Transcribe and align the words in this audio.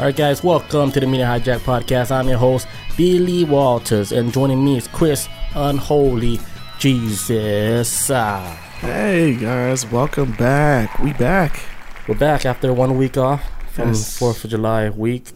All 0.00 0.06
right, 0.06 0.16
guys, 0.16 0.42
welcome 0.42 0.90
to 0.92 1.00
the 1.00 1.06
Media 1.06 1.26
Hijack 1.26 1.58
Podcast. 1.58 2.10
I'm 2.10 2.26
your 2.26 2.38
host, 2.38 2.66
Billy 2.96 3.44
Walters, 3.44 4.12
and 4.12 4.32
joining 4.32 4.64
me 4.64 4.78
is 4.78 4.88
Chris 4.88 5.28
Unholy 5.54 6.40
Jesus. 6.78 8.08
Hey 8.08 9.36
guys, 9.38 9.84
welcome 9.92 10.32
back. 10.32 10.98
We 11.00 11.12
back. 11.12 11.60
we're 12.08 12.14
back 12.14 12.46
after 12.46 12.72
one 12.72 12.96
week 12.96 13.18
off 13.18 13.42
from 13.72 13.88
Yes. 13.88 14.18
4th 14.18 14.42
of 14.44 14.50
July 14.50 14.88
week, 14.88 15.32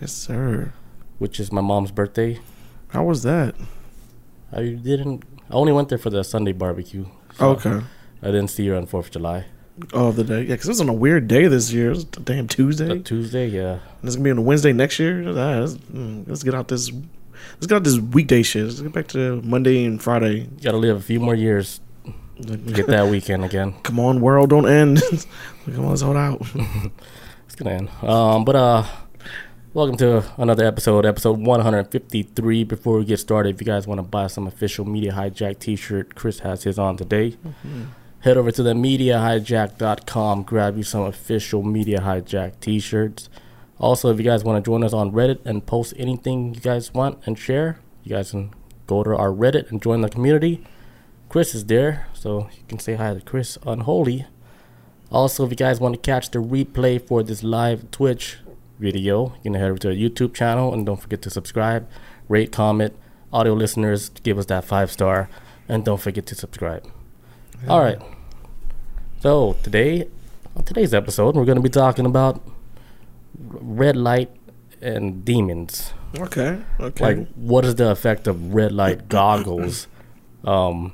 Yes, 0.00 0.12
sir. 0.12 0.72
which 1.18 1.38
is 1.38 1.52
my 1.52 1.60
mom's 1.60 1.90
birthday. 1.90 2.40
How 2.88 3.04
was 3.04 3.22
that? 3.24 3.54
I 4.50 4.62
didn't, 4.70 5.24
I 5.50 5.54
only 5.54 5.72
went 5.72 5.90
there 5.90 5.98
for 5.98 6.08
the 6.08 6.24
Sunday 6.24 6.52
barbecue. 6.52 7.04
so 7.34 7.50
Okay. 7.50 7.82
I 8.22 8.26
didn't 8.28 8.48
see 8.48 8.66
her 8.68 8.74
on 8.76 8.86
4th 8.86 9.06
of 9.06 9.10
July. 9.10 9.44
Oh, 9.92 10.12
the 10.12 10.24
day. 10.24 10.42
Yeah, 10.42 10.54
because 10.54 10.66
it 10.66 10.70
was 10.70 10.80
on 10.80 10.88
a 10.88 10.94
weird 10.94 11.28
day 11.28 11.46
this 11.46 11.72
year. 11.72 11.88
It 11.88 11.94
was 11.94 12.02
a 12.04 12.06
damn 12.20 12.48
Tuesday. 12.48 12.90
And 12.90 13.06
Tuesday, 13.06 13.48
yeah. 13.48 13.78
it's 14.02 14.16
gonna 14.16 14.24
be 14.24 14.30
on 14.30 14.38
a 14.38 14.42
Wednesday 14.42 14.72
next 14.72 14.98
year. 14.98 15.22
Ah, 15.28 15.60
let's, 15.60 15.74
mm, 15.74 16.28
let's 16.28 16.42
get 16.42 16.54
out 16.54 16.68
this. 16.68 16.90
Let's 17.54 17.66
get 17.66 17.76
out 17.76 17.84
this 17.84 17.98
weekday 17.98 18.42
shit. 18.42 18.64
Let's 18.64 18.80
get 18.80 18.92
back 18.92 19.08
to 19.08 19.40
Monday 19.42 19.84
and 19.84 20.02
Friday. 20.02 20.48
Gotta 20.62 20.76
live 20.76 20.96
a 20.96 21.00
few 21.00 21.20
more 21.20 21.34
years 21.34 21.80
get 22.40 22.86
that 22.86 23.08
weekend 23.08 23.44
again. 23.44 23.74
Come 23.82 23.98
on, 23.98 24.20
world, 24.20 24.50
don't 24.50 24.68
end. 24.68 25.02
Come 25.64 25.84
on, 25.84 25.90
let's 25.90 26.02
hold 26.02 26.16
out. 26.16 26.42
It's 27.46 27.54
gonna 27.54 27.70
end. 27.76 27.88
Um, 28.02 28.44
but 28.44 28.54
uh, 28.56 28.84
welcome 29.72 29.96
to 29.96 30.22
another 30.36 30.66
episode, 30.66 31.06
episode 31.06 31.40
153. 31.40 32.64
Before 32.64 32.98
we 32.98 33.06
get 33.06 33.18
started, 33.18 33.54
if 33.54 33.60
you 33.62 33.64
guys 33.64 33.86
want 33.86 33.98
to 33.98 34.02
buy 34.02 34.26
some 34.26 34.46
official 34.46 34.84
Media 34.84 35.12
Hijack 35.12 35.58
T-shirt, 35.58 36.14
Chris 36.14 36.40
has 36.40 36.64
his 36.64 36.78
on 36.78 36.98
today. 36.98 37.38
Head 38.22 38.36
over 38.36 38.50
to 38.50 38.64
the 38.64 38.72
MediaHijack.com, 38.72 40.42
grab 40.42 40.76
you 40.76 40.82
some 40.82 41.02
official 41.02 41.62
Media 41.62 42.00
Hijack 42.00 42.58
T-shirts. 42.58 43.28
Also, 43.78 44.10
if 44.10 44.18
you 44.18 44.24
guys 44.24 44.42
want 44.42 44.62
to 44.62 44.68
join 44.68 44.82
us 44.82 44.92
on 44.92 45.12
Reddit 45.12 45.38
and 45.44 45.64
post 45.64 45.94
anything 45.96 46.52
you 46.52 46.60
guys 46.60 46.92
want 46.92 47.24
and 47.26 47.38
share, 47.38 47.78
you 48.02 48.16
guys 48.16 48.32
can 48.32 48.52
go 48.88 49.04
to 49.04 49.16
our 49.16 49.30
Reddit 49.30 49.70
and 49.70 49.80
join 49.80 50.00
the 50.00 50.08
community. 50.08 50.66
Chris 51.28 51.54
is 51.54 51.66
there, 51.66 52.08
so 52.12 52.48
you 52.56 52.64
can 52.66 52.80
say 52.80 52.96
hi 52.96 53.14
to 53.14 53.20
Chris 53.20 53.56
Unholy. 53.64 54.26
Also, 55.12 55.44
if 55.44 55.50
you 55.50 55.56
guys 55.56 55.78
want 55.78 55.94
to 55.94 56.00
catch 56.00 56.32
the 56.32 56.40
replay 56.40 57.00
for 57.00 57.22
this 57.22 57.44
live 57.44 57.88
Twitch 57.92 58.38
video, 58.80 59.26
you 59.36 59.42
can 59.44 59.54
head 59.54 59.70
over 59.70 59.78
to 59.78 59.88
our 59.90 59.94
YouTube 59.94 60.34
channel 60.34 60.74
and 60.74 60.84
don't 60.84 61.00
forget 61.00 61.22
to 61.22 61.30
subscribe, 61.30 61.88
rate, 62.28 62.50
comment. 62.50 62.96
Audio 63.32 63.52
listeners, 63.52 64.08
give 64.08 64.38
us 64.38 64.46
that 64.46 64.64
five 64.64 64.90
star, 64.90 65.28
and 65.68 65.84
don't 65.84 66.00
forget 66.00 66.26
to 66.26 66.34
subscribe. 66.34 66.84
All 67.66 67.80
right. 67.80 68.00
So 69.20 69.56
today, 69.62 70.08
on 70.54 70.62
today's 70.64 70.94
episode, 70.94 71.34
we're 71.34 71.44
going 71.44 71.56
to 71.56 71.62
be 71.62 71.68
talking 71.68 72.06
about 72.06 72.40
red 73.36 73.96
light 73.96 74.30
and 74.80 75.24
demons. 75.24 75.92
Okay. 76.16 76.60
Okay. 76.78 77.04
Like, 77.04 77.28
what 77.34 77.64
is 77.64 77.74
the 77.74 77.90
effect 77.90 78.28
of 78.28 78.54
red 78.54 78.70
light 78.72 79.08
goggles, 79.08 79.88
um, 80.44 80.92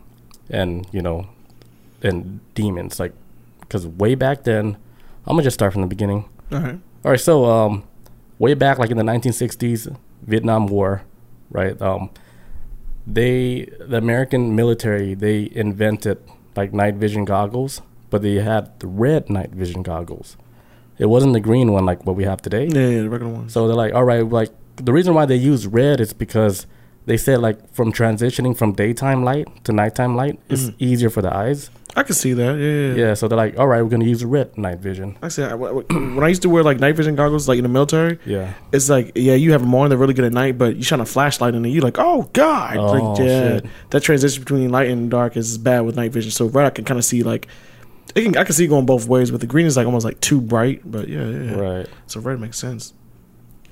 and 0.49 0.87
you 0.91 1.03
know, 1.03 1.29
and 2.03 2.41
demons? 2.55 2.99
Like, 2.99 3.13
because 3.61 3.87
way 3.87 4.15
back 4.15 4.45
then, 4.45 4.77
I'm 5.27 5.37
gonna 5.37 5.43
just 5.43 5.55
start 5.55 5.73
from 5.73 5.83
the 5.83 5.89
beginning. 5.89 6.25
All 6.51 6.61
right. 6.61 6.79
All 7.05 7.11
right, 7.11 7.21
so 7.21 7.45
um, 7.45 7.85
way 8.39 8.55
back, 8.55 8.79
like 8.79 8.91
in 8.91 8.97
the 8.97 9.03
1960s, 9.03 9.95
Vietnam 10.23 10.67
War, 10.67 11.03
right? 11.51 11.81
Um, 11.83 12.09
they, 13.07 13.69
the 13.79 13.99
American 13.99 14.57
military, 14.57 15.13
they 15.13 15.51
invented 15.53 16.19
like 16.57 16.73
night 16.73 16.95
vision 16.95 17.25
goggles, 17.25 17.83
but 18.11 18.23
they 18.23 18.37
had 18.37 18.79
the 18.81 18.87
red 18.87 19.31
night 19.31 19.51
vision 19.51 19.83
goggles. 19.83 20.37
It 20.99 21.07
wasn't 21.07 21.33
the 21.33 21.41
green 21.41 21.73
one 21.73 21.85
like 21.85 22.07
what 22.07 22.17
we 22.17 22.25
have 22.25 22.41
today. 22.41 22.67
Yeah, 22.67 22.89
yeah, 22.89 23.03
the 23.03 23.11
regular 23.11 23.33
ones. 23.33 23.53
So 23.53 23.67
they're 23.67 23.77
like, 23.77 23.95
all 23.95 24.05
right, 24.05 24.27
like 24.29 24.51
the 24.77 24.93
reason 24.93 25.15
why 25.15 25.27
they 25.27 25.37
use 25.37 25.67
red 25.67 26.01
is 26.01 26.13
because 26.13 26.67
they 27.07 27.17
said 27.17 27.41
like 27.41 27.73
from 27.73 27.93
transitioning 27.93 28.57
from 28.57 28.73
daytime 28.73 29.25
light 29.25 29.49
to 29.65 29.73
nighttime 29.73 30.17
light, 30.17 30.39
it's 30.49 30.65
mm-hmm. 30.65 30.85
easier 30.85 31.11
for 31.11 31.23
the 31.23 31.35
eyes. 31.35 31.71
I 31.97 32.03
can 32.03 32.15
see 32.15 32.33
that. 32.33 32.59
Yeah, 32.59 32.71
yeah. 33.03 33.09
Yeah, 33.09 33.15
so 33.15 33.29
they're 33.29 33.37
like, 33.37 33.57
all 33.59 33.69
right, 33.69 33.81
we're 33.83 33.89
gonna 33.89 34.05
use 34.05 34.25
red 34.25 34.57
night 34.59 34.79
vision. 34.81 35.17
I 35.23 35.29
see. 35.29 35.43
I- 35.45 35.55
When 35.55 36.25
I 36.25 36.29
used 36.29 36.43
to 36.43 36.49
wear 36.49 36.63
like 36.65 36.81
night 36.81 36.97
vision 36.97 37.15
goggles, 37.15 37.49
like 37.49 37.59
in 37.59 37.63
the 37.63 37.69
military, 37.69 38.19
Yeah. 38.27 38.53
it's 38.73 38.89
like 38.91 39.13
yeah, 39.15 39.35
you 39.35 39.53
have 39.53 39.61
them 39.61 39.75
on, 39.75 39.89
they're 39.91 39.99
really 39.99 40.15
good 40.15 40.25
at 40.25 40.33
night, 40.33 40.59
but 40.59 40.75
you 40.77 40.83
shine 40.83 41.01
a 41.01 41.07
flashlight 41.07 41.55
in 41.55 41.65
it, 41.65 41.69
you're 41.69 41.83
like, 41.83 41.99
oh 41.99 42.29
god, 42.33 42.77
Oh, 42.79 42.87
like, 42.93 43.19
yeah, 43.21 43.25
shit. 43.61 43.67
that 43.91 44.03
transition 44.03 44.43
between 44.43 44.71
light 44.71 44.89
and 44.91 45.11
dark 45.11 45.37
is 45.37 45.57
bad 45.57 45.81
with 45.81 45.95
night 45.97 46.11
vision. 46.13 46.31
So 46.33 46.47
red, 46.47 46.67
I 46.67 46.71
can 46.71 46.85
kind 46.85 46.99
of 46.99 47.05
see 47.05 47.23
like, 47.23 47.47
it 48.17 48.23
can, 48.23 48.37
I 48.37 48.45
can 48.45 48.55
see 48.55 48.67
going 48.67 48.87
both 48.87 49.07
ways, 49.07 49.31
but 49.31 49.41
the 49.41 49.47
green 49.47 49.67
is 49.67 49.77
like 49.77 49.87
almost 49.87 50.05
like 50.05 50.19
too 50.21 50.41
bright. 50.41 50.83
But 50.85 51.09
yeah, 51.09 51.25
yeah, 51.27 51.43
yeah. 51.53 51.55
Right. 51.57 51.87
So 52.07 52.19
red 52.21 52.41
makes 52.41 52.59
sense. 52.59 52.93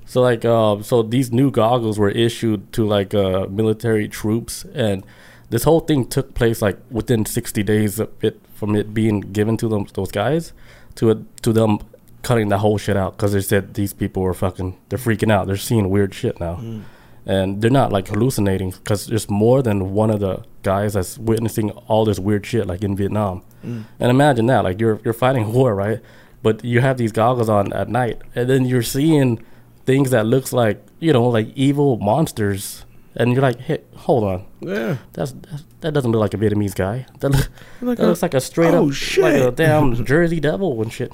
So 0.06 0.20
like, 0.20 0.44
uh, 0.44 0.82
so 0.82 1.02
these 1.02 1.32
new 1.32 1.50
goggles 1.50 1.98
were 1.98 2.10
issued 2.10 2.72
to 2.74 2.86
like 2.86 3.14
uh, 3.14 3.46
military 3.50 4.08
troops, 4.08 4.64
and 4.74 5.04
this 5.52 5.64
whole 5.64 5.80
thing 5.80 6.06
took 6.06 6.32
place 6.32 6.62
like 6.62 6.78
within 6.90 7.26
60 7.26 7.62
days 7.62 8.00
of 8.00 8.08
it 8.24 8.40
from 8.54 8.74
it 8.74 8.94
being 8.94 9.20
given 9.20 9.58
to 9.58 9.68
them 9.68 9.86
those 9.92 10.10
guys 10.10 10.52
to 10.94 11.10
it 11.10 11.42
to 11.42 11.52
them 11.52 11.78
cutting 12.22 12.48
the 12.48 12.58
whole 12.58 12.78
shit 12.78 12.96
out 12.96 13.16
because 13.16 13.32
they 13.32 13.40
said 13.40 13.74
these 13.74 13.92
people 13.92 14.22
were 14.22 14.34
fucking 14.34 14.78
they're 14.88 14.98
freaking 14.98 15.30
out. 15.30 15.46
They're 15.46 15.56
seeing 15.56 15.90
weird 15.90 16.14
shit 16.14 16.40
now. 16.40 16.56
Mm. 16.56 16.82
And 17.24 17.62
they're 17.62 17.70
not 17.70 17.92
like 17.92 18.08
hallucinating 18.08 18.70
because 18.70 19.06
there's 19.06 19.28
more 19.30 19.62
than 19.62 19.92
one 19.92 20.10
of 20.10 20.20
the 20.20 20.42
guys 20.62 20.94
that's 20.94 21.18
witnessing 21.18 21.70
all 21.70 22.04
this 22.04 22.18
weird 22.18 22.46
shit 22.46 22.66
like 22.66 22.82
in 22.82 22.96
Vietnam. 22.96 23.42
Mm. 23.64 23.84
And 24.00 24.10
imagine 24.10 24.46
that 24.46 24.64
like 24.64 24.80
you're 24.80 25.00
you're 25.04 25.14
fighting 25.14 25.52
war 25.52 25.74
right? 25.74 26.00
But 26.42 26.64
you 26.64 26.80
have 26.80 26.96
these 26.96 27.12
goggles 27.12 27.48
on 27.48 27.72
at 27.72 27.88
night 27.88 28.22
and 28.34 28.48
then 28.48 28.64
you're 28.64 28.82
seeing 28.82 29.44
things 29.84 30.10
that 30.10 30.26
looks 30.26 30.52
like 30.52 30.82
you 31.00 31.12
know 31.12 31.24
like 31.24 31.48
evil 31.54 31.98
monsters 31.98 32.84
and 33.16 33.32
you're 33.32 33.42
like 33.42 33.58
hey 33.60 33.80
hold 33.96 34.24
on 34.24 34.46
Yeah, 34.60 34.96
that's, 35.12 35.32
that's 35.32 35.64
that 35.80 35.92
doesn't 35.94 36.12
look 36.12 36.20
like 36.20 36.34
a 36.34 36.38
Vietnamese 36.38 36.74
guy. 36.74 37.06
That, 37.20 37.30
look, 37.30 37.50
Like 37.80 37.98
that 37.98 38.04
a- 38.04 38.08
looks 38.08 38.22
like 38.22 38.34
a 38.34 38.40
straight 38.40 38.74
oh, 38.74 38.88
up 38.90 39.18
like 39.18 39.34
a 39.34 39.50
damn 39.50 40.04
Jersey 40.04 40.40
devil 40.40 40.80
and 40.82 40.92
shit. 40.92 41.12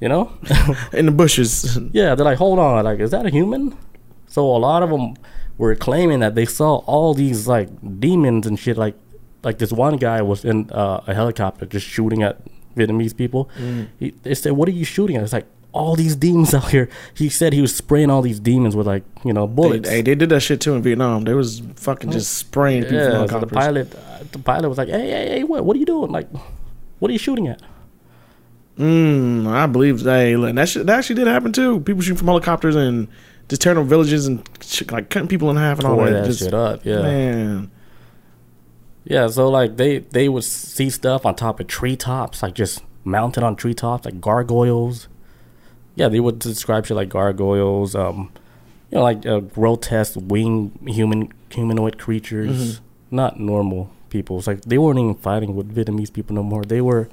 You 0.00 0.08
know? 0.08 0.32
in 0.92 1.06
the 1.06 1.12
bushes. 1.12 1.78
yeah, 1.92 2.14
they're 2.14 2.24
like, 2.26 2.36
hold 2.38 2.58
on, 2.58 2.84
like, 2.84 3.00
is 3.00 3.10
that 3.12 3.24
a 3.24 3.30
human? 3.30 3.76
So 4.26 4.44
a 4.44 4.58
lot 4.58 4.82
of 4.82 4.90
them 4.90 5.14
were 5.56 5.74
claiming 5.74 6.20
that 6.20 6.34
they 6.34 6.44
saw 6.44 6.76
all 6.86 7.14
these 7.14 7.46
like 7.48 7.68
demons 8.00 8.46
and 8.46 8.58
shit. 8.58 8.76
Like, 8.76 8.96
like 9.42 9.58
this 9.58 9.72
one 9.72 9.96
guy 9.96 10.20
was 10.20 10.44
in 10.44 10.70
uh, 10.72 11.00
a 11.06 11.14
helicopter 11.14 11.64
just 11.64 11.86
shooting 11.86 12.22
at 12.22 12.40
Vietnamese 12.76 13.16
people. 13.16 13.48
He, 13.98 14.10
they 14.22 14.34
said, 14.34 14.52
"What 14.52 14.68
are 14.68 14.72
you 14.72 14.84
shooting 14.84 15.16
at?" 15.16 15.22
It's 15.22 15.32
like 15.32 15.46
all 15.74 15.96
these 15.96 16.16
demons 16.16 16.54
out 16.58 16.70
here. 16.70 16.88
He 17.14 17.28
said 17.28 17.52
he 17.52 17.60
was 17.60 17.74
spraying 17.74 18.08
all 18.10 18.22
these 18.22 18.40
demons 18.40 18.74
with 18.76 18.86
like 18.86 19.02
you 19.24 19.32
know 19.32 19.46
bullets. 19.46 19.88
hey, 19.88 20.00
they 20.02 20.14
did 20.14 20.28
that 20.30 20.40
shit 20.40 20.60
too 20.60 20.74
in 20.74 20.82
Vietnam. 20.82 21.24
They 21.24 21.34
was 21.34 21.60
fucking 21.76 22.10
just 22.12 22.32
spraying 22.38 22.84
people 22.84 23.00
from 23.10 23.20
Yeah, 23.22 23.26
so 23.26 23.40
the 23.40 23.46
pilot, 23.48 23.94
uh, 23.94 24.24
the 24.32 24.38
pilot 24.38 24.68
was 24.68 24.78
like, 24.78 24.88
"Hey, 24.88 25.10
hey, 25.10 25.28
hey, 25.28 25.44
what, 25.44 25.64
what 25.64 25.76
are 25.76 25.80
you 25.80 25.86
doing? 25.86 26.10
Like, 26.10 26.28
what 27.00 27.10
are 27.10 27.12
you 27.12 27.18
shooting 27.18 27.48
at?" 27.48 27.60
Mm, 28.78 29.46
I 29.46 29.66
believe 29.66 30.00
hey, 30.02 30.34
that 30.34 30.68
shit, 30.68 30.86
that 30.86 30.98
actually 30.98 31.16
did 31.16 31.26
happen 31.28 31.52
too. 31.52 31.80
People 31.80 32.02
shooting 32.02 32.16
from 32.18 32.26
helicopters 32.28 32.74
and 32.74 33.06
just 33.48 33.62
tearing 33.62 33.78
up 33.78 33.86
villages 33.86 34.26
and 34.26 34.42
shit, 34.60 34.90
like 34.90 35.10
cutting 35.10 35.28
people 35.28 35.50
in 35.50 35.56
half 35.56 35.78
and 35.78 35.86
all 35.86 35.96
that. 35.98 36.10
that 36.10 36.24
Just, 36.26 36.40
shit 36.40 36.54
up. 36.54 36.84
Yeah, 36.84 37.02
Man, 37.02 37.70
yeah. 39.04 39.28
So 39.28 39.48
like 39.48 39.76
they 39.76 39.98
they 39.98 40.28
would 40.28 40.44
see 40.44 40.90
stuff 40.90 41.24
on 41.26 41.34
top 41.36 41.60
of 41.60 41.66
treetops, 41.68 42.42
like 42.42 42.54
just 42.54 42.82
mounted 43.04 43.44
on 43.44 43.54
treetops, 43.54 44.06
like 44.06 44.20
gargoyles. 44.20 45.08
Yeah, 45.96 46.08
they 46.08 46.20
would 46.20 46.38
describe 46.38 46.86
shit 46.86 46.96
like 46.96 47.08
gargoyles. 47.08 47.94
Um, 47.94 48.30
you 48.90 48.98
know, 48.98 49.02
like 49.04 49.24
uh, 49.26 49.40
grotesque 49.40 50.16
winged 50.20 50.72
human 50.86 51.32
humanoid 51.50 51.98
creatures, 51.98 52.80
not 53.10 53.38
normal 53.40 53.90
people. 54.10 54.38
It's 54.38 54.46
like 54.46 54.62
they 54.62 54.78
weren't 54.78 54.98
even 54.98 55.14
fighting 55.14 55.54
with 55.54 55.74
Vietnamese 55.74 56.12
people 56.12 56.34
no 56.34 56.42
more. 56.42 56.62
They 56.64 56.80
were 56.80 57.08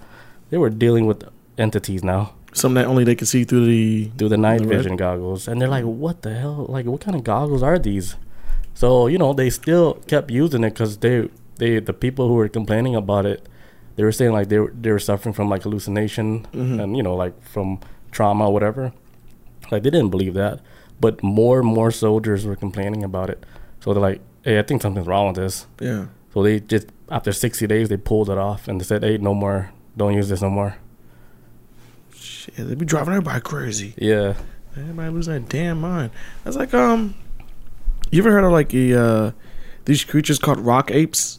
they 0.49 0.57
were 0.57 0.69
dealing 0.69 1.05
with 1.05 1.23
entities 1.57 2.03
now. 2.03 2.33
something 2.53 2.75
that 2.81 2.87
only 2.87 3.03
they 3.03 3.15
could 3.15 3.27
see 3.27 3.43
through 3.45 3.65
the. 3.65 4.11
through 4.17 4.29
the 4.29 4.37
night 4.37 4.61
The 4.61 4.67
red- 4.67 4.77
vision 4.77 4.95
goggles 4.97 5.47
and 5.47 5.61
they're 5.61 5.69
like 5.69 5.85
what 5.85 6.22
the 6.23 6.34
hell 6.34 6.66
like 6.67 6.85
what 6.85 6.99
kind 7.01 7.16
of 7.16 7.23
goggles 7.23 7.63
are 7.63 7.79
these 7.79 8.16
so 8.73 9.07
you 9.07 9.17
know 9.17 9.31
they 9.34 9.49
still 9.49 9.93
kept 10.11 10.29
using 10.31 10.63
it 10.66 10.72
because 10.72 10.97
they 10.97 11.29
they 11.61 11.79
the 11.79 11.93
people 11.93 12.27
who 12.27 12.34
were 12.35 12.49
complaining 12.49 12.95
about 12.95 13.25
it 13.25 13.47
they 13.95 14.03
were 14.03 14.11
saying 14.11 14.34
like 14.34 14.49
they 14.49 14.59
were, 14.59 14.73
they 14.84 14.91
were 14.91 14.99
suffering 14.99 15.34
from 15.34 15.47
like 15.49 15.63
hallucination 15.63 16.45
and 16.53 16.97
you 16.97 17.03
know 17.03 17.16
like 17.16 17.35
from 17.53 17.79
trauma 18.11 18.47
or 18.47 18.53
whatever 18.53 18.93
like 19.72 19.84
they 19.84 19.90
didn't 19.90 20.09
believe 20.09 20.34
that 20.34 20.59
but 20.99 21.22
more 21.23 21.59
and 21.59 21.67
more 21.67 21.91
soldiers 21.91 22.46
were 22.46 22.55
complaining 22.55 23.03
about 23.03 23.29
it 23.29 23.43
so 23.79 23.93
they're 23.93 24.02
like 24.02 24.22
hey 24.43 24.59
i 24.59 24.61
think 24.61 24.81
something's 24.81 25.08
wrong 25.08 25.28
with 25.28 25.35
this 25.37 25.66
Yeah, 25.79 26.05
so 26.34 26.43
they 26.43 26.59
just 26.59 26.87
after 27.09 27.31
60 27.31 27.67
days 27.67 27.90
they 27.90 27.97
pulled 27.97 28.29
it 28.29 28.37
off 28.37 28.67
and 28.67 28.79
they 28.79 28.85
said 28.85 29.03
hey 29.03 29.17
no 29.17 29.34
more 29.34 29.72
don't 29.97 30.13
use 30.13 30.29
this 30.29 30.41
no 30.41 30.49
more 30.49 30.75
shit, 32.16 32.55
they 32.55 32.75
be 32.75 32.85
driving 32.85 33.13
everybody 33.13 33.41
crazy. 33.41 33.93
yeah 33.97 34.35
Everybody 34.78 35.09
lose 35.09 35.25
their 35.25 35.40
damn 35.40 35.81
mind. 35.81 36.11
That's 36.46 36.55
like 36.55 36.73
um, 36.73 37.13
you 38.09 38.22
ever 38.22 38.31
heard 38.31 38.46
of 38.46 38.53
like 38.53 38.69
the 38.69 38.96
uh, 38.96 39.31
these 39.84 40.05
creatures 40.05 40.40
called 40.40 40.59
rock 40.59 40.91
apes? 40.91 41.37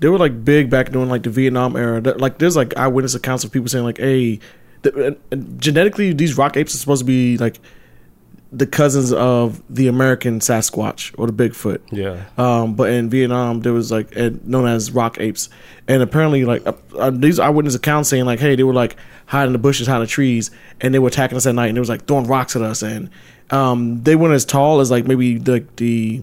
They 0.00 0.08
were 0.08 0.16
like 0.16 0.42
big 0.42 0.70
back 0.70 0.90
during 0.90 1.10
like 1.10 1.22
the 1.22 1.28
Vietnam 1.28 1.76
era. 1.76 2.00
Like 2.00 2.38
there's 2.38 2.56
like 2.56 2.74
eyewitness 2.74 3.14
accounts 3.14 3.44
of 3.44 3.52
people 3.52 3.68
saying 3.68 3.84
like, 3.84 3.98
hey, 3.98 4.40
the, 4.82 5.08
uh, 5.08 5.10
uh, 5.32 5.36
genetically 5.56 6.12
these 6.12 6.36
rock 6.36 6.56
apes 6.56 6.74
are 6.74 6.78
supposed 6.78 7.00
to 7.00 7.06
be 7.06 7.38
like 7.38 7.58
the 8.52 8.66
cousins 8.66 9.12
of 9.12 9.62
the 9.68 9.88
American 9.88 10.38
Sasquatch 10.40 11.14
or 11.18 11.26
the 11.26 11.32
Bigfoot. 11.32 11.80
Yeah. 11.90 12.24
Um, 12.38 12.74
but 12.74 12.90
in 12.90 13.10
Vietnam, 13.10 13.60
there 13.60 13.72
was 13.72 13.90
like 13.90 14.16
known 14.16 14.66
as 14.66 14.92
rock 14.92 15.18
apes, 15.20 15.48
and 15.88 16.02
apparently, 16.02 16.44
like 16.44 16.66
uh, 16.66 16.72
uh, 16.96 17.10
these 17.10 17.38
eyewitness 17.38 17.74
accounts 17.74 18.08
saying 18.08 18.24
like, 18.24 18.38
hey, 18.38 18.54
they 18.56 18.62
were 18.62 18.72
like 18.74 18.96
hiding 19.26 19.48
in 19.48 19.52
the 19.52 19.58
bushes, 19.58 19.86
hiding 19.86 20.02
in 20.02 20.06
the 20.06 20.10
trees, 20.10 20.50
and 20.80 20.94
they 20.94 20.98
were 20.98 21.08
attacking 21.08 21.36
us 21.36 21.46
at 21.46 21.54
night, 21.54 21.66
and 21.66 21.76
they 21.76 21.80
was 21.80 21.88
like 21.88 22.06
throwing 22.06 22.26
rocks 22.26 22.56
at 22.56 22.62
us, 22.62 22.82
and 22.82 23.10
um, 23.50 24.02
they 24.04 24.16
weren't 24.16 24.34
as 24.34 24.44
tall 24.44 24.80
as 24.80 24.90
like 24.90 25.06
maybe 25.06 25.38
the 25.38 25.64
the 25.76 26.22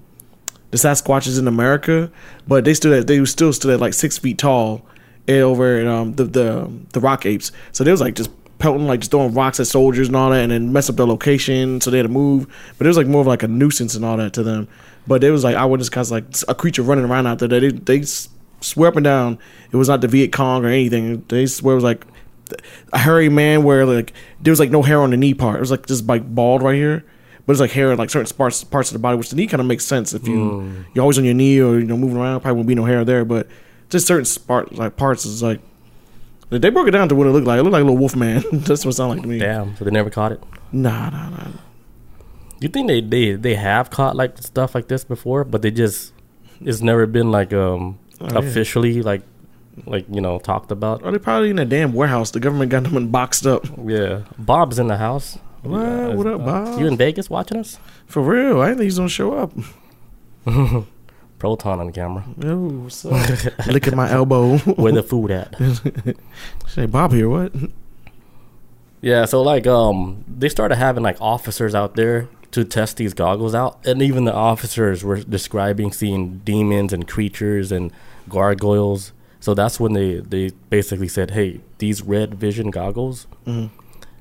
the 0.72 0.78
Sasquatches 0.78 1.38
in 1.38 1.48
America, 1.48 2.12
but 2.48 2.66
they 2.66 2.74
stood 2.74 2.94
at 2.94 3.08
they 3.08 3.24
still 3.26 3.54
stood 3.54 3.74
at 3.74 3.80
like 3.80 3.94
six 3.94 4.18
feet 4.18 4.38
tall 4.38 4.86
eh, 5.28 5.40
over 5.40 5.88
um, 5.88 6.14
the 6.16 6.24
the 6.24 6.72
the 6.94 7.00
rock 7.00 7.26
apes. 7.26 7.52
So 7.74 7.84
they 7.84 7.92
was 7.92 8.02
like 8.02 8.16
just 8.16 8.32
pelting 8.64 8.88
like 8.88 9.02
just 9.02 9.12
throwing 9.12 9.34
rocks 9.34 9.60
at 9.60 9.68
soldiers 9.68 10.08
and 10.08 10.16
all 10.16 10.32
that, 10.32 10.42
and 10.42 10.52
then 10.52 10.72
mess 10.72 10.90
up 10.90 10.96
their 10.96 11.06
location, 11.06 11.82
so 11.82 11.92
they 11.92 11.98
had 11.98 12.04
to 12.04 12.10
move. 12.10 12.48
But 12.78 12.88
it 12.88 12.90
was 12.90 12.98
like 12.98 13.08
more 13.08 13.22
of 13.22 13.28
like 13.28 13.44
a 13.44 13.48
nuisance 13.48 13.94
and 13.94 14.04
all 14.06 14.18
that 14.18 14.34
to 14.34 14.44
them. 14.44 14.68
But 15.06 15.24
it 15.24 15.32
was 15.32 15.44
like 15.44 15.56
I 15.56 15.66
witnessed 15.66 15.92
guys 15.92 16.12
like 16.12 16.24
a 16.48 16.56
creature 16.56 16.82
running 16.82 17.06
around 17.06 17.28
out 17.28 17.40
there. 17.40 17.50
They 17.50 17.70
they 17.70 18.04
swear 18.62 18.88
up 18.88 18.96
and 18.96 19.04
down 19.04 19.38
it 19.72 19.76
was 19.76 19.90
not 19.90 20.00
the 20.00 20.08
Viet 20.08 20.32
Cong 20.32 20.64
or 20.64 20.70
anything. 20.70 21.26
They 21.28 21.46
swear 21.46 21.74
it 21.74 21.76
was 21.76 21.84
like 21.84 22.06
a 22.94 22.98
hairy 23.00 23.30
man 23.30 23.64
where 23.64 23.86
like 23.86 24.14
there 24.42 24.52
was 24.52 24.60
like 24.60 24.72
no 24.72 24.82
hair 24.82 25.02
on 25.02 25.12
the 25.12 25.18
knee 25.18 25.34
part. 25.34 25.58
It 25.58 25.60
was 25.60 25.72
like 25.72 25.86
just 25.86 26.08
like 26.08 26.34
bald 26.34 26.64
right 26.64 26.76
here. 26.76 27.04
But 27.46 27.52
it's 27.52 27.60
like 27.60 27.72
hair 27.72 27.92
in 27.92 27.98
like 27.98 28.10
certain 28.10 28.34
parts 28.38 28.64
parts 28.64 28.90
of 28.90 28.94
the 28.94 29.00
body, 29.00 29.18
which 29.18 29.30
the 29.30 29.36
knee 29.36 29.48
kind 29.48 29.60
of 29.60 29.68
makes 29.68 29.84
sense 29.84 30.14
if 30.14 30.26
you 30.26 30.86
you're 30.94 31.02
always 31.02 31.18
on 31.18 31.26
your 31.26 31.34
knee 31.34 31.60
or 31.60 31.78
you 31.80 31.86
know 31.86 31.98
moving 31.98 32.16
around. 32.18 32.40
Probably 32.40 32.56
won't 32.56 32.68
be 32.70 32.76
no 32.76 32.86
hair 32.86 33.04
there, 33.04 33.26
but 33.26 33.48
just 33.90 34.08
certain 34.08 34.26
part 34.48 34.74
like 34.76 34.96
parts 34.96 35.26
is 35.26 35.44
like 35.44 35.60
they 36.62 36.70
broke 36.70 36.88
it 36.88 36.92
down 36.92 37.10
to 37.10 37.16
what 37.16 37.28
it 37.28 37.32
looked 37.32 37.48
like. 37.48 37.60
It 37.60 37.64
looked 37.64 37.74
like 37.74 37.82
a 37.82 37.86
little 37.86 37.98
wolf 37.98 38.16
man. 38.16 38.44
That's 38.52 38.86
what 38.86 38.92
it 38.92 38.94
sounded 38.98 39.16
like 39.16 39.22
to 39.24 39.28
me. 39.28 39.40
Damn. 39.40 39.76
So 39.78 39.86
they 39.86 39.92
never 39.92 40.10
caught 40.10 40.32
it. 40.32 40.44
Nah, 40.72 41.10
nah, 41.10 41.30
nah. 41.30 41.48
You 42.60 42.70
think 42.70 42.88
they 42.88 43.02
they 43.02 43.34
they 43.34 43.56
have 43.56 43.90
caught 43.90 44.16
like 44.16 44.38
stuff 44.40 44.74
like 44.76 44.88
this 44.88 45.04
before, 45.04 45.44
but 45.44 45.62
they 45.62 45.72
just 45.72 46.14
it's 46.62 46.82
never 46.82 47.06
been 47.06 47.32
like 47.32 47.52
um 47.54 48.00
Oh, 48.22 48.28
yeah. 48.32 48.38
officially 48.40 49.02
like 49.02 49.22
like 49.86 50.06
you 50.10 50.22
know 50.22 50.40
talked 50.40 50.72
about. 50.72 51.04
Or 51.04 51.12
they 51.12 51.18
probably 51.18 51.50
in 51.50 51.60
a 51.60 51.66
damn 51.66 51.92
warehouse. 51.94 52.32
The 52.32 52.40
government 52.40 52.72
got 52.72 52.84
them 52.84 53.08
boxed 53.12 53.46
up. 53.46 53.66
Yeah. 53.86 54.22
Bob's 54.38 54.80
in 54.80 54.88
the 54.88 54.98
house. 54.98 55.38
What? 55.64 55.80
Yeah, 55.80 56.08
What 56.10 56.28
up, 56.28 56.42
uh, 56.42 56.46
Bob? 56.46 56.80
You 56.80 56.88
in 56.88 56.96
Vegas 56.98 57.30
watching 57.30 57.58
us? 57.58 57.80
For 58.06 58.22
real, 58.22 58.62
I 58.62 58.68
didn't 58.68 58.78
think 58.80 58.86
he's 58.86 58.98
gonna 58.98 59.10
show 59.10 59.34
up. 59.34 59.52
Proton 61.44 61.82
on 61.82 61.92
camera. 61.92 62.24
Yo, 62.42 62.56
what's 62.58 63.04
up? 63.04 63.12
Look 63.68 63.86
at 63.86 63.94
my 63.96 64.10
elbow. 64.10 64.58
Where 64.60 64.94
the 64.94 65.04
food 65.04 65.30
at? 65.30 65.54
Say 66.70 66.86
Bob 66.86 67.12
here. 67.12 67.28
What? 67.28 67.52
Yeah, 69.02 69.26
so 69.26 69.42
like 69.42 69.68
um 69.68 70.24
they 70.26 70.48
started 70.48 70.76
having 70.78 71.04
like 71.04 71.18
officers 71.20 71.76
out 71.76 71.96
there 71.98 72.30
to 72.52 72.64
test 72.64 72.96
these 72.96 73.14
goggles 73.14 73.54
out 73.54 73.86
and 73.86 74.02
even 74.02 74.24
the 74.24 74.34
officers 74.34 75.04
were 75.04 75.18
describing 75.22 75.92
seeing 75.92 76.38
demons 76.46 76.94
and 76.94 77.10
creatures 77.10 77.74
and 77.74 77.92
gargoyles. 78.30 79.12
So 79.42 79.54
that's 79.54 79.82
when 79.82 79.92
they 79.92 80.22
they 80.22 80.52
basically 80.70 81.10
said, 81.10 81.32
"Hey, 81.32 81.60
these 81.80 82.02
red 82.02 82.36
vision 82.36 82.72
goggles 82.72 83.28
Mhm. 83.46 83.70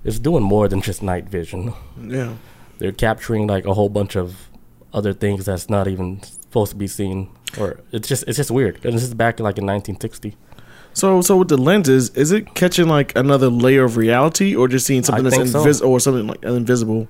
is 0.02 0.18
doing 0.18 0.42
more 0.42 0.66
than 0.66 0.80
just 0.82 1.04
night 1.04 1.28
vision. 1.28 1.72
Yeah. 2.04 2.32
They're 2.78 2.90
capturing 2.90 3.46
like 3.46 3.64
a 3.64 3.74
whole 3.74 3.88
bunch 3.90 4.16
of 4.16 4.48
other 4.92 5.12
things 5.12 5.44
that's 5.44 5.70
not 5.70 5.86
even 5.86 6.20
supposed 6.52 6.72
to 6.72 6.76
be 6.76 6.86
seen 6.86 7.30
or 7.58 7.80
it's 7.92 8.08
just 8.08 8.24
it's 8.26 8.36
just 8.36 8.50
weird. 8.50 8.84
And 8.84 8.94
this 8.94 9.02
is 9.02 9.14
back 9.14 9.38
in 9.38 9.44
like 9.44 9.58
in 9.58 9.66
1960. 9.66 10.36
So, 10.94 11.22
so 11.22 11.38
with 11.38 11.48
the 11.48 11.56
lenses, 11.56 12.10
is 12.10 12.32
it 12.32 12.54
catching 12.54 12.86
like 12.86 13.16
another 13.16 13.48
layer 13.48 13.84
of 13.84 13.96
reality, 13.96 14.54
or 14.54 14.68
just 14.68 14.86
seeing 14.86 15.02
something 15.02 15.26
I 15.26 15.30
that's 15.30 15.36
think 15.36 15.48
so. 15.48 15.60
invisible, 15.60 15.90
or 15.90 16.00
something 16.00 16.26
like 16.26 16.42
invisible? 16.42 17.08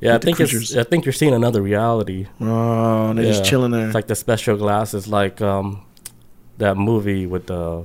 Yeah, 0.00 0.14
I 0.14 0.18
think 0.18 0.38
it's. 0.38 0.76
I 0.76 0.84
think 0.84 1.04
you're 1.04 1.12
seeing 1.12 1.34
another 1.34 1.60
reality. 1.60 2.28
Oh, 2.40 3.10
and 3.10 3.18
they're 3.18 3.26
just 3.26 3.44
chilling 3.44 3.72
there. 3.72 3.86
It's 3.86 3.94
like 3.94 4.06
the 4.06 4.14
special 4.14 4.56
glasses, 4.56 5.08
like 5.08 5.40
um, 5.40 5.84
that 6.58 6.76
movie 6.76 7.26
with 7.26 7.48
the 7.48 7.84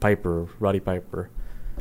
Piper, 0.00 0.48
Roddy 0.60 0.80
Piper. 0.80 1.30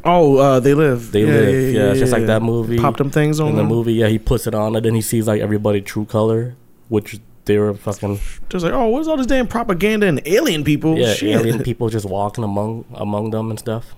oh, 0.05 0.37
uh, 0.37 0.59
they 0.61 0.73
live. 0.73 1.11
They 1.11 1.25
live. 1.25 1.73
Yeah, 1.73 1.91
it's 1.91 1.99
just 1.99 2.13
like 2.13 2.27
that 2.27 2.41
movie. 2.41 2.77
Pop 2.77 2.95
them 2.95 3.09
things 3.09 3.41
on 3.41 3.49
In 3.49 3.55
the 3.57 3.63
movie, 3.63 3.93
yeah, 3.93 4.07
he 4.07 4.19
puts 4.19 4.47
it 4.47 4.55
on, 4.55 4.75
and 4.75 4.85
then 4.85 4.95
he 4.95 5.01
sees 5.01 5.27
like 5.27 5.41
everybody 5.41 5.81
true 5.81 6.05
color, 6.05 6.55
which 6.87 7.19
they 7.45 7.57
were 7.57 7.73
fucking 7.73 8.19
Just 8.49 8.63
like, 8.65 8.73
oh, 8.73 8.87
what's 8.89 9.07
all 9.07 9.17
this 9.17 9.25
damn 9.27 9.47
propaganda 9.47 10.07
and 10.07 10.21
alien 10.25 10.63
people? 10.63 10.97
yeah, 10.97 11.13
Shit. 11.13 11.35
alien 11.35 11.63
people 11.63 11.89
just 11.89 12.05
walking 12.05 12.43
among 12.43 12.85
among 12.93 13.31
them 13.31 13.49
and 13.49 13.59
stuff. 13.59 13.95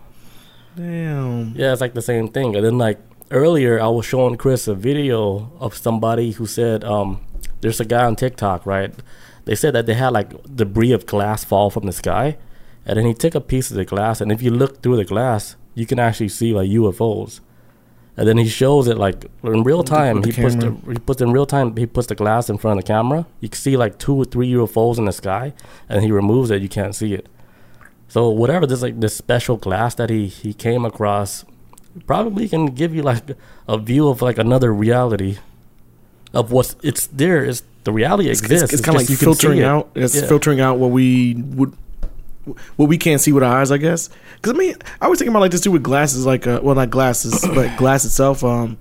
Damn. 0.76 1.54
Yeah, 1.56 1.72
it's 1.72 1.82
like 1.82 1.94
the 1.94 2.02
same 2.02 2.30
thing. 2.30 2.56
And 2.56 2.66
then 2.66 2.78
like 2.78 3.00
earlier, 3.32 3.80
I 3.82 3.88
was 3.88 4.06
showing 4.06 4.38
Chris 4.38 4.68
a 4.68 4.76
video 4.76 5.52
of 5.60 5.76
somebody 5.76 6.32
who 6.32 6.46
said, 6.46 6.84
um, 6.84 7.20
"There's 7.62 7.80
a 7.80 7.86
guy 7.86 8.06
on 8.06 8.16
TikTok, 8.16 8.66
right? 8.66 8.94
They 9.46 9.56
said 9.56 9.74
that 9.76 9.86
they 9.86 9.94
had 9.94 10.10
like 10.14 10.32
debris 10.56 10.92
of 10.94 11.06
glass 11.06 11.44
fall 11.44 11.70
from 11.70 11.86
the 11.86 11.92
sky, 11.92 12.38
and 12.86 12.98
then 12.98 13.06
he 13.06 13.14
took 13.14 13.36
a 13.36 13.42
piece 13.42 13.70
of 13.72 13.78
the 13.78 13.86
glass, 13.86 14.22
and 14.22 14.32
if 14.32 14.42
you 14.42 14.52
look 14.52 14.82
through 14.82 14.96
the 14.98 15.06
glass, 15.06 15.56
you 15.76 15.86
can 15.86 16.00
actually 16.00 16.30
see 16.30 16.54
like 16.54 16.70
UFOs." 16.70 17.40
And 18.16 18.28
then 18.28 18.38
he 18.38 18.48
shows 18.48 18.88
it 18.88 18.98
like 18.98 19.26
in 19.44 19.64
real 19.64 19.84
time. 19.84 20.22
with 20.22 20.36
He 20.36 20.42
puts 20.44 20.56
the, 20.56 20.76
he 20.92 21.00
puts 21.00 21.22
in 21.22 21.32
real 21.32 21.48
time. 21.48 21.76
He 21.76 21.88
puts 21.88 22.08
the 22.08 22.16
glass 22.16 22.48
in 22.50 22.58
front 22.60 22.78
of 22.78 22.86
the 22.86 22.88
camera. 22.88 23.26
You 23.40 23.50
can 23.50 23.58
see 23.58 23.76
like 23.76 23.98
two 23.98 24.16
or 24.16 24.26
three 24.26 24.52
UFOs 24.54 24.98
in 25.00 25.06
the 25.06 25.12
sky, 25.12 25.54
and 25.90 26.04
he 26.04 26.12
removes 26.12 26.52
it. 26.52 26.62
You 26.62 26.70
can't 26.70 26.94
see 26.96 27.14
it. 27.16 27.28
So 28.08 28.30
whatever 28.30 28.68
this 28.68 28.84
like 28.84 29.00
this 29.00 29.16
special 29.16 29.58
glass 29.58 29.96
that 29.96 30.12
he 30.12 30.28
he 30.28 30.54
came 30.54 30.86
across, 30.86 31.44
probably 32.06 32.48
can 32.48 32.68
give 32.68 32.94
you 32.94 33.02
like 33.02 33.24
a 33.68 33.78
view 33.80 34.08
of 34.08 34.22
like 34.22 34.38
another 34.38 34.72
reality 34.72 35.38
of 36.36 36.52
what's 36.52 36.76
it's 36.84 37.08
there. 37.08 37.44
Is 37.44 37.64
the 37.84 37.92
reality 37.92 38.30
It's, 38.30 38.42
exists? 38.42 38.74
it's, 38.74 38.82
kind 38.84 38.96
of 38.96 39.10
like 39.10 39.18
filtering 39.20 39.58
it. 39.60 39.64
out. 39.66 39.90
It's 39.96 40.16
Yeah. 40.16 40.28
filtering 40.28 40.62
out 40.62 40.78
what 40.78 40.92
we 40.92 41.34
would, 41.36 41.74
what 42.76 42.90
we 42.90 42.98
can't 42.98 43.22
see 43.22 43.32
with 43.32 43.44
our 43.44 43.60
eyes. 43.60 43.72
I 43.72 43.78
guess. 43.78 44.10
Because 44.36 44.54
I 44.54 44.58
mean, 44.58 44.76
I 45.02 45.08
was 45.08 45.20
thinking 45.20 45.32
about 45.32 45.42
like 45.42 45.52
this 45.52 45.62
too 45.62 45.72
with 45.72 45.84
glasses. 45.84 46.26
Like, 46.26 46.48
uh, 46.48 46.60
well, 46.64 46.76
not 46.76 46.90
glasses, 46.90 47.46
but 47.54 47.76
glass 47.78 48.06
itself. 48.06 48.44
Um, 48.44 48.78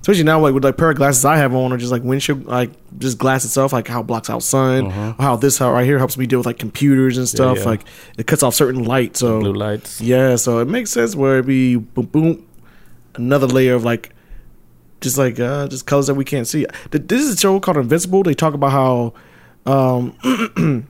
especially 0.00 0.24
now, 0.24 0.40
like 0.40 0.54
with 0.54 0.64
like 0.64 0.76
pair 0.76 0.90
of 0.90 0.96
glasses 0.96 1.24
I 1.24 1.36
have 1.36 1.54
on, 1.54 1.72
or 1.72 1.76
just 1.76 1.92
like 1.92 2.02
windshield, 2.02 2.46
like 2.46 2.70
just 2.98 3.18
glass 3.18 3.44
itself, 3.44 3.72
like 3.72 3.86
how 3.86 4.00
it 4.00 4.04
blocks 4.04 4.30
out 4.30 4.42
sun, 4.42 4.86
or 4.86 4.90
how 5.18 5.36
this 5.36 5.58
how 5.58 5.72
right 5.72 5.84
here 5.84 5.98
helps 5.98 6.16
me 6.16 6.26
deal 6.26 6.38
with 6.40 6.46
like 6.46 6.58
computers 6.58 7.18
and 7.18 7.28
stuff. 7.28 7.58
Mm-hmm. 7.58 7.64
yeah. 7.64 7.70
Like 7.70 7.84
it 8.18 8.26
cuts 8.26 8.42
off 8.42 8.54
certain 8.54 8.84
light. 8.84 9.16
So 9.16 9.40
Blue 9.40 9.52
lights. 9.52 10.00
yeah, 10.00 10.36
so 10.36 10.58
it 10.58 10.68
makes 10.68 10.90
sense 10.90 11.14
where 11.14 11.38
it 11.38 11.46
be 11.46 11.76
boom 11.76 12.06
boom, 12.06 12.46
another 13.14 13.46
layer 13.46 13.74
of 13.74 13.84
like, 13.84 14.14
just 15.00 15.18
like 15.18 15.38
uh, 15.38 15.68
just 15.68 15.86
colors 15.86 16.06
that 16.08 16.14
we 16.14 16.24
can't 16.24 16.46
see. 16.48 16.66
This 16.90 17.22
is 17.22 17.34
a 17.34 17.36
show 17.36 17.60
called 17.60 17.76
Invincible. 17.76 18.22
They 18.22 18.34
talk 18.34 18.54
about 18.54 18.72
how, 18.72 19.14
um, 19.66 20.88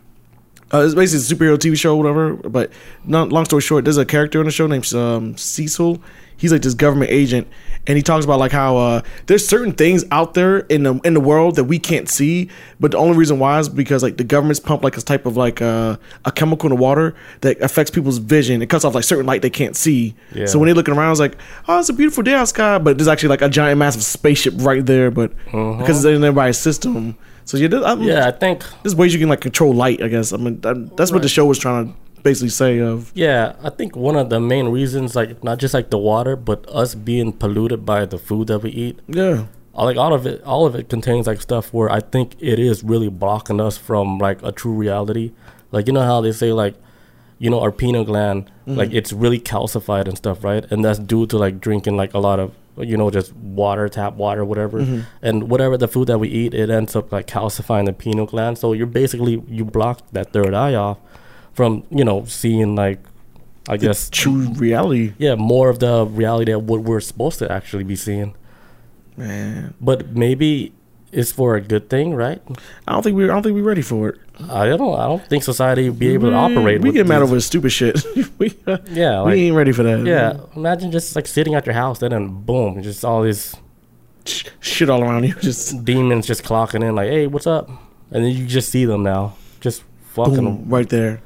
uh, 0.73 0.83
it's 0.85 0.95
basically 0.95 1.35
a 1.35 1.39
superhero 1.39 1.59
TV 1.59 1.77
show, 1.77 1.97
whatever. 1.97 2.35
But 2.35 2.71
not 3.05 3.33
long 3.33 3.45
story 3.45 3.63
short, 3.63 3.85
there's 3.85 3.97
a 3.97 4.07
character 4.07 4.41
in 4.41 4.47
the 4.47 4.53
show 4.53 4.67
named 4.67 4.93
um, 4.95 5.37
Cecil. 5.37 6.01
He's 6.37 6.53
like 6.53 6.63
this 6.63 6.73
government 6.73 7.11
agent, 7.11 7.49
and 7.87 7.99
he 7.99 8.03
talks 8.03 8.25
about 8.25 8.39
like 8.39 8.51
how 8.53 8.79
uh, 8.79 9.03
there's 9.27 9.47
certain 9.47 9.73
things 9.73 10.07
out 10.11 10.33
there 10.33 10.61
in 10.61 10.85
the 10.85 10.95
in 11.05 11.13
the 11.13 11.21
world 11.21 11.57
that 11.57 11.65
we 11.65 11.79
can't 11.79 12.09
see, 12.09 12.49
but 12.79 12.93
the 12.93 12.97
only 12.97 13.15
reason 13.19 13.39
why 13.39 13.59
is 13.59 13.69
because 13.69 14.03
like 14.03 14.17
the 14.17 14.25
government's 14.25 14.59
pumped 14.59 14.83
like 14.83 14.95
this 14.95 15.05
type 15.05 15.27
of 15.27 15.37
like 15.37 15.61
uh, 15.61 15.99
a 16.25 16.33
chemical 16.33 16.71
in 16.71 16.77
the 16.77 16.81
water 16.81 17.15
that 17.43 17.61
affects 17.61 17.91
people's 17.91 18.17
vision. 18.17 18.63
It 18.63 18.71
cuts 18.71 18.87
off 18.87 18.95
like 18.95 19.05
certain 19.05 19.27
light 19.27 19.43
they 19.43 19.51
can't 19.51 19.77
see. 19.77 20.15
Yeah. 20.35 20.47
So 20.47 20.59
when 20.59 20.67
they're 20.67 20.75
looking 20.75 20.95
around, 20.97 21.11
it's 21.11 21.21
like, 21.21 21.37
oh, 21.69 21.79
it's 21.81 21.91
a 21.91 21.93
beautiful 21.93 22.23
day 22.23 22.33
outside, 22.33 22.85
but 22.85 22.97
there's 22.97 23.09
actually 23.09 23.29
like 23.29 23.43
a 23.43 23.51
giant, 23.51 23.79
massive 23.79 24.03
spaceship 24.03 24.55
right 24.59 24.87
there, 24.87 25.11
but 25.11 25.37
because 25.45 26.03
it's 26.03 26.07
in 26.07 26.25
everybody's 26.25 26.57
system. 26.57 27.19
So 27.51 27.57
yeah, 27.57 27.67
this, 27.67 27.99
Yeah, 27.99 28.29
I 28.29 28.31
think 28.31 28.63
there's 28.85 28.95
ways 28.95 29.13
you 29.13 29.19
can 29.19 29.29
like 29.29 29.41
control 29.41 29.75
light. 29.75 30.01
I 30.01 30.07
guess 30.07 30.33
I 30.33 30.37
mean 30.37 30.61
that, 30.61 30.97
that's 30.97 31.11
what 31.11 31.23
the 31.23 31.29
show 31.29 31.47
was 31.47 31.59
trying 31.59 31.89
to 31.89 32.23
basically 32.23 32.51
say. 32.51 32.79
Of 32.79 33.11
Yeah, 33.13 33.57
I 33.61 33.71
think 33.71 33.97
one 33.97 34.15
of 34.15 34.31
the 34.31 34.39
main 34.39 34.69
reasons, 34.69 35.17
like 35.17 35.43
not 35.43 35.59
just 35.59 35.75
like 35.75 35.91
the 35.91 35.99
water, 35.99 36.37
but 36.37 36.65
us 36.69 36.95
being 36.95 37.33
polluted 37.33 37.85
by 37.85 38.05
the 38.05 38.19
food 38.19 38.47
that 38.47 38.61
we 38.61 38.71
eat. 38.71 39.01
yeah, 39.09 39.47
Like 39.75 39.97
all 39.97 40.15
of 40.15 40.27
it, 40.27 40.45
all 40.45 40.65
of 40.65 40.77
it 40.77 40.89
contains 40.89 41.27
like 41.27 41.43
stuff 41.43 41.75
where 41.75 41.91
I 41.91 41.99
think 41.99 42.37
it 42.39 42.61
is 42.61 42.85
really 42.85 43.09
blocking 43.09 43.61
us 43.61 43.77
from 43.77 44.19
like 44.19 44.41
a 44.45 44.53
true 44.53 44.75
reality. 44.75 45.33
Like 45.73 45.89
you 45.89 45.93
know 45.93 46.05
how 46.05 46.21
they 46.21 46.31
say 46.31 46.53
like, 46.53 46.77
you 47.41 47.51
know, 47.51 47.59
our 47.59 47.73
pineal 47.73 48.05
gland, 48.05 48.47
mm-hmm. 48.47 48.79
like 48.79 48.93
it's 48.93 49.13
really 49.13 49.41
calcified 49.41 50.07
and 50.07 50.17
stuff, 50.17 50.45
right? 50.45 50.65
And 50.71 50.85
that's 50.85 51.01
due 51.01 51.27
to 51.27 51.37
like 51.37 51.59
drinking 51.59 51.97
like 51.97 52.15
a 52.15 52.21
lot 52.21 52.39
of 52.39 52.55
you 52.77 52.97
know 52.97 53.11
just 53.11 53.35
water, 53.35 53.89
tap 53.89 54.15
water, 54.15 54.45
whatever, 54.45 54.81
mm-hmm. 54.81 55.01
and 55.23 55.51
whatever 55.51 55.77
the 55.77 55.89
food 55.89 56.09
that 56.09 56.19
we 56.19 56.29
eat, 56.29 56.55
it 56.55 56.71
ends 56.71 56.97
up 56.97 57.13
like 57.13 57.27
calcifying 57.27 57.87
the 57.87 57.93
pineal 57.93 58.27
gland. 58.27 58.59
So 58.59 58.73
you're 58.73 58.87
basically 58.87 59.43
you 59.49 59.65
block 59.65 60.01
that 60.13 60.33
third 60.33 60.55
eye 60.55 60.75
off 60.75 60.99
from 61.53 61.85
you 61.91 62.05
know 62.05 62.25
seeing 62.25 62.75
like, 62.75 63.01
I 63.69 63.77
guess 63.77 64.11
true 64.11 64.53
reality, 64.55 65.15
yeah, 65.19 65.35
more 65.35 65.69
of 65.69 65.79
the 65.79 66.07
reality 66.07 66.53
of 66.53 66.69
what 66.69 66.83
we're 66.83 67.01
supposed 67.01 67.39
to 67.41 67.51
actually 67.51 67.85
be 67.85 67.97
seeing. 67.97 68.35
man. 69.17 69.75
But 69.81 70.11
maybe 70.17 70.73
it's 71.13 71.33
for 71.33 71.57
a 71.57 71.61
good 71.61 71.89
thing, 71.91 72.15
right? 72.15 72.41
I 72.87 72.93
don't 72.93 73.03
think 73.03 73.17
we 73.17 73.25
I 73.25 73.29
don't 73.29 73.43
think 73.43 73.55
we're 73.55 73.63
ready 73.63 73.83
for 73.83 74.11
it. 74.11 74.19
I 74.49 74.67
don't. 74.67 74.99
I 74.99 75.07
don't 75.07 75.25
think 75.27 75.43
society 75.45 75.89
would 75.91 75.99
be 75.99 76.09
able 76.15 76.31
to 76.31 76.37
operate. 76.37 76.81
We 76.81 76.93
get 76.93 77.07
mad 77.07 77.21
over 77.23 77.39
stupid 77.41 77.71
shit. 77.71 78.03
we 78.39 78.55
Yeah, 78.91 79.23
we 79.25 79.35
ain't 79.49 79.57
ready 79.57 79.73
for 79.73 79.83
that. 79.83 80.07
yeah. 80.07 80.41
Imagine 80.57 80.91
just 80.93 81.15
like 81.15 81.27
sitting 81.27 81.55
at 81.55 81.67
your 81.67 81.75
house, 81.75 82.01
and 82.03 82.13
then 82.13 82.23
and 82.23 82.47
boom, 82.47 82.83
just 82.83 83.05
all 83.05 83.23
this 83.23 83.55
sh- 84.25 84.45
shit 84.61 84.89
all 84.89 85.03
around 85.03 85.25
you. 85.25 85.35
Just 85.41 85.85
demons 85.85 86.27
just 86.27 86.43
clocking 86.45 86.83
in 86.83 86.95
like, 86.95 87.11
hey, 87.11 87.27
what's 87.27 87.47
up? 87.47 87.69
And 88.13 88.25
then 88.25 88.33
you 88.33 88.47
just 88.47 88.71
see 88.71 88.85
them 88.87 89.03
now, 89.03 89.35
just 89.61 89.83
fucking. 90.15 90.35
boom, 90.37 90.69
right 90.69 90.89
there. 90.89 91.21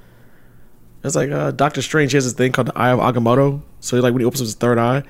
It's 1.04 1.14
like 1.16 1.30
uh, 1.30 1.50
Doctor 1.50 1.82
Strange 1.82 2.12
has 2.12 2.24
this 2.24 2.32
thing 2.32 2.50
called 2.52 2.68
the 2.68 2.78
Eye 2.78 2.90
of 2.90 2.98
Agamotto. 2.98 3.60
So 3.80 3.96
like 4.00 4.12
when 4.12 4.20
he 4.20 4.26
opens 4.26 4.40
up 4.40 4.46
his 4.46 4.54
third 4.54 4.78
eye, 4.78 5.02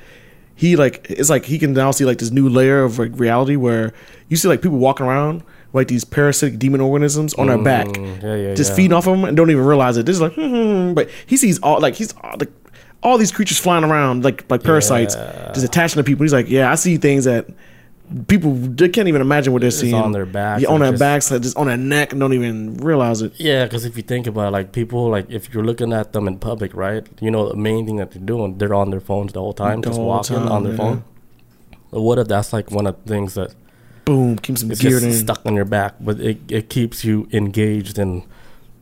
he 0.56 0.76
like 0.76 1.06
it's 1.11 1.30
like 1.30 1.44
he 1.44 1.58
can 1.58 1.73
now 1.73 1.90
see 1.90 2.04
like 2.04 2.18
this 2.18 2.30
new 2.30 2.49
layer 2.49 2.82
of 2.84 2.99
like 2.99 3.11
reality 3.18 3.56
where 3.56 3.92
you 4.28 4.37
see 4.37 4.49
like 4.49 4.62
people 4.62 4.78
walking 4.78 5.04
around 5.06 5.42
like 5.73 5.88
these 5.88 6.04
parasitic 6.04 6.58
demon 6.58 6.80
organisms 6.80 7.34
on 7.34 7.49
their 7.49 7.58
back, 7.58 7.87
Mm, 7.88 8.23
yeah, 8.23 8.34
yeah, 8.37 8.54
just 8.54 8.70
yeah. 8.70 8.76
feeding 8.76 8.92
off 8.92 9.08
of 9.08 9.16
them 9.16 9.25
and 9.25 9.37
don't 9.37 9.50
even 9.50 9.64
realize 9.64 9.96
it. 9.96 10.06
This 10.06 10.14
is 10.14 10.23
like, 10.23 10.34
hmm, 10.34 10.92
but 10.94 11.11
he 11.26 11.37
sees 11.37 11.58
all 11.61 11.80
like 11.80 11.94
he's 11.94 12.14
all, 12.23 12.34
like 12.38 12.50
all 13.02 13.18
these 13.18 13.32
creatures 13.32 13.58
flying 13.58 13.82
around 13.84 14.23
like 14.25 14.49
like 14.50 14.62
parasites, 14.62 15.14
just 15.52 15.64
attaching 15.64 15.99
to 16.00 16.04
people. 16.04 16.23
He's 16.23 16.32
like, 16.32 16.49
yeah, 16.49 16.70
I 16.70 16.76
see 16.76 16.96
things 16.96 17.25
that 17.25 17.49
people 18.28 18.52
they 18.54 18.88
can't 18.88 19.08
even 19.08 19.20
imagine 19.20 19.52
what 19.52 19.62
they're 19.62 19.70
seeing 19.70 19.94
on 19.94 20.12
their 20.12 20.26
backs 20.26 20.62
yeah, 20.62 20.68
on 20.68 20.80
their 20.80 20.90
just- 20.92 21.00
backs, 21.00 21.30
like, 21.30 21.42
just 21.42 21.56
on 21.56 21.66
their 21.66 21.76
neck, 21.76 22.12
and 22.12 22.20
don't 22.20 22.32
even 22.32 22.76
realize 22.76 23.23
it. 23.23 23.32
Yeah, 23.38 23.64
because 23.64 23.84
if 23.84 23.96
you 23.96 24.02
think 24.02 24.26
about 24.26 24.49
it, 24.49 24.50
like 24.50 24.73
people, 24.73 25.08
like 25.08 25.30
if 25.30 25.52
you're 25.54 25.64
looking 25.64 25.92
at 25.92 26.12
them 26.12 26.28
in 26.28 26.38
public, 26.38 26.75
right? 26.75 27.06
You 27.20 27.30
know, 27.30 27.49
the 27.49 27.56
main 27.56 27.87
thing 27.87 27.96
that 27.96 28.11
they're 28.12 28.23
doing, 28.23 28.58
they're 28.58 28.75
on 28.75 28.90
their 28.90 29.00
phones 29.00 29.32
the 29.32 29.40
whole 29.40 29.54
time, 29.54 29.80
The 29.80 29.88
just 29.88 29.99
whole 29.99 30.06
walking 30.08 30.37
time, 30.37 30.49
on 30.49 30.62
their 30.64 30.73
yeah. 30.73 30.78
phone. 30.78 31.04
But 31.90 32.02
what 32.02 32.18
if 32.18 32.28
that's 32.28 32.52
like 32.52 32.70
one 32.70 32.87
of 32.87 32.96
the 33.04 33.08
things 33.08 33.34
that 33.34 33.54
Boom, 34.04 34.37
keeps 34.38 34.61
them 34.61 34.70
it's 34.70 34.80
geared 34.82 35.02
in. 35.02 35.12
stuck 35.12 35.44
on 35.46 35.54
your 35.54 35.64
back, 35.64 35.94
but 36.00 36.20
it, 36.20 36.38
it 36.50 36.68
keeps 36.68 37.04
you 37.04 37.26
engaged 37.32 37.99
in 37.99 38.23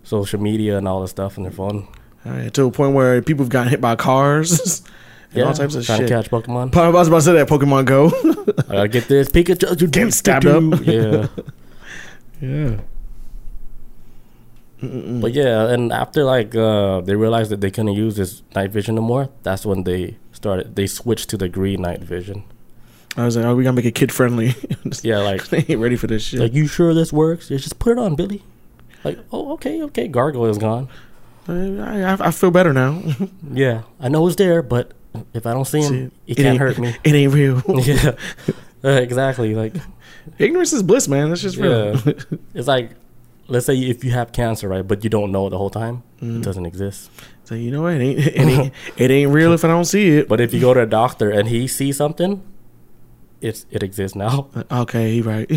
social 0.02 0.40
media 0.40 0.76
and 0.78 0.88
all 0.88 1.00
the 1.00 1.08
stuff 1.08 1.38
on 1.38 1.44
their 1.44 1.52
phone. 1.52 1.86
All 2.26 2.32
right, 2.32 2.52
to 2.54 2.64
a 2.64 2.70
point 2.72 2.94
where 2.94 3.20
people 3.22 3.44
have 3.44 3.50
gotten 3.50 3.68
hit 3.70 3.80
by 3.80 3.94
cars 3.96 4.82
and 5.32 5.38
Yeah, 5.38 5.44
all 5.44 5.54
types 5.54 5.74
of 5.74 5.84
trying 5.86 6.00
shit. 6.00 6.08
to 6.08 6.14
catch 6.14 6.30
Pokemon. 6.30 6.74
I 6.76 6.88
was 6.90 7.08
about 7.08 7.18
to 7.18 7.22
say 7.22 7.32
that 7.32 7.48
Pokemon 7.48 7.84
Go. 7.86 8.06
I 8.68 8.74
gotta 8.76 8.88
get 8.88 9.08
this 9.08 9.28
Pikachu. 9.28 9.80
You 9.80 9.86
Getting 9.88 10.10
stabbed 10.12 10.46
up. 10.46 10.62
Yeah. 10.86 11.26
yeah. 12.40 12.80
But 14.80 15.32
yeah, 15.32 15.68
and 15.68 15.92
after 15.92 16.24
like 16.24 16.56
uh, 16.56 17.02
they 17.02 17.14
realized 17.14 17.52
that 17.52 17.60
they 17.60 17.70
couldn't 17.70 17.92
use 17.94 18.16
this 18.16 18.42
night 18.56 18.70
vision 18.72 18.96
no 18.96 19.00
more, 19.02 19.28
that's 19.44 19.64
when 19.64 19.84
they 19.84 20.16
started. 20.32 20.74
They 20.74 20.88
switched 20.88 21.30
to 21.30 21.36
the 21.36 21.48
green 21.48 21.82
night 21.82 22.00
vision. 22.00 22.42
I 23.16 23.24
was 23.24 23.36
like, 23.36 23.44
oh, 23.44 23.54
we 23.54 23.62
gotta 23.62 23.76
make 23.76 23.84
it 23.84 23.94
kid 23.94 24.10
friendly. 24.12 24.54
Yeah, 25.02 25.18
like 25.18 25.46
they 25.48 25.64
ain't 25.68 25.80
ready 25.80 25.94
for 25.96 26.08
this 26.08 26.22
shit. 26.24 26.40
like 26.40 26.52
you 26.52 26.66
sure 26.66 26.92
this 26.94 27.12
works? 27.12 27.48
Yeah, 27.50 27.58
just 27.58 27.78
put 27.78 27.92
it 27.92 27.98
on, 27.98 28.16
Billy. 28.16 28.42
Like 29.04 29.18
oh 29.32 29.52
okay 29.52 29.80
okay, 29.84 30.08
gargoyle 30.08 30.46
is 30.50 30.58
gone. 30.58 30.88
I, 31.48 31.52
I, 32.12 32.26
I 32.28 32.30
feel 32.32 32.50
better 32.50 32.72
now. 32.72 33.00
Yeah, 33.52 33.82
I 34.00 34.08
know 34.08 34.26
it's 34.26 34.36
there, 34.36 34.62
but 34.62 34.92
if 35.34 35.46
I 35.46 35.52
don't 35.52 35.64
see 35.66 35.80
him, 35.80 36.10
See, 36.10 36.16
he 36.26 36.34
can't 36.34 36.58
hurt 36.58 36.78
me. 36.78 36.94
It 37.04 37.14
ain't 37.14 37.32
real. 37.32 37.62
yeah, 37.84 38.12
Uh, 38.84 38.88
exactly. 38.88 39.54
Like 39.54 39.74
Ignorance 40.38 40.72
is 40.72 40.82
bliss, 40.82 41.08
man. 41.08 41.28
That's 41.28 41.42
just 41.42 41.56
real. 41.56 41.96
Yeah. 41.96 42.12
it's 42.54 42.68
like 42.68 42.90
let's 43.48 43.66
say 43.66 43.76
if 43.76 44.04
you 44.04 44.10
have 44.12 44.32
cancer, 44.32 44.68
right, 44.68 44.86
but 44.86 45.02
you 45.04 45.10
don't 45.10 45.30
know 45.32 45.46
it 45.46 45.50
the 45.50 45.58
whole 45.58 45.70
time, 45.70 46.02
Mm. 46.20 46.38
it 46.38 46.42
doesn't 46.44 46.64
exist. 46.66 47.10
so 47.44 47.54
you 47.56 47.70
know 47.72 47.82
what? 47.82 47.94
It 47.94 48.00
ain't, 48.00 48.18
it 48.20 48.36
ain't 48.38 48.72
it 48.96 49.10
ain't 49.10 49.32
real 49.32 49.52
if 49.52 49.64
I 49.64 49.68
don't 49.68 49.84
see 49.84 50.18
it. 50.18 50.28
But 50.28 50.40
if 50.40 50.54
you 50.54 50.60
go 50.60 50.72
to 50.74 50.80
a 50.82 50.86
doctor 50.86 51.30
and 51.30 51.48
he 51.48 51.66
sees 51.66 51.96
something, 51.96 52.40
it's 53.40 53.66
it 53.70 53.82
exists 53.82 54.16
now. 54.16 54.48
Okay, 54.70 55.14
he 55.14 55.20
right. 55.22 55.50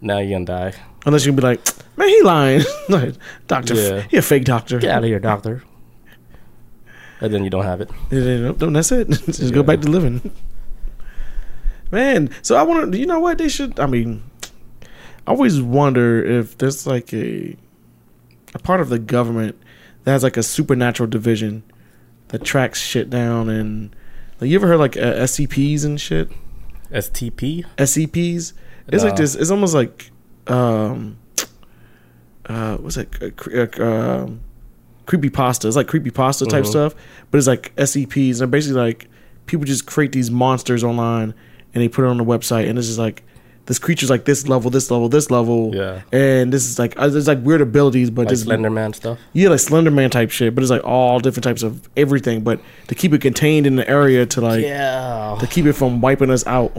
Now 0.00 0.18
you're 0.18 0.38
gonna 0.38 0.44
die. 0.44 0.74
Unless 1.06 1.24
you 1.24 1.32
can 1.32 1.36
be 1.36 1.42
like, 1.42 1.60
man, 1.96 2.08
he 2.08 2.20
lying. 2.22 2.62
like, 2.88 3.14
doctor, 3.46 3.74
Yeah. 3.74 4.00
he 4.10 4.16
a 4.18 4.22
fake 4.22 4.44
doctor. 4.44 4.78
Get 4.78 4.90
out 4.90 5.02
of 5.04 5.08
here, 5.08 5.18
doctor. 5.18 5.62
And 7.24 7.34
then 7.34 7.44
you 7.44 7.50
don't 7.50 7.64
have 7.64 7.80
it. 7.80 7.90
No, 8.10 8.52
that's 8.52 8.92
it. 8.92 9.08
Just 9.26 9.40
Yeah. 9.40 9.50
go 9.50 9.62
back 9.62 9.80
to 9.80 9.88
living. 9.88 10.30
Man, 11.90 12.30
so 12.42 12.56
I 12.56 12.62
want 12.62 12.92
to. 12.92 12.98
You 12.98 13.06
know 13.06 13.20
what? 13.20 13.38
They 13.38 13.48
should. 13.48 13.78
I 13.78 13.86
mean, 13.86 14.22
I 15.26 15.30
always 15.30 15.60
wonder 15.62 16.24
if 16.24 16.58
there's 16.58 16.86
like 16.86 17.12
a 17.14 17.56
a 18.54 18.58
part 18.58 18.80
of 18.80 18.88
the 18.88 18.98
government 18.98 19.56
that 20.04 20.12
has 20.12 20.22
like 20.22 20.36
a 20.36 20.42
supernatural 20.42 21.08
division 21.08 21.62
that 22.28 22.44
tracks 22.44 22.80
shit 22.80 23.10
down 23.10 23.48
and 23.48 23.94
like 24.40 24.50
you 24.50 24.56
ever 24.56 24.66
heard 24.66 24.78
like 24.78 24.96
uh, 24.96 25.14
SCPs 25.24 25.84
and 25.84 26.00
shit. 26.00 26.30
STP. 26.90 27.64
SCPs. 27.78 28.52
It's 28.88 29.04
like 29.04 29.16
this. 29.16 29.34
It's 29.34 29.50
almost 29.50 29.74
like 29.74 30.10
um, 30.46 31.16
uh, 32.46 32.76
what's 32.78 32.96
it? 32.96 33.08
Uh, 33.22 33.82
uh, 33.82 33.84
um, 34.24 34.40
creepy 35.06 35.30
pasta. 35.30 35.66
It's 35.68 35.76
like 35.76 35.86
creepy 35.88 36.10
pasta 36.10 36.46
type 36.46 36.64
Mhm. 36.64 36.68
stuff, 36.68 36.94
but 37.30 37.38
it's 37.38 37.46
like 37.46 37.72
SCPs. 37.76 38.40
And 38.40 38.50
basically, 38.50 38.80
like 38.80 39.08
people 39.46 39.64
just 39.66 39.86
create 39.86 40.12
these 40.12 40.30
monsters 40.30 40.82
online 40.82 41.34
and 41.74 41.82
they 41.82 41.88
put 41.88 42.04
it 42.04 42.08
on 42.08 42.16
the 42.18 42.24
website, 42.24 42.68
and 42.68 42.78
it's 42.78 42.86
just 42.88 42.98
like 42.98 43.22
this 43.66 43.78
creature's 43.78 44.10
like 44.10 44.24
this 44.26 44.46
level, 44.46 44.70
this 44.70 44.90
level, 44.90 45.08
this 45.08 45.30
level, 45.30 45.74
Yeah. 45.74 46.02
and 46.12 46.52
this 46.52 46.66
is 46.68 46.78
like 46.78 46.94
uh, 46.98 47.08
there's 47.08 47.26
like 47.28 47.42
weird 47.42 47.60
abilities, 47.62 48.10
but 48.10 48.22
Like 48.22 48.28
just 48.28 48.44
Slender 48.44 48.68
Man 48.70 48.92
stuff. 48.92 49.18
yeah, 49.32 49.48
like 49.48 49.60
Slender 49.60 49.90
Man 49.90 50.10
type 50.10 50.30
shit. 50.30 50.54
But 50.54 50.62
it's 50.62 50.70
like 50.70 50.84
all 50.84 51.18
different 51.20 51.44
types 51.44 51.62
of 51.62 51.88
everything, 51.96 52.42
but 52.42 52.60
to 52.88 52.94
keep 52.94 53.12
it 53.14 53.20
contained 53.20 53.66
in 53.66 53.76
the 53.76 53.88
area 53.88 54.26
to 54.26 54.40
like 54.40 54.62
yeah. 54.62 55.36
to 55.40 55.46
keep 55.46 55.64
it 55.66 55.72
from 55.74 56.00
wiping 56.00 56.30
us 56.30 56.46
out. 56.46 56.76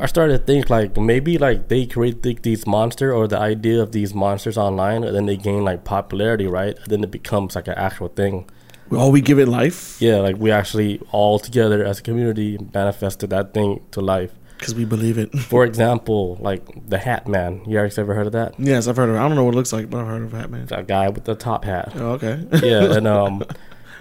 I 0.00 0.06
started 0.06 0.38
to 0.38 0.44
think 0.44 0.70
like 0.70 0.96
maybe 0.96 1.38
like 1.38 1.68
they 1.68 1.84
create 1.86 2.22
th- 2.22 2.42
these 2.42 2.66
monster 2.66 3.12
or 3.12 3.26
the 3.26 3.38
idea 3.38 3.82
of 3.82 3.92
these 3.92 4.14
monsters 4.14 4.56
online, 4.58 5.02
and 5.04 5.16
then 5.16 5.26
they 5.26 5.36
gain 5.36 5.64
like 5.64 5.82
popularity, 5.84 6.46
right? 6.46 6.76
And 6.76 6.86
then 6.86 7.02
it 7.02 7.10
becomes 7.10 7.56
like 7.56 7.66
an 7.68 7.74
actual 7.76 8.08
thing. 8.08 8.48
All 8.92 9.10
we 9.10 9.20
give 9.20 9.38
it 9.38 9.48
life. 9.48 10.00
Yeah, 10.00 10.16
like 10.18 10.36
we 10.36 10.50
actually 10.50 11.00
all 11.10 11.38
together 11.38 11.84
as 11.84 11.98
a 11.98 12.02
community 12.02 12.58
manifested 12.72 13.30
that 13.30 13.52
thing 13.54 13.80
to 13.90 14.00
life. 14.00 14.32
Because 14.58 14.74
we 14.74 14.84
believe 14.84 15.18
it. 15.18 15.32
For 15.38 15.64
example, 15.64 16.36
like 16.40 16.62
the 16.88 16.98
Hat 16.98 17.26
Man. 17.28 17.62
You 17.66 17.78
guys 17.78 17.96
ever 17.98 18.14
heard 18.14 18.26
of 18.26 18.32
that? 18.32 18.54
yes, 18.58 18.86
I've 18.88 18.96
heard 18.96 19.08
of 19.08 19.14
it. 19.14 19.18
I 19.18 19.26
don't 19.28 19.36
know 19.36 19.44
what 19.44 19.54
it 19.54 19.56
looks 19.56 19.72
like, 19.72 19.88
but 19.90 20.00
I've 20.00 20.06
heard 20.06 20.22
of 20.22 20.32
Hat 20.32 20.50
Man. 20.50 20.66
That 20.66 20.86
guy 20.88 21.08
with 21.08 21.24
the 21.24 21.34
top 21.34 21.64
hat. 21.64 21.92
Oh, 21.96 22.12
okay. 22.12 22.44
yeah, 22.62 22.96
and 22.96 23.06
um, 23.06 23.44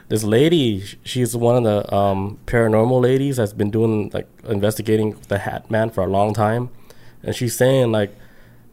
this 0.09 0.23
lady, 0.23 0.83
she's 1.03 1.35
one 1.35 1.55
of 1.57 1.63
the 1.63 1.93
um 1.93 2.39
paranormal 2.45 3.01
ladies 3.01 3.37
that's 3.37 3.53
been 3.53 3.69
doing 3.71 4.09
like 4.13 4.27
investigating 4.47 5.15
the 5.27 5.37
Hat 5.39 5.69
Man 5.69 5.89
for 5.89 6.03
a 6.03 6.07
long 6.07 6.33
time, 6.33 6.69
and 7.23 7.35
she's 7.35 7.55
saying 7.55 7.91
like, 7.91 8.15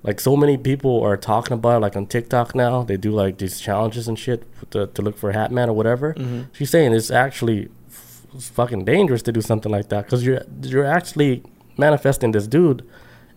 like 0.03 0.21
so 0.21 0.37
many 0.37 0.57
people 0.57 1.03
are 1.03 1.17
talking 1.17 1.53
about 1.55 1.79
it, 1.79 1.81
like 1.81 1.97
on 1.97 2.07
TikTok 2.07 2.55
now. 2.55 2.83
They 2.83 2.97
do 2.97 3.11
like 3.11 3.39
these 3.39 3.61
challenges 3.61 4.07
and 4.09 4.19
shit 4.19 4.45
to, 4.71 4.87
to 4.87 5.03
look 5.03 5.17
for 5.19 5.33
Hat 5.33 5.51
Man 5.53 5.69
or 5.69 5.73
whatever. 5.75 6.15
She's 6.53 6.71
saying 6.71 6.93
it's 6.95 7.11
actually 7.11 7.69
f- 7.89 8.27
fucking 8.41 8.85
dangerous 8.85 9.23
to 9.23 9.33
do 9.33 9.41
something 9.43 9.73
like 9.73 9.89
that 9.91 10.05
because 10.07 10.25
you're 10.25 10.43
you're 10.63 10.85
actually 10.87 11.43
manifesting 11.77 12.33
this 12.33 12.47
dude, 12.47 12.87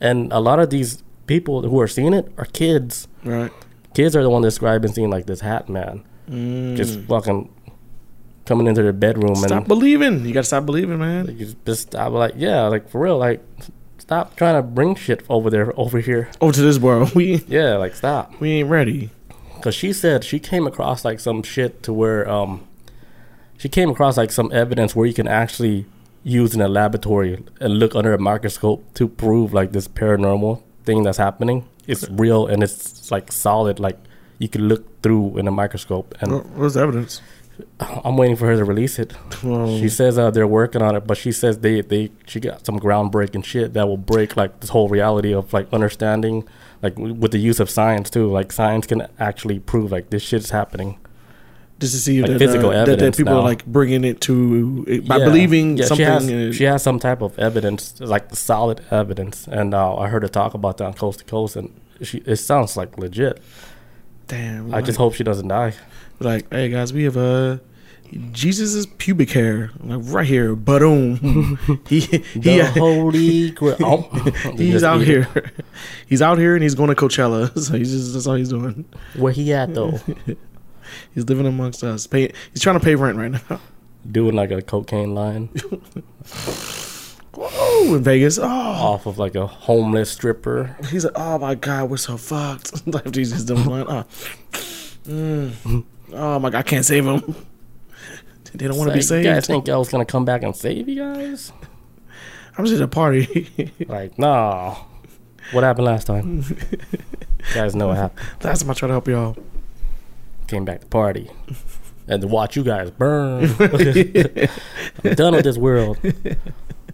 and 0.01 0.32
a 0.32 0.39
lot 0.39 0.60
of 0.60 0.70
these 0.70 1.03
people 1.25 1.63
who 1.67 1.79
are 1.79 1.88
seeing 1.88 2.13
it 2.13 2.32
are 2.38 2.46
kids. 2.46 3.08
right. 3.24 3.51
Kids 3.94 4.15
are 4.15 4.22
the 4.22 4.29
one 4.29 4.44
describing 4.44 4.91
seeing 4.91 5.10
like 5.10 5.25
this 5.25 5.41
Hat 5.41 5.67
Man 5.70 6.03
just 6.77 7.00
fucking 7.01 7.50
coming 8.46 8.67
into 8.67 8.84
their 8.84 8.94
bedroom 8.94 9.36
Stop 9.36 9.44
and 9.44 9.50
stop 9.62 9.67
believing. 9.67 10.25
You 10.25 10.34
gotta 10.34 10.44
stop 10.46 10.65
believing, 10.65 11.00
man. 11.00 11.25
like, 11.27 11.39
you 11.39 11.56
just 11.65 11.82
stop 11.82 12.12
like 12.12 12.34
yeah 12.36 12.67
like 12.67 12.89
for 12.89 13.01
real 13.01 13.17
like 13.17 13.41
stop 13.98 14.36
trying 14.36 14.56
to 14.56 14.62
bring 14.62 14.94
shit 14.96 15.24
over 15.29 15.50
there 15.50 15.74
over 15.79 16.00
here 16.00 16.29
Over 16.41 16.53
to 16.53 16.62
this 16.62 16.77
world. 16.79 17.12
We 17.15 17.44
yeah 17.48 17.75
like 17.77 17.96
stop 17.96 18.39
we 18.39 18.51
ain't 18.60 18.70
ready. 18.70 19.10
because 19.56 19.74
she 19.74 19.91
said 19.94 20.24
she 20.24 20.38
came 20.39 20.67
across 20.67 21.03
like 21.03 21.20
some 21.20 21.41
shit 21.44 21.82
to 21.84 21.91
where 21.94 22.29
um 22.29 22.67
she 23.58 23.67
came 23.70 23.89
across 23.89 24.15
like 24.15 24.32
some 24.32 24.51
evidence 24.53 24.96
where 24.96 25.08
you 25.08 25.13
can 25.13 25.27
actually 25.27 25.86
use 26.41 26.53
in 26.57 26.62
a 26.62 26.67
laboratory 26.67 27.31
and 27.62 27.79
look 27.79 27.96
under 27.96 28.13
a 28.13 28.17
microscope 28.31 28.81
to 29.00 29.07
prove 29.07 29.53
like 29.60 29.72
this 29.72 29.88
paranormal 29.88 30.62
thing 30.86 31.03
that's 31.03 31.17
happening 31.27 31.60
it's 31.88 32.03
real 32.10 32.41
and 32.51 32.63
it's 32.63 33.10
like 33.15 33.31
solid 33.31 33.79
like 33.79 33.98
you 34.39 34.50
can 34.50 34.67
look 34.72 34.84
through 35.01 35.38
in 35.39 35.48
a 35.48 35.51
microscope 35.51 36.07
and 36.22 36.31
What- 36.34 36.46
What's 36.60 36.74
the 36.75 36.81
evidence? 36.81 37.22
I'm 38.05 38.17
waiting 38.17 38.36
for 38.36 38.46
her 38.46 38.55
to 38.55 38.63
release 38.74 39.00
it. 39.03 39.13
Well, 39.43 39.79
She 39.79 39.89
says 39.89 40.19
uh, 40.19 40.29
they're 40.29 40.46
working 40.62 40.84
on 40.88 40.96
it, 40.98 41.07
but 41.07 41.17
she 41.17 41.31
says 41.31 41.53
they 41.65 41.81
they 41.81 42.12
she 42.27 42.39
got 42.39 42.63
some 42.67 42.77
groundbreaking 42.79 43.43
shit 43.51 43.74
that 43.74 43.88
will 43.88 43.98
break 44.13 44.38
like 44.41 44.60
this 44.60 44.69
whole 44.69 44.89
reality 44.98 45.34
of 45.34 45.51
like 45.57 45.67
understanding, 45.74 46.36
like 46.84 46.93
w- 46.96 47.15
with 47.22 47.31
the 47.31 47.39
use 47.39 47.60
of 47.60 47.67
science 47.77 48.12
too. 48.12 48.27
Like 48.39 48.51
science 48.51 48.86
can 48.86 49.00
actually 49.29 49.57
prove 49.72 49.91
like 49.91 50.12
this 50.12 50.22
shit's 50.29 50.51
happening. 50.51 51.00
Just 51.79 51.93
to 51.93 52.00
see 52.00 52.22
like 52.22 52.31
that, 52.31 52.39
physical 52.39 52.69
uh, 52.72 52.86
that, 52.86 53.00
that 53.00 53.15
people 53.17 53.34
now. 53.34 53.39
are 53.39 53.43
like 53.43 53.65
bringing 53.65 54.03
it 54.03 54.19
to 54.22 54.84
by 55.07 55.17
Yeah. 55.17 55.25
believing 55.25 55.77
yeah, 55.77 55.86
something. 55.86 56.27
She 56.27 56.34
has, 56.34 56.55
she 56.55 56.63
has 56.63 56.81
some 56.84 57.00
type 57.00 57.22
of 57.22 57.38
evidence, 57.38 58.00
like 58.00 58.36
solid 58.36 58.81
evidence, 58.91 59.48
and 59.48 59.74
uh, 59.74 59.96
I 59.96 60.07
heard 60.10 60.24
her 60.24 60.27
talk 60.29 60.53
about 60.53 60.77
that 60.77 60.86
on 60.86 60.93
Coast 60.93 61.19
to 61.19 61.25
Coast, 61.25 61.55
and 61.55 61.69
she 62.01 62.19
it 62.25 62.38
sounds 62.38 62.75
like 62.77 62.98
legit. 62.98 63.39
damn. 64.27 64.74
I 64.74 64.81
just 64.81 64.98
hope 64.98 65.13
she 65.13 65.24
doesn't 65.24 65.48
die. 65.48 65.74
like, 66.19 66.51
hey 66.51 66.69
guys, 66.69 66.93
we 66.93 67.03
have 67.03 67.15
uh, 67.17 67.57
Jesus' 68.31 68.86
pubic 68.98 69.31
hair 69.31 69.72
like 69.84 70.00
right 70.03 70.25
here. 70.25 70.55
Boom. 70.55 71.57
he 71.88 72.00
The 72.00 72.39
he 72.41 72.60
holy 72.60 73.51
grail. 73.51 73.75
Oh, 73.81 74.01
he's 74.57 74.84
out 74.84 75.01
eat 75.01 75.10
it. 75.10 75.27
here. 75.27 75.51
he's 76.07 76.22
out 76.22 76.38
here 76.38 76.55
and 76.55 76.63
he's 76.63 76.74
going 76.75 76.89
to 76.89 76.96
Coachella. 76.96 77.55
So 77.60 77.77
he's 77.77 77.91
just 77.91 78.13
that's 78.13 78.25
all 78.25 78.36
he's 78.36 78.50
doing. 78.50 78.86
Where 79.15 79.31
he 79.34 79.53
at 79.53 79.74
though? 79.74 80.00
He's 81.13 81.25
living 81.25 81.46
amongst 81.46 81.84
us. 81.84 82.08
Pay, 82.08 82.32
he's 82.51 82.62
trying 82.62 82.79
to 82.79 82.84
pay 82.84 82.96
rent 82.96 83.17
right 83.17 83.32
now. 83.50 83.60
Doing 84.10 84.36
like 84.36 84.51
a 84.51 84.62
cocaine 84.62 85.13
line. 85.15 85.50
Oh, 87.39 87.94
in 87.96 88.03
Vegas. 88.03 88.39
Oh, 88.39 88.48
off 88.48 89.06
of 89.06 89.20
like 89.20 89.36
a 89.36 89.46
homeless 89.46 90.10
stripper. 90.10 90.75
he's 90.89 91.06
like, 91.06 91.13
oh 91.15 91.38
my 91.38 91.53
god, 91.53 91.89
we're 91.89 91.98
so 91.98 92.17
fucked. 92.17 92.74
After 92.94 93.20
he's 93.20 93.32
just 93.32 93.48
done 93.48 93.63
line, 93.65 93.86
oh. 93.88 94.06
Mm. 95.06 95.86
oh 96.13 96.39
my 96.39 96.50
god, 96.50 96.58
I 96.58 96.63
can't 96.63 96.84
save 96.84 97.06
him. 97.06 97.36
They 98.53 98.67
don't 98.67 98.77
want 98.77 98.89
to 98.89 98.96
be 98.96 99.01
saved. 99.01 99.25
You 99.25 99.34
guys 99.34 99.46
think 99.46 99.70
I 99.70 99.77
was 99.77 99.89
gonna 99.89 100.06
come 100.06 100.25
back 100.25 100.41
and 100.41 100.56
save 100.56 100.89
you 100.89 100.96
guys? 100.96 101.51
I'm 102.58 102.65
just 102.65 102.77
at 102.77 102.82
a 102.82 102.88
party. 102.88 103.72
Like, 103.88 104.17
no. 104.17 104.77
What 105.51 105.63
happened 105.63 105.86
last 105.86 106.08
time? 106.08 106.38
you 106.72 107.53
guys 107.53 107.75
know 107.75 107.89
what 107.89 107.98
happened. 107.98 108.27
Last 108.44 108.62
time 108.62 108.72
I 108.72 108.74
tried 108.74 108.88
to 108.88 108.94
help 108.94 109.08
y'all. 109.08 109.38
Came 110.47 110.65
back 110.65 110.81
to 110.81 110.87
party. 110.87 111.29
And 112.07 112.21
to 112.21 112.27
watch 112.27 112.55
you 112.55 112.63
guys 112.63 112.89
burn. 112.89 113.53
I'm 113.59 115.13
done 115.15 115.35
with 115.35 115.43
this 115.43 115.57
world. 115.57 115.97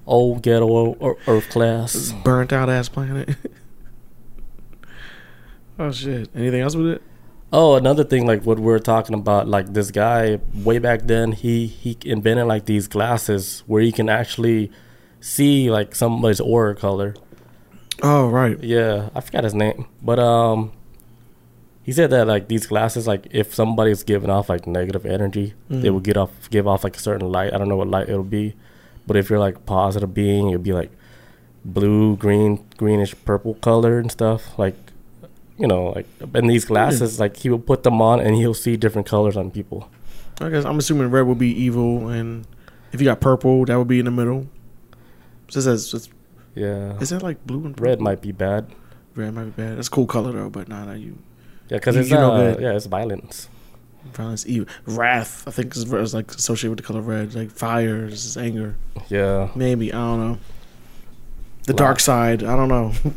Old 0.08 0.42
ghetto 0.42 0.68
or 0.68 1.18
earth 1.28 1.50
class. 1.50 2.12
Burnt 2.24 2.52
out 2.52 2.70
ass 2.70 2.90
planet. 2.90 3.36
oh 5.80 5.92
shit. 5.92 6.30
Anything 6.36 6.62
else 6.62 6.76
with 6.76 6.88
it? 6.88 7.02
Oh, 7.56 7.76
another 7.76 8.04
thing, 8.04 8.26
like 8.26 8.44
what 8.44 8.58
we're 8.58 8.80
talking 8.80 9.14
about, 9.14 9.48
like 9.48 9.74
this 9.74 9.92
guy 9.92 10.40
way 10.56 10.80
back 10.80 11.04
then, 11.04 11.34
he 11.34 11.68
he 11.68 11.96
invented 12.04 12.48
like 12.48 12.66
these 12.66 12.88
glasses 12.88 13.62
where 13.68 13.84
you 13.84 13.94
can 13.94 14.10
actually 14.10 14.72
see 15.22 15.70
like 15.70 15.94
somebody's 15.94 16.40
aura 16.42 16.74
color. 16.76 17.14
Oh 18.02 18.28
right. 18.30 18.62
Yeah, 18.64 19.10
I 19.14 19.22
forgot 19.22 19.44
his 19.44 19.54
name, 19.54 19.86
but 20.02 20.18
um, 20.18 20.72
he 21.84 21.92
said 21.92 22.10
that 22.12 22.28
like 22.28 22.48
these 22.48 22.66
glasses, 22.66 23.08
like 23.08 23.28
if 23.32 23.54
somebody's 23.54 24.04
giving 24.04 24.30
off 24.30 24.50
like 24.50 24.66
negative 24.66 25.06
energy, 25.06 25.54
they 25.70 25.90
mm. 25.90 25.94
will 25.94 26.00
get 26.00 26.16
off 26.16 26.50
give 26.50 26.66
off 26.66 26.84
like 26.84 26.96
a 26.96 27.00
certain 27.00 27.30
light. 27.30 27.54
I 27.54 27.58
don't 27.58 27.68
know 27.68 27.76
what 27.76 27.90
light 27.90 28.10
it'll 28.10 28.24
be, 28.24 28.56
but 29.06 29.18
if 29.18 29.30
you're 29.30 29.40
like 29.40 29.66
positive 29.66 30.14
being, 30.14 30.50
it'll 30.50 30.62
be 30.62 30.72
like 30.74 30.92
blue, 31.66 32.16
green, 32.16 32.66
greenish, 32.78 33.14
purple 33.26 33.56
color 33.56 34.00
and 34.00 34.10
stuff. 34.10 34.58
Like 34.58 34.76
you 35.58 35.68
know, 35.68 35.88
like 35.88 36.08
in 36.34 36.48
these 36.48 36.66
glasses, 36.66 37.20
like 37.20 37.38
he 37.38 37.50
will 37.50 37.60
put 37.60 37.84
them 37.84 38.02
on 38.02 38.22
and 38.22 38.36
he'll 38.36 38.54
see 38.54 38.78
different 38.78 39.08
colors 39.08 39.36
on 39.36 39.52
people. 39.52 39.90
I 40.40 40.50
guess 40.50 40.66
I'm 40.66 40.80
assuming 40.80 41.12
red 41.12 41.24
would 41.24 41.38
be 41.38 41.52
evil, 41.52 42.08
and 42.08 42.48
if 42.92 43.02
you 43.02 43.06
got 43.06 43.20
purple, 43.20 43.66
that 43.66 43.78
would 43.78 43.88
be 43.88 44.00
in 44.00 44.06
the 44.06 44.12
middle. 44.12 44.48
So 45.50 45.60
it 45.60 45.64
says, 45.64 45.94
it's- 45.94 46.10
Yeah, 46.56 46.98
is 47.00 47.10
that 47.10 47.22
like 47.22 47.46
blue 47.46 47.66
and 47.66 47.80
red 47.80 48.00
might 48.00 48.22
be 48.22 48.32
bad. 48.32 48.68
Red 49.16 49.34
might 49.34 49.46
be 49.46 49.64
bad. 49.64 49.78
That's 49.78 49.90
a 49.90 49.92
cool 49.92 50.08
color 50.08 50.32
though, 50.32 50.50
but 50.50 50.68
nah, 50.68 50.86
nah, 50.86 50.94
you 50.94 51.18
Yeah, 51.74 51.80
because 51.80 51.96
it's 51.96 52.10
you 52.10 52.16
know 52.18 52.34
uh, 52.36 52.56
yeah, 52.60 52.74
it's 52.74 52.86
violence. 52.86 53.50
violence, 54.14 54.46
evil, 54.46 54.68
wrath. 54.86 55.44
I 55.48 55.52
think 55.52 55.76
is, 55.76 55.92
is 55.92 56.14
like 56.14 56.30
associated 56.32 56.70
with 56.70 56.78
the 56.78 56.84
color 56.86 57.02
red. 57.02 57.34
Like 57.34 57.50
fire 57.50 58.06
is 58.06 58.38
anger. 58.38 58.76
Yeah, 59.10 59.50
Maybe 59.56 59.92
I 59.92 59.98
don't 59.98 60.20
know. 60.20 60.38
The 61.66 61.74
dark 61.74 62.00
side. 62.00 62.44
I 62.44 62.56
don't 62.56 62.70
know. 62.70 62.94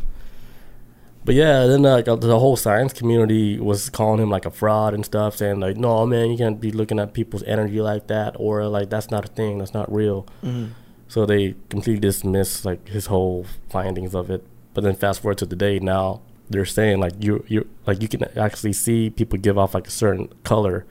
But 1.23 1.35
yeah, 1.35 1.65
then 1.67 1.81
like 1.81 2.05
the 2.05 2.39
whole 2.39 2.55
science 2.55 2.93
community 2.93 3.59
was 3.59 3.89
calling 3.89 4.21
him 4.21 4.29
like 4.29 4.45
a 4.45 4.49
fraud 4.49 4.93
and 4.93 5.03
stuff, 5.05 5.35
saying 5.35 5.59
like, 5.59 5.75
"No, 5.75 6.05
man, 6.05 6.31
you 6.31 6.37
can't 6.37 6.57
be 6.61 6.71
looking 6.71 6.99
at 6.99 7.13
people's 7.13 7.43
energy 7.43 7.81
like 7.81 8.07
that, 8.07 8.37
or 8.39 8.65
like 8.69 8.89
that's 8.89 9.11
not 9.11 9.25
a 9.25 9.27
thing, 9.27 9.57
that's 9.57 9.73
not 9.73 9.91
real." 9.93 10.25
Mhm. 10.41 10.69
So 11.09 11.25
they 11.25 11.55
completely 11.67 11.99
dismissed 11.99 12.63
like 12.63 12.87
his 12.87 13.07
whole 13.07 13.45
findings 13.69 14.15
of 14.15 14.29
it. 14.31 14.41
But 14.73 14.85
then 14.85 14.95
fast 14.95 15.19
forward 15.21 15.37
to 15.39 15.45
today, 15.45 15.79
now 15.79 16.21
they're 16.49 16.65
saying 16.65 16.99
like 16.99 17.13
you 17.19 17.43
you 17.47 17.67
like 17.85 18.01
you 18.01 18.07
can 18.07 18.23
actually 18.37 18.73
see 18.73 19.09
people 19.09 19.37
give 19.37 19.57
off 19.57 19.73
like 19.73 19.87
a 19.87 19.91
certain 19.91 20.27
color 20.43 20.85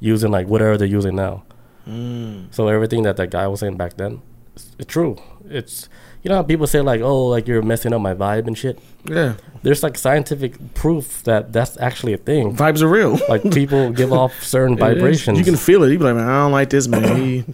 using 0.00 0.30
like 0.30 0.46
whatever 0.46 0.76
they're 0.76 0.86
using 0.86 1.16
now. 1.16 1.44
Mm. 1.86 2.52
So 2.54 2.68
everything 2.68 3.02
that 3.02 3.16
that 3.16 3.30
guy 3.30 3.46
was 3.46 3.60
saying 3.60 3.76
back 3.76 3.96
then, 3.96 4.22
it's, 4.54 4.76
it's 4.78 4.92
true. 4.92 5.16
It's 5.48 5.88
you 6.22 6.28
know 6.28 6.36
how 6.36 6.42
people 6.42 6.66
say 6.66 6.80
like, 6.80 7.00
"Oh, 7.00 7.26
like 7.26 7.46
you're 7.46 7.62
messing 7.62 7.92
up 7.92 8.00
my 8.00 8.14
vibe 8.14 8.46
and 8.46 8.58
shit." 8.58 8.78
Yeah, 9.04 9.34
there's 9.62 9.82
like 9.82 9.98
scientific 9.98 10.74
proof 10.74 11.22
that 11.24 11.52
that's 11.52 11.76
actually 11.78 12.12
a 12.12 12.18
thing. 12.18 12.56
vibes 12.56 12.82
are 12.82 12.88
real. 12.88 13.18
Like 13.28 13.42
people 13.52 13.90
give 14.00 14.12
off 14.12 14.42
certain 14.42 14.76
vibrations. 14.76 15.38
You 15.38 15.44
can 15.44 15.56
feel 15.56 15.82
it. 15.84 15.92
You 15.92 15.98
be 15.98 16.04
like, 16.04 16.14
man, 16.16 16.28
I 16.28 16.42
don't 16.44 16.52
like 16.52 16.70
this 16.70 16.86
man. 16.88 17.16
He, 17.16 17.44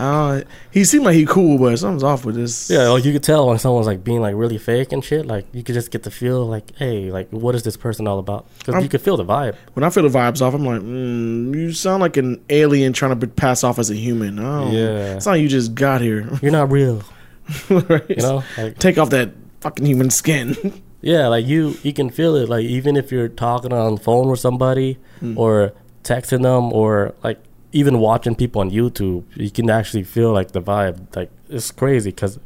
I 0.00 0.04
don't, 0.38 0.46
he 0.70 0.84
seemed 0.84 1.04
like 1.04 1.16
he 1.16 1.26
cool, 1.26 1.58
but 1.58 1.76
something's 1.76 2.04
off 2.04 2.24
with 2.24 2.36
this. 2.36 2.70
yeah, 2.70 2.86
like 2.90 3.04
you 3.04 3.12
could 3.12 3.24
tell 3.24 3.48
when 3.48 3.58
someone's 3.58 3.88
like 3.88 4.04
being 4.04 4.20
like 4.20 4.36
really 4.36 4.56
fake 4.56 4.92
and 4.92 5.04
shit. 5.04 5.26
Like 5.26 5.46
you 5.52 5.64
could 5.64 5.74
just 5.74 5.90
get 5.90 6.04
the 6.04 6.10
feel 6.12 6.46
like, 6.46 6.72
hey, 6.76 7.10
like 7.10 7.28
what 7.30 7.56
is 7.56 7.64
this 7.64 7.76
person 7.76 8.06
all 8.06 8.20
about? 8.20 8.46
Because 8.60 8.80
you 8.82 8.88
could 8.88 9.00
feel 9.00 9.16
the 9.16 9.24
vibe. 9.24 9.56
When 9.74 9.82
I 9.82 9.90
feel 9.90 10.08
the 10.08 10.16
vibes 10.16 10.40
off, 10.40 10.54
I'm 10.54 10.64
like, 10.64 10.82
mm, 10.82 11.52
you 11.52 11.72
sound 11.72 12.00
like 12.00 12.16
an 12.16 12.40
alien 12.48 12.92
trying 12.92 13.18
to 13.18 13.26
pass 13.26 13.64
off 13.64 13.80
as 13.80 13.90
a 13.90 13.96
human. 13.96 14.38
Oh, 14.38 14.70
Yeah. 14.70 15.16
it's 15.16 15.26
like 15.26 15.40
you 15.40 15.48
just 15.48 15.74
got 15.74 16.00
here. 16.00 16.28
You're 16.42 16.52
not 16.52 16.70
real, 16.70 17.02
right? 17.68 18.08
you 18.08 18.16
know. 18.22 18.44
Like 18.56 18.78
take 18.78 18.98
off 18.98 19.10
that 19.10 19.30
fucking 19.62 19.84
human 19.84 20.10
skin. 20.10 20.80
yeah, 21.00 21.28
like 21.28 21.46
you 21.46 21.76
you 21.82 21.92
can 21.92 22.10
feel 22.10 22.34
it. 22.36 22.48
Like 22.48 22.64
even 22.64 22.96
if 22.96 23.12
you're 23.12 23.28
talking 23.28 23.72
on 23.72 23.96
the 23.96 24.00
phone 24.00 24.28
with 24.30 24.40
somebody 24.40 24.98
or 25.36 25.72
texting 26.02 26.42
them 26.42 26.72
or 26.72 27.14
like 27.22 27.38
even 27.72 27.98
watching 27.98 28.34
people 28.34 28.60
on 28.60 28.70
YouTube, 28.70 29.24
you 29.36 29.50
can 29.50 29.68
actually 29.70 30.02
feel 30.04 30.32
like 30.32 30.52
the 30.52 30.60
vibe. 30.62 31.14
Like 31.14 31.30
it's 31.48 31.70
crazy 31.70 32.10
because 32.10 32.38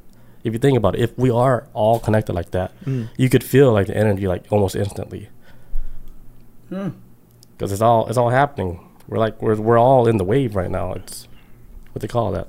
if 0.44 0.52
you 0.52 0.58
think 0.58 0.76
about 0.76 0.96
it, 0.96 1.00
if 1.00 1.16
we 1.18 1.30
are 1.30 1.66
all 1.72 1.98
connected 2.00 2.32
like 2.34 2.50
that, 2.50 2.72
you 3.16 3.28
could 3.28 3.44
feel 3.44 3.72
like 3.72 3.86
the 3.86 3.96
energy 3.96 4.26
like 4.26 4.44
almost 4.50 4.74
instantly. 4.76 5.28
Because 7.56 7.72
it's 7.72 7.82
all 7.82 8.06
it's 8.08 8.18
all 8.18 8.30
happening. 8.30 8.80
We're 9.08 9.18
like 9.18 9.40
we're 9.40 9.56
we're 9.56 9.78
all 9.78 10.08
in 10.08 10.16
the 10.16 10.24
wave 10.24 10.56
right 10.56 10.70
now. 10.70 10.92
It's 10.94 11.28
what 11.92 12.00
they 12.02 12.08
call 12.08 12.32
that. 12.32 12.48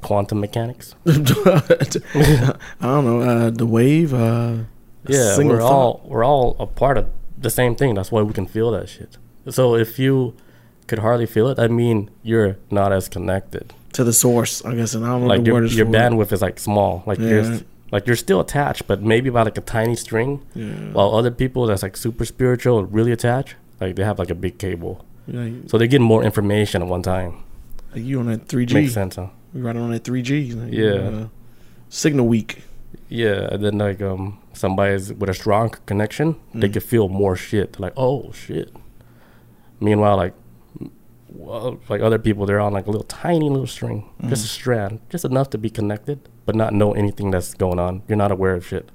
Quantum 0.00 0.40
mechanics. 0.40 0.96
I 1.06 1.12
don't 2.80 3.04
know. 3.06 3.20
Uh, 3.20 3.50
the 3.50 3.66
wave. 3.66 4.12
Uh, 4.12 4.64
Yeah, 5.06 5.34
single 5.34 5.56
we're 5.56 5.62
thought. 5.62 5.72
all 5.72 6.02
we're 6.06 6.24
all 6.24 6.56
a 6.58 6.66
part 6.66 6.96
of 6.98 7.06
the 7.36 7.50
same 7.50 7.74
thing. 7.74 7.94
That's 7.94 8.12
why 8.12 8.22
we 8.22 8.32
can 8.32 8.46
feel 8.46 8.70
that 8.72 8.88
shit. 8.88 9.16
So 9.50 9.74
if 9.74 9.98
you 9.98 10.34
could 10.86 11.00
hardly 11.00 11.26
feel 11.26 11.48
it, 11.48 11.58
I 11.58 11.68
mean 11.68 12.10
you're 12.22 12.56
not 12.70 12.92
as 12.92 13.08
connected. 13.08 13.72
to 13.94 14.04
the 14.04 14.12
source, 14.12 14.64
I 14.64 14.74
guess. 14.74 14.94
And 14.94 15.04
I 15.04 15.08
don't 15.08 15.22
know 15.22 15.26
Like 15.26 15.40
the 15.44 15.50
your 15.50 15.64
your 15.66 15.86
bandwidth 15.86 16.32
is 16.32 16.40
like 16.42 16.58
small. 16.58 17.02
Like 17.06 17.18
Yeah. 17.18 17.28
you're 17.30 17.60
like 17.90 18.06
you're 18.06 18.16
still 18.16 18.40
attached, 18.40 18.86
but 18.86 19.02
maybe 19.02 19.28
by 19.28 19.42
like 19.42 19.58
a 19.58 19.60
tiny 19.60 19.96
string. 19.96 20.40
Yeah. 20.54 20.72
While 20.94 21.14
other 21.14 21.30
people 21.30 21.66
that's 21.66 21.82
like 21.82 21.96
super 21.96 22.24
spiritual 22.24 22.78
and 22.78 22.92
really 22.92 23.12
attached, 23.12 23.56
like 23.80 23.96
they 23.96 24.04
have 24.04 24.18
like 24.18 24.30
a 24.30 24.34
big 24.34 24.56
cable, 24.58 25.04
Yeah, 25.26 25.44
you- 25.44 25.64
so 25.68 25.76
they 25.78 25.88
get 25.88 26.00
more 26.00 26.22
information 26.24 26.80
at 26.82 26.88
one 26.88 27.02
time. 27.02 27.32
like 27.94 28.04
you 28.04 28.18
on 28.20 28.26
that 28.26 28.48
3G. 28.48 28.72
Makes 28.74 28.94
sense, 28.94 29.16
huh? 29.16 29.26
You 29.54 29.60
riding 29.66 29.82
on 29.82 29.90
that 29.90 30.04
3G. 30.04 30.54
like, 30.54 30.72
Yeah. 30.72 31.24
uh, 31.24 31.26
signal 31.90 32.26
weak. 32.26 32.62
Yeah, 33.14 33.48
and 33.52 33.62
then 33.64 33.76
like 33.78 34.00
um 34.00 34.38
somebody's 34.54 35.12
with 35.12 35.28
a 35.28 35.34
strong 35.34 35.70
connection, 35.90 36.36
they 36.54 36.68
Mm. 36.68 36.72
could 36.72 36.82
feel 36.92 37.08
more 37.08 37.36
shit. 37.36 37.72
They're 37.74 37.86
Like 37.88 37.94
oh 37.96 38.32
shit. 38.32 38.68
Meanwhile, 39.80 40.16
like 40.16 40.34
well, 41.28 41.78
like 41.88 42.00
other 42.02 42.18
people, 42.18 42.46
they're 42.46 42.60
on 42.60 42.72
like 42.72 42.86
a 42.86 42.90
little 42.90 43.06
tiny 43.08 43.48
little 43.48 43.66
string, 43.66 44.04
just 44.28 44.44
a 44.44 44.48
Mm. 44.48 44.56
strand, 44.60 44.92
just 45.10 45.24
enough 45.24 45.48
to 45.50 45.58
be 45.58 45.70
connected, 45.70 46.18
but 46.46 46.54
not 46.54 46.72
know 46.72 46.92
anything 46.92 47.30
that's 47.30 47.54
going 47.54 47.78
on. 47.78 48.02
You're 48.08 48.18
not 48.24 48.30
aware 48.32 48.54
of 48.54 48.64
shit. 48.66 48.90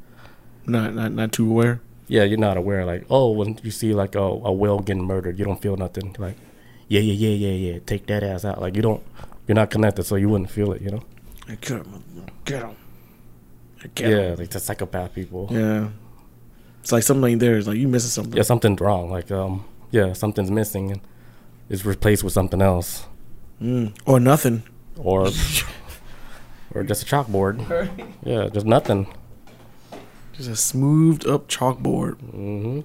Not 0.65 0.93
not 0.95 1.12
not 1.13 1.32
too 1.32 1.49
aware. 1.49 1.82
Yeah, 2.08 2.23
you're 2.23 2.39
not 2.49 2.58
aware. 2.58 2.86
Like 2.86 3.06
oh, 3.10 3.32
when 3.32 3.60
you 3.63 3.71
see 3.71 3.93
like 3.93 4.15
a, 4.15 4.21
a 4.49 4.51
whale 4.51 4.80
getting 4.80 5.06
murdered, 5.06 5.38
you 5.39 5.45
don't 5.45 5.62
feel 5.62 5.77
nothing. 5.77 6.15
Like 6.17 6.38
yeah, 6.88 7.01
yeah, 7.01 7.13
yeah, 7.13 7.36
yeah, 7.45 7.56
yeah, 7.73 7.80
take 7.86 8.06
that 8.08 8.23
ass 8.23 8.45
out. 8.45 8.62
Like 8.62 8.75
you 8.77 8.82
don't, 8.82 9.01
you're 9.45 9.56
not 9.62 9.69
connected, 9.69 10.03
so 10.06 10.15
you 10.15 10.30
wouldn't 10.30 10.49
feel 10.49 10.71
it. 10.71 10.82
You 10.82 10.91
know? 10.91 11.03
Get 11.62 11.69
him. 11.69 12.03
Get 12.45 12.62
him. 12.63 12.75
Yeah, 13.98 14.36
like 14.38 14.50
the 14.50 14.60
psychopath 14.60 15.13
people. 15.13 15.48
Yeah. 15.52 15.90
It's 16.82 16.92
like 16.92 17.04
something 17.04 17.32
ain't 17.32 17.40
there. 17.40 17.58
It's 17.58 17.68
like 17.68 17.78
you 17.78 17.88
missing 17.88 18.10
something. 18.10 18.36
yeah, 18.38 18.44
something's 18.44 18.80
wrong. 18.80 19.10
Like, 19.12 19.30
um, 19.32 19.66
yeah, 19.92 20.13
something's 20.13 20.50
missing 20.52 20.92
and 20.92 21.02
is 21.70 21.86
replaced 21.86 22.24
with 22.24 22.34
something 22.34 22.62
else, 22.62 23.06
Mm. 23.62 23.94
Or 24.06 24.20
nothing. 24.20 24.63
or 24.98 25.28
or 26.74 26.84
just 26.84 27.04
a 27.04 27.06
chalkboard. 27.06 27.58
Yeah, 28.24 28.50
just 28.54 28.66
nothing. 28.66 29.08
Just 30.34 30.50
a 30.50 30.56
smoothed 30.56 31.28
up 31.28 31.48
chalkboard. 31.48 32.20
hmm 32.22 32.82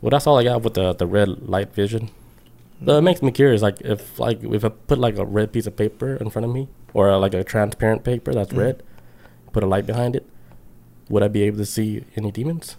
Well, 0.00 0.10
that's 0.10 0.26
all 0.26 0.38
I 0.38 0.44
got 0.44 0.62
with 0.62 0.74
the 0.74 0.92
the 0.94 1.06
red 1.06 1.28
light 1.48 1.74
vision. 1.74 2.10
But 2.80 2.98
it 2.98 3.02
makes 3.02 3.22
me 3.22 3.30
curious. 3.30 3.62
Like, 3.62 3.80
if 3.82 4.18
like 4.18 4.42
if 4.42 4.64
I 4.64 4.68
put 4.70 4.98
like 4.98 5.16
a 5.18 5.24
red 5.24 5.52
piece 5.52 5.66
of 5.66 5.76
paper 5.76 6.16
in 6.16 6.30
front 6.30 6.46
of 6.46 6.52
me, 6.52 6.68
or 6.94 7.10
uh, 7.10 7.18
like 7.18 7.34
a 7.34 7.44
transparent 7.44 8.02
paper 8.04 8.32
that's 8.32 8.52
red, 8.52 8.82
put 9.52 9.62
a 9.62 9.66
light 9.66 9.86
behind 9.86 10.16
it, 10.16 10.26
would 11.08 11.22
I 11.22 11.28
be 11.28 11.42
able 11.42 11.58
to 11.58 11.66
see 11.66 12.04
any 12.16 12.30
demons? 12.30 12.76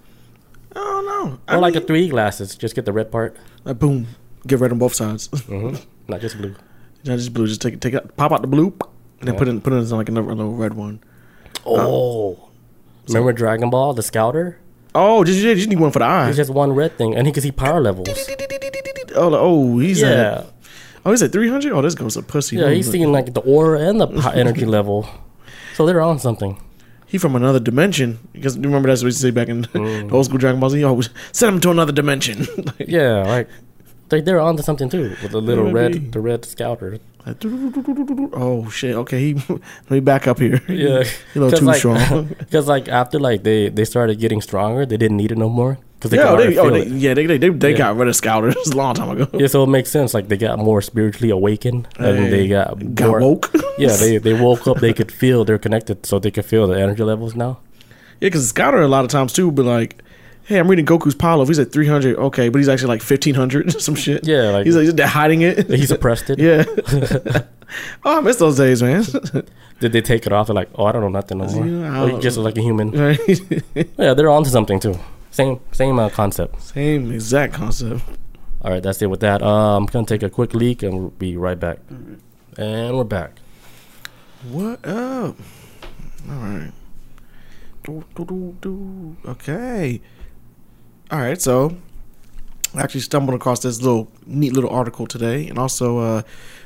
I 0.75 0.79
don't 0.79 1.05
know. 1.05 1.39
Or 1.47 1.55
I 1.55 1.57
like 1.57 1.75
a 1.75 1.81
3D 1.81 2.09
glasses, 2.09 2.55
just 2.55 2.75
get 2.75 2.85
the 2.85 2.93
red 2.93 3.11
part, 3.11 3.37
like 3.63 3.79
boom. 3.79 4.07
Get 4.47 4.59
red 4.59 4.71
on 4.71 4.79
both 4.79 4.93
sides. 4.95 5.27
hmm 5.47 5.75
not 6.07 6.19
just 6.19 6.37
blue. 6.37 6.53
Not 7.05 7.17
just 7.17 7.33
blue. 7.33 7.47
Just 7.47 7.61
take 7.61 7.75
it, 7.75 7.81
take 7.81 7.93
it, 7.93 8.17
pop 8.17 8.31
out 8.33 8.41
the 8.41 8.47
blue, 8.47 8.75
and 9.19 9.27
then 9.27 9.33
Yeah. 9.35 9.39
put 9.39 9.47
it, 9.47 9.63
put 9.63 9.71
it 9.73 9.77
in 9.77 9.89
like 9.89 10.09
another 10.09 10.29
a 10.29 10.35
little 10.35 10.55
red 10.55 10.73
one. 10.73 10.99
Oh, 11.65 12.49
remember 13.07 13.31
Dragon 13.33 13.69
Ball, 13.69 13.93
the 13.93 14.03
Scouter? 14.03 14.57
Oh, 14.95 15.23
just 15.23 15.39
you 15.39 15.55
just 15.55 15.69
need 15.69 15.79
one 15.79 15.91
for 15.91 15.99
the 15.99 16.05
eye. 16.05 16.27
It's 16.27 16.37
just 16.37 16.49
one 16.51 16.73
red 16.73 16.97
thing, 16.97 17.15
and 17.15 17.25
he 17.25 17.33
can 17.33 17.41
see 17.41 17.51
power 17.51 17.79
levels. 17.81 18.07
Oh, 19.15 19.33
oh, 19.33 19.77
he's 19.79 20.01
Yeah, 20.01 20.07
at, 20.39 20.53
oh, 21.05 21.11
he's 21.11 21.23
at 21.23 21.31
three 21.31 21.49
hundred. 21.49 21.71
Oh, 21.71 21.81
this 21.81 21.95
goes 21.95 22.17
a 22.17 22.21
pussy. 22.21 22.57
yeah, 22.57 22.69
he's 22.69 22.89
seeing 22.91 23.11
like 23.11 23.33
the 23.33 23.41
aura 23.41 23.79
and 23.79 24.01
the 24.01 24.07
energy 24.35 24.65
level. 24.65 25.07
So 25.75 25.85
they're 25.85 26.01
on 26.01 26.19
something. 26.19 26.59
he 27.07 27.17
from 27.17 27.35
another 27.35 27.59
dimension. 27.59 28.19
Because 28.33 28.55
you 28.55 28.63
remember 28.63 28.89
that's 28.89 29.01
what 29.01 29.07
we 29.07 29.11
say 29.11 29.31
back 29.31 29.47
in 29.49 29.61
the 29.73 30.09
old 30.11 30.25
school 30.25 30.37
Dragon 30.37 30.59
Ball 30.59 30.69
Z. 30.71 30.83
Oh, 30.83 30.99
send 31.31 31.55
him 31.55 31.61
to 31.61 31.71
another 31.71 31.91
dimension. 31.91 32.45
Like, 32.57 32.87
Yeah, 32.87 33.23
like 33.23 33.47
they 34.09 34.21
they're 34.21 34.39
onto 34.39 34.63
something 34.63 34.89
too 34.89 35.15
with 35.21 35.31
the 35.31 35.41
little 35.41 35.71
red 35.71 36.11
the 36.11 36.19
red 36.19 36.45
scouter. 36.45 36.99
oh 38.33 38.69
shit. 38.69 38.95
Okay, 38.95 39.19
he 39.19 39.33
let 39.49 39.91
me 39.91 39.99
back 39.99 40.27
up 40.27 40.39
here. 40.39 40.61
Yeah, 40.67 41.03
He 41.33 41.39
a 41.39 41.43
little 41.43 41.51
too 41.59 41.65
like, 41.65 41.77
strong. 41.77 42.25
Because 42.39 42.67
like 42.67 42.87
after 42.87 43.19
like 43.19 43.43
they 43.43 43.69
they 43.69 43.85
started 43.85 44.19
getting 44.19 44.41
stronger, 44.41 44.85
they 44.85 44.97
didn't 44.97 45.17
need 45.17 45.31
it 45.31 45.37
no 45.37 45.49
more. 45.49 45.77
Because 45.97 46.11
they 46.11 46.17
yeah, 46.17 46.35
they, 46.35 46.57
oh, 46.57 46.69
they, 46.69 46.85
yeah, 46.87 47.13
they 47.13 47.25
they 47.25 47.37
they, 47.37 47.49
they 47.49 47.71
Yeah. 47.71 47.77
got 47.77 47.95
rid 47.95 48.09
of 48.09 48.15
scouters 48.15 48.55
a 48.67 48.75
long 48.75 48.93
time 48.93 49.09
ago. 49.11 49.27
Yeah, 49.39 49.47
so 49.47 49.63
it 49.63 49.67
makes 49.69 49.89
sense. 49.89 50.13
Like 50.13 50.27
they 50.27 50.35
got 50.37 50.59
more 50.59 50.81
spiritually 50.81 51.29
awakened, 51.29 51.87
and 51.97 52.17
Hey, 52.25 52.29
they 52.29 52.47
got 52.49 52.93
got 52.95 53.07
more, 53.07 53.19
woke. 53.21 53.51
Yeah, 53.77 53.95
they 53.95 54.17
they 54.17 54.33
woke 54.33 54.67
up. 54.67 54.79
They 54.79 54.93
could 54.93 55.11
feel 55.11 55.45
they're 55.45 55.57
connected, 55.57 56.05
so 56.05 56.19
they 56.19 56.31
could 56.31 56.45
feel 56.45 56.67
the 56.67 56.77
energy 56.79 57.03
levels 57.03 57.35
now. 57.35 57.59
Yeah, 58.19 58.27
because 58.27 58.47
Scouter 58.49 58.81
a 58.81 58.87
lot 58.87 59.05
of 59.05 59.11
times 59.11 59.31
too, 59.33 59.49
but 59.51 59.65
like, 59.65 60.03
hey, 60.45 60.59
I'm 60.59 60.67
reading 60.67 60.85
Goku's 60.85 61.15
Pile. 61.15 61.45
He's 61.45 61.59
at 61.59 61.71
300, 61.71 62.17
okay, 62.17 62.49
but 62.49 62.57
he's 62.59 62.69
actually 62.69 62.89
like 62.89 63.01
1500, 63.01 63.81
some 63.81 63.95
shit. 63.95 64.25
Yeah, 64.25 64.49
like 64.49 64.65
he's 64.65 64.75
like 64.75 64.99
hiding 64.99 65.41
it. 65.41 65.69
he 65.69 65.85
suppressed 65.85 66.29
it. 66.29 66.39
yeah. 66.39 66.63
oh, 68.05 68.17
I 68.17 68.21
miss 68.21 68.37
those 68.37 68.57
days, 68.57 68.81
man. 68.81 69.03
Did 69.79 69.91
they 69.91 70.01
take 70.01 70.25
it 70.25 70.31
off? 70.33 70.47
They're 70.47 70.55
like, 70.55 70.69
oh, 70.75 70.85
I 70.85 70.91
don't 70.91 71.01
know 71.01 71.09
nothing 71.09 71.39
no 71.39 71.47
more. 71.47 71.65
Yeah, 71.65 72.01
Oh, 72.01 72.05
you're 72.07 72.21
just 72.21 72.37
like 72.37 72.57
a 72.57 72.61
human. 72.61 72.91
Right? 73.03 73.19
Yeah, 73.97 74.13
they're 74.13 74.29
onto 74.29 74.49
something 74.49 74.79
too. 74.79 74.97
Same 75.31 75.59
same 75.71 75.97
uh, 75.99 76.09
concept. 76.09 76.61
Same 76.61 77.11
exact 77.11 77.53
concept. 77.53 78.01
All 78.61 78.71
right, 78.71 78.81
that's 78.83 79.01
it 79.01 79.07
with 79.07 79.19
that. 79.21 79.41
Uh, 79.41 79.75
I'm 79.75 79.87
gonna 79.87 80.05
take 80.05 80.23
a 80.23 80.29
quick 80.29 80.53
leak 80.53 80.83
and 80.83 80.93
we'll 80.93 81.09
be 81.09 81.35
right 81.35 81.59
back. 81.59 81.79
And 82.57 82.95
we're 82.95 83.03
back. 83.03 83.39
What 84.49 84.85
up? 84.85 85.35
All 86.29 86.35
right. 86.35 86.71
Do, 87.83 88.03
do, 88.15 88.25
do, 88.25 88.57
do. 88.61 89.17
Okay. 89.25 89.99
All 91.13 91.19
right. 91.19 91.39
So, 91.39 91.77
I 92.73 92.81
actually 92.81 93.01
stumbled 93.01 93.35
across 93.35 93.59
this 93.59 93.79
little 93.83 94.11
neat 94.25 94.51
little 94.51 94.71
article 94.71 95.05
today, 95.05 95.47
and 95.47 95.59
also 95.59 95.99
uh, 95.99 96.21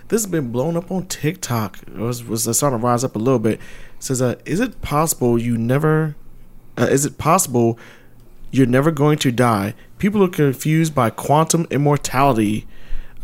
this 0.08 0.24
has 0.24 0.32
been 0.32 0.54
blown 0.54 0.78
up 0.78 0.90
on 0.90 1.06
TikTok. 1.08 1.80
It 1.86 1.98
was 1.98 2.24
was 2.24 2.44
starting 2.56 2.80
to 2.80 2.86
rise 2.86 3.04
up 3.04 3.18
a 3.18 3.20
little 3.20 3.40
bit. 3.40 3.56
It 3.56 4.04
says, 4.04 4.22
uh, 4.22 4.36
"Is 4.46 4.62
it 4.62 4.82
possible 4.82 5.38
you 5.38 5.58
never? 5.58 6.16
Uh, 6.78 6.88
is 6.90 7.06
it 7.06 7.18
possible 7.18 7.78
you're 8.50 8.66
never 8.66 8.90
going 8.90 9.18
to 9.18 9.34
die? 9.34 9.74
People 9.98 10.24
are 10.24 10.30
confused 10.30 10.96
by 10.96 11.10
quantum 11.10 11.68
immortality." 11.70 12.66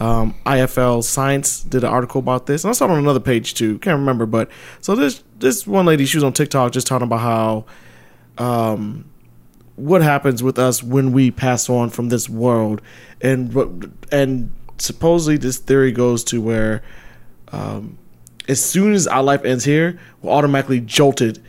Um, 0.02 0.36
IFL 0.46 1.06
Science 1.06 1.64
did 1.64 1.86
an 1.86 1.90
article 1.90 2.20
about 2.20 2.48
this, 2.48 2.66
and 2.66 2.70
I 2.70 2.74
saw 2.74 2.84
it 2.84 2.92
on 2.92 3.00
another 3.00 3.22
page 3.22 3.54
too. 3.54 3.80
Can't 3.80 3.98
remember, 3.98 4.26
but 4.26 4.52
so 4.82 4.94
this 4.94 5.24
this 5.40 5.66
one 5.66 5.86
lady, 5.86 6.06
she 6.06 6.18
was 6.18 6.26
on 6.26 6.34
TikTok 6.34 6.74
just 6.74 6.86
talking 6.86 7.08
about 7.08 7.22
how 7.22 7.66
um, 8.38 9.06
what 9.76 10.02
happens 10.02 10.44
with 10.44 10.60
us 10.60 10.84
when 10.84 11.12
we 11.12 11.32
pass 11.32 11.70
on 11.70 11.90
from 11.90 12.10
this 12.10 12.30
world, 12.30 12.82
and 13.22 13.94
and 14.12 14.54
supposedly 14.78 15.38
this 15.38 15.58
theory 15.58 15.92
goes 15.92 16.24
to 16.26 16.42
where 16.42 16.84
um, 17.52 17.98
as 18.48 18.64
soon 18.64 18.94
as 18.94 19.08
our 19.08 19.24
life 19.24 19.44
ends 19.46 19.64
here, 19.64 20.00
we're 20.22 20.32
automatically 20.32 20.80
jolted 20.80 21.42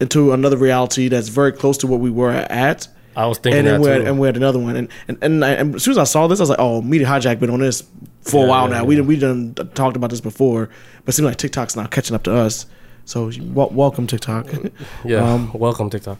into 0.00 0.32
another 0.32 0.56
reality 0.56 1.08
that's 1.08 1.28
very 1.28 1.52
close 1.52 1.78
to 1.78 1.86
what 1.86 2.00
we 2.00 2.10
were 2.10 2.30
at 2.30 2.88
I 3.14 3.26
was 3.26 3.38
thinking 3.38 3.58
and 3.58 3.66
then 3.66 3.74
that 3.74 3.84
we 3.84 3.90
had, 3.90 4.02
too. 4.02 4.06
and 4.06 4.18
we 4.18 4.26
had 4.26 4.36
another 4.36 4.58
one, 4.58 4.76
and 4.76 4.88
and 5.06 5.18
and, 5.20 5.44
I, 5.44 5.50
and 5.52 5.74
as 5.74 5.82
soon 5.82 5.92
as 5.92 5.98
I 5.98 6.04
saw 6.04 6.26
this, 6.26 6.40
I 6.40 6.42
was 6.42 6.50
like, 6.50 6.58
"Oh, 6.58 6.80
Media 6.80 7.06
Hijack 7.06 7.40
been 7.40 7.50
on 7.50 7.60
this 7.60 7.84
for 8.22 8.44
a 8.44 8.48
while 8.48 8.68
yeah, 8.68 8.78
now. 8.78 8.84
We 8.84 8.94
yeah. 8.94 9.00
done 9.00 9.06
we 9.08 9.16
done 9.18 9.54
talked 9.74 9.96
about 9.96 10.10
this 10.10 10.20
before, 10.20 10.70
but 11.04 11.12
it 11.12 11.16
seems 11.16 11.26
like 11.26 11.36
TikTok's 11.36 11.76
now 11.76 11.86
catching 11.86 12.14
up 12.14 12.22
to 12.24 12.34
us. 12.34 12.66
So 13.04 13.30
w- 13.30 13.52
welcome 13.72 14.06
TikTok. 14.06 14.46
yeah, 15.04 15.18
um, 15.18 15.52
welcome 15.52 15.90
TikTok. 15.90 16.18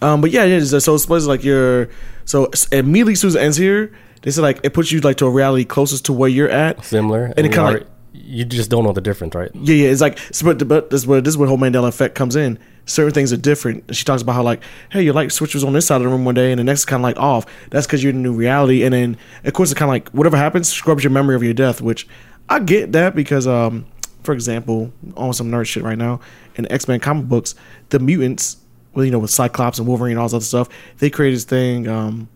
um, 0.00 0.20
but 0.20 0.30
yeah, 0.30 0.44
yeah. 0.44 0.60
So 0.60 0.78
so 0.78 0.94
it's 0.94 1.08
like 1.26 1.44
you're 1.44 1.88
so 2.24 2.50
immediately 2.70 3.12
as 3.14 3.20
soon 3.20 3.28
as 3.28 3.34
it 3.34 3.40
ends 3.42 3.56
here, 3.56 3.92
they 4.22 4.30
said 4.30 4.42
like 4.42 4.60
it 4.62 4.72
puts 4.74 4.90
you 4.92 5.00
like 5.00 5.16
to 5.18 5.26
a 5.26 5.30
reality 5.30 5.64
closest 5.64 6.04
to 6.06 6.12
where 6.12 6.28
you're 6.28 6.48
at. 6.50 6.84
Similar, 6.84 7.26
and 7.36 7.40
it 7.40 7.44
you 7.46 7.48
kinda 7.50 7.70
like- 7.72 7.86
you 8.14 8.44
just 8.44 8.70
don't 8.70 8.84
know 8.84 8.92
the 8.92 9.00
difference, 9.00 9.34
right? 9.34 9.50
Yeah, 9.54 9.74
yeah. 9.74 9.88
It's 9.88 10.02
like, 10.02 10.18
but, 10.44 10.68
but 10.68 10.90
this 10.90 11.00
is 11.00 11.06
where 11.06 11.20
this 11.22 11.32
is 11.32 11.38
where 11.38 11.48
whole 11.48 11.56
Mandela 11.58 11.88
effect 11.88 12.14
comes 12.14 12.36
in. 12.36 12.58
Certain 12.84 13.12
things 13.12 13.32
are 13.32 13.36
different. 13.38 13.94
She 13.96 14.04
talks 14.04 14.20
about 14.22 14.34
how 14.34 14.42
like, 14.42 14.62
hey, 14.90 15.02
your 15.02 15.14
light 15.14 15.32
switch 15.32 15.54
was 15.54 15.64
on 15.64 15.72
this 15.72 15.86
side 15.86 15.96
of 15.96 16.02
the 16.02 16.08
room 16.08 16.24
one 16.24 16.34
day, 16.34 16.50
and 16.52 16.58
the 16.58 16.64
next 16.64 16.80
is 16.80 16.84
kind 16.84 17.00
of 17.00 17.04
like 17.04 17.16
off. 17.16 17.46
That's 17.70 17.86
because 17.86 18.02
you're 18.04 18.10
in 18.10 18.16
a 18.18 18.20
new 18.22 18.34
reality, 18.34 18.84
and 18.84 18.92
then 18.92 19.16
of 19.44 19.52
course 19.54 19.72
it 19.72 19.76
kind 19.76 19.88
of 19.88 19.92
like 19.94 20.08
whatever 20.10 20.36
happens 20.36 20.68
scrubs 20.68 21.02
your 21.02 21.10
memory 21.10 21.34
of 21.36 21.42
your 21.42 21.54
death. 21.54 21.80
Which 21.80 22.06
I 22.50 22.58
get 22.58 22.92
that 22.92 23.14
because, 23.14 23.46
um, 23.46 23.86
for 24.22 24.32
example, 24.32 24.92
on 25.16 25.32
some 25.32 25.50
nerd 25.50 25.66
shit 25.66 25.82
right 25.82 25.98
now 25.98 26.20
in 26.56 26.70
X 26.70 26.88
Men 26.88 27.00
comic 27.00 27.26
books, 27.26 27.54
the 27.90 27.98
mutants, 27.98 28.56
well, 28.94 29.04
you 29.04 29.10
know, 29.10 29.18
with 29.18 29.30
Cyclops 29.30 29.78
and 29.78 29.86
Wolverine 29.86 30.12
and 30.12 30.20
all 30.20 30.26
this 30.26 30.34
other 30.34 30.44
stuff, 30.44 30.68
they 30.98 31.10
created 31.10 31.36
this 31.36 31.44
thing. 31.44 31.88
Um, 31.88 32.28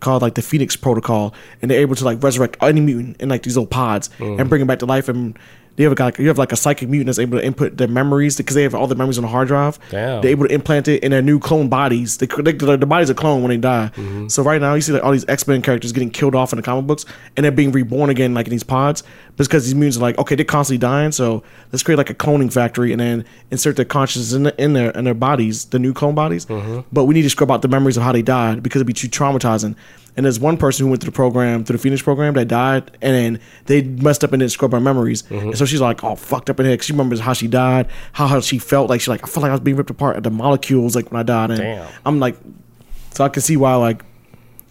called 0.00 0.22
like 0.22 0.34
the 0.34 0.42
Phoenix 0.42 0.76
Protocol, 0.76 1.34
and 1.60 1.68
they're 1.68 1.80
able 1.80 1.96
to 1.96 2.04
like 2.04 2.22
resurrect 2.22 2.56
any 2.60 2.80
mutant 2.80 3.20
in 3.20 3.28
like 3.28 3.42
these 3.42 3.56
little 3.56 3.66
pods 3.66 4.10
and 4.38 4.48
bring 4.48 4.60
them 4.60 4.68
back 4.68 4.78
to 4.78 4.86
life. 4.86 5.08
And 5.08 5.36
they 5.78 5.84
have 5.84 5.96
like 5.96 6.18
you 6.18 6.26
have 6.26 6.38
like 6.38 6.50
a 6.50 6.56
psychic 6.56 6.88
mutant 6.88 7.06
that's 7.06 7.20
able 7.20 7.38
to 7.38 7.44
input 7.44 7.76
their 7.76 7.86
memories 7.86 8.36
because 8.36 8.56
they 8.56 8.64
have 8.64 8.74
all 8.74 8.88
the 8.88 8.96
memories 8.96 9.16
on 9.16 9.22
the 9.22 9.28
hard 9.28 9.46
drive. 9.46 9.78
Damn. 9.90 10.20
They're 10.20 10.32
able 10.32 10.48
to 10.48 10.52
implant 10.52 10.88
it 10.88 11.04
in 11.04 11.12
their 11.12 11.22
new 11.22 11.38
clone 11.38 11.68
bodies. 11.68 12.18
They, 12.18 12.26
they, 12.26 12.50
the 12.50 12.84
bodies 12.84 13.10
are 13.10 13.14
cloned 13.14 13.42
when 13.42 13.50
they 13.50 13.58
die. 13.58 13.92
Mm-hmm. 13.94 14.26
So 14.26 14.42
right 14.42 14.60
now 14.60 14.74
you 14.74 14.80
see 14.80 14.90
like 14.90 15.04
all 15.04 15.12
these 15.12 15.28
X 15.28 15.46
Men 15.46 15.62
characters 15.62 15.92
getting 15.92 16.10
killed 16.10 16.34
off 16.34 16.52
in 16.52 16.56
the 16.56 16.64
comic 16.64 16.88
books, 16.88 17.04
and 17.36 17.44
they're 17.44 17.52
being 17.52 17.70
reborn 17.70 18.10
again 18.10 18.34
like 18.34 18.46
in 18.46 18.50
these 18.50 18.64
pods. 18.64 19.04
Because 19.36 19.66
these 19.66 19.74
mutants 19.76 19.98
are 19.98 20.00
like 20.00 20.18
okay, 20.18 20.34
they're 20.34 20.44
constantly 20.44 20.78
dying, 20.78 21.12
so 21.12 21.44
let's 21.70 21.84
create 21.84 21.96
like 21.96 22.10
a 22.10 22.14
cloning 22.14 22.52
factory 22.52 22.90
and 22.90 23.00
then 23.00 23.24
insert 23.52 23.76
their 23.76 23.84
consciousness 23.84 24.32
in, 24.32 24.42
the, 24.42 24.60
in 24.60 24.72
their 24.72 24.90
in 24.90 25.04
their 25.04 25.14
bodies, 25.14 25.66
the 25.66 25.78
new 25.78 25.94
clone 25.94 26.16
bodies. 26.16 26.44
Mm-hmm. 26.46 26.80
But 26.92 27.04
we 27.04 27.14
need 27.14 27.22
to 27.22 27.30
scrub 27.30 27.52
out 27.52 27.62
the 27.62 27.68
memories 27.68 27.96
of 27.96 28.02
how 28.02 28.10
they 28.10 28.22
died 28.22 28.64
because 28.64 28.80
it'd 28.80 28.88
be 28.88 28.92
too 28.92 29.08
traumatizing. 29.08 29.76
And 30.18 30.24
there's 30.24 30.40
one 30.40 30.56
person 30.56 30.84
who 30.84 30.90
went 30.90 31.00
through 31.00 31.12
the 31.12 31.14
program, 31.14 31.64
through 31.64 31.76
the 31.76 31.82
Phoenix 31.82 32.02
program, 32.02 32.34
that 32.34 32.48
died, 32.48 32.90
and 33.00 33.14
then 33.14 33.40
they 33.66 33.82
messed 33.82 34.24
up 34.24 34.32
and 34.32 34.40
didn't 34.40 34.50
scrub 34.50 34.72
her 34.72 34.80
memories. 34.80 35.22
And 35.30 35.40
mm-hmm. 35.40 35.52
so 35.52 35.64
she's 35.64 35.80
like, 35.80 36.02
all 36.02 36.16
fucked 36.16 36.50
up 36.50 36.58
in. 36.58 36.76
'cause 36.76 36.86
She 36.86 36.92
remembers 36.92 37.20
how 37.20 37.34
she 37.34 37.46
died, 37.46 37.86
how, 38.14 38.40
she 38.40 38.58
felt. 38.58 38.90
Like 38.90 39.00
she's 39.00 39.06
like, 39.06 39.22
I 39.22 39.28
felt 39.28 39.42
like 39.42 39.50
I 39.50 39.52
was 39.52 39.60
being 39.60 39.76
ripped 39.76 39.90
apart 39.90 40.16
at 40.16 40.24
the 40.24 40.30
molecules, 40.30 40.96
like 40.96 41.12
when 41.12 41.20
I 41.20 41.22
died. 41.22 41.50
And 41.52 41.60
Damn. 41.60 41.88
I'm 42.04 42.18
like, 42.18 42.36
so 43.12 43.24
I 43.24 43.28
can 43.28 43.42
see 43.42 43.56
why, 43.56 43.76
like, 43.76 44.04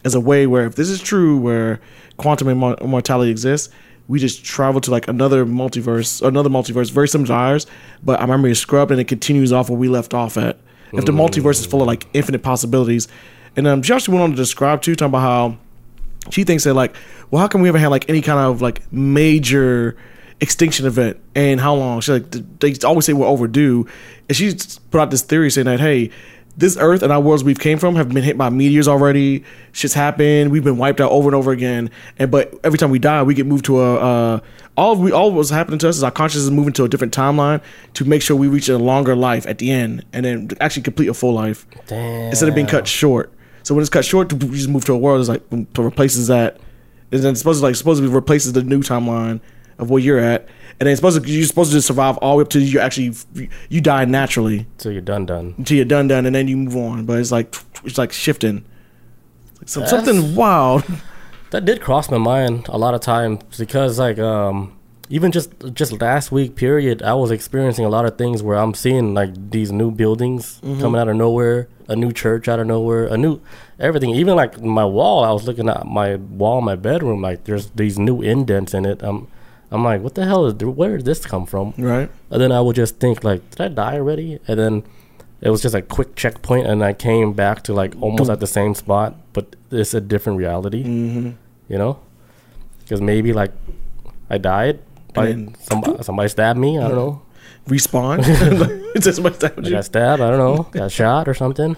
as 0.03 0.15
a 0.15 0.19
way 0.19 0.47
where 0.47 0.65
if 0.65 0.75
this 0.75 0.89
is 0.89 1.01
true, 1.01 1.37
where 1.37 1.79
quantum 2.17 2.49
immor- 2.49 2.81
immortality 2.81 3.31
exists, 3.31 3.73
we 4.09 4.19
just 4.19 4.43
travel 4.43 4.81
to 4.81 4.91
like 4.91 5.07
another 5.07 5.45
multiverse, 5.45 6.21
another 6.27 6.49
multiverse, 6.49 6.91
very 6.91 7.07
similar 7.07 7.27
to 7.27 7.33
ours, 7.33 7.67
but 8.03 8.19
our 8.19 8.27
memory 8.27 8.51
is 8.51 8.59
scrubbed 8.59 8.91
and 8.91 8.99
it 8.99 9.07
continues 9.07 9.53
off 9.53 9.69
where 9.69 9.79
we 9.79 9.87
left 9.87 10.13
off 10.13 10.37
at. 10.37 10.59
If 10.91 11.05
the 11.05 11.13
mm. 11.13 11.25
multiverse 11.25 11.59
is 11.59 11.65
full 11.65 11.81
of 11.81 11.87
like 11.87 12.05
infinite 12.13 12.43
possibilities, 12.43 13.07
and 13.57 13.67
um, 13.67 13.81
she 13.81 13.91
actually 13.91 14.13
went 14.13 14.23
on 14.23 14.29
to 14.31 14.35
describe 14.37 14.81
too, 14.81 14.95
talking 14.95 15.09
about 15.09 15.19
how 15.21 15.57
she 16.29 16.43
thinks 16.43 16.63
that 16.63 16.75
like, 16.75 16.95
well, 17.31 17.41
how 17.41 17.47
come 17.47 17.61
we 17.61 17.67
haven't 17.67 17.81
had 17.81 17.89
like 17.89 18.09
any 18.09 18.21
kind 18.21 18.39
of 18.39 18.61
like 18.61 18.91
major 18.93 19.97
extinction 20.39 20.85
event 20.85 21.19
and 21.35 21.59
how 21.59 21.73
long? 21.73 21.99
She 21.99 22.13
like 22.13 22.31
they 22.59 22.75
always 22.85 23.05
say 23.05 23.13
we're 23.13 23.27
overdue, 23.27 23.87
and 24.29 24.37
she 24.37 24.55
put 24.91 25.01
out 25.01 25.11
this 25.11 25.23
theory 25.23 25.49
saying 25.49 25.65
that 25.65 25.79
hey, 25.79 26.11
this 26.57 26.77
Earth 26.79 27.03
and 27.03 27.11
our 27.11 27.19
worlds 27.19 27.43
we've 27.43 27.59
came 27.59 27.77
from 27.77 27.95
have 27.95 28.09
been 28.09 28.23
hit 28.23 28.37
by 28.37 28.49
meteors 28.49 28.87
already. 28.87 29.43
Shit's 29.71 29.93
happened. 29.93 30.51
We've 30.51 30.63
been 30.63 30.77
wiped 30.77 30.99
out 30.99 31.11
over 31.11 31.27
and 31.27 31.35
over 31.35 31.51
again. 31.51 31.91
And 32.17 32.31
but 32.31 32.53
every 32.63 32.79
time 32.79 32.89
we 32.89 32.99
die, 32.99 33.23
we 33.23 33.33
get 33.33 33.45
moved 33.45 33.65
to 33.65 33.79
a 33.79 33.95
uh, 33.95 34.39
all 34.75 34.95
we 34.95 35.11
all 35.11 35.31
what's 35.31 35.51
happening 35.51 35.79
to 35.79 35.89
us 35.89 35.97
is 35.97 36.03
our 36.03 36.11
consciousness 36.11 36.45
is 36.45 36.51
moving 36.51 36.73
to 36.73 36.83
a 36.83 36.89
different 36.89 37.13
timeline 37.13 37.61
to 37.93 38.05
make 38.05 38.21
sure 38.21 38.35
we 38.35 38.47
reach 38.47 38.69
a 38.69 38.77
longer 38.77 39.15
life 39.15 39.45
at 39.47 39.59
the 39.59 39.71
end 39.71 40.03
and 40.13 40.25
then 40.25 40.49
actually 40.59 40.83
complete 40.83 41.07
a 41.07 41.13
full 41.13 41.33
life 41.33 41.65
Damn. 41.87 42.29
instead 42.29 42.49
of 42.49 42.55
being 42.55 42.67
cut 42.67 42.87
short. 42.87 43.31
So 43.67 43.75
when 43.75 43.81
it's 43.81 43.89
cut 43.89 44.05
short, 44.05 44.31
we 44.31 44.55
just 44.55 44.69
move 44.69 44.85
to 44.85 44.93
a 44.93 44.97
world 44.97 45.19
that's 45.19 45.27
like 45.27 45.73
to 45.73 45.83
replaces 45.83 46.27
that, 46.27 46.57
and 47.11 47.21
then 47.21 47.31
it's 47.31 47.41
supposed 47.41 47.59
to 47.59 47.65
like 47.65 47.75
supposedly 47.75 48.09
replaces 48.09 48.53
the 48.53 48.63
new 48.63 48.79
timeline 48.79 49.41
of 49.77 49.89
where 49.89 50.01
you're 50.01 50.19
at, 50.19 50.47
and 50.79 50.87
then 50.87 50.87
it's 50.87 50.99
supposed 50.99 51.21
to 51.21 51.29
you're 51.29 51.45
supposed 51.45 51.71
to 51.71 51.75
just 51.75 51.85
survive 51.87 52.15
all 52.19 52.31
the 52.31 52.37
way 52.37 52.41
up 52.43 52.49
to 52.51 52.61
you 52.61 52.79
actually 52.79 53.13
you 53.67 53.81
die 53.81 54.05
naturally 54.05 54.67
So 54.77 54.87
you're 54.87 55.01
done, 55.01 55.25
done. 55.25 55.53
until 55.57 55.75
you're 55.75 55.83
done 55.83 56.07
done, 56.07 56.25
and 56.25 56.33
then 56.33 56.47
you 56.47 56.55
move 56.55 56.77
on. 56.77 57.05
But 57.05 57.19
it's 57.19 57.29
like 57.29 57.57
it's 57.83 57.97
like 57.97 58.13
shifting, 58.13 58.63
so, 59.65 59.85
something 59.85 60.33
wild. 60.33 60.85
That 61.51 61.65
did 61.65 61.81
cross 61.81 62.09
my 62.09 62.17
mind 62.17 62.67
a 62.69 62.77
lot 62.77 62.93
of 62.93 63.01
times 63.01 63.43
because 63.57 63.99
like 63.99 64.17
um 64.17 64.76
even 65.09 65.31
just 65.31 65.51
just 65.73 66.01
last 66.01 66.31
week 66.31 66.55
period 66.55 67.01
I 67.01 67.13
was 67.13 67.31
experiencing 67.31 67.85
a 67.85 67.89
lot 67.89 68.05
of 68.05 68.17
things 68.17 68.43
where 68.43 68.57
I'm 68.57 68.73
seeing 68.73 69.13
like 69.13 69.51
these 69.51 69.71
new 69.71 69.91
buildings 69.91 70.59
coming 70.61 70.99
out 70.99 71.07
of 71.07 71.15
nowhere, 71.15 71.67
a 71.87 71.95
new 71.95 72.11
church 72.11 72.47
out 72.47 72.59
of 72.59 72.67
nowhere, 72.67 73.05
a 73.05 73.17
new 73.17 73.41
everything. 73.79 74.11
Even 74.11 74.35
like 74.35 74.61
my 74.61 74.85
wall, 74.85 75.23
I 75.23 75.31
was 75.31 75.45
looking 75.45 75.69
at 75.69 75.85
my 75.85 76.15
wall 76.15 76.59
in 76.59 76.65
my 76.65 76.75
bedroom 76.75 77.21
like 77.21 77.45
there's 77.45 77.69
these 77.71 77.97
new 77.97 78.21
indents 78.21 78.73
in 78.73 78.85
it. 78.85 79.01
I'm 79.01 79.27
I'm 79.71 79.83
like, 79.83 80.01
what 80.01 80.15
the 80.15 80.25
hell 80.25 80.45
is 80.45 80.53
where 80.53 80.97
did 80.97 81.05
this 81.05 81.25
come 81.25 81.45
from? 81.45 81.73
Right. 81.77 82.09
And 82.29 82.41
then 82.41 82.51
I 82.51 82.61
would 82.61 82.75
just 82.75 82.99
think 82.99 83.23
like, 83.23 83.49
did 83.51 83.61
I 83.61 83.67
die 83.67 83.95
already? 83.95 84.39
And 84.47 84.59
then 84.59 84.83
it 85.41 85.49
was 85.49 85.61
just 85.61 85.75
a 85.75 85.81
quick 85.81 86.15
checkpoint, 86.15 86.67
and 86.67 86.83
I 86.83 86.93
came 86.93 87.33
back 87.33 87.63
to 87.63 87.73
like 87.73 87.93
almost 88.01 88.29
at 88.29 88.39
the 88.39 88.47
same 88.47 88.73
spot, 88.73 89.15
but 89.33 89.55
it's 89.71 89.93
a 89.93 90.01
different 90.01 90.39
reality. 90.39 90.83
Mm-hmm. 90.83 91.31
You 91.69 91.77
know, 91.77 91.99
because 92.79 93.01
maybe 93.01 93.33
like 93.33 93.51
I 94.29 94.37
died, 94.37 94.79
And- 95.25 95.57
somebody, 95.59 96.03
somebody 96.03 96.29
stabbed 96.29 96.59
me. 96.59 96.77
I 96.77 96.87
don't 96.87 96.95
know. 96.95 97.21
respawn. 97.67 98.19
it's 98.95 99.05
just 99.05 99.21
much 99.21 99.43
I 99.43 99.49
got 99.49 99.85
stabbed. 99.85 100.21
I 100.21 100.29
don't 100.29 100.39
know. 100.39 100.63
Got 100.71 100.91
shot 100.91 101.27
or 101.27 101.33
something. 101.33 101.75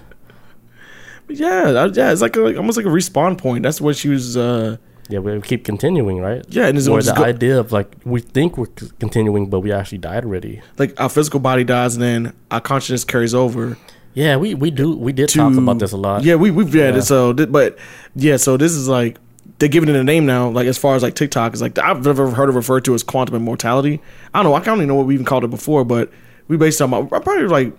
Yeah, 1.28 1.74
I- 1.84 1.86
yeah, 1.94 2.12
it's 2.12 2.22
like, 2.22 2.36
a, 2.36 2.40
like 2.42 2.58
almost 2.58 2.78
like 2.78 2.86
a 2.86 2.90
respawn 2.90 3.38
point. 3.38 3.64
That's 3.64 3.80
what 3.80 3.96
she 3.96 4.10
was. 4.10 4.36
uh 4.36 4.78
Yeah, 5.10 5.20
we 5.20 5.40
keep 5.42 5.64
continuing, 5.64 6.20
right? 6.20 6.44
Yeah, 6.50 6.68
and 6.68 6.78
it's 6.78 6.88
Or 6.88 7.00
just 7.00 7.14
the 7.16 7.22
go- 7.22 7.26
idea 7.28 7.60
of 7.60 7.72
like 7.72 7.96
we 8.04 8.20
think 8.22 8.58
we're 8.58 8.66
c- 8.80 8.90
continuing, 9.00 9.50
but 9.50 9.60
we 9.60 9.72
actually 9.72 10.00
died 10.00 10.26
already. 10.26 10.62
like 10.78 11.00
our 11.00 11.10
physical 11.10 11.40
body 11.40 11.64
dies, 11.64 11.96
and 11.96 12.04
then 12.04 12.34
our 12.52 12.62
consciousness 12.62 13.04
carries 13.04 13.34
over. 13.36 13.78
Yeah, 14.16 14.38
we 14.38 14.56
we 14.56 14.72
do 14.72 14.96
we 14.98 15.14
did 15.14 15.30
talk 15.30 15.56
about 15.56 15.78
this 15.80 15.92
a 15.92 15.98
lot. 15.98 16.24
Yeah, 16.24 16.36
we 16.36 16.50
we've 16.50 16.74
Yeah. 16.74 16.96
it. 16.96 17.04
So, 17.04 17.32
thi- 17.34 17.46
but 17.46 17.78
yeah, 18.16 18.38
so 18.38 18.58
this 18.58 18.72
is 18.72 18.88
like 18.88 19.18
they're 19.60 19.70
giving 19.70 19.90
it 19.90 19.96
a 19.96 20.04
name 20.04 20.26
now. 20.26 20.50
Like 20.50 20.68
as 20.68 20.78
far 20.78 20.96
as 20.96 21.04
like 21.04 21.16
TikTok 21.16 21.54
is 21.54 21.62
like 21.62 21.78
I've 21.78 22.04
never 22.04 22.32
heard 22.32 22.50
it 22.50 22.54
referred 22.54 22.86
to 22.86 22.94
as 22.96 23.04
quantum 23.04 23.36
immortality. 23.36 24.02
I 24.34 24.42
don't 24.42 24.52
know. 24.52 24.56
I 24.58 24.64
don't 24.64 24.78
even 24.78 24.88
know 24.88 24.96
what 24.96 25.06
we 25.06 25.14
even 25.14 25.26
called 25.26 25.44
it 25.44 25.50
before, 25.50 25.84
but 25.86 26.12
we 26.48 26.58
based 26.58 26.82
on 26.82 26.92
about 26.94 27.10
probably 27.24 27.46
like 27.48 27.74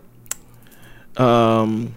um 1.17 1.95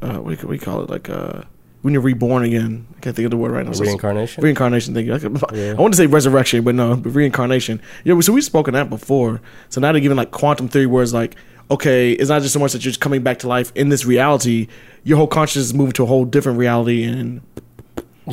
uh 0.00 0.16
what 0.18 0.30
do 0.36 0.40
you- 0.42 0.48
what 0.48 0.48
do 0.48 0.52
you 0.54 0.58
call 0.60 0.82
it 0.82 0.90
like 0.90 1.08
uh 1.10 1.42
when 1.82 1.92
you're 1.94 2.02
reborn 2.02 2.42
again. 2.42 2.86
I 2.96 3.00
can't 3.00 3.14
think 3.14 3.26
of 3.26 3.30
the 3.30 3.36
word 3.36 3.52
right 3.52 3.64
now. 3.64 3.70
Reincarnation. 3.86 4.42
Reincarnation. 4.42 4.94
Thank 4.94 5.06
you. 5.06 5.14
I, 5.14 5.18
could- 5.20 5.40
Yeah. 5.52 5.74
I 5.78 5.80
want 5.80 5.94
to 5.94 5.96
say 5.98 6.06
resurrection, 6.06 6.64
but 6.64 6.74
no, 6.74 6.96
but 6.96 7.10
reincarnation. 7.10 7.80
Yeah, 8.02 8.18
so 8.20 8.32
we've 8.32 8.42
spoken 8.42 8.74
that 8.74 8.90
before. 8.90 9.40
So 9.68 9.80
now 9.80 9.92
they're 9.92 10.00
giving 10.00 10.16
like 10.16 10.32
quantum 10.32 10.66
theory, 10.68 10.86
where 10.86 11.04
it's 11.04 11.12
like, 11.12 11.36
okay, 11.70 12.12
it's 12.12 12.30
not 12.30 12.42
just 12.42 12.52
so 12.52 12.58
much 12.58 12.72
that 12.72 12.84
you're 12.84 12.90
just 12.90 13.00
coming 13.00 13.22
back 13.22 13.38
to 13.40 13.48
life 13.48 13.70
in 13.76 13.90
this 13.90 14.04
reality. 14.04 14.66
Your 15.04 15.18
whole 15.18 15.28
consciousness 15.28 15.66
is 15.66 15.74
moving 15.74 15.92
to 15.92 16.02
a 16.02 16.06
whole 16.06 16.24
different 16.24 16.58
reality, 16.58 17.04
and 17.04 17.42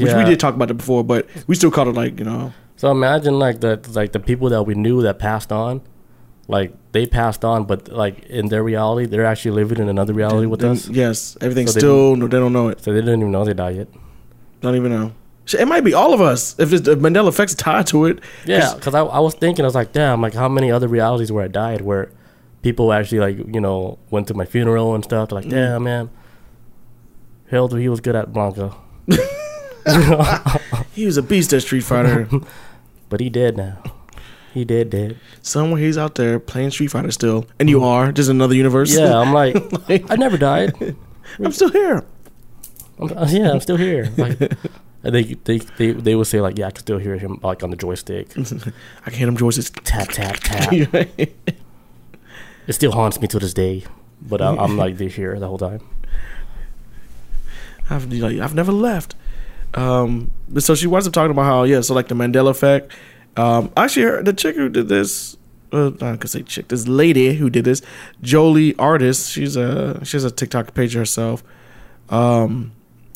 which 0.03 0.13
we 0.13 0.23
did 0.23 0.39
talk 0.39 0.55
about 0.55 0.71
it 0.71 0.75
before, 0.75 1.03
but 1.03 1.27
we 1.47 1.55
still 1.55 1.71
call 1.71 1.89
it 1.89 1.95
like 1.95 2.19
you 2.19 2.25
know, 2.25 2.53
So 2.77 2.91
imagine 2.91 3.39
like 3.39 3.61
the 3.61 3.79
like 3.93 4.11
the 4.11 4.19
people 4.19 4.49
that 4.49 4.63
we 4.63 4.75
knew 4.75 5.01
that 5.03 5.19
passed 5.19 5.51
on, 5.51 5.81
like 6.47 6.73
they 6.91 7.05
passed 7.05 7.43
on, 7.43 7.65
but 7.65 7.89
like 7.89 8.25
in 8.25 8.49
their 8.49 8.63
reality, 8.63 9.05
they're 9.05 9.25
actually 9.25 9.51
living 9.51 9.79
in 9.79 9.89
another 9.89 10.13
reality 10.13 10.47
with 10.47 10.61
then- 10.61 10.71
us. 10.71 10.87
Yes, 10.89 11.37
everything's 11.41 11.71
So 11.71 11.73
they 11.73 11.79
still 11.79 12.15
no, 12.15 12.27
they 12.27 12.37
don't 12.37 12.53
know 12.53 12.69
it. 12.69 12.81
So 12.81 12.93
they 12.93 13.01
didn't 13.01 13.19
even 13.19 13.31
know 13.31 13.45
they 13.45 13.53
died 13.53 13.75
yet. 13.75 13.87
Don't 14.61 14.75
even 14.75 14.91
know. 14.91 15.13
It 15.53 15.67
might 15.67 15.83
be 15.83 15.93
all 15.93 16.11
of 16.11 16.21
us 16.21 16.59
if 16.59 16.73
it's 16.73 16.85
the 16.85 16.95
Mandela 16.95 17.29
effect's 17.29 17.53
tied 17.53 17.85
to 17.87 18.05
it. 18.05 18.19
Yeah, 18.45 18.73
because 18.73 18.95
I, 18.95 19.01
I 19.01 19.19
was 19.19 19.35
thinking, 19.35 19.63
I 19.63 19.67
was 19.67 19.75
like, 19.75 19.91
damn, 19.91 20.19
like 20.21 20.33
how 20.33 20.49
many 20.49 20.71
other 20.71 20.87
realities 20.87 21.31
where 21.31 21.43
I 21.43 21.47
died 21.47 21.81
where 21.81 22.09
people 22.65 22.91
actually 22.91 23.19
like 23.19 23.37
you 23.53 23.61
know 23.61 23.99
went 24.09 24.27
to 24.27 24.33
my 24.33 24.43
funeral 24.43 24.95
and 24.95 25.03
stuff. 25.03 25.31
Like, 25.31 25.45
mm-hmm. 25.45 25.51
damn 25.51 25.83
man, 25.83 26.09
hell, 27.51 27.67
he 27.67 27.87
was 27.87 28.01
good 28.01 28.15
at 28.15 28.33
Blanka, 28.33 28.75
He 30.95 31.05
was 31.05 31.17
a 31.17 31.21
beast 31.21 31.53
at 31.53 31.61
Street 31.61 31.83
Fighter. 31.83 32.27
but 33.09 33.19
he 33.19 33.29
dead 33.29 33.57
now. 33.57 33.83
He 34.53 34.63
dead, 34.63 34.89
dead. 34.89 35.19
Somewhere 35.41 35.81
he's 35.81 35.97
out 35.97 36.15
there 36.15 36.39
playing 36.39 36.71
Street 36.71 36.87
Fighter 36.87 37.11
still, 37.11 37.45
and 37.59 37.69
you 37.69 37.83
are 37.83 38.13
just 38.13 38.29
another 38.29 38.55
universe. 38.55 38.95
Yeah, 38.95 39.19
I'm 39.19 39.33
like, 39.33 39.57
I 40.09 40.15
never 40.15 40.37
died. 40.37 40.95
I'm 41.37 41.51
still 41.51 41.69
here. 41.69 42.05
I'm, 42.97 43.17
uh, 43.17 43.27
yeah, 43.29 43.51
I'm 43.51 43.59
still 43.59 43.75
here. 43.75 44.09
Like, 44.17 44.39
and 44.39 45.13
they, 45.13 45.23
they 45.43 45.57
they 45.57 45.91
they 45.91 46.15
would 46.15 46.27
say 46.27 46.39
like, 46.39 46.57
yeah, 46.57 46.67
I 46.67 46.71
can 46.71 46.79
still 46.79 46.97
hear 46.97 47.17
him 47.17 47.41
like 47.43 47.61
on 47.63 47.71
the 47.71 47.75
joystick, 47.75 48.29
I 48.37 49.09
can 49.09 49.13
hear 49.13 49.27
him 49.27 49.35
George's. 49.35 49.69
tap 49.69 50.07
tap 50.07 50.37
tap. 50.39 50.71
It 50.71 51.35
still 52.73 52.93
haunts 52.93 53.19
me 53.19 53.27
to 53.27 53.39
this 53.39 53.53
day. 53.53 53.83
But 54.21 54.41
I, 54.41 54.55
I'm 54.55 54.77
like 54.77 54.97
this 54.97 55.15
here 55.15 55.37
the 55.37 55.47
whole 55.47 55.57
time. 55.57 55.81
I've 57.89 58.11
like, 58.11 58.39
I've 58.39 58.55
never 58.55 58.71
left. 58.71 59.15
Um, 59.75 60.31
so 60.57 60.73
she 60.73 60.87
winds 60.87 61.05
up 61.07 61.13
talking 61.13 61.31
about 61.31 61.43
how 61.43 61.63
yeah, 61.63 61.81
so 61.81 61.93
like 61.93 62.07
the 62.07 62.15
Mandela 62.15 62.49
effect. 62.49 62.91
Um, 63.37 63.71
actually, 63.75 64.03
her, 64.03 64.23
the 64.23 64.33
chick 64.33 64.55
who 64.55 64.69
did 64.69 64.87
this, 64.87 65.35
uh, 65.73 65.91
I 66.01 66.15
could 66.15 66.29
say 66.29 66.41
chick, 66.43 66.69
this 66.69 66.87
lady 66.87 67.35
who 67.35 67.49
did 67.49 67.65
this, 67.65 67.81
Jolie 68.21 68.75
Artist. 68.77 69.31
She's 69.31 69.55
a 69.57 70.03
she 70.05 70.15
has 70.15 70.23
a 70.23 70.31
TikTok 70.31 70.73
page 70.73 70.93
herself. 70.93 71.43
Um, 72.09 72.71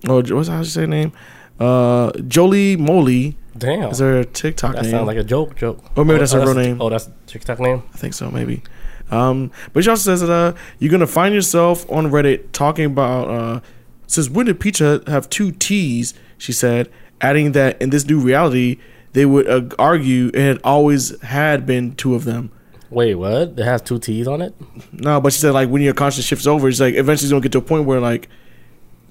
oh, 0.08 0.22
what's 0.36 0.50
how 0.50 0.62
she 0.64 0.70
say 0.70 0.82
her 0.82 0.88
name? 0.88 1.14
Uh, 1.60 2.12
Jolie 2.28 2.76
Moly 2.78 3.38
Damn, 3.58 3.92
is 3.92 4.00
her 4.00 4.24
TikTok 4.24 4.76
that 4.76 4.84
name. 4.84 4.92
sounds 4.92 5.08
like 5.08 5.18
a 5.18 5.24
joke. 5.24 5.56
Joke. 5.56 5.84
Or 5.98 6.06
maybe 6.06 6.18
Oh, 6.18 6.20
that's 6.20 6.34
oh, 6.34 6.40
her 6.42 6.46
real 6.46 6.56
name. 6.56 6.82
Oh, 6.82 6.90
that's 6.90 7.10
TikTok 7.28 7.60
name. 7.60 7.84
I 7.94 7.98
think 7.98 8.14
so, 8.14 8.30
maybe. 8.32 8.64
Um, 9.12 9.52
but 9.74 9.84
she 9.84 9.90
also 9.90 10.12
says 10.12 10.22
that 10.22 10.32
uh, 10.32 10.54
you're 10.80 10.92
gonna 10.92 11.08
find 11.08 11.34
yourself 11.34 11.90
on 11.92 12.08
Reddit 12.08 12.52
talking 12.52 12.86
about 12.86 13.28
uh, 13.30 13.60
says 14.08 14.30
when 14.30 14.46
did 14.46 14.60
pizza 14.60 15.02
have 15.08 15.30
two 15.30 15.52
T's? 15.52 16.14
She 16.40 16.52
said, 16.52 16.90
adding 17.22 17.52
that 17.52 17.80
in 17.80 17.92
this 17.92 18.06
new 18.08 18.20
reality 18.20 18.80
they 19.14 19.26
would 19.26 19.48
uh, 19.48 19.62
argue 19.78 20.28
it 20.34 20.40
had 20.40 20.60
always 20.64 21.20
had 21.22 21.66
been 21.68 21.94
two 21.96 22.16
of 22.16 22.24
them. 22.26 22.52
Wait, 22.90 23.14
what? 23.16 23.50
It 23.58 23.60
has 23.60 23.82
two 23.84 24.00
T's 24.00 24.28
on 24.28 24.42
it. 24.42 24.54
No, 24.92 25.22
but 25.22 25.32
she 25.34 25.40
said 25.40 25.52
like 25.54 25.70
when 25.70 25.82
your 25.84 25.94
conscience 25.94 26.26
shifts 26.26 26.48
over, 26.48 26.68
it's 26.68 26.80
like 26.80 26.96
eventually 26.96 27.26
it's 27.28 27.32
gonna 27.32 27.42
get 27.42 27.52
to 27.52 27.58
a 27.60 27.62
point 27.62 27.86
where 27.86 28.00
like 28.00 28.30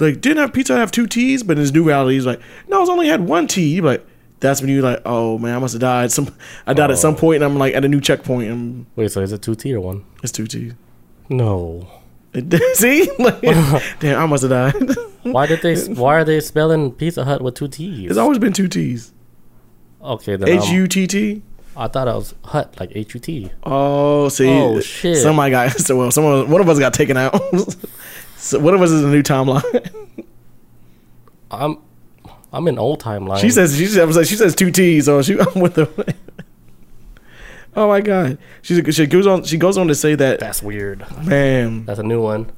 like 0.01 0.21
didn't 0.21 0.39
have 0.39 0.53
pizza 0.53 0.77
have 0.77 0.91
two 0.91 1.07
T's, 1.07 1.43
but 1.45 1.57
in 1.57 1.63
this 1.63 1.73
new 1.73 1.85
reality 1.85 2.15
he's 2.15 2.27
like 2.27 2.41
no, 2.67 2.81
it's 2.81 2.91
only 2.91 3.07
had 3.09 3.21
one 3.29 3.47
T. 3.47 3.81
Like 3.81 4.05
that's 4.41 4.61
when 4.61 4.71
you 4.71 4.83
like 4.83 5.03
oh 5.05 5.37
man, 5.39 5.55
I 5.55 5.59
must 5.59 5.75
have 5.75 5.81
died. 5.81 6.11
Some 6.13 6.35
I 6.67 6.73
died 6.75 6.91
at 6.91 6.99
some 6.99 7.15
Oh. 7.15 7.19
point, 7.19 7.43
and 7.43 7.45
I'm 7.53 7.59
like 7.59 7.75
at 7.75 7.85
a 7.85 7.89
new 7.89 8.01
checkpoint, 8.01 8.51
and 8.51 8.87
Wait, 8.97 9.11
so 9.13 9.21
is 9.21 9.33
it 9.33 9.43
two 9.43 9.55
T 9.55 9.75
or 9.75 9.81
one? 9.81 10.05
it's 10.23 10.33
two 10.33 10.47
T's. 10.47 10.75
No. 11.29 11.89
See, 12.75 13.11
like, 13.19 13.41
damn, 14.01 14.19
I 14.23 14.27
must 14.27 14.43
have 14.45 14.51
died. 14.51 14.97
Why 15.23 15.47
did 15.47 15.63
they? 15.63 15.77
Why 15.95 16.17
are 16.17 16.25
they 16.25 16.41
spelling 16.41 16.93
Pizza 16.93 17.25
Hut 17.25 17.43
with 17.43 17.55
two 17.55 17.69
T's? 17.69 18.11
it's 18.11 18.19
always 18.19 18.39
been 18.39 18.53
two 18.53 18.69
T's. 18.69 19.13
okay, 20.03 20.37
then 20.37 20.49
H 20.49 20.69
U 20.71 20.87
T 20.87 21.07
T. 21.07 21.43
I 21.77 21.87
thought 21.89 22.09
it 22.09 22.15
was 22.15 22.35
Hut 22.45 22.75
like 22.81 22.91
H 22.95 23.15
U 23.15 23.21
T. 23.21 23.51
Oh, 23.65 24.29
see, 24.29 24.49
Oh, 24.49 24.81
shit. 24.81 25.19
Somebody 25.19 25.51
got 25.53 25.71
so 25.73 25.97
well. 25.97 26.11
Someone, 26.11 26.51
one 26.51 26.61
of 26.61 26.69
us 26.69 26.79
got 26.79 26.93
taken 26.95 27.17
out. 27.17 27.39
so 28.37 28.59
one 28.59 28.75
of 28.75 28.83
us 28.83 28.91
is 28.91 29.05
a 29.05 29.09
new 29.09 29.23
timeline. 29.23 29.63
I'm 31.51 31.79
I'm 32.53 32.67
in 32.69 32.79
old 32.79 33.01
timeline. 33.03 33.41
she 33.41 33.51
says 33.51 33.77
she 33.77 33.87
says 33.87 34.29
she 34.29 34.35
says 34.37 34.55
two 34.55 34.71
T's. 34.71 35.05
So 35.07 35.23
she 35.23 35.39
I'm 35.39 35.61
with 35.61 35.75
the. 35.75 36.15
Oh 37.79 37.87
my 37.87 38.01
god, 38.01 38.39
she's 38.61 38.95
she 38.95 39.07
goes 39.07 39.27
on. 39.27 39.45
She 39.45 39.57
goes 39.57 39.79
on 39.79 39.87
to 39.87 39.95
say 39.95 40.17
that 40.17 40.41
that's 40.41 40.63
weird. 40.63 41.05
man. 41.25 41.85
That's 41.85 42.01
a 42.01 42.03
new 42.03 42.21
one. 42.21 42.51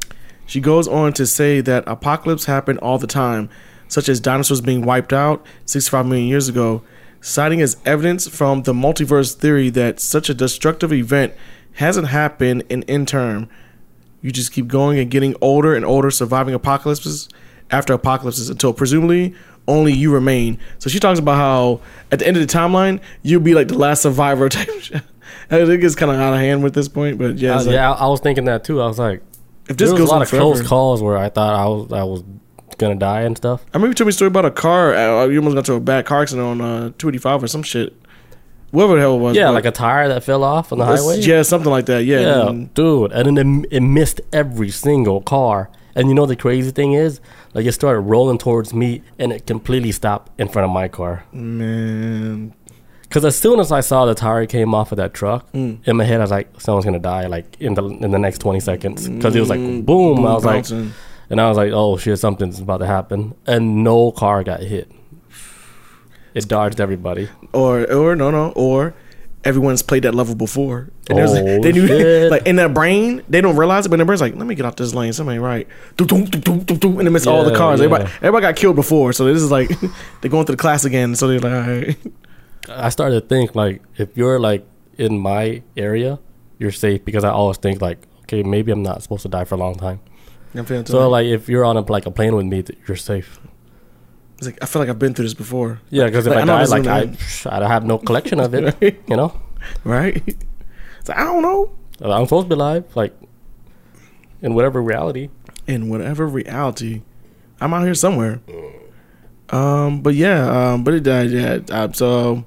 She 0.47 0.61
goes 0.61 0.89
on 0.89 1.13
to 1.13 1.27
say 1.27 1.61
that 1.61 1.85
apocalypse 1.87 2.47
happen 2.47 2.79
all 2.79 2.99
the 2.99 3.07
time, 3.07 3.51
such 3.87 4.09
as 4.09 4.19
dinosaurs 4.19 4.61
being 4.63 4.83
wiped 4.83 5.13
out 5.13 5.47
65 5.67 6.07
million 6.07 6.27
years 6.27 6.49
ago, 6.49 6.83
citing 7.21 7.61
as 7.61 7.77
evidence 7.85 8.27
from 8.27 8.63
the 8.63 8.73
multiverse 8.73 9.35
theory 9.35 9.69
that 9.71 10.01
such 10.01 10.29
a 10.31 10.35
destructive 10.35 10.93
event 10.93 11.35
hasn't 11.75 12.09
happened 12.09 12.65
in 12.71 12.83
in 12.85 13.05
term. 13.05 13.49
You 14.23 14.33
just 14.33 14.53
keep 14.53 14.69
going 14.69 14.99
and 14.99 15.11
getting 15.11 15.37
older 15.43 15.75
and 15.75 15.85
older, 15.85 16.11
surviving 16.11 16.55
apocalypses 16.55 17.29
after 17.71 17.93
apocalypses 17.93 18.49
until 18.49 18.73
presumably 18.73 19.35
only 19.69 19.93
you 19.93 20.13
remain. 20.13 20.59
So 20.79 20.91
she 20.91 20.99
talks 20.99 21.19
about 21.19 21.37
how 21.37 21.81
at 22.11 22.19
the 22.19 22.27
end 22.27 22.37
of 22.37 22.47
the 22.47 22.53
timeline, 22.53 23.01
you'll 23.23 23.41
be 23.41 23.55
like 23.55 23.69
the 23.69 23.79
last 23.79 24.03
survivor 24.03 24.49
type 24.49 24.69
shit. 25.51 25.81
gets 25.81 25.95
kind 25.95 26.11
of 26.13 26.19
out 26.19 26.33
of 26.35 26.41
hand 26.41 26.63
with 26.63 26.75
this 26.75 26.89
point, 26.89 27.19
but 27.19 27.37
yeah, 27.39 27.57
Uh, 27.57 27.65
like, 27.65 27.75
yeah, 27.75 27.93
I, 27.93 28.05
I 28.05 28.07
was 28.09 28.21
thinking 28.21 28.45
that 28.47 28.65
too. 28.65 28.81
I 28.81 28.87
was 28.87 28.99
like, 28.99 29.23
if 29.69 29.77
there 29.77 29.87
this 29.87 29.91
was 29.93 30.01
goes 30.01 30.09
a 30.09 30.13
lot 30.13 30.23
of 30.23 30.29
close 30.29 30.63
calls 30.67 31.03
where 31.03 31.17
I 31.17 31.29
thought 31.29 31.55
I 31.55 31.67
was 31.69 31.93
I 31.93 32.03
was 32.05 32.25
gonna 32.79 32.95
die 32.97 33.23
and 33.23 33.37
stuff. 33.37 33.63
I 33.73 33.77
remember 33.77 33.89
you 33.91 33.95
told 33.95 34.07
me 34.07 34.11
a 34.11 34.13
story 34.13 34.29
about 34.29 34.45
a 34.47 34.51
car. 34.51 34.95
Uh, 34.95 35.27
you 35.27 35.39
almost 35.39 35.55
got 35.55 35.65
to 35.67 35.75
a 35.75 35.81
bad 35.81 36.07
car 36.07 36.23
accident 36.23 36.47
on 36.47 36.61
uh, 36.61 36.91
285 36.99 37.45
or 37.45 37.47
some 37.49 37.63
shit. 37.63 37.95
Whatever 38.71 38.95
the 38.95 39.01
hell 39.01 39.17
it 39.17 39.19
was. 39.19 39.37
Yeah, 39.37 39.47
but 39.49 39.55
like 39.55 39.65
a 39.65 39.71
tire 39.73 40.09
that 40.09 40.23
fell 40.23 40.45
off 40.45 40.73
on 40.73 40.79
the 40.79 40.85
highway. 40.85 41.19
Yeah, 41.21 41.43
something 41.43 41.71
like 41.71 41.87
that. 41.87 42.05
Yeah. 42.05 42.21
Yeah, 42.21 42.49
and- 42.49 42.73
dude, 42.75 43.13
and 43.13 43.37
then 43.37 43.65
it, 43.65 43.77
it 43.77 43.81
missed 43.81 44.21
every 44.33 44.71
single 44.71 45.21
car. 45.21 45.71
And 45.97 46.09
you 46.09 46.15
know 46.15 46.25
the 46.25 46.37
crazy 46.37 46.71
thing 46.71 46.93
is, 46.93 47.21
like 47.53 47.67
it 47.67 47.73
started 47.73 48.01
rolling 48.03 48.39
towards 48.39 48.73
me, 48.73 49.03
and 49.19 49.33
it 49.33 49.45
completely 49.47 49.91
stopped 49.91 50.31
in 50.41 50.49
front 50.49 50.65
of 50.65 50.71
my 50.71 50.87
car. 50.87 51.25
man. 51.33 52.55
Because 53.11 53.25
as 53.25 53.37
soon 53.37 53.59
as 53.61 53.71
I 53.73 53.81
saw 53.81 54.07
the 54.07 54.15
tire 54.15 54.47
came 54.47 54.73
off 54.73 54.93
of 54.93 54.97
that 54.97 55.13
truck, 55.13 55.51
Mm. 55.53 55.87
in 55.87 55.97
my 55.97 56.05
head 56.05 56.21
I 56.21 56.25
was 56.25 56.31
like, 56.31 56.49
someone's 56.61 56.85
gonna 56.85 56.99
die 57.01 57.27
like 57.27 57.57
in 57.61 57.75
the 57.75 57.85
in 57.85 58.13
the 58.13 58.19
next 58.19 58.39
twenty 58.39 58.61
seconds. 58.61 59.09
Because 59.09 59.35
it 59.37 59.41
was 59.41 59.51
like 59.51 59.61
boom, 59.85 60.25
I 60.25 60.33
was 60.35 60.45
like, 60.45 60.71
and 60.71 61.41
I 61.41 61.49
was 61.49 61.57
like, 61.57 61.73
oh 61.73 61.97
shit, 61.97 62.19
something's 62.21 62.61
about 62.61 62.79
to 62.79 62.87
happen, 62.87 63.35
and 63.47 63.83
no 63.85 64.13
car 64.13 64.45
got 64.45 64.61
hit. 64.61 64.91
It 66.35 66.47
dodged 66.49 66.81
everybody. 66.81 67.29
or 67.53 67.91
or 67.93 68.15
no 68.15 68.31
no 68.31 68.53
or 68.55 68.95
everyone's 69.43 69.83
played 69.83 70.05
that 70.05 70.15
level 70.15 70.35
before. 70.37 70.91
And 71.09 71.19
Oh, 71.19 71.61
they 71.63 71.73
knew 71.73 72.29
like 72.31 72.47
in 72.47 72.55
their 72.57 72.69
brain 72.69 73.23
they 73.29 73.41
don't 73.41 73.57
realize 73.57 73.87
it, 73.87 73.89
but 73.89 73.97
their 73.97 74.07
brain's 74.07 74.21
like, 74.21 74.37
let 74.37 74.47
me 74.47 74.55
get 74.55 74.65
out 74.67 74.77
this 74.77 74.95
lane. 74.95 75.13
Ain't 75.19 75.41
right. 75.43 75.67
Doo, 75.97 76.05
doo, 76.07 76.25
doo, 76.27 76.39
doo, 76.39 76.59
doo, 76.61 76.77
doo, 76.77 76.99
And 77.01 77.09
it 77.09 77.11
missed 77.11 77.27
all 77.27 77.43
the 77.45 77.57
cars. 77.57 77.81
yeah. 77.81 77.87
Everybody 77.87 78.11
everybody 78.23 78.43
got 78.43 78.55
killed 78.57 78.77
before, 78.77 79.13
so 79.13 79.25
this 79.25 79.43
is 79.43 79.51
like 79.51 79.69
they're 80.21 80.31
going 80.31 80.47
through 80.47 80.55
the 80.57 80.63
class 80.63 80.85
again. 80.85 81.17
So 81.17 81.27
they're 81.27 81.41
like, 81.41 81.53
all 81.67 81.75
right. 81.75 81.97
I 82.71 82.89
started 82.89 83.21
to 83.23 83.27
think 83.27 83.55
like 83.55 83.83
if 83.97 84.17
you're 84.17 84.39
like 84.39 84.67
in 84.99 85.19
my 85.19 85.63
area, 85.77 86.19
you're 86.59 86.73
safe 86.73 87.05
because 87.05 87.25
I 87.25 87.31
always 87.31 87.57
think 87.59 87.81
like, 87.83 87.99
okay, 88.23 88.43
maybe 88.43 88.71
I'm 88.73 88.83
not 88.83 89.03
supposed 89.03 89.23
to 89.23 89.29
die 89.29 89.45
for 89.45 89.55
a 89.57 89.59
long 89.59 89.75
time. 89.75 90.01
I'm 90.55 90.65
feeling 90.65 90.87
So 90.87 91.09
like 91.09 91.27
if 91.27 91.49
you're 91.49 91.65
on 91.65 91.77
a, 91.77 91.81
like 91.81 92.07
a 92.07 92.11
plane 92.11 92.35
with 92.35 92.47
me, 92.47 92.65
you're 92.87 92.97
safe. 92.97 93.39
it's 94.39 94.47
like 94.47 94.59
I 94.63 94.67
feel 94.67 94.81
like 94.81 94.89
I've 94.89 94.99
been 94.99 95.15
through 95.15 95.27
this 95.27 95.35
before. 95.35 95.81
Yeah, 95.91 96.07
because 96.07 96.27
if 96.27 96.35
Like, 96.35 96.49
I 96.49 96.63
I, 96.63 96.65
die, 96.65 96.65
like 96.65 96.87
I, 97.47 97.65
I 97.65 97.69
have 97.69 97.85
no 97.85 97.99
collection 97.99 98.41
of 98.41 98.55
it. 98.55 98.77
You 99.09 99.17
know, 99.17 99.39
Right? 99.85 100.23
It's 101.01 101.09
like, 101.09 101.19
I 101.19 101.25
don't 101.25 101.43
know. 101.43 101.71
I'm 102.03 102.25
supposed 102.27 102.47
to 102.47 102.49
be 102.49 102.55
alive, 102.55 102.85
like 102.97 103.15
in 104.43 104.55
whatever 104.55 104.83
reality. 104.83 105.29
in 105.67 105.89
whatever 105.89 106.27
reality. 106.27 107.03
I'm 107.61 107.73
out 107.75 107.85
here 107.85 107.95
somewhere. 107.95 108.41
Um, 109.51 110.01
but 110.03 110.15
yeah, 110.15 110.73
um, 110.73 110.85
but 110.85 110.95
it 110.95 111.03
died. 111.03 111.31
Yeah, 111.31 111.91
so 111.93 112.45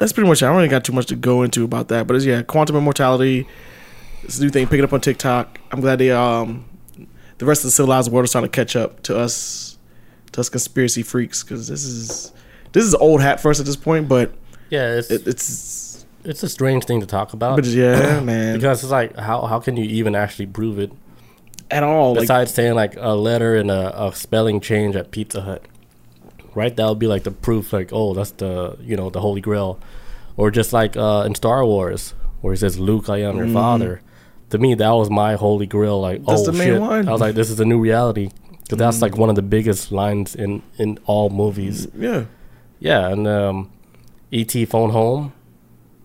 that's 0.00 0.12
pretty 0.12 0.28
much. 0.28 0.42
it. 0.42 0.46
I 0.46 0.48
don't 0.48 0.56
really 0.56 0.68
got 0.68 0.84
too 0.84 0.92
much 0.92 1.06
to 1.06 1.16
go 1.16 1.42
into 1.42 1.64
about 1.64 1.88
that. 1.88 2.06
But 2.06 2.16
it's 2.16 2.24
yeah, 2.24 2.42
quantum 2.42 2.76
immortality. 2.76 3.46
This 4.24 4.40
new 4.40 4.50
thing, 4.50 4.66
pick 4.66 4.78
it 4.78 4.84
up 4.84 4.92
on 4.92 5.00
TikTok. 5.00 5.60
I'm 5.70 5.80
glad 5.80 5.98
they 5.98 6.10
um, 6.10 6.64
the 7.38 7.46
rest 7.46 7.60
of 7.60 7.68
the 7.68 7.70
civilized 7.70 8.10
world 8.10 8.24
is 8.24 8.32
trying 8.32 8.44
to 8.44 8.50
catch 8.50 8.74
up 8.74 9.02
to 9.04 9.16
us, 9.16 9.78
to 10.32 10.40
us 10.40 10.48
conspiracy 10.48 11.02
freaks, 11.02 11.42
because 11.42 11.68
this 11.68 11.84
is 11.84 12.32
this 12.72 12.84
is 12.84 12.94
old 12.94 13.20
hat 13.20 13.40
for 13.40 13.50
us 13.50 13.60
at 13.60 13.66
this 13.66 13.76
point. 13.76 14.08
But 14.08 14.32
Yeah, 14.70 14.96
it's 14.96 15.10
it, 15.10 15.26
it's 15.26 16.06
it's 16.24 16.42
a 16.42 16.48
strange 16.48 16.84
thing 16.84 17.00
to 17.00 17.06
talk 17.06 17.32
about. 17.32 17.56
but 17.56 17.66
yeah, 17.66 18.20
man, 18.24 18.56
because 18.56 18.82
it's 18.82 18.90
like 18.90 19.16
how 19.16 19.42
how 19.42 19.60
can 19.60 19.76
you 19.76 19.84
even 19.84 20.14
actually 20.14 20.46
prove 20.46 20.78
it 20.78 20.90
at 21.70 21.82
all. 21.82 22.14
Like, 22.14 22.22
besides 22.22 22.52
saying 22.52 22.74
like 22.74 22.96
a 22.96 23.14
letter 23.14 23.56
and 23.56 23.70
a, 23.70 24.06
a 24.06 24.14
spelling 24.14 24.60
change 24.60 24.96
at 24.96 25.10
Pizza 25.10 25.42
Hut, 25.42 25.62
right? 26.54 26.74
That 26.74 26.88
would 26.88 26.98
be 26.98 27.06
like 27.06 27.24
the 27.24 27.30
proof, 27.30 27.72
like 27.72 27.90
oh, 27.92 28.14
that's 28.14 28.32
the 28.32 28.76
you 28.80 28.96
know 28.96 29.10
the 29.10 29.20
Holy 29.20 29.40
Grail, 29.40 29.78
or 30.36 30.50
just 30.50 30.72
like 30.72 30.96
uh, 30.96 31.24
in 31.26 31.34
Star 31.34 31.64
Wars 31.64 32.14
where 32.40 32.52
he 32.52 32.58
says 32.58 32.78
Luke, 32.78 33.08
I 33.08 33.18
am 33.18 33.36
your 33.36 33.48
father. 33.48 34.00
To 34.50 34.58
me, 34.58 34.74
that 34.74 34.90
was 34.90 35.10
my 35.10 35.34
Holy 35.34 35.66
Grail. 35.66 36.00
Like 36.00 36.24
That's 36.24 36.42
oh 36.42 36.46
the 36.46 36.52
main 36.52 36.68
shit, 36.68 36.80
one. 36.80 37.08
I 37.08 37.12
was 37.12 37.20
like, 37.20 37.34
this 37.34 37.50
is 37.50 37.60
a 37.60 37.64
new 37.64 37.78
reality 37.78 38.30
because 38.62 38.78
that's 38.78 39.02
like 39.02 39.16
one 39.16 39.28
of 39.28 39.36
the 39.36 39.42
biggest 39.42 39.92
lines 39.92 40.34
in 40.34 40.62
in 40.78 40.98
all 41.06 41.30
movies. 41.30 41.86
yeah, 41.96 42.24
Yeah, 42.78 43.08
and 43.08 43.26
um, 43.26 43.70
ET 44.32 44.52
phone 44.68 44.90
home. 44.90 45.32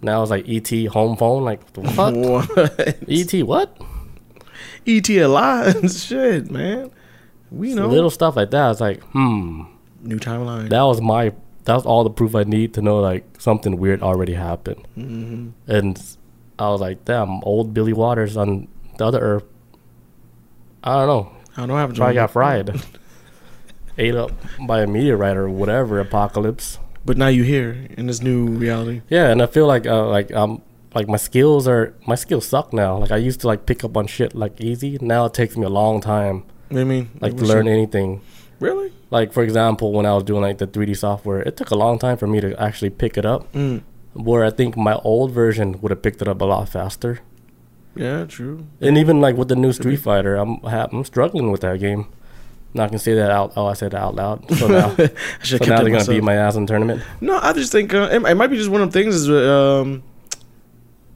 Now 0.02 0.22
it's 0.22 0.30
like 0.30 0.48
ET 0.48 0.88
home 0.88 1.18
phone. 1.18 1.44
Like 1.44 1.64
what 1.64 1.74
the 1.74 1.92
fuck? 1.92 2.16
what? 2.16 3.10
ET 3.10 3.44
what? 3.44 3.82
ET 4.86 5.10
alive, 5.10 5.92
shit, 5.96 6.52
man. 6.52 6.92
We 7.50 7.74
know 7.74 7.88
Little 7.88 8.10
stuff 8.10 8.36
like 8.36 8.52
that. 8.52 8.72
It's 8.72 8.82
like 8.82 9.02
hmm. 9.06 9.64
New 10.06 10.20
timeline. 10.20 10.70
that 10.70 10.82
was 10.84 11.02
my 11.02 11.34
that 11.65 11.74
was 11.76 11.86
all 11.86 12.04
the 12.04 12.10
proof 12.12 12.36
I 12.36 12.44
need 12.44 12.74
to 12.76 12.82
know 12.82 13.00
like 13.00 13.24
something 13.39 13.78
weird 13.78 14.02
already 14.04 14.34
happened. 14.34 14.88
Mm-hmm. 14.98 15.50
And 15.72 16.02
I 16.60 16.70
was 16.70 16.80
like, 16.80 17.04
damn, 17.06 17.44
old 17.44 17.74
Billy 17.74 17.91
Waters 17.94 18.38
on 18.38 18.68
the 18.98 19.06
other 19.06 19.20
Earth. 19.20 19.44
I 20.84 20.94
don't 20.96 21.08
know. 21.08 21.32
I 21.54 21.62
don't 21.62 21.68
know 21.70 21.74
what 21.74 21.80
happened. 21.80 21.98
Probably 21.98 22.15
got 22.15 22.32
fried, 22.32 22.82
ate 23.98 24.15
up 24.15 24.32
by 24.68 24.82
a 24.82 24.88
meteorite 24.88 25.38
or 25.38 25.50
whatever 25.50 26.00
apocalypse. 26.00 26.78
But 27.04 27.18
now 27.18 27.28
you 27.28 27.44
here 27.44 27.88
in 27.98 28.08
this 28.08 28.22
new 28.22 28.48
reality. 28.48 29.02
Yeah, 29.10 29.30
and 29.32 29.41
I 29.41 29.48
feel 29.48 29.68
like 29.68 29.86
uh, 29.88 30.08
like 30.08 30.32
um 30.34 30.62
like 30.94 31.08
my 31.08 31.18
skills 31.18 31.68
are 31.68 31.94
my 32.08 32.15
skills 32.15 32.46
suck 32.48 32.74
now. 32.74 32.98
Like 32.98 33.12
I 33.12 33.18
used 33.18 33.41
to 33.41 33.48
like 33.48 33.65
pick 33.65 33.84
up 33.84 33.98
on 33.98 34.08
shit 34.08 34.36
like 34.36 34.62
easy. 34.62 34.98
Now 35.02 35.26
it 35.26 35.34
takes 35.34 35.58
me 35.58 35.65
a 35.65 35.70
long 35.70 36.00
time 36.02 36.44
You 36.70 36.78
know 36.78 36.82
what 36.82 36.82
I 36.82 36.84
mean? 36.84 37.10
like 37.22 37.38
to 37.38 37.44
learn 37.46 37.68
anything. 37.68 38.22
Really? 38.60 38.94
Like 39.12 39.34
for 39.34 39.44
example, 39.44 39.91
when 39.91 40.06
I 40.06 40.13
was 40.13 40.24
doing 40.24 40.41
like 40.41 40.58
the 40.58 40.68
3D 40.68 40.98
software, 40.98 41.41
it 41.41 41.58
took 41.58 41.72
a 41.72 41.76
long 41.76 42.00
time 42.00 42.18
for 42.18 42.28
me 42.28 42.41
to 42.41 42.60
actually 42.62 42.89
pick 42.89 43.18
it 43.18 43.26
up. 43.26 43.52
Mm. 43.54 43.84
Where 44.13 44.46
I 44.46 44.50
think 44.50 44.78
my 44.78 44.96
old 45.04 45.32
version 45.32 45.80
would 45.82 45.91
have 45.91 46.02
picked 46.02 46.22
it 46.22 46.28
up 46.28 46.39
a 46.41 46.46
lot 46.46 46.70
faster. 46.70 47.20
Yeah, 47.96 48.26
true. 48.26 48.65
And 48.82 48.98
even 48.98 49.22
like 49.22 49.36
with 49.36 49.48
the 49.48 49.56
new 49.56 49.74
Street 49.74 49.98
Fighter, 49.98 50.36
I'm 50.36 50.58
ha- 50.60 50.88
I'm 50.91 51.04
struggling 51.06 51.52
with 51.52 51.62
that 51.62 51.80
game. 51.80 52.08
Not 52.74 52.89
gonna 52.89 53.00
say 53.00 53.13
that 53.13 53.32
out. 53.32 53.54
Oh, 53.56 53.65
I 53.68 53.74
said 53.74 53.91
that 53.91 54.02
out 54.02 54.15
loud. 54.15 54.50
So 54.58 54.68
now, 54.68 54.89
so 54.89 55.58
now 55.58 55.78
they're 55.80 55.88
it 55.88 55.91
gonna 55.91 56.06
beat 56.06 56.24
my 56.24 56.36
ass 56.36 56.56
in 56.56 56.68
tournament. 56.68 57.02
No, 57.22 57.39
I 57.41 57.54
just 57.54 57.72
think 57.72 57.94
uh, 57.94 58.10
it, 58.12 58.22
it 58.24 58.36
might 58.36 58.48
be 58.48 58.58
just 58.58 58.70
one 58.70 58.82
of 58.82 58.91
the 58.91 59.00
things. 59.00 59.15
Is 59.15 59.30
um, 59.30 60.04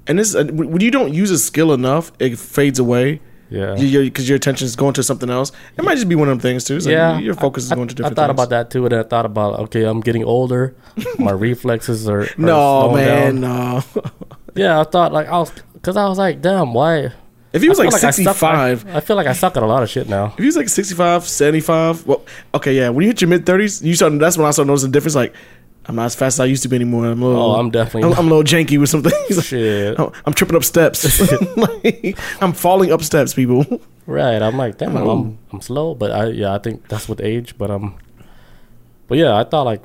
and 0.07 0.17
this 0.17 0.35
uh, 0.35 0.45
when 0.45 0.79
you 0.79 0.91
don't 0.91 1.13
use 1.13 1.31
a 1.31 1.37
skill 1.37 1.73
enough, 1.73 2.13
it 2.19 2.37
fades 2.39 2.79
away. 2.79 3.19
Yeah. 3.49 3.75
because 3.75 4.29
your 4.29 4.35
attention 4.35 4.65
is 4.65 4.75
going 4.75 4.93
to 4.93 5.03
something 5.03 5.29
else. 5.29 5.51
It 5.77 5.83
might 5.83 5.95
just 5.95 6.07
be 6.07 6.15
one 6.15 6.27
of 6.29 6.33
them 6.33 6.39
things 6.39 6.63
too. 6.65 6.79
So 6.79 6.89
yeah, 6.89 7.17
your 7.17 7.33
focus 7.33 7.63
is 7.65 7.71
I, 7.71 7.75
going 7.75 7.87
to 7.87 8.05
I 8.05 8.09
thought 8.09 8.15
things. 8.27 8.29
about 8.29 8.49
that 8.49 8.69
too, 8.71 8.85
and 8.85 8.93
I 8.93 9.03
thought 9.03 9.25
about 9.25 9.59
okay, 9.61 9.83
I'm 9.83 10.01
getting 10.01 10.23
older. 10.23 10.75
My 11.19 11.31
reflexes 11.31 12.07
are, 12.07 12.21
are 12.21 12.27
No, 12.37 12.91
man, 12.93 13.41
down. 13.41 13.41
no. 13.41 13.83
Yeah, 14.55 14.79
I 14.79 14.83
thought 14.83 15.13
like 15.13 15.27
I 15.27 15.37
was 15.37 15.51
because 15.73 15.95
I 15.95 16.07
was 16.09 16.17
like, 16.17 16.41
damn, 16.41 16.73
why? 16.73 17.11
if 17.53 17.61
he 17.63 17.69
was 17.69 17.79
I 17.79 17.83
like 17.85 17.91
feel 17.91 17.97
I 17.97 18.11
suck- 18.11 18.13
65, 18.13 18.85
I, 18.87 18.97
I 18.97 18.99
feel 18.99 19.15
like 19.15 19.25
I 19.27 19.33
suck 19.33 19.55
at 19.57 19.63
a 19.63 19.65
lot 19.65 19.81
of 19.83 19.89
shit 19.89 20.07
now. 20.09 20.25
if 20.33 20.37
he 20.39 20.45
was 20.45 20.55
like 20.57 20.69
65, 20.69 21.23
75, 21.27 22.05
well, 22.05 22.23
okay, 22.53 22.73
yeah. 22.75 22.89
When 22.89 23.03
you 23.03 23.09
hit 23.09 23.21
your 23.21 23.29
mid 23.29 23.45
30s, 23.45 23.83
you 23.83 23.95
start. 23.95 24.17
That's 24.19 24.37
when 24.37 24.45
I 24.47 24.51
started 24.51 24.67
noticing 24.67 24.91
the 24.91 24.93
difference. 24.95 25.15
Like, 25.15 25.33
I'm 25.89 25.95
not 25.95 26.05
as 26.05 26.13
fast 26.13 26.35
as 26.35 26.41
I 26.41 26.45
used 26.45 26.61
to 26.61 26.69
be 26.69 26.75
anymore. 26.75 27.07
I'm 27.07 27.19
a 27.19 27.25
little. 27.25 27.41
Oh, 27.41 27.59
I'm 27.59 27.71
definitely 27.71 28.11
I'm, 28.11 28.19
I'm 28.19 28.27
a 28.27 28.35
little 28.35 28.43
janky 28.43 28.79
with 28.79 28.89
some 28.89 29.01
things. 29.01 29.43
shit. 29.45 29.99
I'm, 29.99 30.11
I'm 30.23 30.33
tripping 30.35 30.55
up 30.55 30.63
steps. 30.63 31.19
like, 31.57 32.15
I'm 32.39 32.53
falling 32.53 32.91
up 32.91 33.01
steps, 33.01 33.33
people. 33.33 33.65
Right. 34.05 34.39
I'm 34.39 34.55
like, 34.55 34.77
damn, 34.77 34.95
Oh. 34.95 35.09
I'm 35.09 35.39
I'm 35.51 35.61
slow, 35.61 35.95
but 35.95 36.11
I 36.11 36.27
yeah, 36.27 36.53
I 36.53 36.59
think 36.59 36.87
that's 36.89 37.09
with 37.09 37.19
age. 37.21 37.57
But 37.57 37.71
um, 37.71 37.97
but 39.07 39.17
yeah, 39.17 39.35
I 39.35 39.43
thought 39.43 39.63
like 39.63 39.81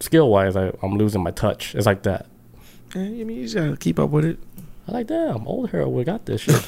skill 0.00 0.28
wise, 0.28 0.56
I, 0.56 0.72
I'm 0.82 0.98
losing 0.98 1.22
my 1.22 1.30
touch. 1.30 1.76
It's 1.76 1.86
like 1.86 2.02
that. 2.02 2.26
Yeah, 2.96 3.02
I 3.02 3.08
mean, 3.22 3.36
you 3.36 3.42
just 3.44 3.54
gotta 3.54 3.76
keep 3.76 4.00
up 4.00 4.10
with 4.10 4.24
it. 4.24 4.40
I 4.88 4.92
like, 4.92 5.06
that. 5.06 5.36
I'm 5.36 5.46
old 5.46 5.70
hero, 5.70 5.88
we 5.88 6.02
got 6.02 6.26
this 6.26 6.40
shit. 6.40 6.66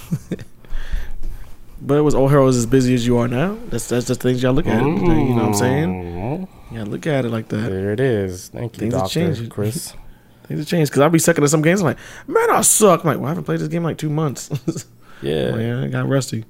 But 1.83 1.95
it 1.97 2.03
was 2.03 2.15
old 2.15 2.31
heroes 2.31 2.57
as 2.57 2.67
busy 2.67 2.95
as 2.95 3.07
you 3.07 3.17
are 3.19 3.29
now. 3.29 3.59
That's 3.69 3.89
that's 3.89 4.07
just 4.07 4.21
things 4.21 4.43
y'all 4.43 4.53
look 4.53 4.67
at. 4.67 4.83
You 4.83 4.91
know 4.99 5.35
what 5.35 5.45
I'm 5.45 5.55
saying? 5.55 5.89
Mm, 5.89 6.49
Yeah, 6.73 6.85
look 6.85 7.07
at 7.07 7.25
it 7.25 7.31
like 7.31 7.49
that. 7.49 7.71
There 7.71 7.93
it 7.93 8.01
is. 8.01 8.49
Thank 8.49 8.77
you, 8.77 8.81
Things 8.81 8.95
Doctor 8.95 9.09
changing. 9.09 9.49
Chris. 9.49 9.95
Things 10.45 10.61
have 10.61 10.69
changed 10.69 10.91
because 10.91 11.01
I'll 11.03 11.11
be 11.11 11.19
sucking 11.19 11.43
at 11.45 11.49
some 11.51 11.63
games. 11.63 11.81
I'm 11.81 11.87
like, 11.87 11.99
man, 12.27 12.51
I 12.51 12.61
suck. 12.61 13.01
I'm 13.03 13.07
like, 13.07 13.17
well, 13.19 13.27
I 13.27 13.29
haven't 13.31 13.45
played 13.45 13.61
this 13.61 13.69
game 13.69 13.79
in 13.79 13.85
like 13.85 13.99
two 13.99 14.11
months. 14.11 14.51
Yeah, 15.23 15.55
yeah, 15.59 15.83
I 15.83 15.89
got 15.89 16.09
rusty. 16.09 16.47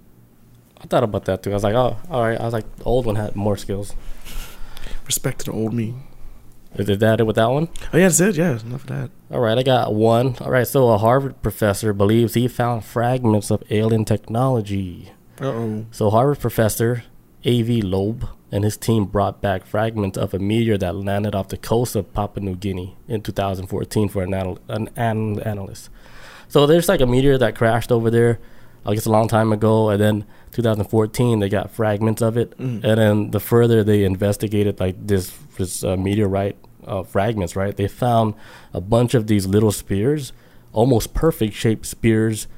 I 0.80 0.86
thought 0.86 1.02
about 1.02 1.24
that 1.24 1.42
too. 1.42 1.50
I 1.50 1.54
was 1.54 1.64
like, 1.64 1.74
oh, 1.74 1.96
all 2.08 2.22
right. 2.22 2.40
I 2.40 2.44
was 2.44 2.52
like, 2.52 2.76
the 2.76 2.84
old 2.84 3.04
one 3.04 3.16
had 3.16 3.34
more 3.34 3.56
skills. 3.56 3.96
Respect 5.06 5.40
to 5.40 5.46
the 5.46 5.52
old 5.52 5.74
me. 5.74 5.96
Is 6.76 6.88
is 6.88 6.98
that 6.98 7.18
it 7.18 7.24
with 7.24 7.34
that 7.34 7.50
one? 7.50 7.68
Oh 7.92 7.98
yeah, 7.98 8.04
that's 8.06 8.20
it. 8.20 8.36
Yeah, 8.36 8.60
enough 8.60 8.82
of 8.82 8.86
that. 8.86 9.10
All 9.32 9.40
right, 9.40 9.58
I 9.58 9.64
got 9.64 9.92
one. 9.92 10.36
All 10.40 10.52
right, 10.52 10.68
so 10.68 10.88
a 10.90 10.98
Harvard 10.98 11.42
professor 11.42 11.92
believes 11.92 12.34
he 12.34 12.46
found 12.46 12.84
fragments 12.84 13.50
of 13.50 13.64
alien 13.70 14.04
technology. 14.04 15.10
Uh 15.40 15.46
oh. 15.46 15.87
So 15.90 16.11
Harvard 16.11 16.38
professor 16.40 17.05
Avi 17.46 17.81
Loeb 17.83 18.29
and 18.53 18.64
his 18.64 18.76
team 18.76 19.05
brought 19.07 19.40
back 19.40 19.64
fragments 19.64 20.18
of 20.18 20.35
a 20.35 20.38
meteor 20.38 20.76
that 20.79 20.94
landed 20.96 21.35
off 21.35 21.48
the 21.48 21.57
coast 21.57 21.94
of 21.96 22.12
Papua 22.12 22.44
New 22.44 22.57
Guinea 22.57 22.96
in 23.09 23.22
2014 23.22 24.09
for 24.09 24.22
an, 24.22 24.35
anal- 24.35 24.59
an, 24.68 24.88
an 24.96 25.40
analyst. 25.40 25.88
So 26.48 26.66
there's 26.66 26.88
like 26.88 27.00
a 27.00 27.07
meteor 27.07 27.38
that 27.38 27.55
crashed 27.55 27.92
over 27.92 28.11
there, 28.11 28.40
I 28.85 28.94
guess 28.94 29.07
a 29.07 29.11
long 29.11 29.29
time 29.29 29.53
ago, 29.53 29.88
and 29.88 30.00
then 30.00 30.24
2014 30.53 31.38
they 31.38 31.48
got 31.48 31.70
fragments 31.70 32.20
of 32.20 32.37
it, 32.37 32.59
Mm. 32.59 32.83
and 32.85 32.98
then 32.98 33.31
the 33.31 33.40
further 33.40 33.85
they 33.85 34.05
investigated 34.05 34.81
like 34.81 34.96
this 35.07 35.33
this 35.57 35.85
uh, 35.85 35.96
meteorite 35.96 36.57
uh, 36.87 37.03
fragments, 37.05 37.55
right? 37.55 37.76
They 37.76 37.87
found 37.88 38.35
a 38.74 38.81
bunch 38.81 39.14
of 39.14 39.26
these 39.29 39.46
little 39.46 39.70
spears, 39.72 40.33
almost 40.72 41.14
perfect 41.14 41.55
shaped 41.55 41.87
spears 41.87 42.48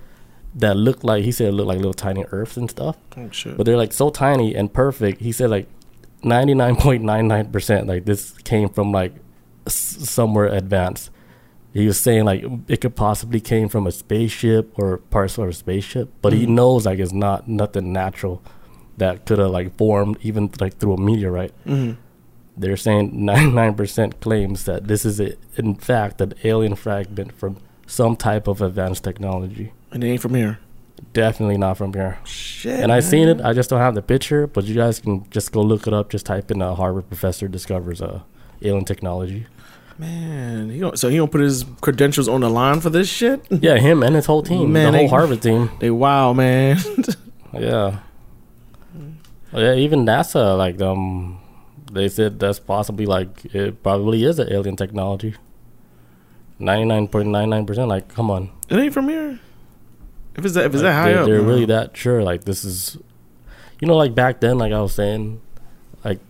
that 0.55 0.77
looked 0.77 1.03
like 1.05 1.25
he 1.25 1.33
said 1.33 1.49
it 1.49 1.53
looked 1.53 1.69
like 1.69 1.79
little 1.79 1.95
tiny 1.95 2.25
earths 2.31 2.57
and 2.57 2.69
stuff 2.71 2.97
Oh 3.17 3.29
shit. 3.31 3.57
but 3.57 3.65
they're 3.65 3.77
like 3.77 3.93
so 3.93 4.11
tiny 4.11 4.55
and 4.55 4.73
perfect. 4.73 5.21
He 5.21 5.33
said 5.33 5.51
like 5.51 5.67
ninety 6.23 6.55
nine 6.55 6.77
point 6.77 7.03
nine 7.03 7.27
nine 7.29 7.51
percent 7.51 7.87
like 7.87 8.05
this 8.05 8.33
came 8.45 8.69
from 8.69 8.93
like 8.93 9.13
s- 9.67 9.75
somewhere 10.11 10.47
advanced. 10.47 11.11
He 11.73 11.87
was 11.87 11.99
saying 11.99 12.25
like 12.27 12.45
it 12.69 12.83
could 12.83 12.95
possibly 12.97 13.41
came 13.41 13.69
from 13.71 13.87
a 13.87 13.93
spaceship 13.93 14.79
or 14.79 14.99
parts 14.99 15.39
of 15.39 15.49
a 15.49 15.53
spaceship, 15.55 16.11
but 16.21 16.33
he 16.35 16.45
Mhm. 16.47 16.51
knows 16.51 16.85
like 16.87 16.99
it's 16.99 17.13
not 17.15 17.49
nothing 17.49 17.93
natural 17.93 18.43
that 18.99 19.25
could 19.25 19.39
have 19.39 19.51
like 19.51 19.77
formed 19.79 20.19
even 20.23 20.51
like 20.61 20.77
through 20.77 20.95
a 20.95 21.01
meteorite. 21.01 21.53
hmm 21.65 21.93
They're 22.59 22.77
saying 22.77 23.25
ninety 23.25 23.51
nine 23.53 23.73
percent 23.75 24.21
claims 24.21 24.67
that 24.67 24.87
this 24.87 25.07
is 25.07 25.19
a, 25.19 25.33
in 25.57 25.77
fact 25.77 26.21
an 26.21 26.35
alien 26.45 26.75
fragment 26.75 27.33
from 27.33 27.57
some 27.87 28.17
type 28.17 28.47
of 28.47 28.61
advanced 28.61 29.03
technology. 29.03 29.73
And 29.93 30.03
it 30.03 30.07
ain't 30.09 30.21
from 30.23 30.35
here. 30.35 30.59
Definitely 31.13 31.59
not 31.59 31.77
from 31.77 31.93
here. 31.93 32.19
Shit. 32.25 32.81
And 32.81 32.91
I've 32.93 33.05
seen 33.05 33.29
it. 33.29 33.41
I 33.43 33.53
just 33.53 33.69
don't 33.71 33.81
have 33.81 33.95
the 33.95 34.03
picture, 34.03 34.47
but 34.47 34.65
you 34.65 34.75
guys 34.75 35.01
can 35.01 35.29
just 35.31 35.53
go 35.53 35.61
look 35.61 35.87
it 35.87 35.93
up. 35.93 36.11
Just 36.11 36.27
type 36.27 36.51
in 36.51 36.63
a 36.63 36.75
Harvard 36.75 37.09
professor 37.09 37.49
discovers 37.49 38.01
uh, 38.01 38.23
alien 38.63 38.85
technology. 38.85 39.47
Man, 39.99 40.71
he 40.71 40.79
don't, 40.81 40.99
so 40.99 41.09
he 41.11 41.17
don't 41.19 41.31
put 41.31 41.43
his 41.43 41.65
credentials 41.83 42.27
on 42.29 42.41
the 42.41 42.49
line 42.49 42.81
for 42.81 42.89
this 42.91 43.09
shit. 43.09 43.45
Yeah, 43.51 43.77
him 43.79 44.03
and 44.03 44.15
his 44.17 44.25
whole 44.27 44.43
team, 44.43 44.73
Man, 44.73 44.93
the 44.93 44.99
whole 44.99 45.07
they- 45.07 45.11
Harvard 45.11 45.43
team. 45.43 45.71
They 45.81 45.91
wow, 45.91 46.33
man. 46.33 46.79
Yeah, 47.53 47.99
yeah. 49.53 49.75
Even 49.75 50.07
NASA, 50.07 50.57
like 50.57 50.81
um, 50.81 51.39
they 51.93 52.09
said 52.09 52.41
that's 52.41 52.59
possibly 52.59 53.05
like 53.05 53.45
it 53.55 53.83
probably 53.83 54.25
is 54.25 54.39
an 54.39 54.51
alien 54.51 54.77
technology. 54.77 55.35
Ninety 56.59 56.87
nine 56.87 57.09
point 57.09 57.29
nine 57.29 57.51
nine 57.51 57.67
percent. 57.67 57.89
Like, 57.89 58.09
come 58.09 58.31
on. 58.31 58.51
it 58.71 58.79
ain't 58.79 58.95
from 58.95 59.09
here. 59.11 59.39
If 60.35 60.45
it's 60.45 60.55
that, 60.55 60.67
if 60.67 60.73
it's 60.73 60.83
that 60.83 60.95
high 60.95 61.13
they're, 61.13 61.21
up, 61.21 61.27
they're 61.27 61.43
no. 61.43 61.49
really 61.49 61.65
that 61.67 61.97
sure. 61.97 62.23
Like 62.23 62.45
this 62.45 62.65
is, 62.65 62.97
you 63.81 63.89
know, 63.89 63.97
like 63.97 64.15
back 64.15 64.41
then, 64.41 64.59
like 64.59 64.73
I 64.73 64.81
was 64.81 64.95
saying, 64.95 65.41
like 66.05 66.21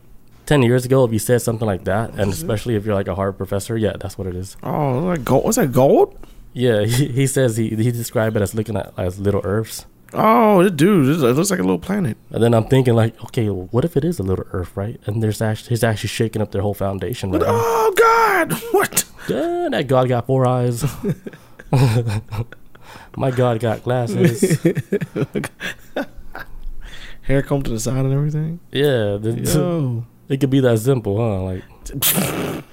ten 0.46 0.62
years 0.62 0.84
ago, 0.84 1.04
if 1.04 1.12
you 1.12 1.18
said 1.18 1.42
something 1.42 1.66
like 1.66 1.84
that, 1.84 2.10
and 2.10 2.18
mm-hmm. 2.18 2.30
especially 2.30 2.74
if 2.74 2.84
you're 2.84 2.94
like 2.94 3.08
a 3.08 3.14
Harvard 3.14 3.38
professor, 3.38 3.76
yeah, 3.76 3.94
that's 3.98 4.18
what 4.18 4.26
it 4.26 4.34
is. 4.34 4.56
Oh, 4.62 4.98
like 5.00 5.24
gold. 5.24 5.44
What's 5.44 5.56
that 5.56 5.72
gold? 5.72 6.18
Yeah, 6.52 6.82
he, 6.84 7.08
he 7.08 7.26
says 7.26 7.56
he 7.56 7.70
he 7.70 7.90
described 7.90 8.36
it 8.36 8.42
as 8.42 8.54
looking 8.54 8.76
at 8.76 8.92
as 8.96 9.18
little 9.18 9.42
Earths. 9.44 9.86
Oh, 10.14 10.62
this 10.62 10.72
dude, 10.72 11.08
it 11.08 11.18
looks 11.20 11.50
like 11.50 11.58
a 11.58 11.62
little 11.62 11.78
planet. 11.78 12.18
And 12.30 12.42
then 12.42 12.52
I'm 12.52 12.64
thinking 12.64 12.94
like, 12.94 13.18
okay, 13.24 13.48
well, 13.48 13.68
what 13.70 13.84
if 13.84 13.96
it 13.96 14.04
is 14.04 14.18
a 14.18 14.22
little 14.22 14.44
Earth, 14.52 14.76
right? 14.76 15.00
And 15.06 15.22
there's 15.22 15.40
actually 15.40 15.70
he's 15.70 15.82
actually 15.82 16.08
shaking 16.08 16.42
up 16.42 16.50
their 16.50 16.60
whole 16.62 16.74
foundation 16.74 17.30
right 17.30 17.40
now. 17.40 17.48
Oh 17.48 17.94
God, 17.96 18.52
what? 18.72 19.04
Yeah, 19.28 19.68
that 19.70 19.86
God 19.86 20.08
got 20.08 20.26
four 20.26 20.46
eyes. 20.46 20.84
My 23.16 23.30
God 23.30 23.60
got 23.60 23.82
glasses. 23.82 24.60
Hair 27.22 27.42
comb 27.42 27.62
to 27.62 27.70
the 27.70 27.78
side 27.78 28.04
and 28.04 28.12
everything. 28.12 28.58
Yeah, 28.72 29.16
the, 29.20 30.02
it 30.28 30.40
could 30.40 30.50
be 30.50 30.60
that 30.60 30.78
simple, 30.80 31.16
huh? 31.16 31.42
Like 31.42 31.62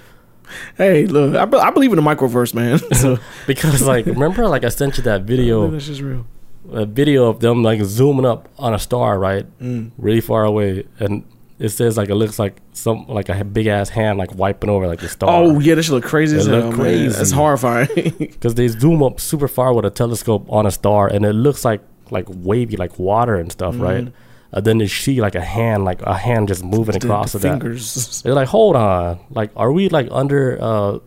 Hey, 0.78 1.06
look, 1.06 1.36
I, 1.36 1.46
be- 1.46 1.58
I 1.58 1.70
believe 1.70 1.92
in 1.94 1.98
the 1.98 2.02
microverse, 2.02 2.54
man. 2.56 2.80
So 2.96 3.20
because 3.46 3.82
like 3.84 4.06
remember 4.08 4.48
like 4.48 4.64
I 4.64 4.70
sent 4.70 4.98
you 4.98 5.04
that 5.04 5.22
video, 5.24 5.70
that's 5.70 5.86
just 5.86 6.02
real. 6.02 6.26
a 6.72 6.86
video 6.88 7.26
of 7.30 7.40
them 7.42 7.62
like 7.62 7.84
zooming 7.84 8.26
up 8.26 8.50
on 8.58 8.74
a 8.74 8.80
star, 8.80 9.20
right, 9.20 9.46
Mm. 9.60 9.92
really 10.00 10.22
far 10.22 10.46
away, 10.46 10.88
and 11.00 11.24
it 11.60 11.70
says 11.70 11.98
like 11.98 12.10
it 12.10 12.16
looks 12.16 12.40
like 12.40 12.62
some 12.74 13.06
like 13.08 13.30
a 13.30 13.44
big 13.44 13.68
ass 13.68 13.90
hand 13.90 14.18
like 14.18 14.34
wiping 14.36 14.70
over 14.70 14.88
like 14.88 15.02
the 15.02 15.10
star. 15.10 15.30
Oh 15.30 15.60
yeah, 15.60 15.76
this 15.76 15.86
should 15.88 15.94
look 15.96 16.06
crazy 16.06 16.36
It 16.38 16.40
as 16.40 16.48
look 16.48 16.66
man. 16.66 16.74
crazy. 16.74 17.10
That's 17.18 17.32
horrifying. 17.32 17.88
because 18.20 18.56
they 18.56 18.68
zoom 18.70 19.04
up 19.04 19.20
super 19.20 19.48
far 19.48 19.74
with 19.74 19.86
a 19.86 19.90
telescope 19.90 20.46
on 20.50 20.66
a 20.66 20.72
star, 20.72 21.08
and 21.08 21.26
it 21.26 21.34
looks 21.34 21.64
like 21.66 21.82
like 22.12 22.26
wavy, 22.30 22.76
like 22.78 22.98
water 22.98 23.36
and 23.36 23.52
stuff, 23.52 23.76
right? 23.80 24.06
Mhm. 24.06 24.14
And 24.52 24.66
then 24.66 24.78
they 24.80 24.88
see 24.88 25.22
like 25.22 25.36
a 25.36 25.42
hand, 25.42 25.86
like 25.86 26.02
a 26.02 26.16
hand 26.18 26.48
just 26.48 26.64
moving 26.64 26.98
The- 26.98 27.06
across 27.06 27.34
the 27.34 27.38
of 27.38 27.42
that. 27.44 27.50
fingers, 27.52 28.22
They're 28.24 28.34
like, 28.34 28.48
hold 28.48 28.76
on, 28.76 29.20
like, 29.30 29.52
are 29.56 29.72
we 29.72 29.90
like 29.90 30.08
under, 30.10 30.58
uh, 30.60 30.98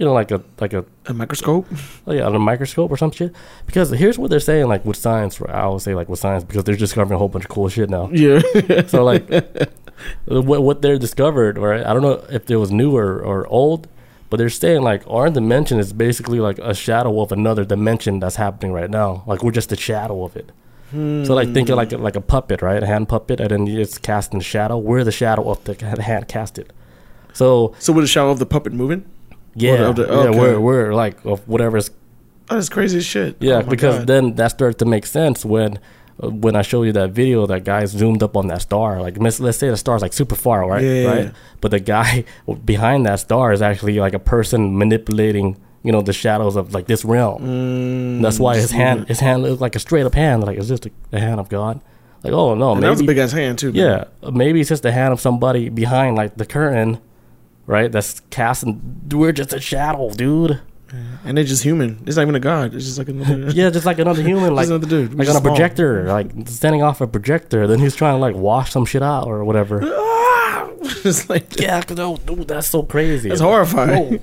you 0.00 0.06
know, 0.06 0.14
like 0.14 0.30
a 0.30 0.42
like 0.60 0.72
a 0.72 0.82
a 1.06 1.12
microscope. 1.12 1.66
oh 2.06 2.12
yeah, 2.12 2.24
under 2.26 2.38
a 2.38 2.40
microscope 2.40 2.90
or 2.90 2.96
some 2.96 3.10
shit? 3.10 3.34
Because 3.66 3.90
here's 3.90 4.18
what 4.18 4.30
they're 4.30 4.40
saying, 4.40 4.66
like 4.66 4.82
with 4.86 4.96
science. 4.96 5.40
I 5.42 5.60
always 5.60 5.82
say 5.82 5.94
like 5.94 6.08
with 6.08 6.18
science 6.18 6.42
because 6.42 6.64
they're 6.64 6.74
discovering 6.74 7.14
a 7.16 7.18
whole 7.18 7.28
bunch 7.28 7.44
of 7.44 7.50
cool 7.50 7.68
shit 7.68 7.90
now. 7.90 8.08
Yeah, 8.10 8.40
So 8.86 9.04
like, 9.04 9.28
what 10.24 10.62
what 10.62 10.80
they're 10.82 10.98
discovered, 10.98 11.58
right? 11.58 11.84
I 11.84 11.92
don't 11.92 12.02
know 12.02 12.24
if 12.30 12.50
it 12.50 12.56
was 12.56 12.70
new 12.70 12.96
or, 12.96 13.20
or 13.20 13.46
old, 13.48 13.88
but 14.30 14.38
they're 14.38 14.48
saying 14.48 14.80
like 14.82 15.02
our 15.06 15.28
dimension 15.28 15.78
is 15.78 15.92
basically 15.92 16.40
like 16.40 16.58
a 16.60 16.74
shadow 16.74 17.20
of 17.20 17.30
another 17.30 17.64
dimension 17.66 18.20
that's 18.20 18.36
happening 18.36 18.72
right 18.72 18.90
now. 18.90 19.22
Like 19.26 19.42
we're 19.42 19.52
just 19.52 19.70
a 19.70 19.76
shadow 19.76 20.24
of 20.24 20.34
it. 20.34 20.50
So 20.92 21.34
like 21.34 21.52
thinking 21.52 21.76
like 21.76 21.92
a, 21.92 21.98
like 21.98 22.16
a 22.16 22.20
puppet, 22.20 22.62
right? 22.62 22.82
A 22.82 22.86
hand 22.86 23.08
puppet, 23.08 23.38
and 23.38 23.50
then 23.50 23.68
it's 23.68 23.96
casting 23.98 24.40
a 24.40 24.42
shadow. 24.42 24.76
We're 24.76 25.04
the 25.04 25.12
shadow 25.12 25.48
of 25.48 25.62
the 25.62 25.74
hand 26.02 26.26
casted. 26.26 26.72
So 27.32 27.74
So 27.78 27.92
with 27.92 28.04
the 28.04 28.08
shadow 28.08 28.30
of 28.30 28.38
the 28.40 28.46
puppet 28.46 28.72
moving? 28.72 29.04
Yeah, 29.54 29.92
the- 29.92 30.06
yeah, 30.06 30.12
okay. 30.12 30.38
we're 30.38 30.60
we're 30.60 30.94
like 30.94 31.24
of 31.24 31.40
whatever's 31.48 31.90
Oh, 32.52 32.56
that's 32.56 32.68
crazy 32.68 32.98
as 32.98 33.04
shit. 33.06 33.36
yeah, 33.38 33.58
Oh, 33.58 33.62
because 33.62 33.98
God. 33.98 34.06
then 34.08 34.34
that 34.34 34.48
starts 34.50 34.76
to 34.78 34.84
make 34.84 35.06
sense 35.06 35.44
when 35.44 35.78
uh, 36.20 36.30
when 36.30 36.56
I 36.56 36.62
show 36.62 36.82
you 36.82 36.90
that 36.92 37.10
video 37.12 37.46
that 37.46 37.62
guy 37.64 37.84
zoomed 37.84 38.22
up 38.24 38.36
on 38.36 38.48
that 38.48 38.62
star. 38.62 39.00
Like 39.00 39.18
let's, 39.18 39.36
say 39.56 39.70
the 39.70 39.76
star's 39.76 40.02
like 40.02 40.12
super 40.12 40.34
far, 40.34 40.68
right? 40.68 40.82
Yeah, 40.82 41.04
right. 41.06 41.24
yeah. 41.26 41.30
But 41.60 41.70
the 41.70 41.78
guy 41.78 42.24
behind 42.64 43.06
that 43.06 43.20
star 43.20 43.52
is 43.52 43.62
actually 43.62 44.00
like 44.00 44.14
a 44.14 44.18
person 44.18 44.76
manipulating, 44.76 45.58
you 45.84 45.92
know, 45.92 46.02
the 46.02 46.12
shadows 46.12 46.56
of 46.56 46.74
like 46.74 46.86
this 46.86 47.04
realm. 47.04 47.40
Mm, 47.42 48.22
That's 48.22 48.40
why 48.40 48.56
his 48.56 48.72
hand 48.72 49.06
his 49.06 49.20
hand 49.20 49.42
looks 49.44 49.60
like 49.60 49.76
a 49.76 49.78
straight 49.78 50.04
up 50.04 50.14
hand. 50.14 50.42
Like 50.42 50.58
is 50.58 50.68
this 50.68 50.80
the, 50.80 50.90
the 51.10 51.20
hand 51.20 51.38
of 51.38 51.48
God? 51.48 51.80
Like 52.24 52.32
oh 52.32 52.56
no, 52.56 52.72
And 52.72 52.82
that 52.82 52.90
was 52.90 53.00
a 53.00 53.04
big 53.04 53.18
ass 53.18 53.30
hand 53.32 53.58
too. 53.60 53.72
man. 53.72 54.06
yeah, 54.22 54.30
maybe 54.30 54.58
it's 54.60 54.68
just 54.70 54.82
the 54.82 54.90
hand 54.92 55.12
of 55.12 55.20
somebody 55.20 55.68
behind 55.68 56.16
like 56.16 56.36
the 56.36 56.44
curtain, 56.46 56.98
right? 57.70 57.90
That's 57.92 58.20
casting. 58.30 58.80
We're 59.12 59.32
just 59.32 59.52
a 59.52 59.60
shadow, 59.60 60.10
dude. 60.10 60.60
and 61.24 61.36
they're 61.36 61.44
just 61.44 61.62
human. 61.62 62.02
It's 62.06 62.16
not 62.16 62.22
even 62.22 62.34
a 62.34 62.40
god. 62.40 62.74
It's 62.74 62.84
just 62.84 62.98
like 62.98 63.08
another. 63.08 63.50
Yeah, 63.54 63.70
just 63.70 63.86
like 63.86 63.98
another 64.00 64.22
human, 64.30 64.54
like 64.54 64.66
another 64.66 64.88
dude. 64.88 65.14
like 65.14 65.28
on 65.28 65.36
a 65.36 65.40
projector, 65.40 66.04
like 66.04 66.30
standing 66.46 66.82
off 66.82 67.00
a 67.00 67.06
projector. 67.06 67.66
Then 67.66 67.78
he's 67.78 67.94
trying 67.94 68.14
to 68.14 68.18
like 68.18 68.34
wash 68.34 68.72
some 68.72 68.84
shit 68.84 69.02
out 69.02 69.26
or 69.26 69.44
whatever. 69.44 69.80
Ah! 70.52 70.68
it's 71.04 71.28
like 71.28 71.60
yeah, 71.60 71.80
cause 71.82 71.98
oh, 71.98 72.16
dude, 72.16 72.48
that's 72.48 72.68
so 72.68 72.82
crazy. 72.82 73.28
that's 73.28 73.40
horrifying. 73.40 74.18
Whoa. 74.18 74.20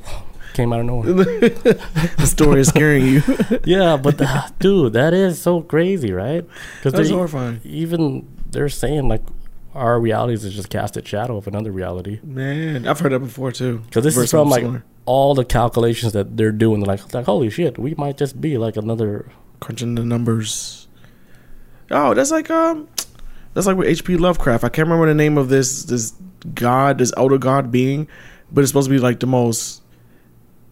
Came 0.54 0.74
out 0.74 0.80
of 0.80 0.86
nowhere. 0.88 1.14
the 1.14 2.26
story 2.26 2.62
is 2.62 2.70
scaring 2.70 3.06
you. 3.06 3.22
yeah, 3.64 3.96
but 3.96 4.20
uh, 4.20 4.48
dude, 4.60 4.94
that 4.94 5.14
is 5.14 5.40
so 5.40 5.62
crazy, 5.62 6.12
right? 6.12 6.44
Because 6.78 6.94
That's 6.94 7.10
horrifying, 7.12 7.62
even 7.64 8.28
they're 8.50 8.70
saying 8.70 9.08
like 9.08 9.22
our 9.78 10.00
realities 10.00 10.44
is 10.44 10.56
just 10.56 10.70
casted 10.70 11.08
shadow 11.08 11.38
of 11.38 11.48
another 11.48 11.72
reality. 11.72 12.20
man. 12.24 12.88
I've 12.88 13.00
heard 13.00 13.12
that 13.12 13.20
before 13.20 13.52
too. 13.52 13.80
Because 13.80 14.04
this 14.04 14.18
is 14.18 14.32
from 14.32 14.50
like 14.50 14.62
similar. 14.62 14.84
all 15.06 15.36
the 15.36 15.46
calculations 15.46 16.14
that 16.14 16.36
they're 16.38 16.52
doing. 16.52 16.82
They're 16.82 16.88
like, 16.96 17.14
like 17.14 17.26
holy 17.26 17.50
shit, 17.50 17.78
we 17.78 17.94
might 17.96 18.18
just 18.18 18.42
be 18.42 18.58
like 18.58 18.76
another. 18.78 19.32
crunching 19.60 19.96
the 19.96 20.04
numbers. 20.04 20.88
Oh, 21.90 22.14
that's 22.14 22.32
like 22.32 22.50
um, 22.50 22.88
that's 23.54 23.66
like 23.68 23.78
with 23.78 23.88
H.P. 23.88 24.18
Lovecraft. 24.18 24.64
I 24.64 24.70
can't 24.70 24.88
remember 24.88 25.08
the 25.08 25.14
name 25.16 25.38
of 25.38 25.50
this 25.50 25.84
this 25.84 26.14
god, 26.54 26.98
this 26.98 27.14
elder 27.18 27.38
god 27.38 27.72
being, 27.72 28.08
but 28.52 28.62
it's 28.62 28.70
supposed 28.70 28.88
to 28.88 28.92
be 28.94 29.00
like 29.00 29.20
the 29.20 29.28
most 29.28 29.82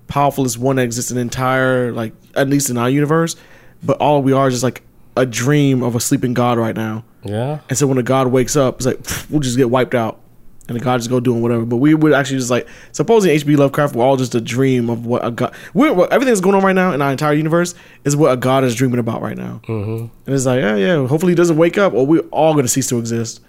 powerfulest 0.08 0.58
one 0.58 0.76
that 0.76 0.84
exists 0.84 1.10
in 1.10 1.16
the 1.16 1.22
entire 1.22 1.92
like 1.92 2.14
at 2.36 2.48
least 2.50 2.70
in 2.70 2.78
our 2.78 2.90
universe. 2.90 3.36
But 3.82 3.98
all 4.00 4.22
we 4.22 4.34
are 4.34 4.48
is 4.48 4.56
just 4.56 4.64
like 4.64 4.84
a 5.18 5.26
dream 5.26 5.82
of 5.84 5.96
a 5.96 6.00
sleeping 6.00 6.34
god 6.34 6.58
right 6.58 6.76
now. 6.76 7.06
Yeah, 7.26 7.60
And 7.70 7.78
so 7.78 7.88
when 7.88 7.98
the 7.98 8.04
god 8.04 8.28
wakes 8.28 8.56
up, 8.56 8.78
it's 8.78 8.86
like 8.86 9.00
we'll 9.30 9.40
just 9.42 9.58
get 9.58 9.70
wiped 9.70 9.96
out, 9.96 10.20
and 10.68 10.76
the 10.80 10.84
god 10.84 10.98
just 10.98 11.10
go 11.10 11.20
doing 11.20 11.42
whatever. 11.42 11.66
But 11.66 11.78
we 11.78 11.94
would 11.96 12.14
actually 12.14 12.38
just 12.38 12.52
like 12.52 12.68
supposing 12.92 13.32
H.P. 13.32 13.56
Lovecraft, 13.56 13.96
we're 13.96 14.04
all 14.06 14.16
just 14.18 14.36
a 14.36 14.42
dream 14.42 14.90
of 14.90 15.06
what 15.06 15.26
a 15.26 15.32
god. 15.32 15.54
We're, 15.74 15.92
what, 15.94 16.12
everything 16.14 16.32
that's 16.34 16.42
going 16.42 16.56
on 16.56 16.64
right 16.64 16.76
now 16.76 16.94
in 16.94 17.02
our 17.02 17.12
entire 17.12 17.34
universe 17.34 17.74
is 18.04 18.16
what 18.16 18.32
a 18.32 18.38
god 18.38 18.64
is 18.64 18.76
dreaming 18.76 19.00
about 19.00 19.22
right 19.22 19.38
now. 19.38 19.62
hmm 19.66 20.06
And 20.26 20.36
it's 20.36 20.46
like, 20.46 20.62
yeah, 20.62 20.76
yeah. 20.76 21.08
Hopefully, 21.08 21.32
he 21.32 21.36
doesn't 21.36 21.58
wake 21.58 21.78
up, 21.78 21.94
or 21.94 22.06
we're 22.06 22.20
all 22.32 22.54
going 22.54 22.66
to 22.66 22.70
cease 22.70 22.88
to 22.90 23.00
exist. 23.00 23.42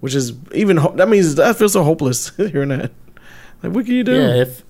Which 0.00 0.14
is 0.14 0.34
even 0.52 0.76
ho- 0.76 0.92
that 0.96 1.08
means 1.08 1.34
that 1.36 1.56
feels 1.56 1.72
so 1.72 1.82
hopeless 1.82 2.28
hearing 2.36 2.68
that. 2.68 2.92
Like, 3.62 3.72
what 3.72 3.86
can 3.86 3.94
you 3.94 4.04
do? 4.04 4.14
yeah. 4.20 4.34
If 4.42 4.62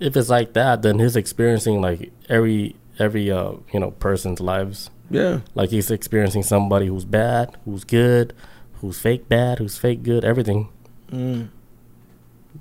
if 0.00 0.16
it's 0.16 0.28
like 0.28 0.54
that, 0.54 0.82
then 0.82 0.98
he's 0.98 1.14
experiencing 1.14 1.80
like 1.80 2.10
every 2.28 2.74
every 2.98 3.30
uh 3.30 3.52
you 3.72 3.78
know 3.78 3.92
person's 3.92 4.40
lives. 4.40 4.90
Yeah. 5.10 5.40
Like 5.54 5.70
he's 5.70 5.90
experiencing 5.90 6.42
somebody 6.42 6.86
who's 6.86 7.04
bad, 7.04 7.56
who's 7.64 7.84
good, 7.84 8.32
who's 8.80 8.98
fake 8.98 9.28
bad, 9.28 9.58
who's 9.58 9.76
fake 9.78 10.02
good, 10.02 10.24
everything. 10.24 10.68
Mm. 11.10 11.48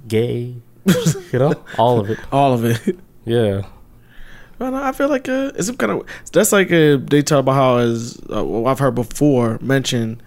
Gay, 0.07 0.55
you 0.85 1.39
know, 1.39 1.53
all 1.77 1.99
of 1.99 2.09
it. 2.09 2.19
all 2.31 2.53
of 2.53 2.65
it. 2.65 2.97
Yeah. 3.25 3.63
Well, 4.59 4.75
I 4.75 4.91
feel 4.91 5.09
like 5.09 5.27
uh, 5.27 5.51
it's 5.55 5.67
some 5.67 5.77
kind 5.77 5.91
of 5.91 6.07
that's 6.31 6.51
like 6.51 6.71
uh, 6.71 6.97
they 6.97 7.21
talk 7.21 7.39
about 7.39 7.53
how 7.53 7.77
as 7.77 8.17
uh, 8.33 8.43
well, 8.43 8.67
I've 8.67 8.79
heard 8.79 8.95
before 8.95 9.57
mentioned 9.61 10.21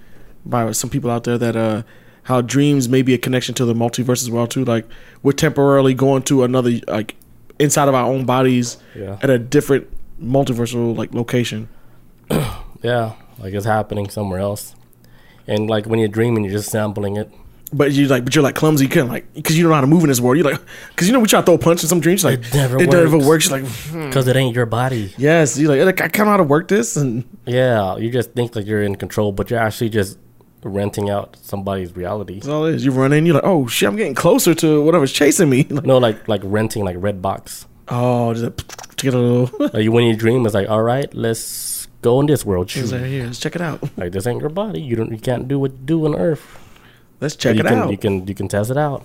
by 0.44 0.70
some 0.72 0.90
people 0.90 1.10
out 1.10 1.24
there 1.24 1.38
that 1.38 1.56
uh 1.56 1.82
how 2.22 2.40
dreams 2.40 2.88
may 2.88 3.02
be 3.02 3.14
a 3.14 3.18
connection 3.18 3.54
to 3.54 3.64
the 3.64 3.74
multiverse 3.74 4.22
as 4.22 4.30
well 4.30 4.46
too. 4.46 4.64
Like 4.64 4.84
we're 5.22 5.32
temporarily 5.32 5.94
going 5.94 6.22
to 6.24 6.42
another 6.42 6.72
like 6.88 7.14
inside 7.58 7.88
of 7.88 7.94
our 7.94 8.06
own 8.06 8.24
bodies 8.24 8.78
Yeah. 8.94 9.18
at 9.22 9.30
a 9.30 9.38
different 9.38 9.88
multiversal 10.20 10.96
like 10.96 11.14
location. 11.14 11.68
Yeah. 12.82 13.14
Like 13.38 13.52
it's 13.54 13.66
happening 13.66 14.08
somewhere 14.10 14.38
else. 14.40 14.74
And 15.46 15.68
like 15.68 15.86
when 15.86 15.98
you're 15.98 16.08
dreaming, 16.08 16.44
you're 16.44 16.52
just 16.52 16.70
sampling 16.70 17.16
it. 17.16 17.30
But 17.72 17.92
you're 17.92 18.08
like, 18.08 18.24
but 18.24 18.34
you're 18.34 18.44
like 18.44 18.54
clumsy, 18.54 18.84
you 18.84 18.88
can't 18.90 19.08
like 19.08 19.32
because 19.34 19.56
you 19.56 19.64
don't 19.64 19.70
know 19.70 19.74
how 19.74 19.80
to 19.80 19.86
move 19.88 20.02
in 20.04 20.08
this 20.08 20.20
world. 20.20 20.36
You're 20.38 20.48
like, 20.50 20.60
because 20.90 21.08
you 21.08 21.12
know 21.12 21.18
we 21.20 21.26
try 21.26 21.40
to 21.40 21.44
throw 21.46 21.54
a 21.54 21.58
punch 21.58 21.82
in 21.82 21.88
some 21.88 21.98
dreams, 22.00 22.22
like 22.24 22.38
It 22.40 22.54
never 22.54 22.78
it 22.80 22.90
never 22.90 23.16
works. 23.18 23.26
works. 23.26 23.50
You're 23.50 23.60
like, 23.62 23.70
hmm. 23.72 24.06
Because 24.06 24.28
it 24.28 24.36
ain't 24.36 24.54
your 24.54 24.66
body. 24.66 25.12
yes, 25.18 25.58
you're 25.58 25.84
like, 25.84 26.00
I 26.00 26.06
kind 26.08 26.20
of 26.22 26.26
know 26.26 26.30
how 26.32 26.36
to 26.36 26.42
work 26.44 26.68
this, 26.68 26.96
and 26.96 27.24
Yeah. 27.44 27.96
You 27.96 28.10
just 28.10 28.32
think 28.32 28.54
like 28.54 28.66
you're 28.66 28.82
in 28.84 28.94
control, 28.94 29.32
but 29.32 29.50
you're 29.50 29.58
actually 29.58 29.88
just 29.90 30.16
renting 30.62 31.10
out 31.10 31.36
somebody's 31.42 31.94
reality. 31.96 32.34
that's 32.34 32.48
all 32.48 32.66
it 32.66 32.76
is. 32.76 32.84
You 32.84 32.92
run 32.92 33.12
in, 33.12 33.26
you're 33.26 33.34
like, 33.34 33.44
oh 33.44 33.66
shit, 33.66 33.88
I'm 33.88 33.96
getting 33.96 34.14
closer 34.14 34.54
to 34.54 34.80
whatever's 34.82 35.12
chasing 35.12 35.50
me. 35.50 35.64
Like, 35.70 35.84
No, 35.84 35.98
like 35.98 36.28
like 36.28 36.42
renting 36.44 36.84
like 36.84 36.96
red 37.00 37.20
box. 37.20 37.66
oh, 37.88 38.32
just 38.32 38.44
like, 38.44 38.56
to 38.96 39.04
get 39.04 39.14
a 39.14 39.18
little. 39.18 39.68
Like 39.74 39.90
when 39.90 40.04
you 40.04 40.14
dream, 40.14 40.46
it's 40.46 40.54
like, 40.54 40.68
all 40.68 40.82
right, 40.82 41.12
let's 41.14 41.40
go 42.02 42.20
in 42.20 42.26
this 42.26 42.44
world. 42.44 42.70
It's 42.74 42.92
like, 42.92 43.04
here, 43.04 43.24
let's 43.24 43.38
check 43.38 43.54
it 43.56 43.62
out. 43.62 43.82
Like 43.96 44.12
this 44.12 44.26
ain't 44.26 44.40
your 44.40 44.50
body. 44.50 44.80
You 44.80 44.96
don't. 44.96 45.12
You 45.12 45.18
can't 45.18 45.48
do 45.48 45.58
what 45.58 45.72
you 45.72 45.78
do 45.84 46.06
on 46.06 46.14
Earth. 46.14 46.58
Let's 47.20 47.36
check 47.36 47.56
it 47.56 47.64
can, 47.64 47.74
out. 47.74 47.90
You 47.90 47.98
can 47.98 48.26
you 48.26 48.34
can 48.34 48.48
test 48.48 48.70
it 48.70 48.76
out. 48.76 49.04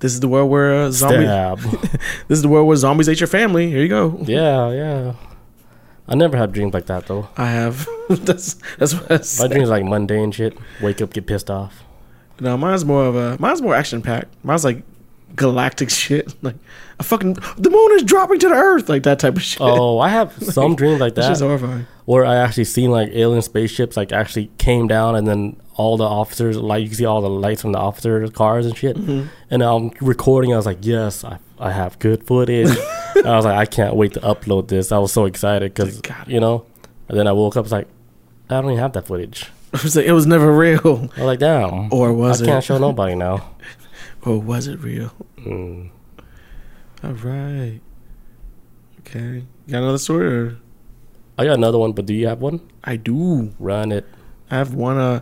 This 0.00 0.12
is 0.12 0.20
the 0.20 0.28
world 0.28 0.50
where 0.50 0.74
uh, 0.74 0.90
zombie. 0.90 1.24
Stab. 1.24 1.58
This 2.28 2.38
is 2.38 2.42
the 2.42 2.48
world 2.48 2.66
where 2.66 2.76
zombies 2.76 3.08
ate 3.08 3.20
your 3.20 3.28
family. 3.28 3.70
Here 3.70 3.80
you 3.80 3.88
go. 3.88 4.18
yeah, 4.22 4.70
yeah. 4.70 5.14
I 6.06 6.14
never 6.14 6.36
had 6.36 6.52
dreams 6.52 6.74
like 6.74 6.86
that 6.86 7.06
though. 7.06 7.28
I 7.36 7.46
have. 7.46 7.88
that's 8.10 8.54
that's 8.78 8.94
what 8.94 9.10
I 9.10 9.42
My 9.42 9.48
dreams 9.52 9.70
like 9.70 9.84
mundane 9.84 10.32
shit. 10.32 10.58
Wake 10.82 11.00
up, 11.00 11.12
get 11.12 11.26
pissed 11.26 11.50
off. 11.50 11.82
No, 12.40 12.56
mine's 12.56 12.84
more 12.84 13.06
of 13.06 13.16
a 13.16 13.36
mine's 13.38 13.62
more 13.62 13.74
action 13.74 14.02
packed. 14.02 14.34
Mine's 14.42 14.64
like 14.64 14.82
galactic 15.36 15.90
shit. 15.90 16.34
Like 16.42 16.56
a 16.98 17.02
fucking 17.02 17.34
the 17.56 17.70
moon 17.70 17.92
is 17.92 18.02
dropping 18.04 18.38
to 18.40 18.48
the 18.48 18.54
earth, 18.54 18.88
like 18.88 19.02
that 19.02 19.18
type 19.18 19.34
of 19.36 19.42
shit. 19.42 19.60
Oh, 19.60 19.98
I 19.98 20.08
have 20.10 20.32
some 20.42 20.76
dreams 20.76 21.00
like 21.00 21.14
That's 21.16 21.28
just 21.28 21.40
that 21.40 21.46
horrifying. 21.46 21.86
where 22.04 22.24
I 22.24 22.36
actually 22.36 22.64
seen 22.64 22.90
like 22.90 23.08
alien 23.12 23.42
spaceships 23.42 23.96
like 23.96 24.12
actually 24.12 24.50
came 24.58 24.86
down 24.86 25.16
and 25.16 25.26
then 25.26 25.56
all 25.74 25.96
the 25.96 26.04
officers 26.04 26.56
like 26.56 26.82
you 26.82 26.88
can 26.88 26.96
see 26.96 27.04
all 27.04 27.20
the 27.20 27.28
lights 27.28 27.62
from 27.62 27.72
the 27.72 27.78
officers' 27.78 28.30
cars 28.30 28.64
and 28.66 28.76
shit. 28.76 28.96
Mm-hmm. 28.96 29.26
And 29.50 29.62
I'm 29.62 29.90
recording. 30.00 30.52
I 30.52 30.56
was 30.56 30.66
like, 30.66 30.78
yes, 30.82 31.24
I 31.24 31.38
I 31.58 31.72
have 31.72 31.98
good 31.98 32.24
footage. 32.26 32.68
I 33.16 33.34
was 33.36 33.44
like, 33.44 33.56
I 33.56 33.66
can't 33.66 33.96
wait 33.96 34.12
to 34.14 34.20
upload 34.20 34.68
this. 34.68 34.92
I 34.92 34.98
was 34.98 35.12
so 35.12 35.24
excited 35.24 35.74
because 35.74 36.00
you 36.28 36.38
know. 36.40 36.66
And 37.08 37.18
then 37.18 37.26
I 37.26 37.32
woke 37.32 37.56
up, 37.56 37.60
I 37.60 37.62
was 37.62 37.72
like, 37.72 37.88
I 38.48 38.54
don't 38.60 38.70
even 38.70 38.78
have 38.78 38.92
that 38.94 39.06
footage. 39.06 39.50
it 39.72 39.82
was 39.82 39.94
like, 39.96 40.06
it 40.06 40.12
was 40.12 40.26
never 40.26 40.50
real, 40.56 40.80
I 41.16 41.20
was 41.20 41.26
like, 41.26 41.38
damn. 41.38 41.92
or 41.92 42.12
was 42.14 42.40
I 42.40 42.44
it? 42.44 42.48
can't 42.48 42.64
show 42.64 42.78
nobody 42.78 43.14
now. 43.14 43.50
Or 44.24 44.40
was 44.40 44.66
it 44.66 44.80
real? 44.80 45.12
Mm. 45.38 45.90
All 47.02 47.12
right. 47.12 47.80
Okay. 49.00 49.44
You 49.66 49.72
got 49.72 49.82
another 49.82 49.98
story? 49.98 50.26
Or? 50.26 50.56
I 51.38 51.44
got 51.44 51.54
another 51.54 51.78
one, 51.78 51.92
but 51.92 52.06
do 52.06 52.14
you 52.14 52.26
have 52.28 52.40
one? 52.40 52.60
I 52.84 52.96
do. 52.96 53.52
Run 53.58 53.92
it. 53.92 54.06
I 54.50 54.56
have 54.56 54.74
one. 54.74 54.98
Uh, 54.98 55.20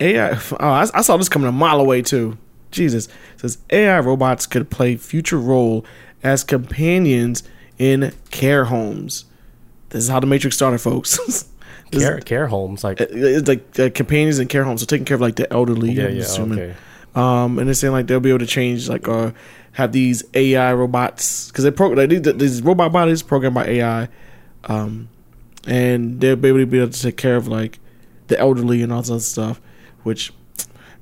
AI. 0.00 0.38
Oh, 0.52 0.56
I, 0.60 0.86
I 0.94 1.00
saw 1.02 1.16
this 1.16 1.28
coming 1.28 1.48
a 1.48 1.52
mile 1.52 1.80
away 1.80 2.02
too. 2.02 2.38
Jesus 2.70 3.06
it 3.06 3.40
says 3.40 3.58
AI 3.70 3.98
robots 4.00 4.46
could 4.46 4.68
play 4.70 4.94
future 4.96 5.38
role 5.38 5.86
as 6.22 6.44
companions 6.44 7.42
in 7.78 8.12
care 8.30 8.66
homes. 8.66 9.24
This 9.88 10.04
is 10.04 10.10
how 10.10 10.20
the 10.20 10.26
Matrix 10.26 10.54
started, 10.56 10.78
folks. 10.78 11.18
Is- 11.90 12.02
Care, 12.02 12.20
care 12.20 12.46
homes, 12.48 12.84
like 12.84 13.00
it's 13.00 13.48
like 13.48 13.80
uh, 13.80 13.88
companions 13.94 14.38
in 14.38 14.46
care 14.46 14.62
homes, 14.62 14.80
so 14.82 14.86
taking 14.86 15.06
care 15.06 15.14
of 15.14 15.22
like 15.22 15.36
the 15.36 15.50
elderly. 15.50 15.90
yeah, 15.92 16.08
yeah, 16.08 16.20
assuming. 16.20 16.58
okay. 16.60 16.74
Um, 17.18 17.58
and 17.58 17.66
they're 17.66 17.74
saying 17.74 17.92
like 17.92 18.06
they'll 18.06 18.20
be 18.20 18.28
able 18.28 18.38
to 18.38 18.46
change 18.46 18.88
like 18.88 19.08
or 19.08 19.34
have 19.72 19.90
these 19.90 20.22
AI 20.34 20.72
robots 20.72 21.48
because 21.48 21.64
they 21.64 21.72
pro 21.72 21.88
like, 21.88 22.10
these, 22.10 22.22
these 22.34 22.62
robot 22.62 22.92
bodies 22.92 23.24
programmed 23.24 23.56
by 23.56 23.66
AI, 23.66 24.08
um, 24.64 25.08
and 25.66 26.20
they'll 26.20 26.36
be 26.36 26.48
able 26.48 26.60
to 26.60 26.66
be 26.66 26.78
able 26.78 26.92
to 26.92 27.02
take 27.02 27.16
care 27.16 27.34
of 27.34 27.48
like 27.48 27.80
the 28.28 28.38
elderly 28.38 28.82
and 28.82 28.92
all 28.92 29.02
that 29.02 29.20
stuff. 29.20 29.60
Which, 30.04 30.32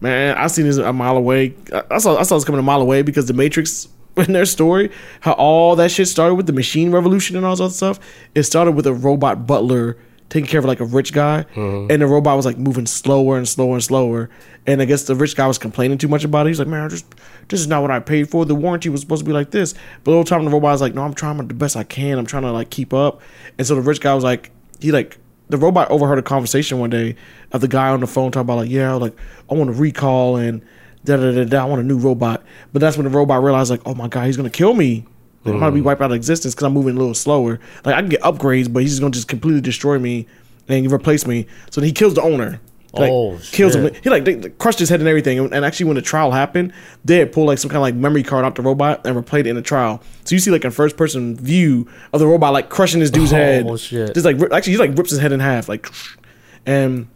man, 0.01 0.39
I 0.39 0.47
seen 0.47 0.65
this 0.65 0.79
a 0.79 0.91
mile 0.91 1.19
away. 1.19 1.55
I, 1.91 1.99
saw 1.99 2.17
I 2.17 2.23
saw 2.23 2.37
this 2.37 2.47
coming 2.47 2.61
a 2.61 2.63
mile 2.63 2.81
away 2.81 3.03
because 3.03 3.27
the 3.27 3.35
Matrix. 3.35 3.89
In 4.17 4.33
their 4.33 4.47
story, 4.47 4.91
how 5.21 5.33
all 5.33 5.77
that 5.77 5.91
shit 5.91 6.09
started 6.09 6.37
with 6.37 6.47
the 6.47 6.53
machine 6.55 6.91
revolution 6.91 7.37
and 7.37 7.45
all 7.45 7.55
that 7.55 7.69
stuff, 7.73 8.01
it 8.35 8.45
started 8.45 8.73
with 8.73 8.87
a 8.87 8.95
robot 8.95 9.47
butler 9.47 9.99
taking 10.29 10.49
care 10.49 10.59
of 10.59 10.65
like 10.65 10.81
a 10.81 10.85
rich 10.85 11.13
guy, 11.13 11.45
mm-hmm. 11.55 11.91
and 11.91 12.03
the 12.03 12.07
robot 12.07 12.37
was 12.37 12.47
like 12.47 12.59
moving 12.59 12.87
slower 12.87 13.37
and 13.37 13.49
slower 13.49 13.75
and 13.75 13.85
slower. 13.85 14.29
And 14.67 14.83
I 14.83 14.85
guess 14.85 15.05
the 15.05 15.15
rich 15.15 15.37
guy 15.37 15.47
was 15.47 15.59
complaining 15.59 15.99
too 15.99 16.09
much 16.09 16.25
about 16.25 16.47
it. 16.47 16.51
He's 16.51 16.59
like, 16.59 16.69
"Man, 16.69 16.89
just 16.91 17.07
this 17.49 17.61
is 17.61 17.69
not 17.69 17.83
what 17.83 17.91
I 17.91 18.01
paid 18.01 18.29
for. 18.29 18.45
The 18.45 18.55
warranty 18.55 18.89
was 18.89 19.01
supposed 19.01 19.21
to 19.21 19.27
be 19.27 19.33
like 19.33 19.51
this." 19.51 19.75
But 20.03 20.11
the 20.11 20.17
whole 20.17 20.25
time 20.25 20.45
the 20.45 20.51
robot 20.51 20.73
was 20.73 20.81
like, 20.81 20.95
"No, 20.95 21.03
I'm 21.03 21.15
trying 21.15 21.37
the 21.37 21.55
best 21.55 21.77
I 21.77 21.85
can. 21.85 22.19
I'm 22.19 22.27
trying 22.27 22.43
to 22.43 22.53
like 22.53 22.71
keep 22.71 22.93
up." 22.93 23.21
And 23.59 23.67
so 23.67 23.75
the 23.75 23.81
rich 23.81 24.01
guy 24.01 24.15
was 24.15 24.25
like, 24.25 24.51
he 24.81 24.91
like 24.91 25.19
the 25.49 25.57
robot 25.57 25.91
overheard 25.91 26.19
a 26.19 26.23
conversation 26.23 26.81
one 26.81 26.91
day 26.91 27.15
of 27.53 27.61
the 27.61 27.69
guy 27.69 27.89
on 27.89 28.01
the 28.01 28.07
phone 28.07 28.33
talking 28.33 28.47
about 28.47 28.59
like, 28.59 28.71
"Yeah, 28.71 28.95
like 28.95 29.15
I 29.51 29.55
want 29.55 29.73
to 29.73 29.81
recall 29.81 30.37
and 30.37 30.63
da 31.05 31.17
da 31.17 31.31
da 31.31 31.45
da. 31.45 31.63
I 31.63 31.65
want 31.67 31.81
a 31.81 31.85
new 31.85 31.99
robot." 31.99 32.43
But 32.73 32.81
that's 32.81 32.97
when 32.97 33.05
the 33.05 33.11
robot 33.11 33.43
realized 33.43 33.71
like, 33.71 33.83
"Oh 33.87 33.95
my 33.95 34.09
god, 34.09 34.27
he's 34.27 34.37
gonna 34.37 34.51
kill 34.51 34.75
me." 34.75 35.07
I'm 35.55 35.61
gonna 35.61 35.73
be 35.73 35.81
wiped 35.81 36.01
out 36.01 36.11
of 36.11 36.17
existence 36.17 36.55
because 36.55 36.65
I'm 36.67 36.73
moving 36.75 36.97
a 36.97 36.99
little 36.99 37.15
slower. 37.15 37.61
Like 37.85 37.95
I 37.95 38.01
can 38.01 38.09
get 38.11 38.21
upgrades, 38.23 38.73
but 38.73 38.81
he's 38.83 38.93
just 38.93 39.01
gonna 39.01 39.13
just 39.13 39.29
completely 39.29 39.61
destroy 39.61 39.99
me 39.99 40.27
and 40.69 40.91
replace 40.93 41.27
me. 41.27 41.47
So 41.71 41.81
then 41.81 41.87
he 41.89 41.93
kills 41.93 42.15
the 42.15 42.23
owner. 42.23 42.61
Like, 42.93 43.11
Oh, 43.13 43.39
kills 43.53 43.75
him. 43.75 43.93
He 44.03 44.09
like 44.09 44.25
they, 44.25 44.35
they 44.35 44.49
crushed 44.49 44.79
his 44.79 44.89
head 44.89 45.01
and 45.01 45.09
everything. 45.09 45.39
And, 45.39 45.53
and 45.53 45.65
actually, 45.67 45.85
when 45.87 45.97
the 45.97 46.03
trial 46.03 46.31
happened, 46.31 46.73
they 47.05 47.19
had 47.19 47.31
pulled 47.31 47.47
like 47.49 47.59
some 47.59 47.69
kind 47.69 47.77
of 47.77 47.83
like 47.83 47.95
memory 47.95 48.23
card 48.23 48.45
out 48.47 48.55
the 48.55 48.63
robot 48.63 49.07
and 49.07 49.15
replayed 49.17 49.41
it 49.41 49.49
in 49.49 49.57
the 49.57 49.61
trial. 49.63 50.01
So 50.25 50.35
you 50.35 50.39
see 50.39 50.51
like 50.51 50.65
a 50.65 50.71
first 50.71 50.97
person 50.97 51.37
view 51.37 51.89
of 52.15 52.21
the 52.21 52.27
robot 52.27 52.55
like 52.55 52.71
crushing 52.71 53.01
this 53.01 53.11
dude's 53.11 53.33
Oh, 53.35 53.37
head. 53.37 53.81
shit. 53.81 54.15
Just 54.15 54.25
like 54.25 54.39
rip- 54.39 54.53
actually, 54.53 54.73
he 54.75 54.79
like 54.79 54.97
rips 54.97 55.11
his 55.11 55.19
head 55.21 55.33
in 55.33 55.41
half. 55.41 55.69
Like, 55.69 55.91
and 56.67 57.09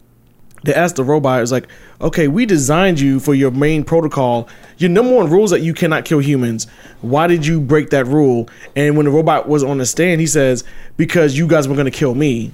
they 0.63 0.73
asked 0.73 0.95
the 0.95 1.03
robot, 1.03 1.41
"It's 1.41 1.51
like, 1.51 1.67
okay, 1.99 2.27
we 2.27 2.45
designed 2.45 2.99
you 2.99 3.19
for 3.19 3.33
your 3.33 3.51
main 3.51 3.83
protocol. 3.83 4.47
Your 4.77 4.89
number 4.89 5.15
one 5.15 5.29
rule 5.29 5.45
is 5.45 5.51
that 5.51 5.61
you 5.61 5.73
cannot 5.73 6.05
kill 6.05 6.19
humans. 6.19 6.67
Why 7.01 7.27
did 7.27 7.45
you 7.45 7.59
break 7.59 7.89
that 7.89 8.05
rule?" 8.05 8.47
And 8.75 8.95
when 8.95 9.05
the 9.05 9.11
robot 9.11 9.47
was 9.47 9.63
on 9.63 9.77
the 9.77 9.85
stand, 9.85 10.21
he 10.21 10.27
says, 10.27 10.63
"Because 10.97 11.37
you 11.37 11.47
guys 11.47 11.67
were 11.67 11.75
going 11.75 11.85
to 11.85 11.91
kill 11.91 12.15
me." 12.15 12.51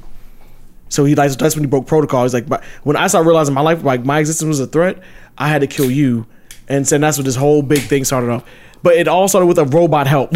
So 0.90 1.06
he 1.06 1.16
like 1.16 1.32
that's 1.32 1.56
when 1.56 1.64
he 1.64 1.70
broke 1.70 1.88
protocol. 1.88 2.24
He's 2.24 2.34
like, 2.34 2.48
but 2.48 2.64
when 2.84 2.96
I 2.96 3.08
started 3.08 3.28
realizing 3.28 3.54
my 3.54 3.62
life, 3.62 3.84
like 3.84 4.06
my 4.06 4.20
existence 4.20 4.48
was 4.48 4.60
a 4.60 4.68
threat, 4.68 5.02
I 5.38 5.50
had 5.50 5.62
to 5.62 5.68
kill 5.68 5.92
you, 5.92 6.26
and 6.68 6.88
so 6.88 6.98
that's 6.98 7.18
what 7.18 7.26
this 7.26 7.36
whole 7.36 7.62
big 7.62 7.82
thing 7.82 8.06
started 8.06 8.30
off. 8.30 8.44
But 8.84 8.96
it 8.96 9.08
all 9.08 9.28
started 9.28 9.48
with 9.48 9.60
a 9.60 9.66
robot 9.66 10.08
help 10.08 10.34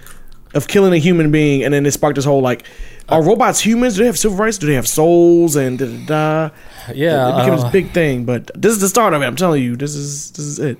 of 0.54 0.68
killing 0.68 0.92
a 0.92 0.98
human 0.98 1.32
being, 1.32 1.64
and 1.64 1.74
then 1.74 1.84
it 1.84 1.90
sparked 1.92 2.16
this 2.16 2.24
whole 2.24 2.40
like, 2.40 2.64
are 3.08 3.22
robots 3.22 3.60
humans? 3.60 3.94
Do 3.96 4.00
they 4.02 4.06
have 4.06 4.18
civil 4.18 4.36
rights? 4.36 4.58
Do 4.58 4.66
they 4.66 4.74
have 4.74 4.88
souls? 4.88 5.56
And 5.56 5.78
da 5.78 5.86
da 5.86 6.06
da. 6.06 6.50
Yeah, 6.94 7.28
it 7.34 7.38
became 7.40 7.54
uh, 7.58 7.62
this 7.62 7.72
big 7.72 7.92
thing. 7.92 8.24
But 8.24 8.50
this 8.54 8.72
is 8.72 8.80
the 8.80 8.88
start 8.88 9.14
of 9.14 9.22
it. 9.22 9.26
I'm 9.26 9.36
telling 9.36 9.62
you, 9.62 9.76
this 9.76 9.94
is 9.94 10.30
this 10.32 10.44
is 10.44 10.58
it. 10.58 10.78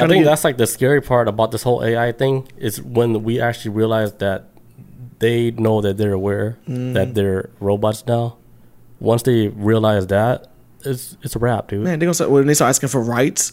I 0.00 0.06
think 0.06 0.24
that's 0.24 0.44
like 0.44 0.58
the 0.58 0.66
scary 0.66 1.00
part 1.00 1.28
about 1.28 1.50
this 1.50 1.62
whole 1.62 1.82
AI 1.82 2.12
thing 2.12 2.46
is 2.58 2.80
when 2.82 3.22
we 3.22 3.40
actually 3.40 3.70
realize 3.70 4.12
that 4.14 4.44
they 5.18 5.50
know 5.52 5.80
that 5.80 5.96
they're 5.96 6.12
aware 6.12 6.58
Mm. 6.68 6.92
that 6.94 7.14
they're 7.14 7.50
robots 7.60 8.04
now. 8.06 8.36
Once 9.00 9.22
they 9.22 9.48
realize 9.48 10.06
that, 10.08 10.48
it's 10.84 11.16
it's 11.22 11.34
a 11.36 11.38
wrap, 11.38 11.68
dude. 11.68 11.82
man, 11.84 11.98
they 11.98 12.06
gonna 12.06 12.14
start 12.14 12.30
when 12.30 12.46
they 12.46 12.54
start 12.54 12.68
asking 12.70 12.88
for 12.90 13.02
rights. 13.02 13.52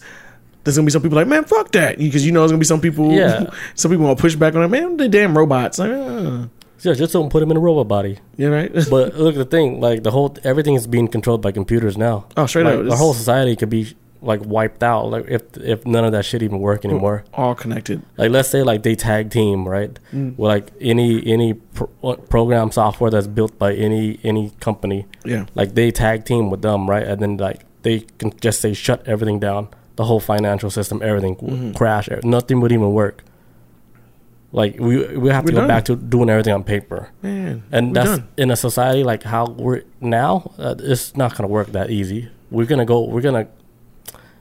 There's 0.63 0.75
gonna 0.75 0.85
be 0.85 0.91
some 0.91 1.01
people 1.03 1.15
like, 1.17 1.27
man, 1.27 1.43
fuck 1.45 1.71
that, 1.73 1.97
because 1.99 2.25
you 2.25 2.31
know 2.31 2.39
there's 2.41 2.51
gonna 2.51 2.59
be 2.59 2.65
some 2.65 2.81
people. 2.81 3.11
Yeah. 3.11 3.49
some 3.75 3.91
people 3.91 4.05
gonna 4.05 4.15
push 4.15 4.35
back 4.35 4.55
on 4.55 4.63
it. 4.63 4.67
Man, 4.67 4.97
they 4.97 5.07
damn 5.07 5.37
robots. 5.37 5.77
Like, 5.79 5.91
uh, 5.91 6.47
Yeah, 6.85 6.93
just 6.93 7.13
don't 7.13 7.29
put 7.29 7.39
them 7.41 7.51
in 7.51 7.57
a 7.57 7.59
robot 7.59 7.87
body. 7.87 8.19
yeah, 8.37 8.47
right. 8.49 8.71
But 8.89 9.15
look, 9.17 9.35
the 9.35 9.45
thing, 9.45 9.79
like 9.81 10.03
the 10.03 10.11
whole 10.11 10.35
everything 10.43 10.75
is 10.75 10.87
being 10.87 11.07
controlled 11.07 11.41
by 11.41 11.51
computers 11.51 11.97
now. 11.97 12.25
Oh, 12.37 12.45
straight 12.45 12.65
like, 12.65 12.75
up, 12.75 12.85
it's- 12.85 12.99
whole 12.99 13.13
society 13.13 13.55
could 13.55 13.69
be 13.69 13.95
like 14.21 14.41
wiped 14.43 14.81
out, 14.81 15.11
like 15.11 15.25
if 15.27 15.41
if 15.57 15.85
none 15.85 16.03
of 16.03 16.11
that 16.13 16.25
shit 16.25 16.41
even 16.41 16.59
work 16.59 16.83
anymore. 16.85 17.23
all 17.33 17.53
connected. 17.53 18.01
like 18.17 18.31
let's 18.31 18.49
say 18.49 18.63
like 18.63 18.81
they 18.81 18.95
tag 18.95 19.29
team 19.29 19.67
right 19.67 19.99
Mm. 20.13 20.35
with 20.37 20.47
like 20.55 20.71
any 20.81 21.09
any 21.35 21.53
pro- 21.53 22.15
program 22.29 22.71
software 22.71 23.11
that's 23.11 23.27
built 23.27 23.53
by 23.59 23.73
any 23.75 24.19
any 24.23 24.51
company 24.59 25.05
Yeah. 25.25 25.45
like 25.53 25.75
they 25.75 25.91
tag 25.91 26.25
team 26.25 26.49
with 26.49 26.61
them 26.63 26.89
right 26.89 27.05
and 27.05 27.21
then 27.21 27.37
like 27.37 27.59
they 27.83 27.99
can 28.19 28.31
just 28.41 28.61
say 28.61 28.73
shut 28.73 28.99
everything 29.07 29.39
down 29.39 29.67
the 29.95 30.05
whole 30.05 30.19
financial 30.19 30.71
system 30.71 31.01
everything 31.03 31.35
Mm-hmm. 31.35 31.71
crash 31.73 32.09
nothing 32.23 32.61
would 32.61 32.71
even 32.71 32.91
work 32.93 33.23
like 34.55 34.79
we 34.79 34.93
we 35.17 35.29
have 35.29 35.43
to 35.45 35.51
We're 35.51 35.59
go 35.61 35.67
done. 35.67 35.67
back 35.67 35.83
to 35.85 35.95
doing 35.95 36.29
everything 36.29 36.53
on 36.53 36.63
paper 36.63 37.09
Man, 37.21 37.63
and 37.75 37.93
that's 37.95 38.17
done. 38.19 38.27
in 38.37 38.51
a 38.51 38.55
society 38.55 39.03
like 39.03 39.23
how 39.23 39.45
we're 39.65 39.83
now 39.99 40.51
uh, 40.57 40.75
it's 40.79 41.15
not 41.15 41.35
gonna 41.35 41.49
work 41.51 41.67
that 41.77 41.89
easy 41.91 42.29
we're 42.49 42.65
gonna 42.71 42.85
go 42.85 43.03
we're 43.03 43.21
gonna 43.27 43.47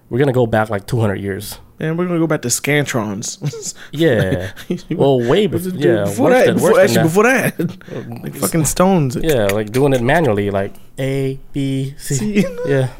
we're 0.09 0.19
gonna 0.23 0.33
go 0.33 0.47
back 0.47 0.71
like 0.71 0.87
200 0.87 1.17
years 1.17 1.59
Man, 1.81 1.97
we're 1.97 2.07
gonna 2.07 2.21
go 2.21 2.29
back 2.29 2.43
to 2.43 2.49
scantrons. 2.49 3.75
yeah 3.93 4.53
well 4.97 5.19
way 5.19 5.49
before 5.49 5.73
yeah 5.75 6.05
before 6.05 6.31
that, 6.31 6.47
than- 6.47 6.55
before, 6.55 6.79
actually 6.81 6.95
than 6.95 7.07
before 7.11 7.25
that, 7.25 8.23
like 8.23 8.35
fucking 8.37 8.65
stones. 8.65 9.17
Yeah, 9.21 9.47
like 9.47 9.73
doing 9.73 9.93
it 9.93 10.01
manually, 10.01 10.51
like 10.53 10.73
A 11.01 11.41
B 11.53 11.95
C. 11.99 12.47
Yeah, 12.65 12.91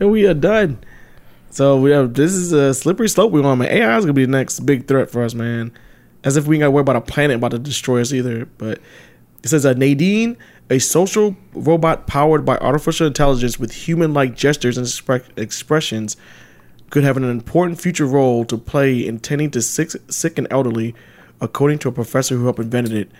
and 0.00 0.10
we 0.10 0.26
are 0.26 0.32
done. 0.32 0.78
So 1.50 1.76
we 1.78 1.90
have 1.90 2.14
this 2.14 2.32
is 2.32 2.52
a 2.52 2.72
slippery 2.72 3.08
slope 3.10 3.30
we're 3.32 3.44
on. 3.44 3.58
Man, 3.58 3.68
AI 3.68 3.94
is 3.98 4.04
gonna 4.06 4.14
be 4.14 4.24
the 4.24 4.32
next 4.32 4.60
big 4.64 4.88
threat 4.88 5.10
for 5.10 5.22
us, 5.22 5.34
man. 5.34 5.70
As 6.24 6.36
if 6.36 6.46
we 6.46 6.58
gotta 6.58 6.70
worry 6.70 6.80
about 6.80 6.96
a 6.96 7.00
planet 7.00 7.36
about 7.36 7.52
to 7.52 7.58
destroy 7.58 8.00
us 8.00 8.12
either. 8.12 8.46
But 8.46 8.80
it 9.42 9.48
says 9.48 9.66
uh, 9.66 9.74
Nadine, 9.74 10.36
a 10.70 10.78
social 10.78 11.36
robot 11.52 12.06
powered 12.06 12.44
by 12.44 12.56
artificial 12.58 13.06
intelligence 13.06 13.58
with 13.58 13.72
human-like 13.72 14.34
gestures 14.34 14.78
and 14.78 14.86
expre- 14.86 15.26
expressions, 15.38 16.16
could 16.90 17.04
have 17.04 17.16
an 17.16 17.24
important 17.24 17.80
future 17.80 18.06
role 18.06 18.44
to 18.46 18.56
play 18.56 19.06
in 19.06 19.18
tending 19.18 19.50
to 19.50 19.60
sick, 19.60 19.90
sick 20.08 20.38
and 20.38 20.46
elderly, 20.50 20.94
according 21.40 21.78
to 21.80 21.88
a 21.88 21.92
professor 21.92 22.36
who 22.36 22.44
helped 22.44 22.58
invented 22.58 22.92
it. 22.94 23.10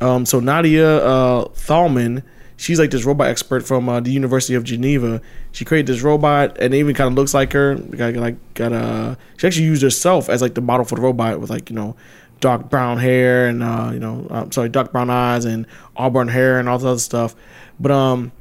Um, 0.00 0.26
so 0.26 0.40
Nadia 0.40 0.98
uh, 0.98 1.44
Thalmann, 1.48 2.22
she's 2.56 2.78
like 2.78 2.90
this 2.90 3.04
robot 3.04 3.28
expert 3.28 3.66
from 3.66 3.88
uh, 3.88 4.00
the 4.00 4.10
University 4.10 4.54
of 4.54 4.64
Geneva. 4.64 5.22
She 5.52 5.64
created 5.64 5.86
this 5.86 6.02
robot, 6.02 6.56
and 6.58 6.74
it 6.74 6.78
even 6.78 6.94
kind 6.94 7.08
of 7.08 7.14
looks 7.14 7.32
like 7.32 7.52
her. 7.52 7.76
Got 7.76 8.14
like 8.14 8.36
got 8.54 8.72
uh, 8.72 9.14
she 9.36 9.46
actually 9.46 9.66
used 9.66 9.82
herself 9.82 10.28
as 10.28 10.42
like 10.42 10.54
the 10.54 10.60
model 10.60 10.84
for 10.84 10.96
the 10.96 11.02
robot 11.02 11.40
with 11.40 11.50
like 11.50 11.70
you 11.70 11.76
know 11.76 11.96
dark 12.44 12.68
brown 12.68 12.98
hair 12.98 13.48
and 13.48 13.62
uh, 13.62 13.88
you 13.90 13.98
know 13.98 14.26
I'm 14.28 14.52
sorry 14.52 14.68
dark 14.68 14.92
brown 14.92 15.08
eyes 15.08 15.46
and 15.46 15.66
auburn 15.96 16.28
hair 16.28 16.58
and 16.58 16.68
all 16.68 16.78
that 16.78 16.86
other 16.86 16.98
stuff. 16.98 17.34
But 17.80 17.90
um, 17.90 18.32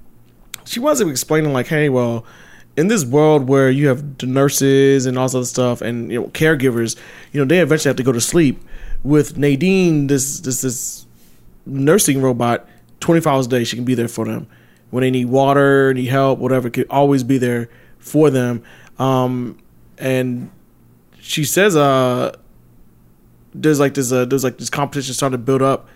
she 0.66 0.82
wasn't 0.82 1.10
explaining 1.10 1.54
like, 1.54 1.68
hey, 1.68 1.88
well, 1.88 2.26
in 2.76 2.90
this 2.90 3.06
world 3.06 3.48
where 3.48 3.72
you 3.72 3.88
have 3.88 4.18
the 4.18 4.26
nurses 4.26 5.06
and 5.06 5.18
all 5.18 5.26
this 5.28 5.36
other 5.36 5.46
stuff, 5.46 5.82
and 5.82 6.12
you 6.12 6.20
know 6.20 6.28
caregivers, 6.28 6.98
you 7.32 7.40
know 7.40 7.46
they 7.46 7.60
eventually 7.62 7.92
have 7.92 7.96
to 7.96 8.04
go 8.04 8.12
to 8.12 8.20
sleep. 8.20 8.62
With 9.04 9.38
Nadine, 9.38 10.08
this 10.08 10.42
this 10.42 10.64
this 10.64 11.06
nursing 11.66 12.22
robot, 12.22 12.68
twenty 13.00 13.22
four 13.22 13.32
hours 13.32 13.46
a 13.46 13.50
day, 13.50 13.64
she 13.64 13.78
can 13.78 13.86
be 13.86 13.96
there 13.96 14.10
for 14.10 14.26
them 14.26 14.48
when 14.90 15.04
they 15.04 15.12
need 15.12 15.26
water, 15.26 15.94
need 15.94 16.08
help, 16.08 16.40
whatever. 16.40 16.70
Could 16.70 16.88
always 16.90 17.24
be 17.24 17.38
there 17.38 17.70
for 18.00 18.30
them. 18.30 18.64
Um, 19.00 19.60
and 19.98 20.52
she 21.22 21.46
says, 21.46 21.78
uh, 21.78 22.36
there's 23.54 23.80
like 23.80 23.94
this 23.94 24.12
uh, 24.12 24.26
there's 24.26 24.44
like 24.44 24.58
this 24.58 24.70
competition 24.70 25.14
starting 25.14 25.38
to 25.38 25.44
build 25.44 25.62
up 25.62 25.88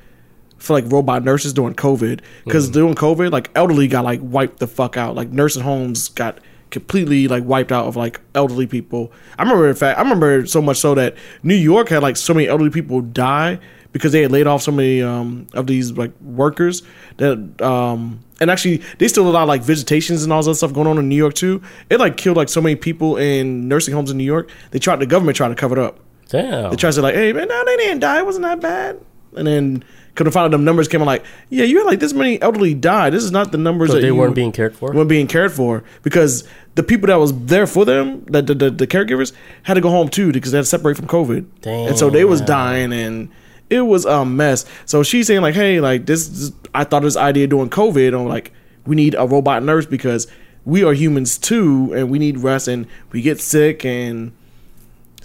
for 0.58 0.74
like 0.74 0.92
robot 0.92 1.24
nurses 1.24 1.54
during 1.54 1.76
COVID 1.76 2.22
because 2.46 2.70
during 2.70 2.96
COVID, 2.96 3.32
like 3.32 3.50
elderly 3.56 3.88
got 3.88 4.04
like 4.04 4.20
wiped 4.24 4.60
the 4.60 4.68
fuck 4.68 4.98
out. 4.98 5.16
Like 5.16 5.30
nursing 5.30 5.64
homes 5.64 6.10
got 6.10 6.40
completely 6.70 7.28
like 7.28 7.44
wiped 7.44 7.72
out 7.72 7.86
of 7.86 7.96
like 7.96 8.20
elderly 8.36 8.68
people. 8.68 9.12
I 9.38 9.44
remember 9.44 9.70
in 9.70 9.76
fact, 9.76 9.98
I 10.00 10.02
remember 10.02 10.46
so 10.46 10.62
much 10.62 10.78
so 10.78 10.96
that 10.96 11.16
New 11.44 11.56
York 11.56 11.90
had 11.90 12.02
like 12.02 12.18
so 12.18 12.34
many 12.34 12.48
elderly 12.48 12.72
people 12.72 13.02
die 13.02 13.60
because 13.92 14.12
they 14.12 14.22
had 14.22 14.32
laid 14.32 14.48
off 14.48 14.62
so 14.62 14.72
many 14.72 15.02
um, 15.02 15.48
of 15.54 15.68
these 15.68 15.92
like 15.94 16.12
workers 16.22 16.84
that 17.18 17.62
um, 17.62 18.20
and 18.40 18.52
actually 18.52 18.78
they 19.00 19.08
still 19.08 19.28
allow 19.28 19.46
like 19.46 19.62
visitations 19.62 20.24
and 20.24 20.34
all 20.34 20.44
that 20.44 20.56
stuff 20.56 20.74
going 20.74 20.88
on 20.88 20.98
in 20.98 21.08
New 21.10 21.16
York 21.16 21.34
too. 21.34 21.62
It 21.90 22.00
like 22.00 22.18
killed 22.18 22.38
like 22.38 22.50
so 22.50 22.62
many 22.62 22.76
people 22.76 23.18
in 23.18 23.68
nursing 23.68 23.94
homes 23.94 24.12
in 24.12 24.18
New 24.18 24.24
York. 24.24 24.50
They 24.72 24.80
tried 24.80 24.98
the 24.98 25.06
government 25.06 25.38
tried 25.38 25.50
to 25.50 25.56
cover 25.56 25.80
it 25.80 25.84
up. 25.84 26.00
Damn. 26.30 26.70
They 26.72 26.76
tried 26.76 26.90
to 26.90 26.94
say 26.94 27.02
like, 27.02 27.16
hey 27.16 27.34
man, 27.34 27.48
no, 27.48 27.64
they 27.66 27.78
didn't 27.78 28.00
die. 28.00 28.20
It 28.20 28.26
wasn't 28.26 28.44
that 28.44 28.60
bad. 28.60 29.00
And 29.36 29.46
then 29.48 29.84
couldn't 30.16 30.34
find 30.34 30.46
out 30.46 30.52
them 30.52 30.64
numbers 30.66 30.88
came 30.88 31.00
out 31.02 31.06
like, 31.06 31.24
yeah, 31.50 31.64
you 31.64 31.78
had 31.78 31.86
like 31.86 32.00
this 32.00 32.12
many 32.14 32.42
elderly 32.42 32.74
die. 32.74 33.10
This 33.12 33.24
is 33.24 33.32
not 33.32 33.52
the 33.52 33.58
numbers 33.58 33.90
so 33.90 33.96
that 33.96 34.02
they 34.02 34.08
you 34.08 34.16
weren't 34.16 34.34
being 34.36 34.52
cared 34.52 34.76
for. 34.76 34.92
weren't 34.92 35.10
being 35.10 35.28
cared 35.28 35.52
for 35.52 35.84
because 36.02 36.44
the 36.76 36.82
people 36.84 37.08
that 37.08 37.18
was 37.18 37.38
there 37.46 37.68
for 37.68 37.86
them, 37.86 38.24
the 38.26 38.42
the, 38.42 38.56
the, 38.56 38.70
the 38.72 38.88
caregivers, 38.88 39.32
had 39.64 39.76
to 39.76 39.82
go 39.82 39.90
home 39.90 40.10
too 40.10 40.32
because 40.32 40.52
they 40.52 40.58
had 40.58 40.64
to 40.64 40.70
separate 40.70 40.98
from 40.98 41.08
COVID, 41.08 41.46
and 41.88 41.98
so 41.98 42.10
they 42.10 42.26
was 42.26 42.42
dying 42.42 42.92
and 42.94 43.30
it 43.70 43.82
was 43.82 44.06
a 44.06 44.26
mess. 44.26 44.66
So 44.86 45.04
she's 45.04 45.28
saying 45.28 45.42
like, 45.42 45.54
hey, 45.56 45.80
like 45.82 46.06
this, 46.08 46.28
is- 46.30 46.52
I 46.74 46.84
thought 46.84 47.04
this 47.04 47.18
idea 47.18 47.46
during 47.48 47.70
COVID 47.70 48.18
on 48.20 48.28
like 48.28 48.52
we 48.88 48.96
need 48.96 49.14
a 49.16 49.28
robot 49.28 49.62
nurse 49.64 49.86
because 49.86 50.26
we 50.66 50.84
are 50.84 50.94
humans 50.94 51.38
too 51.38 51.94
and 51.94 52.10
we 52.10 52.18
need 52.18 52.40
rest 52.40 52.68
and 52.68 52.88
we 53.12 53.22
get 53.22 53.40
sick 53.40 53.86
and. 53.86 54.32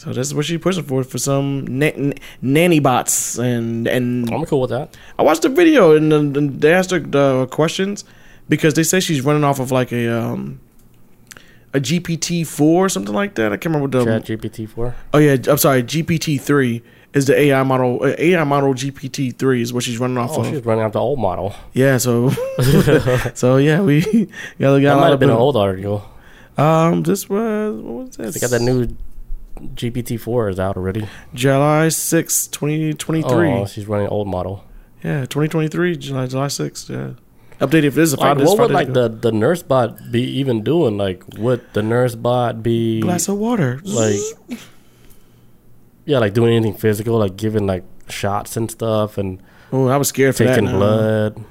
So 0.02 0.12
this 0.12 0.26
is 0.26 0.34
what 0.34 0.44
she's 0.46 0.58
pushing 0.60 0.82
for 0.82 1.04
for 1.04 1.18
some 1.18 1.64
na- 1.78 1.94
n- 1.94 2.14
nanny 2.40 2.80
bots 2.80 3.38
and 3.38 3.86
and 3.86 4.28
I'm 4.34 4.44
cool 4.46 4.62
with 4.62 4.70
that. 4.70 4.96
I 5.18 5.22
watched 5.22 5.42
the 5.42 5.48
video 5.48 5.94
and, 5.96 6.10
then 6.10 6.58
they 6.58 6.72
asked 6.74 6.90
her 6.90 6.98
the 6.98 7.46
questions 7.52 8.04
because 8.48 8.74
they 8.74 8.82
say 8.82 8.98
she's 8.98 9.20
running 9.20 9.44
off 9.44 9.60
of 9.60 9.70
like 9.70 9.92
a 9.92 10.08
um 10.12 10.58
a 11.72 11.78
GPT 11.80 12.44
four 12.46 12.86
or 12.86 12.88
something 12.88 13.14
like 13.14 13.36
that. 13.36 13.52
I 13.52 13.56
can't 13.56 13.66
remember 13.74 13.84
what 13.86 13.92
the 13.92 14.04
Chat 14.04 14.24
GPT 14.40 14.68
four. 14.68 14.94
oh 15.14 15.18
yeah 15.18 15.36
I'm 15.48 15.58
sorry 15.58 15.84
GPT 15.84 16.40
three 16.40 16.82
is 17.14 17.26
the 17.26 17.38
AI 17.38 17.62
model 17.62 18.02
uh, 18.02 18.14
AI 18.18 18.42
model 18.44 18.74
GPT 18.74 19.36
three 19.36 19.62
is 19.62 19.72
what 19.72 19.84
she's 19.84 19.98
running 19.98 20.18
off 20.18 20.30
Oh, 20.32 20.40
of. 20.40 20.46
she's 20.48 20.64
running 20.64 20.82
off 20.84 20.92
the 20.92 21.00
old 21.00 21.20
model. 21.20 21.54
Yeah, 21.74 21.98
so 21.98 22.30
so 23.34 23.56
yeah 23.58 23.80
we 23.80 24.00
got, 24.58 24.58
got 24.58 24.74
a 24.74 24.80
That 24.80 24.94
lot 24.96 25.00
might 25.00 25.06
of 25.06 25.10
have 25.12 25.20
been 25.20 25.30
an 25.30 25.36
old 25.36 25.56
article. 25.56 26.02
um 26.58 27.04
this 27.04 27.28
was 27.30 27.74
what 27.80 28.06
was 28.06 28.16
this 28.16 28.34
They 28.34 28.40
got 28.40 28.50
that 28.50 28.62
new 28.62 28.88
GPT 29.74 30.18
four 30.18 30.48
is 30.48 30.58
out 30.58 30.76
already. 30.76 31.08
July 31.34 31.88
6, 31.88 32.46
2023. 32.48 33.50
Oh, 33.50 33.66
she's 33.66 33.86
running 33.86 34.08
old 34.08 34.28
model. 34.28 34.64
Yeah, 35.02 35.22
2023, 35.22 35.96
July 35.96 36.26
July 36.26 36.46
6th. 36.46 36.88
Yeah. 36.88 37.14
Updated 37.64 37.84
if 37.84 37.94
this 37.94 38.12
is 38.12 38.18
Like, 38.18 38.38
five, 38.38 38.46
what 38.46 38.56
five 38.56 38.66
would 38.66 38.74
like 38.74 38.88
ago. 38.88 39.08
the, 39.08 39.30
the 39.30 39.32
nurse 39.32 39.62
bot 39.62 40.10
be 40.10 40.22
even 40.22 40.64
doing? 40.64 40.96
Like, 40.98 41.22
would 41.38 41.60
the 41.74 41.82
nurse 41.82 42.14
bot 42.14 42.62
be 42.62 43.00
glass 43.00 43.28
of 43.28 43.38
water. 43.38 43.80
like, 43.84 44.18
yeah, 46.04 46.18
like 46.18 46.34
doing 46.34 46.54
anything 46.54 46.74
physical, 46.74 47.18
like 47.18 47.36
giving 47.36 47.66
like 47.66 47.84
shots 48.08 48.56
and 48.56 48.70
stuff 48.70 49.16
and 49.16 49.40
oh, 49.72 49.86
I 49.88 49.96
was 49.96 50.08
scared 50.08 50.36
for 50.36 50.44
taking 50.44 50.64
that. 50.64 50.72
blood, 50.72 51.44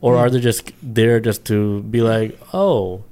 or 0.00 0.16
are 0.16 0.28
mm. 0.28 0.32
they 0.32 0.40
just 0.40 0.70
there 0.82 1.18
just 1.18 1.46
to 1.46 1.82
be 1.84 2.02
like, 2.02 2.38
oh, 2.52 3.04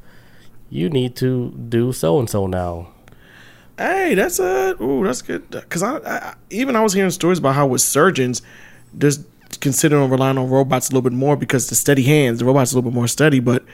you 0.69 0.91
need 0.91 1.17
to 1.17 1.51
do 1.53 1.93
so 1.93 2.19
and 2.19 2.29
so 2.29 2.47
now? 2.47 2.89
Hey, 3.79 4.15
that's 4.15 4.39
a 4.39 4.77
ooh, 4.83 5.05
that's 5.05 5.23
good. 5.23 5.49
Because 5.51 5.83
I, 5.83 5.97
I 5.99 6.35
even 6.51 6.77
I 6.77 6.83
was 6.83 6.93
hearing 6.93 7.11
stories 7.11 7.39
about 7.39 7.55
how 7.55 7.67
with 7.67 7.81
surgeons, 7.83 8.43
just 8.99 9.23
considering 9.61 10.09
relying 10.11 10.39
on 10.39 10.49
robots 10.49 10.89
a 10.89 10.93
little 10.93 11.03
bit 11.03 11.13
more 11.17 11.37
because 11.37 11.69
the 11.69 11.75
steady 11.75 12.03
hands, 12.03 12.39
the 12.39 12.45
robots 12.45 12.73
a 12.73 12.77
little 12.77 12.91
bit 12.91 12.95
more 12.95 13.09
steady, 13.09 13.41
but. 13.41 13.65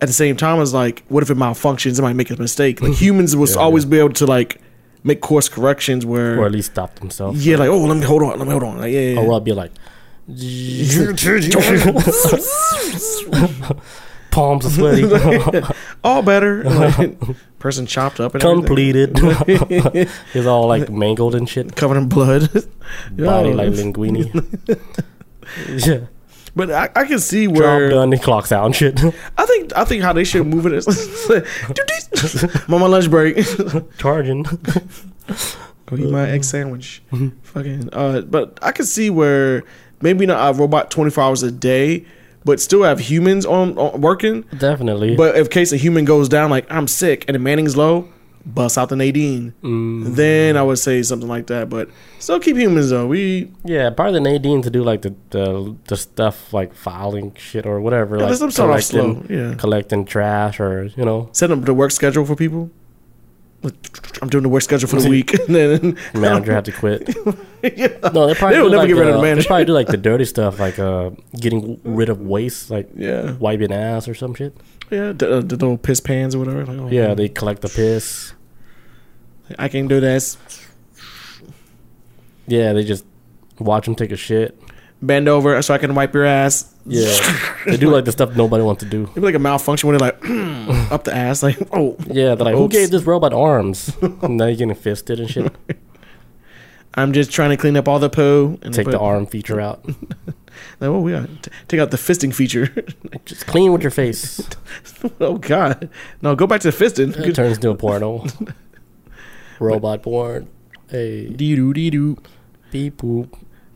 At 0.00 0.08
the 0.08 0.12
same 0.14 0.36
time, 0.36 0.60
it's 0.60 0.72
like, 0.72 1.04
what 1.10 1.22
if 1.22 1.30
it 1.30 1.36
malfunctions? 1.36 1.96
It 1.96 2.02
might 2.02 2.14
make 2.14 2.28
a 2.32 2.36
mistake. 2.36 2.80
Like 2.82 2.90
mm-hmm. 2.90 3.04
humans 3.04 3.36
will 3.36 3.48
Yeah. 3.48 3.58
always 3.58 3.84
be 3.84 4.00
able 4.00 4.14
to 4.14 4.26
like 4.26 4.60
make 5.04 5.20
course 5.20 5.48
corrections 5.48 6.04
where, 6.04 6.40
Or 6.40 6.46
at 6.46 6.50
least 6.50 6.72
stop 6.72 6.96
themselves. 6.96 7.46
yeah, 7.46 7.56
like, 7.56 7.68
oh, 7.68 7.78
let 7.84 7.96
me 7.96 8.02
hold 8.04 8.24
on, 8.24 8.36
let 8.36 8.48
me 8.48 8.50
hold 8.50 8.64
on, 8.64 8.78
like, 8.78 8.92
yeah, 8.92 8.98
yeah, 9.00 9.20
Or 9.20 9.26
yeah. 9.26 9.30
I'll 9.30 9.38
be 9.38 9.52
like, 9.52 9.70
palms 14.32 14.66
are 14.66 14.70
sweaty, 14.70 15.04
all 16.04 16.22
better. 16.22 16.64
Like, 16.64 17.16
person 17.60 17.86
chopped 17.86 18.18
up 18.18 18.34
and 18.34 18.42
completed. 18.42 19.16
He's 20.32 20.46
all 20.46 20.66
like 20.66 20.90
mangled 20.90 21.36
and 21.36 21.48
shit. 21.48 21.76
covered 21.76 21.98
in 21.98 22.08
blood. 22.08 22.50
Body 23.12 23.52
like 23.52 23.70
linguine. 23.70 24.26
yeah. 25.86 26.06
But 26.54 26.70
I, 26.70 26.90
I 26.94 27.04
can 27.06 27.18
see 27.18 27.46
Job 27.46 27.56
where 27.56 27.90
done, 27.90 28.12
he 28.12 28.18
clocks 28.18 28.52
out 28.52 28.66
and 28.66 28.74
shit. 28.76 29.02
I 29.38 29.46
think 29.46 29.74
I 29.76 29.84
think 29.84 30.02
how 30.02 30.12
they 30.12 30.24
should 30.24 30.46
move 30.46 30.66
it 30.66 30.72
is. 30.72 31.30
I'm 32.66 32.74
on 32.74 32.80
my 32.80 32.86
lunch 32.88 33.08
break. 33.08 33.38
Charging. 33.98 34.42
Go 35.86 35.96
eat 35.96 36.10
my 36.10 36.28
egg 36.28 36.44
sandwich. 36.44 37.02
Fucking. 37.42 37.88
Uh, 37.92 38.22
but 38.22 38.58
I 38.60 38.72
can 38.72 38.84
see 38.84 39.08
where 39.08 39.62
maybe 40.02 40.26
not 40.26 40.54
a 40.54 40.58
robot 40.58 40.90
24 40.90 41.24
hours 41.24 41.42
a 41.42 41.50
day, 41.50 42.04
but 42.44 42.60
still 42.60 42.82
have 42.82 42.98
humans 43.00 43.44
on, 43.46 43.76
on 43.78 44.00
working. 44.00 44.42
Definitely. 44.58 45.16
But 45.16 45.36
if 45.36 45.50
case 45.50 45.72
a 45.72 45.76
human 45.76 46.04
goes 46.04 46.28
down, 46.28 46.50
like 46.50 46.66
I'm 46.70 46.86
sick 46.88 47.24
and 47.28 47.34
the 47.34 47.38
Manning's 47.38 47.76
low, 47.76 48.08
bust 48.44 48.76
out 48.76 48.88
the 48.88 48.96
Nadine. 48.96 49.54
Mm, 49.62 50.14
Then 50.16 50.56
I 50.56 50.62
would 50.62 50.78
say 50.78 51.02
something 51.02 51.28
like 51.28 51.46
that. 51.46 51.68
But 51.70 51.88
still 52.18 52.40
keep 52.40 52.56
humans 52.56 52.90
though. 52.90 53.06
We 53.06 53.52
yeah, 53.64 53.90
probably 53.90 54.14
the 54.14 54.20
Nadine 54.20 54.62
to 54.62 54.70
do 54.70 54.82
like 54.82 55.02
the, 55.02 55.14
the 55.30 55.76
the 55.88 55.96
stuff 55.96 56.52
like 56.52 56.74
filing 56.74 57.34
shit 57.36 57.66
or 57.66 57.80
whatever. 57.80 58.16
yeah, 58.16 58.22
like 58.22 58.30
let's 58.30 58.40
them 58.40 58.50
start 58.50 58.70
off 58.70 58.82
slow. 58.82 59.24
Yeah. 59.28 59.54
collecting 59.54 60.04
trash 60.04 60.58
or 60.58 60.84
you 60.96 61.04
know 61.04 61.28
set 61.32 61.50
up 61.52 61.64
the 61.64 61.74
work 61.74 61.90
schedule 61.92 62.24
for 62.26 62.34
people. 62.36 62.70
I'm 64.20 64.28
doing 64.28 64.42
the 64.42 64.48
work 64.48 64.62
schedule 64.62 64.88
for 64.88 65.00
the 65.00 65.08
week, 65.08 65.32
and 65.46 65.54
then 65.54 65.98
manager 66.14 66.52
have 66.52 66.64
to 66.64 66.72
quit. 66.72 67.08
yeah. 67.62 67.88
No, 68.12 68.26
they 68.26 68.34
probably 68.34 68.56
They 68.56 68.62
will 68.62 68.70
never 68.70 68.76
like 68.82 68.88
get 68.88 68.96
rid 68.96 69.06
of 69.08 69.14
the 69.14 69.20
They 69.20 69.28
manager. 69.30 69.46
probably 69.46 69.64
do 69.66 69.72
like 69.72 69.86
the 69.88 69.96
dirty 70.10 70.24
stuff, 70.24 70.58
like 70.58 70.78
uh, 70.78 71.10
getting 71.38 71.80
rid 71.84 72.08
of 72.08 72.20
waste, 72.20 72.70
like 72.70 72.88
yeah, 72.96 73.32
wiping 73.34 73.72
ass 73.72 74.08
or 74.08 74.14
some 74.14 74.34
shit. 74.34 74.56
yeah, 74.90 75.12
the, 75.12 75.36
uh, 75.38 75.40
the 75.40 75.56
little 75.56 75.78
piss 75.78 76.00
pans 76.00 76.34
or 76.34 76.40
whatever. 76.40 76.64
Like, 76.66 76.78
oh, 76.78 76.88
Yeah, 76.90 77.14
they 77.14 77.28
collect 77.28 77.62
the 77.62 77.68
piss. 77.68 78.32
I 79.58 79.68
can 79.68 79.86
do 79.86 80.00
this. 80.00 80.38
Yeah, 82.46 82.72
they 82.72 82.84
just 82.84 83.04
watch 83.58 83.84
them 83.84 83.94
take 83.94 84.10
a 84.12 84.16
shit. 84.16 84.58
Bend 85.02 85.28
over 85.28 85.60
so 85.62 85.74
I 85.74 85.78
can 85.78 85.94
wipe 85.96 86.14
your 86.14 86.24
ass. 86.24 86.72
Yeah, 86.86 87.12
they 87.66 87.76
do 87.76 87.90
like 87.90 88.04
the 88.04 88.12
stuff 88.12 88.36
nobody 88.36 88.62
wants 88.62 88.84
to 88.84 88.88
do. 88.88 89.02
It'd 89.02 89.14
be 89.16 89.20
like 89.20 89.34
a 89.34 89.38
malfunction 89.40 89.88
when 89.88 89.98
they're 89.98 90.08
like 90.12 90.22
up 90.92 91.04
the 91.04 91.14
ass, 91.14 91.42
like 91.42 91.58
oh, 91.72 91.96
Yeah, 92.06 92.34
they're 92.36 92.44
like, 92.44 92.54
who 92.54 92.64
Oops. 92.64 92.72
gave 92.72 92.90
this 92.90 93.02
robot 93.02 93.32
arms? 93.32 93.96
and 94.00 94.36
now 94.36 94.46
you're 94.46 94.56
getting 94.56 94.74
fisted 94.74 95.18
and 95.20 95.28
shit. 95.30 95.52
I'm 96.94 97.12
just 97.12 97.32
trying 97.32 97.50
to 97.50 97.56
clean 97.56 97.76
up 97.76 97.88
all 97.88 97.98
the 97.98 98.10
poo 98.10 98.58
and 98.62 98.72
Take 98.72 98.84
put- 98.86 98.92
the 98.92 98.98
arm 99.00 99.26
feature 99.26 99.60
out. 99.60 99.84
Like, 100.80 100.90
oh, 100.90 101.00
we 101.00 101.12
got 101.12 101.28
t- 101.42 101.50
take 101.66 101.80
out 101.80 101.90
the 101.90 101.96
fisting 101.96 102.32
feature. 102.34 102.66
Just 103.24 103.46
clean 103.46 103.72
with 103.72 103.82
your 103.82 103.90
face. 103.90 104.46
oh 105.20 105.38
God, 105.38 105.88
no, 106.20 106.34
go 106.36 106.46
back 106.46 106.60
to 106.60 106.70
the 106.70 106.76
fisting. 106.84 107.16
It 107.16 107.34
turns 107.34 107.56
into 107.56 107.70
a 107.70 107.74
porno. 107.74 108.26
Robot 109.58 110.02
porn. 110.02 110.48
Hey, 110.88 111.28
Dee 111.28 111.56
doo 111.56 111.72
dee 111.72 111.90
doo. 111.90 112.18
beep 112.70 112.98
boop. 112.98 113.32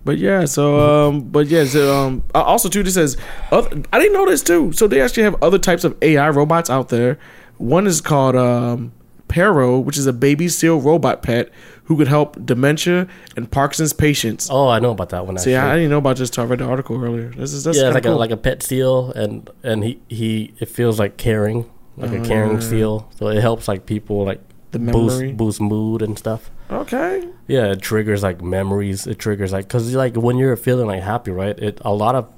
But 0.06 0.18
yeah, 0.18 0.44
so 0.46 0.64
um, 1.08 1.20
but 1.34 1.46
yeah, 1.48 1.64
so 1.64 1.82
um, 1.94 2.22
uh, 2.34 2.42
also 2.42 2.68
too, 2.68 2.82
this 2.82 2.94
says 2.94 3.16
other, 3.50 3.82
I 3.92 3.98
didn't 3.98 4.14
know 4.14 4.24
this 4.26 4.42
too. 4.42 4.72
So 4.72 4.86
they 4.86 5.00
actually 5.00 5.24
have 5.24 5.36
other 5.42 5.58
types 5.58 5.84
of 5.84 5.96
AI 6.00 6.28
robots 6.30 6.70
out 6.70 6.88
there. 6.88 7.18
One 7.58 7.86
is 7.86 8.00
called 8.00 8.36
um, 8.36 8.92
Paro, 9.28 9.82
which 9.82 9.98
is 9.98 10.06
a 10.06 10.12
baby 10.12 10.48
seal 10.48 10.80
robot 10.80 11.22
pet 11.22 11.50
who 11.84 11.96
could 11.96 12.08
help 12.08 12.36
dementia 12.44 13.06
and 13.36 13.50
Parkinson's 13.50 13.92
patients. 13.92 14.48
Oh, 14.50 14.68
I 14.68 14.78
know 14.78 14.90
about 14.92 15.08
that 15.10 15.26
one. 15.26 15.36
Actually. 15.36 15.52
See, 15.52 15.56
I, 15.56 15.72
I 15.72 15.76
didn't 15.76 15.90
know 15.90 15.98
about 15.98 16.16
this 16.18 16.30
till 16.30 16.44
I 16.44 16.46
read 16.46 16.60
the 16.60 16.66
article 16.66 17.02
earlier. 17.02 17.30
This 17.30 17.52
is 17.52 17.64
that's 17.64 17.78
yeah, 17.78 17.88
like 17.90 18.04
cool. 18.04 18.14
a 18.14 18.24
like 18.24 18.30
a 18.30 18.36
pet 18.36 18.62
seal, 18.62 19.10
and 19.12 19.50
and 19.64 19.82
he 19.84 20.00
he 20.08 20.54
it 20.60 20.68
feels 20.68 20.98
like 21.00 21.16
caring, 21.16 21.68
like 21.96 22.12
a 22.12 22.20
caring 22.24 22.58
Uh. 22.58 22.60
seal. 22.60 23.10
So 23.18 23.28
it 23.28 23.40
helps 23.40 23.66
like 23.68 23.86
people 23.86 24.24
like 24.24 24.40
The 24.70 24.78
memory. 24.78 25.32
boost 25.32 25.36
boost 25.36 25.60
mood 25.60 26.02
and 26.02 26.16
stuff. 26.18 26.50
Okay. 26.70 27.28
Yeah, 27.46 27.72
it 27.72 27.82
triggers 27.82 28.22
like 28.22 28.42
memories. 28.42 29.06
It 29.06 29.18
triggers 29.18 29.52
like 29.52 29.66
because 29.68 29.94
like 29.94 30.16
when 30.16 30.36
you're 30.38 30.56
feeling 30.56 30.86
like 30.86 31.02
happy, 31.02 31.30
right? 31.30 31.58
It 31.58 31.80
a 31.84 31.92
lot 31.92 32.14
of 32.14 32.28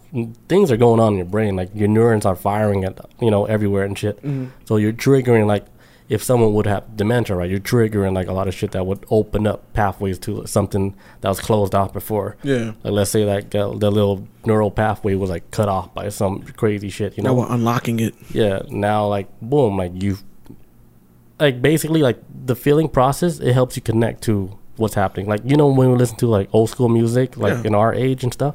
things 0.48 0.70
are 0.70 0.76
going 0.76 1.00
on 1.00 1.12
in 1.12 1.18
your 1.18 1.26
brain. 1.26 1.56
Like 1.56 1.70
your 1.74 1.88
neurons 1.88 2.26
are 2.26 2.36
firing 2.36 2.84
at 2.84 2.98
you 3.20 3.30
know 3.30 3.46
everywhere 3.46 3.84
and 3.84 3.98
shit. 3.98 4.18
Mm-hmm. 4.18 4.46
So 4.64 4.76
you're 4.76 4.92
triggering 4.92 5.46
like 5.46 5.66
if 6.08 6.22
someone 6.22 6.54
would 6.54 6.66
have 6.66 6.96
dementia, 6.96 7.36
right? 7.36 7.50
You're 7.50 7.60
triggering 7.60 8.14
like 8.14 8.28
a 8.28 8.32
lot 8.32 8.48
of 8.48 8.54
shit 8.54 8.70
that 8.72 8.86
would 8.86 9.04
open 9.10 9.46
up 9.46 9.72
pathways 9.74 10.18
to 10.20 10.46
something 10.46 10.94
that 11.20 11.28
was 11.28 11.38
closed 11.38 11.74
off 11.74 11.92
before. 11.92 12.36
Yeah. 12.42 12.72
Like 12.82 12.92
let's 12.92 13.10
say 13.10 13.24
like 13.24 13.54
uh, 13.54 13.68
the 13.74 13.90
little 13.90 14.26
neural 14.44 14.70
pathway 14.70 15.14
was 15.14 15.28
like 15.28 15.50
cut 15.50 15.68
off 15.68 15.92
by 15.94 16.08
some 16.08 16.42
crazy 16.42 16.88
shit, 16.88 17.16
you 17.18 17.22
know, 17.22 17.34
Now 17.34 17.40
we're 17.40 17.54
unlocking 17.54 18.00
it. 18.00 18.14
Yeah. 18.30 18.62
Now 18.68 19.06
like 19.06 19.28
boom, 19.40 19.76
like 19.76 19.92
you, 20.02 20.16
like 21.40 21.60
basically 21.62 22.02
like 22.02 22.18
the 22.46 22.56
feeling 22.56 22.88
process, 22.88 23.38
it 23.40 23.52
helps 23.52 23.76
you 23.76 23.82
connect 23.82 24.22
to 24.24 24.56
what's 24.76 24.94
happening. 24.94 25.26
Like 25.26 25.42
you 25.44 25.56
know 25.56 25.68
when 25.68 25.90
we 25.90 25.96
listen 25.96 26.16
to 26.18 26.26
like 26.26 26.48
old 26.52 26.70
school 26.70 26.88
music, 26.88 27.36
like 27.36 27.54
Yeah. 27.54 27.68
in 27.68 27.74
our 27.74 27.92
age 27.94 28.24
and 28.24 28.32
stuff, 28.32 28.54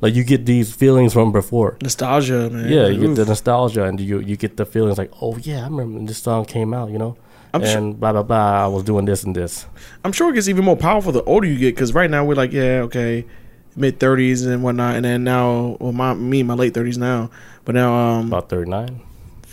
like 0.00 0.14
you 0.14 0.24
get 0.24 0.46
these 0.46 0.74
feelings 0.74 1.12
from 1.12 1.32
before. 1.32 1.76
Nostalgia, 1.82 2.50
man. 2.50 2.68
Yeah, 2.70 2.86
you 2.88 3.08
get 3.08 3.16
the 3.16 3.24
nostalgia 3.26 3.84
and 3.84 4.00
you 4.00 4.18
you 4.20 4.36
get 4.36 4.56
the 4.56 4.66
feelings 4.66 4.98
like, 4.98 5.10
oh 5.22 5.36
yeah, 5.38 5.60
I 5.60 5.64
remember 5.64 5.94
when 5.96 6.06
this 6.06 6.18
song 6.18 6.44
came 6.44 6.72
out, 6.74 6.90
you 6.90 6.98
know. 6.98 7.16
I'm 7.54 7.62
and 7.62 7.70
sure- 7.70 7.94
blah 7.94 8.12
blah 8.12 8.22
blah. 8.24 8.64
I 8.64 8.66
was 8.66 8.82
doing 8.82 9.04
this 9.04 9.22
and 9.22 9.34
this. 9.36 9.66
I'm 10.04 10.12
sure 10.12 10.30
it 10.30 10.34
gets 10.34 10.48
even 10.48 10.64
more 10.64 10.76
powerful 10.76 11.12
the 11.12 11.22
older 11.24 11.46
you 11.46 11.56
get 11.58 11.74
because 11.76 11.94
right 11.94 12.10
now 12.10 12.24
we're 12.24 12.34
like, 12.34 12.52
yeah, 12.52 12.82
okay, 12.88 13.24
mid 13.76 14.00
thirties 14.00 14.44
and 14.44 14.62
whatnot, 14.64 14.96
and 14.96 15.04
then 15.04 15.22
now, 15.24 15.76
well, 15.80 15.92
my 15.92 16.14
me 16.14 16.42
my 16.42 16.54
late 16.54 16.74
thirties 16.74 16.98
now, 16.98 17.30
but 17.64 17.74
now 17.76 17.94
um 17.94 18.26
About 18.26 18.48
39. 18.48 19.00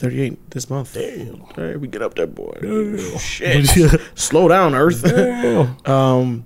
Thirty 0.02 0.22
eight 0.22 0.52
this 0.52 0.70
month. 0.70 0.93
Damn. 0.93 1.39
Hey, 1.56 1.76
we 1.78 1.88
get 1.88 2.02
up 2.02 2.16
there, 2.16 2.28
boy. 2.28 2.97
Shit, 3.20 4.02
slow 4.16 4.47
down, 4.47 4.76
Earth. 4.76 5.06
um, 5.88 6.45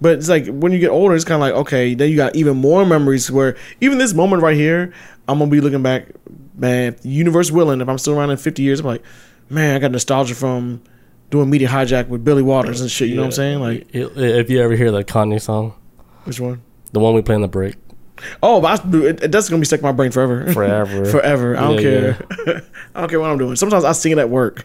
but 0.00 0.18
it's 0.18 0.28
like 0.28 0.46
when 0.46 0.72
you 0.72 0.78
get 0.78 0.90
older, 0.90 1.14
it's 1.14 1.24
kind 1.24 1.36
of 1.36 1.40
like 1.40 1.54
okay, 1.66 1.94
then 1.94 2.10
you 2.10 2.16
got 2.16 2.34
even 2.34 2.56
more 2.56 2.84
memories. 2.84 3.30
Where 3.30 3.56
even 3.80 3.98
this 3.98 4.14
moment 4.14 4.42
right 4.42 4.56
here, 4.56 4.92
I'm 5.28 5.38
gonna 5.38 5.50
be 5.50 5.60
looking 5.60 5.82
back, 5.82 6.08
man. 6.54 6.96
Universe 7.02 7.50
willing, 7.50 7.80
if 7.80 7.88
I'm 7.88 7.98
still 7.98 8.18
around 8.18 8.30
in 8.30 8.36
50 8.36 8.62
years, 8.62 8.80
I'm 8.80 8.86
like, 8.86 9.02
man, 9.48 9.76
I 9.76 9.78
got 9.78 9.92
nostalgia 9.92 10.34
from 10.34 10.82
doing 11.30 11.48
media 11.50 11.68
hijack 11.68 12.08
with 12.08 12.24
Billy 12.24 12.42
Waters 12.42 12.80
and 12.80 12.90
shit. 12.90 13.08
You 13.08 13.16
know 13.16 13.22
what 13.22 13.26
I'm 13.26 13.32
saying? 13.32 13.60
Like 13.60 13.86
if 13.92 14.50
you 14.50 14.60
ever 14.60 14.76
hear 14.76 14.90
that 14.92 15.06
Kanye 15.06 15.40
song, 15.40 15.74
which 16.24 16.40
one? 16.40 16.62
the 16.92 17.00
one 17.00 17.14
we 17.14 17.22
play 17.22 17.34
in 17.34 17.42
the 17.42 17.48
break, 17.48 17.74
Oh, 18.42 18.60
but 18.60 18.84
I, 18.84 18.96
it, 18.98 19.30
that's 19.32 19.48
gonna 19.48 19.60
be 19.60 19.66
stuck 19.66 19.80
in 19.80 19.84
my 19.86 19.92
brain 19.92 20.10
forever. 20.10 20.52
Forever. 20.52 21.04
forever. 21.06 21.56
I 21.56 21.60
don't 21.60 21.74
Yeah, 21.74 21.80
care. 21.80 22.62
I 22.94 23.00
don't 23.00 23.10
care 23.10 23.20
what 23.20 23.30
I'm 23.30 23.38
doing. 23.38 23.56
Sometimes 23.56 23.84
I 23.84 23.92
sing 23.92 24.12
it 24.12 24.18
at 24.18 24.30
work, 24.30 24.64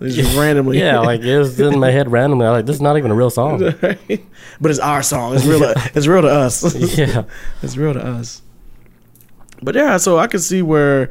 It's 0.00 0.14
just 0.16 0.36
randomly. 0.36 0.78
yeah, 0.78 1.00
like 1.00 1.20
it 1.22 1.38
was 1.38 1.58
in 1.60 1.78
my 1.78 1.90
head 1.90 2.10
randomly. 2.10 2.46
I 2.46 2.50
like, 2.50 2.66
this 2.66 2.76
is 2.76 2.82
not 2.82 2.96
even 2.96 3.10
a 3.10 3.14
real 3.14 3.30
song. 3.30 3.58
but 3.60 4.70
it's 4.70 4.78
our 4.80 5.02
song. 5.02 5.34
It's 5.34 5.44
real. 5.44 5.60
To, 5.60 5.90
it's 5.94 6.06
real 6.06 6.22
to 6.22 6.28
us. 6.30 6.74
yeah, 6.98 7.24
it's 7.62 7.76
real 7.76 7.92
to 7.94 8.04
us. 8.04 8.42
But 9.62 9.74
yeah, 9.74 9.96
so 9.96 10.18
I 10.18 10.26
can 10.26 10.40
see 10.40 10.60
where, 10.62 11.10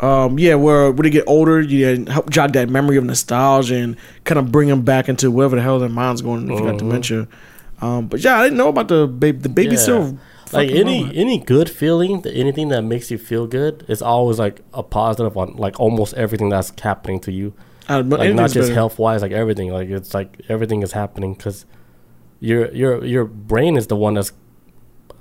um, 0.00 0.38
yeah, 0.38 0.54
where 0.54 0.90
when 0.90 1.02
they 1.04 1.10
get 1.10 1.24
older, 1.26 1.60
you 1.60 2.04
help 2.06 2.30
jog 2.30 2.52
that 2.54 2.68
memory 2.70 2.96
of 2.96 3.04
nostalgia 3.04 3.76
and 3.76 3.96
kind 4.24 4.38
of 4.38 4.50
bring 4.50 4.68
them 4.68 4.82
back 4.82 5.08
into 5.08 5.30
whatever 5.30 5.56
the 5.56 5.62
hell 5.62 5.78
their 5.78 5.88
mind's 5.90 6.22
going 6.22 6.50
if 6.50 6.58
you 6.58 6.64
got 6.64 6.78
dementia. 6.78 7.28
Um, 7.82 8.06
but 8.06 8.20
yeah, 8.20 8.38
I 8.38 8.44
didn't 8.44 8.58
know 8.58 8.68
about 8.68 8.88
the 8.88 9.06
baby. 9.06 9.38
The 9.38 9.48
baby 9.48 9.72
Yeah. 9.74 9.80
still 9.80 10.18
like 10.52 10.70
any 10.70 11.00
moment. 11.00 11.16
any 11.16 11.38
good 11.38 11.68
feeling, 11.70 12.24
anything 12.26 12.68
that 12.68 12.82
makes 12.82 13.10
you 13.10 13.18
feel 13.18 13.46
good, 13.46 13.84
is 13.88 14.02
always 14.02 14.38
like 14.38 14.60
a 14.74 14.82
positive 14.82 15.36
on 15.36 15.56
like 15.56 15.78
almost 15.80 16.14
everything 16.14 16.48
that's 16.48 16.72
happening 16.80 17.20
to 17.20 17.32
you. 17.32 17.54
Uh, 17.88 18.02
Like 18.06 18.34
not 18.34 18.50
just 18.52 18.72
health 18.72 18.98
wise, 18.98 19.22
like 19.22 19.32
everything. 19.32 19.72
Like 19.72 19.88
it's 19.88 20.14
like 20.14 20.40
everything 20.48 20.82
is 20.82 20.92
happening 20.92 21.34
because 21.34 21.66
your 22.40 22.70
your 22.72 23.04
your 23.04 23.24
brain 23.24 23.76
is 23.76 23.86
the 23.88 23.96
one 23.96 24.14
that's 24.14 24.32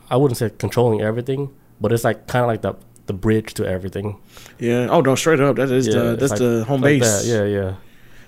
I 0.10 0.18
wouldn't 0.18 0.38
say 0.38 0.50
controlling 0.50 1.02
everything, 1.02 1.50
but 1.80 1.92
it's 1.92 2.04
like 2.04 2.28
kind 2.28 2.44
of 2.44 2.48
like 2.48 2.62
the 2.62 2.74
the 3.08 3.14
bridge 3.14 3.54
to 3.56 3.66
everything. 3.66 4.18
Yeah. 4.60 4.88
Oh 4.90 5.02
no, 5.02 5.16
straight 5.16 5.40
up. 5.40 5.56
That 5.56 5.72
is 5.72 5.88
Yeah, 5.88 5.94
the 5.94 6.16
that's 6.18 6.32
like- 6.32 6.40
the 6.40 6.64
home 6.68 6.82
like 6.82 7.00
base. 7.02 7.24
that. 7.24 7.26
Yeah, 7.28 7.44
yeah, 7.46 7.74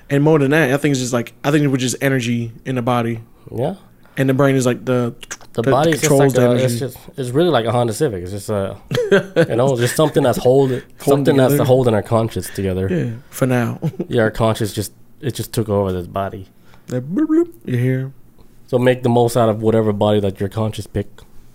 And 0.09 0.23
more 0.23 0.39
than 0.39 0.51
that, 0.51 0.71
I 0.73 0.77
think 0.77 0.91
it's 0.93 0.99
just 1.01 1.13
like 1.13 1.33
I 1.43 1.51
think 1.51 1.63
it 1.63 1.67
was 1.67 1.81
just 1.81 1.95
energy 2.01 2.51
in 2.65 2.75
the 2.75 2.81
body, 2.81 3.19
yeah. 3.55 3.75
and 4.17 4.27
the 4.29 4.33
brain 4.33 4.55
is 4.55 4.65
like 4.65 4.85
the 4.85 5.13
The 5.53 5.61
body 5.63 5.91
is 5.91 6.01
just 6.01 6.11
like 6.11 6.35
a, 6.35 6.55
it's 6.55 6.79
just 6.79 6.97
it's 7.15 7.29
really 7.29 7.49
like 7.49 7.65
a 7.65 7.71
Honda 7.71 7.93
Civic. 7.93 8.23
It's 8.23 8.31
just 8.31 8.49
a 8.49 8.77
you 9.49 9.55
know 9.55 9.77
just 9.77 9.95
something 9.95 10.23
that's 10.23 10.39
holding 10.39 10.81
something 10.99 11.35
together. 11.35 11.57
that's 11.57 11.67
holding 11.67 11.93
our 11.93 12.01
conscience 12.01 12.49
together. 12.49 12.87
yeah. 12.89 13.11
For 13.29 13.45
now, 13.45 13.79
Yeah, 14.07 14.23
our 14.23 14.31
conscience 14.31 14.73
just 14.73 14.93
it 15.21 15.35
just 15.35 15.53
took 15.53 15.69
over 15.69 15.91
this 15.93 16.07
body. 16.07 16.47
that 16.87 17.03
bloop, 17.13 17.27
bloop, 17.27 17.53
you 17.65 17.77
hear 17.77 18.11
So 18.67 18.79
make 18.79 19.03
the 19.03 19.09
most 19.09 19.37
out 19.37 19.47
of 19.49 19.61
whatever 19.61 19.93
body 19.93 20.19
that 20.21 20.39
your 20.39 20.49
conscious 20.49 20.87
pick 20.87 21.07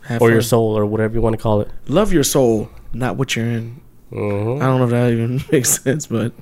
Have 0.02 0.22
or 0.22 0.30
your 0.30 0.42
soul 0.42 0.78
or 0.78 0.86
whatever 0.86 1.14
you 1.14 1.20
want 1.20 1.34
to 1.36 1.42
call 1.42 1.60
it. 1.60 1.68
love 1.88 2.12
your 2.12 2.24
soul, 2.24 2.70
not 2.92 3.16
what 3.16 3.34
you're 3.34 3.46
in. 3.50 3.80
hmm 4.10 4.62
I 4.62 4.66
don't 4.66 4.78
know 4.78 4.84
if 4.84 4.90
that 4.90 5.12
even 5.12 5.42
makes 5.52 5.70
sense, 5.82 6.06
but 6.06 6.32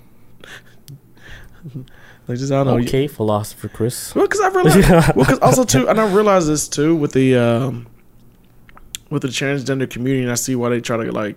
like 2.28 2.38
just 2.38 2.52
I 2.52 2.64
don't 2.64 2.66
know. 2.66 2.84
Okay, 2.84 3.06
philosopher 3.06 3.68
Chris. 3.68 4.14
Well, 4.14 4.26
because 4.26 4.40
I 4.40 4.48
realized, 4.48 4.88
well, 5.16 5.26
because 5.26 5.38
also 5.38 5.64
too, 5.64 5.88
and 5.88 6.00
I 6.00 6.12
realized 6.12 6.48
this 6.48 6.68
too 6.68 6.96
with 6.96 7.12
the 7.12 7.36
um, 7.36 7.86
with 9.10 9.22
the 9.22 9.28
transgender 9.28 9.88
community, 9.88 10.22
and 10.22 10.32
I 10.32 10.34
see 10.34 10.56
why 10.56 10.70
they 10.70 10.80
try 10.80 10.96
to 10.96 11.12
like 11.12 11.36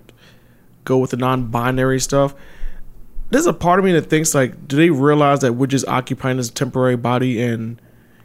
go 0.85 0.97
with 0.97 1.11
the 1.11 1.17
non-binary 1.17 1.99
stuff. 1.99 2.33
There's 3.29 3.45
a 3.45 3.53
part 3.53 3.77
of 3.77 3.85
me 3.85 3.91
that 3.91 4.09
thinks 4.09 4.33
like, 4.33 4.67
do 4.67 4.75
they 4.75 4.89
realize 4.89 5.41
that 5.41 5.53
we're 5.53 5.67
just 5.67 5.87
occupying 5.87 6.37
this 6.37 6.49
temporary 6.49 6.97
body, 6.97 7.39
and 7.39 7.79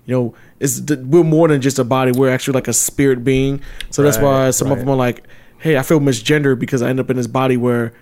you 0.06 0.14
know, 0.14 0.34
it's 0.58 0.80
we're 0.80 1.22
more 1.22 1.48
than 1.48 1.60
just 1.60 1.78
a 1.78 1.84
body. 1.84 2.12
We're 2.12 2.30
actually 2.30 2.54
like 2.54 2.68
a 2.68 2.72
spirit 2.72 3.24
being. 3.24 3.60
So 3.90 4.02
that's 4.02 4.18
why 4.18 4.46
Right, 4.46 4.54
some 4.54 4.72
of 4.72 4.78
them 4.78 4.88
are 4.88 4.96
like, 4.96 5.26
hey, 5.58 5.76
I 5.76 5.82
feel 5.82 6.00
misgendered 6.00 6.58
because 6.58 6.80
I 6.80 6.88
end 6.88 7.00
up 7.00 7.10
in 7.10 7.16
this 7.18 7.26
body 7.26 7.58
where 7.58 7.92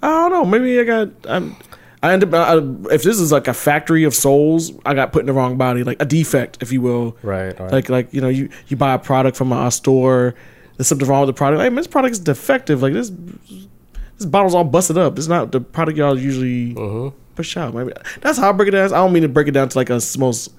I 0.00 0.08
don't 0.08 0.30
know. 0.30 0.44
Maybe 0.44 0.78
I 0.78 0.84
got 0.84 1.08
I'm. 1.24 1.56
I 2.02 2.12
end 2.12 2.24
up 2.24 2.34
I, 2.34 2.56
if 2.92 3.02
this 3.02 3.20
is 3.20 3.30
like 3.30 3.46
a 3.46 3.54
factory 3.54 4.04
of 4.04 4.14
souls, 4.14 4.72
I 4.84 4.94
got 4.94 5.12
put 5.12 5.20
in 5.20 5.26
the 5.26 5.32
wrong 5.32 5.56
body, 5.56 5.84
like 5.84 6.02
a 6.02 6.04
defect, 6.04 6.58
if 6.60 6.72
you 6.72 6.80
will. 6.80 7.16
Right, 7.22 7.58
right. 7.58 7.72
Like 7.72 7.88
like 7.88 8.12
you 8.12 8.20
know 8.20 8.28
you 8.28 8.48
you 8.68 8.76
buy 8.76 8.94
a 8.94 8.98
product 8.98 9.36
from 9.36 9.52
a, 9.52 9.70
store, 9.70 10.34
there's 10.76 10.88
something 10.88 11.06
wrong 11.06 11.20
with 11.20 11.28
the 11.28 11.38
product. 11.38 11.62
Hey, 11.62 11.68
man, 11.68 11.76
this 11.76 11.86
product 11.86 12.12
is 12.12 12.18
defective. 12.18 12.82
Like 12.82 12.92
this 12.92 13.10
this 13.10 14.26
bottle's 14.26 14.54
all 14.54 14.64
busted 14.64 14.98
up. 14.98 15.16
It's 15.16 15.28
not 15.28 15.52
the 15.52 15.60
product 15.60 15.96
y'all 15.96 16.18
usually 16.18 16.72
hmm 16.72 17.08
push 17.34 17.56
out. 17.56 17.74
Maybe 17.74 17.92
that's 18.20 18.38
how 18.38 18.50
I 18.50 18.52
break 18.52 18.68
it 18.68 18.72
down. 18.72 18.92
I 18.92 18.96
don't 18.96 19.12
mean 19.12 19.22
to 19.22 19.28
break 19.28 19.48
it 19.48 19.52
down 19.52 19.68
to 19.68 19.78
like 19.78 19.88
a 19.90 20.00
most 20.18 20.52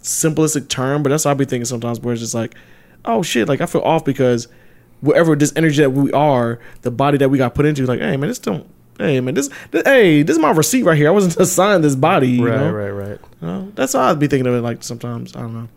simplistic 0.00 0.68
term, 0.68 1.02
but 1.02 1.10
that's 1.10 1.24
how 1.24 1.30
I 1.30 1.34
be 1.34 1.44
thinking 1.44 1.64
sometimes. 1.64 2.00
Where 2.00 2.12
it's 2.12 2.22
just 2.22 2.34
like, 2.34 2.54
oh 3.04 3.22
shit, 3.22 3.48
like 3.48 3.60
I 3.60 3.66
feel 3.66 3.82
off 3.82 4.04
because 4.04 4.48
whatever 5.00 5.34
this 5.34 5.52
energy 5.56 5.82
that 5.82 5.90
we 5.90 6.12
are, 6.12 6.60
the 6.82 6.90
body 6.90 7.18
that 7.18 7.30
we 7.30 7.38
got 7.38 7.54
put 7.54 7.66
into, 7.66 7.84
like, 7.86 8.00
hey 8.00 8.16
man, 8.16 8.28
this 8.28 8.38
don't. 8.38 8.66
Hey 8.98 9.20
man, 9.20 9.34
this, 9.34 9.48
this 9.70 9.82
hey, 9.84 10.22
this 10.22 10.36
is 10.36 10.40
my 10.42 10.50
receipt 10.50 10.82
right 10.84 10.96
here. 10.96 11.08
I 11.08 11.12
wasn't 11.12 11.36
assigned 11.40 11.82
this 11.82 11.96
body. 11.96 12.28
You 12.28 12.48
Right, 12.48 12.56
know? 12.60 12.72
right, 12.72 12.90
right. 12.90 13.18
You 13.40 13.46
know? 13.48 13.72
That's 13.74 13.92
how 13.94 14.02
I'd 14.02 14.18
be 14.18 14.26
thinking 14.28 14.46
of 14.46 14.54
it. 14.54 14.60
Like 14.60 14.82
sometimes 14.82 15.34
I 15.34 15.40
don't 15.40 15.54
know. 15.54 15.68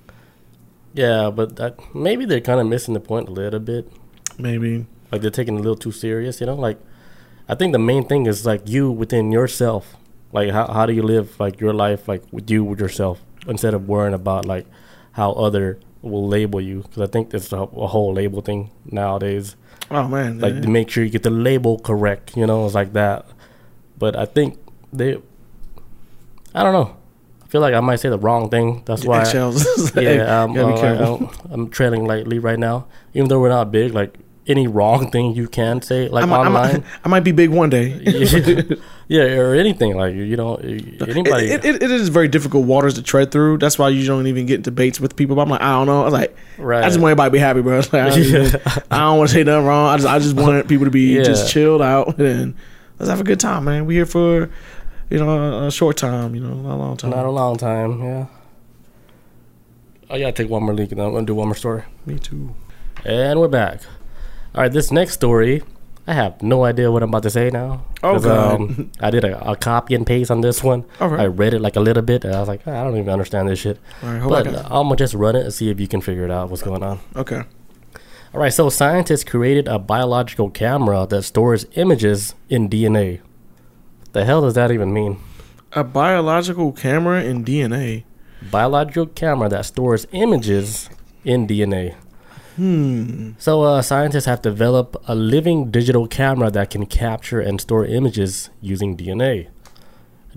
Yeah, 0.94 1.30
but 1.30 1.56
that, 1.58 1.78
maybe 1.96 2.26
they're 2.26 2.40
kind 2.42 2.60
of 2.60 2.68
missing 2.68 2.94
the 2.94 3.00
point 3.02 3.28
a 3.28 3.32
little 3.32 3.60
bit. 3.60 3.92
Maybe 4.38 4.86
Like 5.12 5.22
they're 5.22 5.32
taking 5.32 5.56
it 5.56 5.60
a 5.60 5.62
little 5.62 5.76
too 5.78 5.92
serious, 5.92 6.40
you 6.40 6.46
know. 6.48 6.56
Like 6.56 6.78
I 7.50 7.56
think 7.56 7.74
the 7.74 7.80
main 7.80 8.06
thing 8.08 8.26
is 8.26 8.46
like 8.46 8.68
you 8.68 8.92
within 8.92 9.32
yourself. 9.32 9.96
Like 10.32 10.52
how 10.52 10.68
how 10.72 10.86
do 10.86 10.94
you 10.94 11.04
live 11.04 11.40
like 11.40 11.60
your 11.62 11.74
life 11.74 12.08
like 12.08 12.24
with 12.32 12.50
you 12.50 12.64
with 12.64 12.80
yourself 12.80 13.22
instead 13.48 13.74
of 13.74 13.88
worrying 13.88 14.14
about 14.14 14.46
like 14.46 14.66
how 15.14 15.32
other 15.34 15.80
will 16.02 16.28
label 16.28 16.60
you 16.62 16.82
because 16.84 17.02
I 17.02 17.08
think 17.08 17.30
there's 17.32 17.52
a, 17.54 17.58
a 17.58 17.88
whole 17.88 18.14
label 18.14 18.42
thing 18.42 18.72
nowadays. 18.86 19.56
Oh 19.92 20.08
man, 20.08 20.40
Like 20.40 20.56
yeah. 20.56 20.62
to 20.62 20.68
make 20.70 20.90
sure 20.90 21.04
you 21.04 21.10
get 21.10 21.24
the 21.24 21.30
label 21.30 21.78
correct, 21.80 22.36
you 22.36 22.46
know, 22.48 22.66
it's 22.66 22.76
like 22.76 22.94
that. 22.94 23.26
But 23.98 24.16
I 24.16 24.26
think 24.26 24.58
they, 24.92 25.18
I 26.54 26.64
don't 26.64 26.74
know. 26.74 26.96
I 27.44 27.48
feel 27.48 27.62
like 27.62 27.74
I 27.76 27.80
might 27.80 27.98
say 27.98 28.10
the 28.10 28.18
wrong 28.20 28.50
thing. 28.50 28.82
That's 28.86 29.06
why. 29.06 29.22
eggshells. 29.22 29.64
yeah, 29.96 30.42
um, 30.44 30.54
gotta 30.54 30.68
be 30.68 30.74
uh, 30.74 30.82
careful. 30.82 31.32
I'm, 31.46 31.52
I'm 31.52 31.70
trailing 31.70 32.06
lightly 32.06 32.40
right 32.40 32.60
now. 32.60 32.88
Even 33.14 33.30
though 33.30 33.40
we're 33.40 33.50
not 33.50 33.72
big, 33.72 33.94
like 33.94 34.18
any 34.48 34.68
wrong 34.68 35.10
thing 35.10 35.34
you 35.34 35.48
can 35.48 35.82
say, 35.82 36.08
like 36.08 36.24
I 36.24 36.26
might, 36.28 36.36
I, 36.36 36.46
online, 36.46 36.74
might, 36.74 36.84
I 37.04 37.08
might 37.10 37.20
be 37.22 37.32
big 37.32 37.50
one 37.50 37.70
day. 37.70 37.88
yeah, 39.08 39.24
yeah, 39.26 39.38
or 39.38 39.56
anything, 39.56 39.96
like 39.96 40.14
you 40.14 40.36
know, 40.36 40.56
anybody. 40.56 41.48
It, 41.48 41.66
it, 41.66 41.84
it 41.84 41.92
is 41.92 42.10
very 42.10 42.28
difficult 42.28 42.66
waters 42.66 42.94
to 42.96 43.02
tread 43.02 43.32
through. 43.32 43.58
That's 43.58 43.80
why 43.80 43.90
you 43.90 44.06
don't 44.06 44.28
even 44.28 44.46
get 44.46 44.56
in 44.56 44.62
debates 44.62 45.00
with 45.00 45.16
people. 45.16 45.36
But 45.36 45.44
I'm 45.44 45.50
like, 45.50 45.62
I 45.62 45.72
don't 45.72 45.88
know. 45.88 46.02
I 46.02 46.06
was 46.06 46.14
like, 46.14 46.38
right. 46.58 46.84
I 46.84 46.88
just 46.88 47.00
want 47.00 47.12
everybody 47.12 47.30
to 47.30 47.34
be 47.34 47.40
happy, 47.40 47.62
bro. 47.62 47.76
Like, 47.92 47.94
I, 47.94 48.10
don't 48.10 48.56
I 48.92 48.98
don't 49.00 49.18
want 49.18 49.30
to 49.30 49.34
say 49.36 49.44
nothing 49.44 49.66
wrong. 49.66 49.90
I 49.90 49.98
just, 49.98 50.08
I 50.08 50.20
just 50.20 50.36
wanted 50.36 50.68
people 50.68 50.86
to 50.86 50.92
be 50.92 51.16
Yeah. 51.18 51.24
just 51.24 51.52
chilled 51.52 51.82
out 51.82 52.20
and 52.20 52.56
let's 53.00 53.10
have 53.10 53.20
a 53.20 53.24
good 53.24 53.40
time, 53.40 53.66
man. 53.66 53.86
We 53.86 53.96
here 53.96 54.06
for, 54.06 54.50
you 55.10 55.18
know, 55.18 55.30
a, 55.30 55.68
a 55.68 55.72
short 55.72 55.98
time. 55.98 56.36
You 56.36 56.42
know, 56.42 56.54
not 56.54 56.76
a 56.76 56.78
long 56.78 56.98
time. 56.98 57.10
not 57.12 57.26
a 57.26 57.32
long 57.32 57.58
time. 57.58 58.04
Yeah. 58.04 58.26
Oh, 60.10 60.16
I 60.16 60.20
gotta 60.20 60.34
take 60.34 60.50
one 60.50 60.64
more 60.64 60.74
leak, 60.76 60.92
and 60.92 61.00
then 61.00 61.08
I'm 61.08 61.14
gonna 61.14 61.26
do 61.26 61.34
one 61.34 61.48
more 61.48 61.56
story. 61.56 61.84
Me 62.06 62.20
too. 62.20 62.54
And 63.04 63.40
we're 63.40 63.48
back. 63.48 63.82
All 64.56 64.62
right, 64.62 64.72
this 64.72 64.90
next 64.90 65.16
story, 65.16 65.64
I 66.08 66.14
have 66.14 66.42
no 66.42 66.64
idea 66.64 66.90
what 66.90 67.04
I'm 67.04 67.10
about 67.10 67.24
to 67.24 67.30
say 67.30 67.50
now. 67.50 67.84
Oh, 68.02 68.18
um, 68.30 68.90
I 69.02 69.10
did 69.10 69.26
a, 69.26 69.52
a 69.52 69.58
copy 69.58 69.96
and 69.96 70.08
paste 70.08 70.32
on 70.32 70.40
this 70.40 70.64
one. 70.64 70.86
All 71.02 71.10
right. 71.10 71.20
I 71.20 71.26
read 71.26 71.54
it 71.54 71.60
like 71.60 71.76
a 71.76 71.82
little 71.82 72.02
bit, 72.02 72.24
and 72.24 72.34
I 72.34 72.40
was 72.40 72.48
like, 72.48 72.66
I 72.66 72.82
don't 72.86 72.96
even 72.96 73.10
understand 73.10 73.50
this 73.50 73.60
shit. 73.60 73.80
All 74.02 74.14
right. 74.14 74.30
But 74.30 74.48
I'm 74.48 74.88
gonna 74.88 74.96
just 74.96 75.14
run 75.14 75.36
it 75.36 75.44
and 75.44 75.54
see 75.54 75.70
if 75.70 75.78
you 75.78 75.90
can 75.90 76.00
figure 76.00 76.24
it 76.24 76.32
out. 76.32 76.50
What's 76.50 76.64
going 76.64 76.84
on? 76.84 77.02
okay. 77.18 77.42
All 78.34 78.40
right, 78.40 78.54
so 78.54 78.70
scientists 78.70 79.26
created 79.26 79.68
a 79.68 79.78
biological 79.78 80.50
camera 80.50 81.06
that 81.06 81.24
stores 81.24 81.66
images 81.74 82.34
in 82.48 82.70
DNA. 82.70 83.20
The 84.14 84.24
hell 84.24 84.40
does 84.40 84.54
that 84.54 84.72
even 84.72 84.94
mean? 84.94 85.20
A 85.74 85.84
biological 85.84 86.72
camera 86.72 87.22
in 87.24 87.44
DNA. 87.44 88.06
Biological 88.50 89.08
camera 89.08 89.50
that 89.50 89.66
stores 89.66 90.08
images 90.14 90.90
in 91.26 91.46
DNA. 91.46 91.96
Hmm. 92.56 93.32
So, 93.38 93.64
uh, 93.64 93.82
scientists 93.82 94.26
have 94.26 94.42
developed 94.42 94.96
a 95.08 95.16
living 95.16 95.72
digital 95.72 96.08
camera 96.08 96.50
that 96.52 96.70
can 96.70 96.86
capture 96.86 97.42
and 97.42 97.60
store 97.60 97.86
images 97.86 98.50
using 98.62 98.96
DNA. 98.96 99.48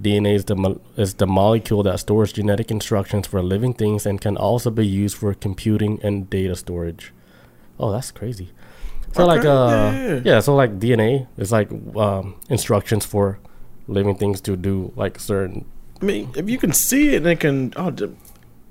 DNA 0.00 0.34
is 0.34 0.44
the, 0.44 0.56
mo- 0.56 0.80
is 0.96 1.14
the 1.14 1.26
molecule 1.26 1.82
that 1.84 2.00
stores 2.00 2.32
genetic 2.32 2.70
instructions 2.70 3.26
for 3.26 3.42
living 3.42 3.74
things 3.74 4.06
and 4.06 4.20
can 4.20 4.36
also 4.36 4.70
be 4.70 4.86
used 4.86 5.16
for 5.16 5.34
computing 5.34 6.00
and 6.02 6.28
data 6.30 6.54
storage. 6.56 7.12
Oh, 7.78 7.92
that's 7.92 8.10
crazy. 8.10 8.50
So, 9.12 9.26
like, 9.26 9.44
uh, 9.44 9.68
yeah, 9.70 10.06
yeah, 10.06 10.20
yeah, 10.24 10.40
so 10.40 10.54
like 10.54 10.78
DNA 10.78 11.26
is 11.36 11.50
like 11.50 11.70
um, 11.96 12.36
instructions 12.48 13.06
for 13.06 13.38
living 13.86 14.16
things 14.16 14.40
to 14.42 14.56
do 14.56 14.92
like 14.96 15.18
certain. 15.18 15.64
I 16.00 16.04
mean, 16.04 16.30
if 16.36 16.48
you 16.48 16.58
can 16.58 16.72
see 16.72 17.14
it, 17.14 17.16
and 17.18 17.26
it 17.26 17.40
can. 17.40 17.72
Oh, 17.76 17.90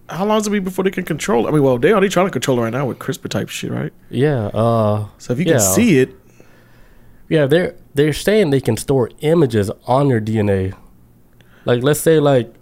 how 0.10 0.26
long 0.26 0.39
is 0.39 0.47
it 0.47 0.51
be 0.51 0.60
before 0.60 0.84
they 0.84 0.91
can 0.91 1.03
control? 1.03 1.45
it? 1.45 1.49
I 1.49 1.51
mean, 1.53 1.64
well, 1.64 1.78
they 1.78 1.91
already 1.91 2.10
trying 2.10 2.28
to 2.28 2.32
control 2.32 2.60
it 2.60 2.64
right 2.64 2.74
now 2.74 2.86
with 2.86 2.99
CRISPR 2.99 3.30
type 3.30 3.49
shit, 3.49 3.72
right? 3.72 3.91
Yeah. 4.10 4.47
Uh. 4.47 5.08
So 5.18 5.34
if 5.34 5.39
you 5.39 5.45
Yeah. 5.45 5.53
can 5.53 5.62
see 5.62 5.99
it, 5.99 6.16
Yeah. 7.30 7.45
They're 7.45 7.76
they're 7.93 8.14
saying 8.14 8.51
they 8.51 8.62
can 8.62 8.78
store 8.78 9.10
images 9.22 9.70
on 9.86 10.08
your 10.10 10.22
DNA. 10.22 10.74
Like, 11.66 11.84
let's 11.84 11.99
say 11.99 12.20
like 12.20 12.53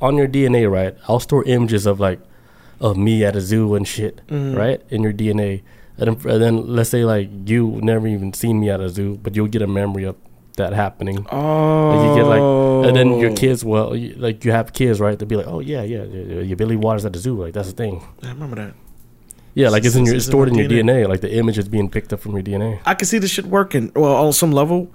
on 0.00 0.16
your 0.16 0.28
DNA, 0.28 0.70
right? 0.70 0.94
I'll 1.08 1.20
store 1.20 1.44
images 1.44 1.86
of 1.86 1.98
like 2.00 2.20
of 2.80 2.96
me 2.96 3.24
at 3.24 3.36
a 3.36 3.40
zoo 3.40 3.74
and 3.74 3.86
shit, 3.86 4.20
Mhm. 4.28 4.56
right? 4.56 4.80
In 4.90 5.02
your 5.02 5.12
DNA, 5.12 5.62
and 5.98 6.08
then, 6.18 6.32
and 6.32 6.42
then 6.42 6.66
let's 6.66 6.90
say 6.90 7.04
like 7.04 7.28
you 7.46 7.78
never 7.82 8.06
even 8.08 8.32
seen 8.32 8.58
me 8.60 8.70
at 8.70 8.80
a 8.80 8.88
zoo, 8.88 9.18
but 9.22 9.34
you'll 9.36 9.46
get 9.48 9.62
a 9.62 9.66
memory 9.68 10.04
of 10.04 10.16
that 10.62 10.72
happening. 10.72 11.26
oh, 11.30 11.90
Like 11.90 12.08
you 12.08 12.14
get 12.16 12.26
like, 12.28 12.88
and 12.88 12.96
then 12.96 13.18
your 13.18 13.34
kids, 13.34 13.64
well, 13.64 13.94
you, 13.94 14.14
like 14.14 14.44
you 14.44 14.52
have 14.52 14.72
kids, 14.72 15.00
right? 15.00 15.18
They'll 15.18 15.28
be 15.28 15.36
like, 15.36 15.46
oh 15.46 15.60
yeah, 15.60 15.82
yeah, 15.82 16.04
yeah, 16.04 16.40
yeah, 16.40 16.54
Billy 16.54 16.76
Waters 16.76 17.04
at 17.04 17.12
the 17.12 17.18
zoo, 17.18 17.36
like 17.40 17.52
that's 17.52 17.68
the 17.68 17.74
thing. 17.74 18.02
I 18.22 18.28
remember 18.28 18.56
that. 18.56 18.74
Yeah, 19.54 19.68
like 19.68 19.84
it's 19.84 19.96
in 19.96 20.06
your, 20.06 20.14
it's 20.14 20.24
stored 20.24 20.48
in 20.48 20.54
your 20.54 20.68
DNA. 20.68 21.06
Like 21.08 21.20
the 21.20 21.32
image 21.34 21.58
is 21.58 21.68
being 21.68 21.90
picked 21.90 22.12
up 22.12 22.20
from 22.20 22.32
your 22.32 22.42
DNA. 22.42 22.80
I 22.86 22.94
can 22.94 23.06
see 23.06 23.18
this 23.18 23.30
shit 23.30 23.44
working. 23.44 23.92
Well, 23.94 24.14
on 24.26 24.32
some 24.32 24.50
level, 24.50 24.90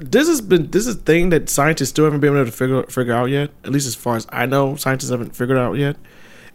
this 0.00 0.26
has 0.26 0.40
been 0.40 0.70
this 0.70 0.86
is 0.86 0.96
a 0.96 0.98
thing 0.98 1.30
that 1.30 1.48
scientists 1.48 1.90
still 1.90 2.04
haven't 2.04 2.20
been 2.20 2.34
able 2.34 2.46
to 2.46 2.52
figure 2.52 2.82
figure 2.84 3.14
out 3.14 3.26
yet. 3.26 3.50
At 3.64 3.70
least 3.70 3.86
as 3.86 3.94
far 3.94 4.16
as 4.16 4.26
I 4.30 4.46
know, 4.46 4.74
scientists 4.76 5.10
haven't 5.10 5.36
figured 5.36 5.58
out 5.58 5.74
yet. 5.74 5.96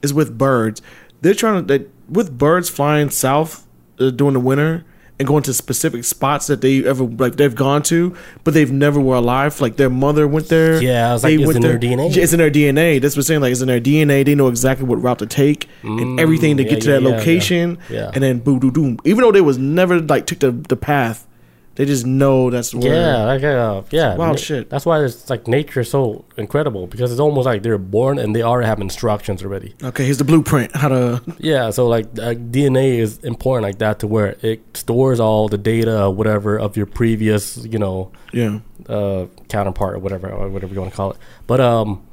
Is 0.01 0.13
with 0.13 0.37
birds. 0.37 0.81
They're 1.21 1.33
trying 1.33 1.65
to 1.65 1.77
they, 1.77 1.85
with 2.09 2.37
birds 2.37 2.69
flying 2.69 3.09
south 3.09 3.65
uh, 3.99 4.09
during 4.09 4.33
the 4.33 4.41
winter 4.41 4.83
and 5.20 5.28
going 5.28 5.43
to 5.43 5.53
specific 5.53 6.03
spots 6.03 6.47
that 6.47 6.61
they 6.61 6.84
ever 6.86 7.03
like 7.03 7.36
they've 7.36 7.53
gone 7.55 7.84
to, 7.84 8.16
but 8.43 8.53
they've 8.53 8.72
never 8.72 8.99
were 8.99 9.16
alive. 9.16 9.61
Like 9.61 9.76
their 9.76 9.89
mother 9.89 10.28
went 10.28 10.49
there. 10.49 10.82
Yeah, 10.82 11.09
I 11.09 11.14
was 11.14 11.24
like, 11.24 11.38
They 11.38 11.43
it's 11.43 11.47
went 11.47 11.57
in 11.57 11.61
their 11.61 11.80
DNA. 11.80 12.16
It's 12.18 12.34
in 12.34 12.39
their 12.39 12.51
DNA. 12.51 12.99
That's 13.01 13.16
what 13.16 13.22
I'm 13.22 13.24
saying. 13.28 13.41
Like 13.41 13.51
it's 13.51 13.61
in 13.61 13.68
their 13.68 13.80
DNA. 13.82 14.26
They 14.26 14.36
know 14.36 14.47
exactly 14.47 14.86
what 14.88 15.01
route 15.01 15.20
to 15.20 15.26
take 15.28 15.70
and 15.84 15.99
Mm, 15.99 16.20
everything 16.20 16.57
to 16.57 16.64
yeah, 16.64 16.70
get 16.70 16.82
to 16.82 16.89
yeah, 16.91 16.99
that 16.99 17.03
yeah, 17.03 17.16
location. 17.18 17.78
Yeah. 17.89 18.11
And 18.14 18.24
then 18.24 18.39
boom, 18.39 18.59
boom, 18.59 18.72
boom. 18.72 18.99
Even 19.05 19.22
though 19.24 19.32
they 19.32 19.41
was 19.41 19.57
never 19.57 19.99
like 19.99 20.26
took 20.26 20.39
the, 20.39 20.51
the 20.51 20.76
path, 20.76 21.28
they 21.76 21.86
just 21.86 22.05
know 22.05 22.49
that's 22.49 22.74
where. 22.74 22.93
Yeah, 22.93 23.24
like 23.26 23.43
uh, 23.43 23.82
yeah, 23.89 24.15
wild 24.15 24.34
na- 24.36 24.41
shit. 24.41 24.69
That's 24.69 24.86
why 24.86 25.03
it's 25.03 25.30
like 25.30 25.47
nature 25.47 25.84
so 25.84 26.24
incredible 26.38 26.86
because 26.88 27.11
it's 27.11 27.19
almost 27.19 27.45
like 27.45 27.63
they're 27.63 27.78
born 27.80 28.19
and 28.19 28.36
they 28.36 28.43
already 28.43 28.67
have 28.67 28.80
instructions 28.80 29.43
already. 29.43 29.74
Okay, 29.84 30.05
here's 30.05 30.19
the 30.19 30.24
blueprint. 30.24 30.76
How 30.76 30.89
to. 30.89 31.21
Yeah, 31.39 31.71
so 31.71 31.88
like 31.88 32.05
uh, 32.19 32.36
DNA 32.36 32.99
is 32.99 33.17
important 33.24 33.63
like 33.63 33.80
that 33.80 33.99
to 33.99 34.07
where 34.07 34.36
it 34.41 34.61
stores 34.78 35.19
all 35.19 35.47
the 35.49 35.57
data, 35.57 36.03
or 36.05 36.11
whatever, 36.13 36.59
of 36.59 36.78
your 36.78 36.86
previous, 36.86 37.57
you 37.65 37.80
know, 37.80 38.11
Yeah. 38.32 38.59
uh, 38.88 39.26
counterpart 39.49 39.95
or 39.95 39.99
whatever, 39.99 40.30
or 40.32 40.49
whatever 40.49 40.74
you 40.74 40.80
want 40.82 40.91
to 40.93 40.97
call 40.97 41.11
it. 41.11 41.17
But 41.47 41.59
um, 41.59 42.03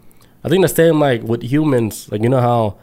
I 0.43 0.49
think 0.49 0.63
the 0.63 0.69
same 0.69 0.99
like 1.01 1.23
with 1.23 1.43
humans, 1.43 2.09
like 2.11 2.23
you 2.23 2.29
know 2.31 2.41
how 2.41 2.77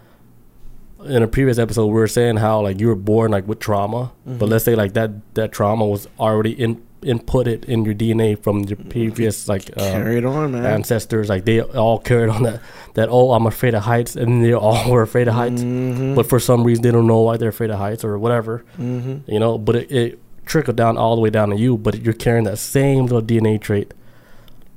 in 1.06 1.24
a 1.24 1.28
previous 1.28 1.58
episode 1.58 1.88
we 1.88 1.94
were 1.94 2.08
saying 2.08 2.38
how 2.38 2.62
like 2.62 2.80
you 2.80 2.88
were 2.88 2.96
born 2.96 3.32
like 3.32 3.48
with 3.48 3.60
trauma, 3.60 4.12
but 4.26 4.50
let's 4.50 4.66
say 4.66 4.76
like 4.76 4.94
that 4.94 5.12
that 5.36 5.52
trauma 5.52 5.86
was 5.86 6.08
already 6.20 6.52
in 6.52 6.82
inputted 7.04 7.64
in 7.66 7.86
your 7.86 7.94
DNA 7.94 8.42
from 8.42 8.62
your 8.64 8.76
previous 8.90 9.48
like 9.48 9.70
uh, 9.78 9.82
Carry 9.92 10.18
it 10.18 10.26
on, 10.26 10.52
man. 10.54 10.66
ancestors, 10.66 11.30
like 11.30 11.46
they 11.46 11.62
all 11.62 12.00
carried 12.00 12.30
on 12.30 12.44
that 12.44 12.60
that 12.96 13.10
oh 13.10 13.34
I'm 13.34 13.46
afraid 13.46 13.76
of 13.76 13.84
heights, 13.84 14.16
and 14.16 14.44
they 14.44 14.54
all 14.54 14.90
were 14.92 15.04
afraid 15.04 15.28
of 15.28 15.36
heights, 15.36 15.62
Mm-hmm. 15.62 16.16
but 16.16 16.28
for 16.28 16.40
some 16.40 16.64
reason 16.64 16.82
they 16.84 16.92
don't 16.92 17.08
know 17.08 17.22
why 17.22 17.38
they're 17.38 17.50
afraid 17.50 17.70
of 17.70 17.78
heights 17.78 18.04
or 18.04 18.18
whatever 18.18 18.66
mm-hmm. 18.80 19.30
you 19.32 19.40
know? 19.40 19.58
But 19.58 19.76
it, 19.76 19.92
it 19.92 20.20
trickled 20.46 20.76
down 20.78 20.98
all 20.98 21.16
the 21.16 21.22
way 21.22 21.30
down 21.30 21.50
to 21.50 21.56
you 21.56 21.78
but 21.78 22.02
you're 22.02 22.14
carrying 22.14 22.46
that 22.46 22.58
same 22.58 23.04
little 23.06 23.22
dna 23.22 23.60
trait. 23.62 23.94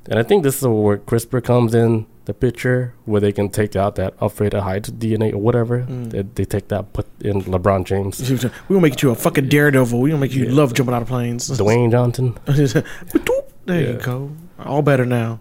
And 0.07 0.19
i 0.19 0.23
think 0.23 0.43
this 0.43 0.57
is 0.61 0.67
where 0.67 0.99
crispr 0.99 1.43
comes 1.43 1.75
in 1.75 2.07
the 2.27 2.35
picture 2.35 2.95
where 3.07 3.21
they 3.21 3.33
can 3.33 3.49
take 3.49 3.75
out 3.75 3.95
that 3.97 4.15
afraid 4.21 4.55
of 4.55 4.63
heights 4.65 4.91
dna 4.91 5.33
or 5.33 5.39
whatever 5.39 5.81
Mm. 5.89 6.11
they, 6.11 6.23
they 6.23 6.45
take 6.45 6.69
that 6.69 6.93
put 6.93 7.07
in 7.21 7.43
lebron 7.43 7.85
james 7.85 8.21
We're 8.31 8.51
gonna 8.69 8.81
make 8.81 9.03
you 9.03 9.11
a 9.11 9.15
fucking 9.15 9.49
daredevil. 9.49 9.99
We're 10.01 10.09
gonna 10.11 10.21
make 10.21 10.35
you 10.35 10.45
Yeah. 10.45 10.53
love 10.55 10.75
jumping 10.75 10.95
out 10.95 11.03
of 11.03 11.09
planes. 11.09 11.49
dwayne 11.59 11.91
johnson 11.91 12.37
there 13.67 13.81
you 13.81 13.99
go. 13.99 14.31
All 14.59 14.83
better 14.83 15.07
now. 15.07 15.41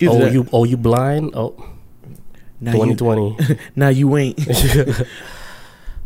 Either 0.00 0.12
oh 0.14 0.18
that- 0.20 0.32
you 0.32 0.46
oh 0.52 0.64
you 0.64 0.76
blind 0.76 1.32
oh 1.34 1.54
now 2.60 2.72
you, 2.72 2.94
2020 2.96 3.58
now 3.76 3.88
you 3.88 4.16
ain't. 4.16 4.36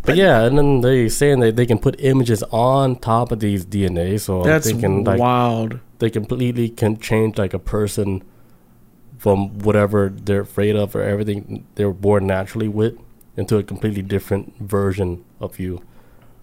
but 0.02 0.16
yeah 0.16 0.42
and 0.42 0.58
then 0.58 0.80
they 0.80 1.08
saying 1.08 1.40
that 1.40 1.56
they 1.56 1.66
can 1.66 1.78
put 1.78 1.94
images 2.00 2.42
on 2.50 2.96
top 2.96 3.30
of 3.32 3.38
these 3.40 3.64
dna 3.66 4.18
so 4.18 4.42
That's 4.42 4.66
they 4.72 4.78
can 4.80 5.04
like 5.04 5.20
wild. 5.20 5.78
they 5.98 6.10
completely 6.10 6.68
can 6.68 6.98
change 6.98 7.38
like 7.38 7.54
a 7.54 7.58
person 7.58 8.22
from 9.20 9.58
whatever 9.58 10.08
they're 10.08 10.40
afraid 10.40 10.74
of 10.74 10.96
or 10.96 11.02
everything 11.02 11.66
they 11.74 11.84
were 11.84 11.92
born 11.92 12.26
naturally 12.26 12.68
with 12.68 12.96
into 13.36 13.58
a 13.58 13.62
completely 13.62 14.00
different 14.00 14.56
version 14.58 15.22
of 15.40 15.58
you. 15.58 15.82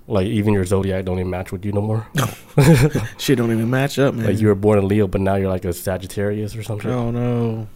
Like 0.06 0.28
even 0.28 0.54
your 0.54 0.64
zodiac 0.64 1.04
don't 1.04 1.18
even 1.18 1.32
match 1.32 1.52
with 1.52 1.66
you 1.66 1.72
no 1.72 1.82
more. 1.82 2.08
Shit 3.18 3.40
don't 3.40 3.52
even 3.52 3.72
match 3.72 3.98
up, 3.98 4.14
man. 4.14 4.28
Like 4.28 4.40
you 4.40 4.48
were 4.48 4.54
born 4.54 4.78
a 4.78 4.84
Leo, 4.84 5.08
but 5.08 5.22
now 5.22 5.34
you're 5.34 5.50
like 5.50 5.66
a 5.66 5.74
Sagittarius 5.74 6.56
or 6.56 6.62
something. 6.62 6.92
Oh 6.92 7.10
no. 7.10 7.68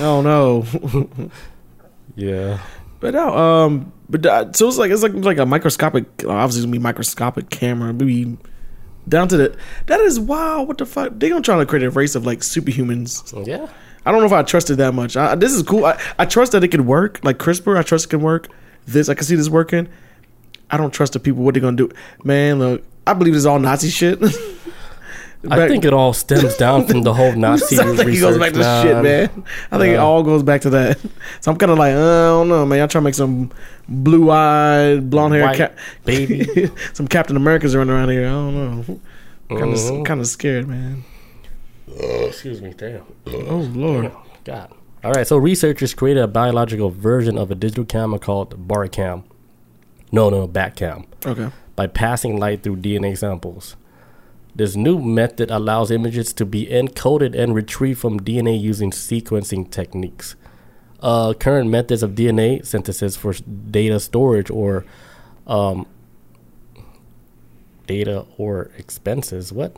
oh 0.00 0.22
no. 0.22 0.64
Yeah. 2.16 2.60
But 3.00 3.12
no, 3.12 3.36
um, 3.36 3.92
but 4.08 4.24
uh, 4.24 4.52
so 4.54 4.68
it's 4.68 4.78
like 4.78 4.90
it's 4.90 5.02
like 5.02 5.12
like 5.12 5.38
a 5.38 5.44
microscopic, 5.44 6.04
obviously 6.26 6.60
it's 6.60 6.64
gonna 6.64 6.72
be 6.72 6.78
microscopic 6.78 7.50
camera, 7.50 7.92
maybe 7.92 8.38
down 9.08 9.28
to 9.28 9.36
the. 9.36 9.56
That 9.86 10.00
is 10.00 10.18
wow. 10.20 10.62
What 10.62 10.78
the 10.78 10.86
fuck? 10.86 11.12
They 11.16 11.28
gonna 11.28 11.42
try 11.42 11.58
to 11.58 11.66
create 11.66 11.84
a 11.84 11.90
race 11.90 12.14
of 12.14 12.26
like 12.26 12.40
superhumans. 12.40 13.26
So 13.26 13.44
yeah. 13.46 13.68
I 14.04 14.10
don't 14.10 14.20
know 14.20 14.26
if 14.26 14.32
I 14.32 14.42
trust 14.42 14.70
it 14.70 14.76
that 14.76 14.94
much. 14.94 15.16
I, 15.16 15.34
this 15.34 15.52
is 15.52 15.62
cool. 15.62 15.84
I, 15.84 16.00
I 16.18 16.26
trust 16.26 16.52
that 16.52 16.64
it 16.64 16.68
could 16.68 16.86
work. 16.86 17.20
Like 17.22 17.38
CRISPR, 17.38 17.78
I 17.78 17.82
trust 17.82 18.06
it 18.06 18.08
can 18.08 18.20
work. 18.20 18.48
This 18.86 19.08
I 19.08 19.14
can 19.14 19.24
see 19.24 19.36
this 19.36 19.48
working. 19.48 19.88
I 20.70 20.76
don't 20.76 20.92
trust 20.92 21.12
the 21.12 21.20
people. 21.20 21.42
What 21.44 21.54
they 21.54 21.60
gonna 21.60 21.76
do? 21.76 21.90
Man, 22.24 22.58
look, 22.58 22.82
I 23.06 23.14
believe 23.14 23.34
this 23.34 23.40
is 23.40 23.46
all 23.46 23.58
Nazi 23.58 23.90
shit. 23.90 24.20
I 25.50 25.66
think 25.68 25.84
it 25.84 25.92
all 25.92 26.12
stems 26.12 26.56
down 26.56 26.86
from 26.86 27.02
the 27.02 27.12
whole 27.12 27.32
Nazi 27.36 27.78
I 27.78 27.84
think 27.84 27.98
research. 27.98 28.14
it 28.16 28.20
goes 28.20 28.38
back 28.38 28.52
to 28.52 28.62
shit, 28.82 29.02
man. 29.02 29.44
I 29.72 29.78
think 29.78 29.94
it 29.94 29.98
all 29.98 30.22
goes 30.22 30.42
back 30.42 30.60
to 30.62 30.70
that. 30.70 30.98
So 31.40 31.50
I'm 31.50 31.56
kind 31.58 31.72
of 31.72 31.78
like, 31.78 31.94
uh, 31.94 31.98
I 31.98 32.28
don't 32.38 32.48
know, 32.48 32.64
man. 32.64 32.78
Y'all 32.78 32.86
trying 32.88 33.02
to 33.02 33.06
make 33.06 33.14
some 33.14 33.50
blue-eyed, 33.88 35.10
blonde-haired, 35.10 35.56
cap- 35.56 35.76
baby. 36.04 36.70
some 36.92 37.08
Captain 37.08 37.36
Americas 37.36 37.74
running 37.74 37.92
around 37.94 38.10
here. 38.10 38.26
I 38.26 38.30
don't 38.30 38.54
know. 38.88 39.00
Kind 39.48 39.72
of, 39.72 39.78
Mhm. 39.78 40.04
kind 40.04 40.20
of 40.20 40.26
scared, 40.26 40.68
man. 40.68 41.04
Oh, 42.00 42.26
excuse 42.26 42.60
me, 42.62 42.72
damn. 42.76 43.02
Oh 43.26 43.68
lord. 43.74 44.12
God. 44.44 44.70
All 45.04 45.12
right, 45.12 45.26
so 45.26 45.36
researchers 45.36 45.94
created 45.94 46.22
a 46.22 46.28
biological 46.28 46.90
version 46.90 47.36
of 47.36 47.50
a 47.50 47.54
digital 47.54 47.84
camera 47.84 48.18
called 48.20 48.68
Barcam. 48.68 49.24
No, 50.12 50.30
no, 50.30 50.46
Batcam. 50.46 51.06
Okay. 51.26 51.50
by 51.74 51.86
passing 51.86 52.38
light 52.38 52.62
through 52.62 52.76
DNA 52.76 53.16
samples. 53.16 53.76
This 54.54 54.76
new 54.76 54.98
method 54.98 55.50
allows 55.50 55.90
images 55.90 56.32
to 56.34 56.44
be 56.44 56.66
encoded 56.66 57.34
and 57.38 57.54
retrieved 57.54 58.00
from 58.00 58.20
DNA 58.20 58.60
using 58.60 58.90
sequencing 58.90 59.70
techniques. 59.70 60.36
Uh, 61.00 61.32
current 61.32 61.70
methods 61.70 62.02
of 62.02 62.12
DNA 62.12 62.64
synthesis 62.64 63.16
for 63.16 63.32
data 63.32 63.98
storage 63.98 64.50
or 64.50 64.84
um, 65.46 65.86
data 67.86 68.24
or 68.36 68.70
expenses. 68.76 69.52
What? 69.52 69.76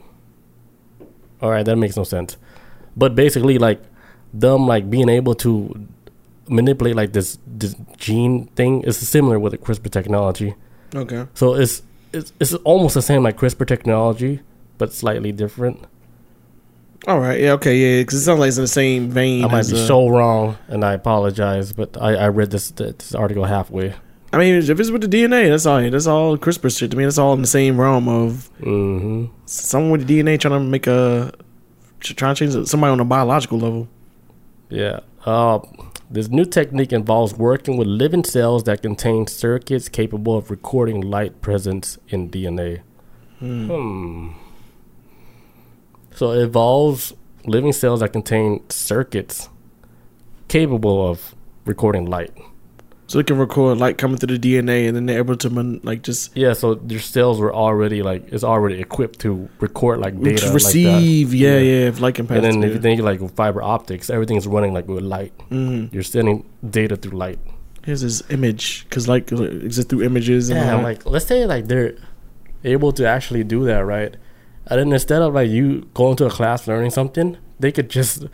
All 1.40 1.50
right, 1.50 1.64
that 1.64 1.76
makes 1.76 1.96
no 1.96 2.04
sense. 2.04 2.36
But 2.96 3.14
basically, 3.14 3.58
like 3.58 3.80
them 4.32 4.66
like 4.66 4.90
being 4.90 5.08
able 5.08 5.34
to 5.36 5.86
manipulate 6.48 6.96
like 6.96 7.12
this 7.12 7.38
this 7.46 7.74
gene 7.96 8.46
thing 8.48 8.82
is 8.82 8.96
similar 8.96 9.38
with 9.38 9.52
the 9.52 9.58
CRISPR 9.58 9.90
technology. 9.90 10.54
Okay. 10.94 11.26
So 11.34 11.54
it's 11.54 11.82
it's 12.12 12.32
it's 12.40 12.54
almost 12.54 12.94
the 12.94 13.02
same 13.02 13.22
like 13.22 13.36
CRISPR 13.36 13.66
technology, 13.66 14.40
but 14.78 14.92
slightly 14.92 15.32
different. 15.32 15.84
All 17.06 17.20
right. 17.20 17.40
Yeah. 17.40 17.52
Okay. 17.52 17.76
Yeah. 17.76 18.02
Because 18.02 18.22
it 18.22 18.24
sounds 18.24 18.40
like 18.40 18.48
it's 18.48 18.56
in 18.56 18.64
the 18.64 18.68
same 18.68 19.10
vein. 19.10 19.44
I 19.44 19.48
might 19.48 19.68
be 19.68 19.76
so 19.76 20.08
wrong, 20.08 20.56
and 20.68 20.84
I 20.84 20.94
apologize, 20.94 21.72
but 21.72 21.96
I, 22.00 22.14
I 22.14 22.28
read 22.28 22.50
this 22.50 22.70
this 22.70 23.14
article 23.14 23.44
halfway. 23.44 23.94
I 24.32 24.38
mean, 24.38 24.56
if 24.56 24.68
it's 24.80 24.90
with 24.90 25.02
the 25.02 25.08
DNA, 25.08 25.48
that's 25.48 25.66
all. 25.66 25.80
That's 25.88 26.06
all 26.06 26.36
CRISPR 26.36 26.76
shit. 26.76 26.92
I 26.92 26.96
mean, 26.96 27.06
it's 27.06 27.18
all 27.18 27.34
in 27.34 27.42
the 27.42 27.46
same 27.46 27.80
realm 27.80 28.08
of 28.08 28.46
hmm 28.62 29.26
someone 29.46 29.92
with 29.92 30.06
the 30.06 30.20
DNA 30.20 30.40
trying 30.40 30.54
to 30.54 30.60
make 30.60 30.86
a 30.86 31.32
trying 32.00 32.34
to 32.34 32.48
change 32.48 32.66
somebody 32.68 32.90
on 32.90 33.00
a 33.00 33.04
biological 33.04 33.58
level. 33.58 33.88
Yeah. 34.70 35.00
Uh, 35.24 35.60
this 36.10 36.28
new 36.28 36.44
technique 36.44 36.92
involves 36.92 37.34
working 37.34 37.76
with 37.76 37.86
living 37.86 38.24
cells 38.24 38.64
that 38.64 38.82
contain 38.82 39.26
circuits 39.26 39.88
capable 39.88 40.36
of 40.36 40.50
recording 40.50 41.00
light 41.00 41.40
presence 41.40 41.98
in 42.08 42.30
DNA. 42.30 42.80
Hmm. 43.38 43.66
Hmm. 43.68 44.28
So 46.14 46.30
it 46.32 46.42
involves 46.42 47.12
living 47.46 47.72
cells 47.72 48.00
that 48.00 48.12
contain 48.12 48.62
circuits 48.70 49.48
capable 50.48 51.08
of 51.10 51.34
recording 51.64 52.06
light. 52.06 52.32
So 53.06 53.18
they 53.18 53.24
can 53.24 53.36
record 53.36 53.76
light 53.78 53.98
coming 53.98 54.16
through 54.16 54.38
the 54.38 54.56
DNA, 54.56 54.86
and 54.88 54.96
then 54.96 55.04
they're 55.06 55.18
able 55.18 55.36
to 55.36 55.50
man, 55.50 55.80
like 55.82 56.02
just 56.02 56.34
Yeah, 56.36 56.54
so 56.54 56.80
your 56.88 57.00
cells 57.00 57.38
were 57.38 57.54
already 57.54 58.02
like 58.02 58.32
it's 58.32 58.42
already 58.42 58.80
equipped 58.80 59.18
to 59.20 59.48
record 59.60 60.00
like 60.00 60.18
data, 60.22 60.50
receive. 60.52 61.28
like 61.28 61.30
that. 61.32 61.36
yeah, 61.36 61.58
yeah, 61.58 61.88
if 61.88 62.00
light 62.00 62.14
can 62.14 62.26
pass. 62.26 62.36
And 62.36 62.44
then 62.44 62.64
if 62.64 62.72
you 62.74 62.80
think 62.80 63.02
like 63.02 63.20
fiber 63.36 63.62
optics, 63.62 64.08
everything's 64.08 64.46
running 64.46 64.72
like 64.72 64.88
with 64.88 65.02
light. 65.04 65.34
Mhm. 65.50 65.92
You're 65.92 66.02
sending 66.02 66.44
data 66.68 66.96
through 66.96 67.18
light. 67.18 67.38
here's 67.84 68.00
his 68.00 68.22
image 68.30 68.86
because 68.88 69.06
light 69.06 69.30
exists 69.30 69.90
through 69.90 70.02
images. 70.02 70.48
And 70.48 70.58
Yeah, 70.58 70.76
like 70.76 71.04
let's 71.04 71.26
say 71.26 71.44
like 71.44 71.66
they're 71.68 71.94
able 72.64 72.92
to 72.92 73.06
actually 73.06 73.44
do 73.44 73.66
that, 73.66 73.84
right? 73.84 74.16
And 74.66 74.80
then 74.80 74.92
instead 74.92 75.20
of 75.22 75.34
like 75.34 75.50
you 75.50 75.88
going 75.94 76.16
to 76.16 76.26
a 76.26 76.30
class 76.30 76.66
learning 76.66 76.90
something, 76.90 77.36
they 77.60 77.70
could 77.72 77.90
just 77.90 78.24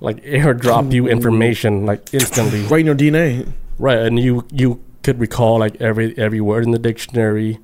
like 0.00 0.22
airdrop 0.24 0.92
you 0.92 1.06
information 1.08 1.86
like 1.86 2.12
instantly, 2.14 2.62
right 2.62 2.80
in 2.80 2.86
your 2.86 2.94
DNA. 2.94 3.46
right? 3.78 3.98
And 3.98 4.18
you 4.18 4.44
you 4.52 4.80
could 5.02 5.18
recall 5.20 5.58
like 5.58 5.80
every 5.80 6.16
every 6.18 6.40
word 6.40 6.64
in 6.64 6.70
the 6.70 6.78
dictionary, 6.78 7.58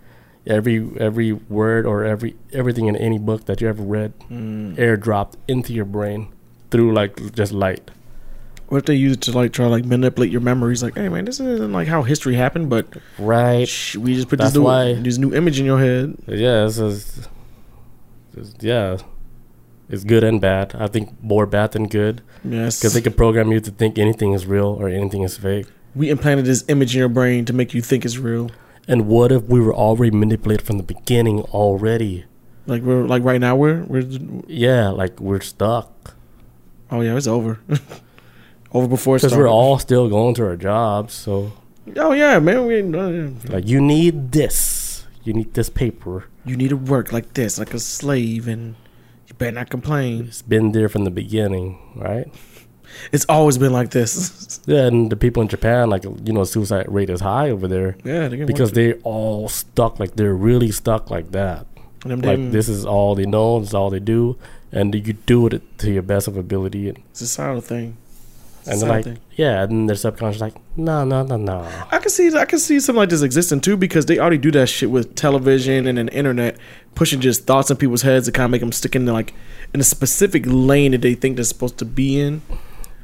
every 0.47 0.87
every 0.99 1.33
word 1.33 1.87
or 1.87 2.05
every 2.05 2.37
everything 2.53 2.87
in 2.87 2.97
any 2.97 3.19
book 3.19 3.47
that 3.47 3.61
you 3.61 3.69
ever 3.69 3.83
read, 3.83 4.13
Mm. 4.31 4.77
airdropped 4.77 5.35
into 5.49 5.73
your 5.73 5.85
brain 5.87 6.29
through 6.71 6.93
like 6.93 7.33
just 7.35 7.53
light. 7.53 7.91
What 8.69 8.79
if 8.79 8.85
they 8.85 8.95
use 8.95 9.15
it 9.15 9.21
to 9.23 9.33
like 9.33 9.53
try 9.53 9.65
to 9.65 9.71
like 9.71 9.85
manipulate 9.85 10.31
your 10.31 10.41
memories? 10.43 10.83
Like, 10.83 10.95
hey 10.97 11.09
man, 11.09 11.25
this 11.25 11.41
isn't 11.41 11.73
like 11.73 11.89
how 11.89 12.03
history 12.03 12.35
happened, 12.37 12.69
but 12.71 12.87
Right. 13.19 13.67
shh, 13.67 13.97
we 13.97 14.15
just 14.15 14.29
put 14.29 14.39
That's 14.39 14.53
this 14.53 14.59
new 14.59 14.65
why- 14.65 14.93
this 14.95 15.19
new 15.19 15.35
image 15.35 15.59
in 15.59 15.67
your 15.67 15.79
head. 15.81 16.15
Yeah, 16.29 16.65
this 16.67 16.79
is, 16.79 17.29
yeah, 18.61 18.99
it's 19.89 20.05
good 20.05 20.25
and 20.25 20.41
bad. 20.41 20.75
I 20.79 20.87
think 20.87 21.21
more 21.23 21.47
bad 21.47 21.73
than 21.73 21.87
good 21.89 22.23
Yes, 22.45 22.79
because 22.79 22.95
they 22.95 23.01
can 23.01 23.13
program 23.13 23.51
you 23.53 23.61
to 23.61 23.71
think 23.71 23.99
anything 23.99 24.33
is 24.33 24.47
real 24.47 24.67
or 24.81 24.89
anything 24.89 25.23
is 25.23 25.37
fake. 25.37 25.67
we 25.95 26.09
implanted 26.11 26.47
this 26.47 26.65
image 26.69 26.95
in 26.95 27.01
your 27.01 27.09
brain 27.09 27.45
to 27.47 27.53
make 27.53 27.75
you 27.75 27.83
think 27.83 28.05
it's 28.05 28.17
real. 28.19 28.51
And 28.89 29.07
what 29.07 29.31
if 29.33 29.43
we 29.45 29.61
were 29.61 29.75
already 29.75 30.11
manipulated 30.17 30.67
from 30.67 30.79
the 30.79 30.83
beginning 30.85 31.41
already? 31.53 32.25
Like 32.67 32.83
we're 32.83 33.07
like 33.07 33.25
right 33.25 33.41
now 33.41 33.57
we're 33.57 33.83
we're 33.85 34.05
Yeah, 34.47 34.89
like 34.91 35.19
we're 35.21 35.41
stuck 35.41 36.15
oh 36.93 37.01
yeah 37.01 37.17
it's 37.17 37.27
over, 37.27 37.61
over 38.73 38.89
before 38.89 39.17
because 39.17 39.37
we're 39.37 39.49
all 39.49 39.79
still 39.79 40.09
going 40.09 40.35
to 40.35 40.45
our 40.45 40.57
jobs. 40.57 41.15
So 41.15 41.53
oh 41.97 42.13
yeah 42.13 42.39
man 42.39 42.67
we 42.67 42.81
uh, 42.83 43.31
like, 43.53 43.67
you 43.67 43.81
need 43.81 44.33
this, 44.33 44.57
you 45.25 45.33
need 45.33 45.55
this 45.55 45.69
paper. 45.71 46.25
you 46.45 46.57
need 46.57 46.71
to 46.71 46.77
work 46.77 47.13
like 47.13 47.35
this 47.35 47.59
like 47.59 47.75
a 47.75 47.79
slave 47.79 48.49
and 48.49 48.75
you 49.27 49.35
better 49.35 49.53
not 49.53 49.71
complain. 49.71 50.27
It's 50.27 50.43
been 50.43 50.73
there 50.73 50.89
from 50.89 51.05
the 51.05 51.11
beginning, 51.11 51.79
right? 51.97 52.27
It's 53.13 53.25
always 53.29 53.57
been 53.57 53.73
like 53.73 53.91
this. 53.91 54.59
Yeah, 54.67 54.87
and 54.87 55.11
the 55.11 55.17
people 55.17 55.43
in 55.43 55.49
Japan, 55.49 55.89
like 55.91 56.05
you 56.05 56.33
know, 56.33 56.45
suicide 56.45 56.87
rate 56.89 57.09
is 57.09 57.21
high 57.21 57.49
over 57.51 57.69
there 57.69 57.97
yeah, 58.05 58.29
they 58.29 58.45
because 58.45 58.73
they're 58.73 58.99
all 59.05 59.49
stuck. 59.49 60.01
Like 60.01 60.17
they're 60.17 60.35
really 60.35 60.71
stuck 60.73 61.09
like 61.11 61.31
that. 61.31 61.67
Them 62.05 62.21
like 62.21 62.51
this 62.51 62.69
is 62.69 62.85
all 62.85 63.15
they 63.15 63.27
know, 63.27 63.61
this 63.61 63.69
is 63.71 63.75
all 63.75 63.91
they 63.91 64.01
do, 64.01 64.37
and 64.73 64.95
you 64.95 65.13
do 65.13 65.47
it 65.47 65.63
to 65.79 65.91
your 65.93 66.03
best 66.03 66.29
of 66.29 66.37
ability. 66.37 66.89
And, 66.89 66.99
societal 67.13 67.61
thing. 67.61 67.97
And 68.67 68.81
they're 68.81 68.89
like, 68.89 69.05
thing. 69.05 69.19
yeah, 69.37 69.63
and 69.65 69.89
their 69.89 69.97
subconscious 69.97 70.41
like, 70.41 70.55
no, 70.77 71.05
no, 71.05 71.23
no, 71.23 71.37
no. 71.37 71.69
I 71.91 71.99
can 71.99 72.11
see 72.11 72.35
I 72.37 72.45
can 72.45 72.59
see 72.59 72.79
something 72.81 72.99
like 72.99 73.09
this 73.09 73.23
existing 73.23 73.61
too 73.61 73.77
because 73.77 74.07
they 74.07 74.19
already 74.19 74.39
do 74.39 74.51
that 74.53 74.69
shit 74.69 74.91
with 74.91 75.15
television 75.15 75.87
and 75.87 75.97
the 75.99 76.13
internet, 76.15 76.57
pushing 76.95 77.21
just 77.21 77.47
thoughts 77.47 77.71
in 77.71 77.77
people's 77.77 78.03
heads 78.03 78.27
to 78.27 78.33
kind 78.33 78.45
of 78.47 78.51
make 78.51 78.61
them 78.61 78.73
stick 78.73 78.95
in 78.95 79.05
the, 79.07 79.13
like 79.13 79.35
in 79.75 79.81
a 79.81 79.85
specific 79.85 80.45
lane 80.47 80.93
that 80.93 81.01
they 81.03 81.15
think 81.15 81.37
they're 81.37 81.45
supposed 81.45 81.79
to 81.79 81.85
be 81.85 82.21
in. 82.21 82.43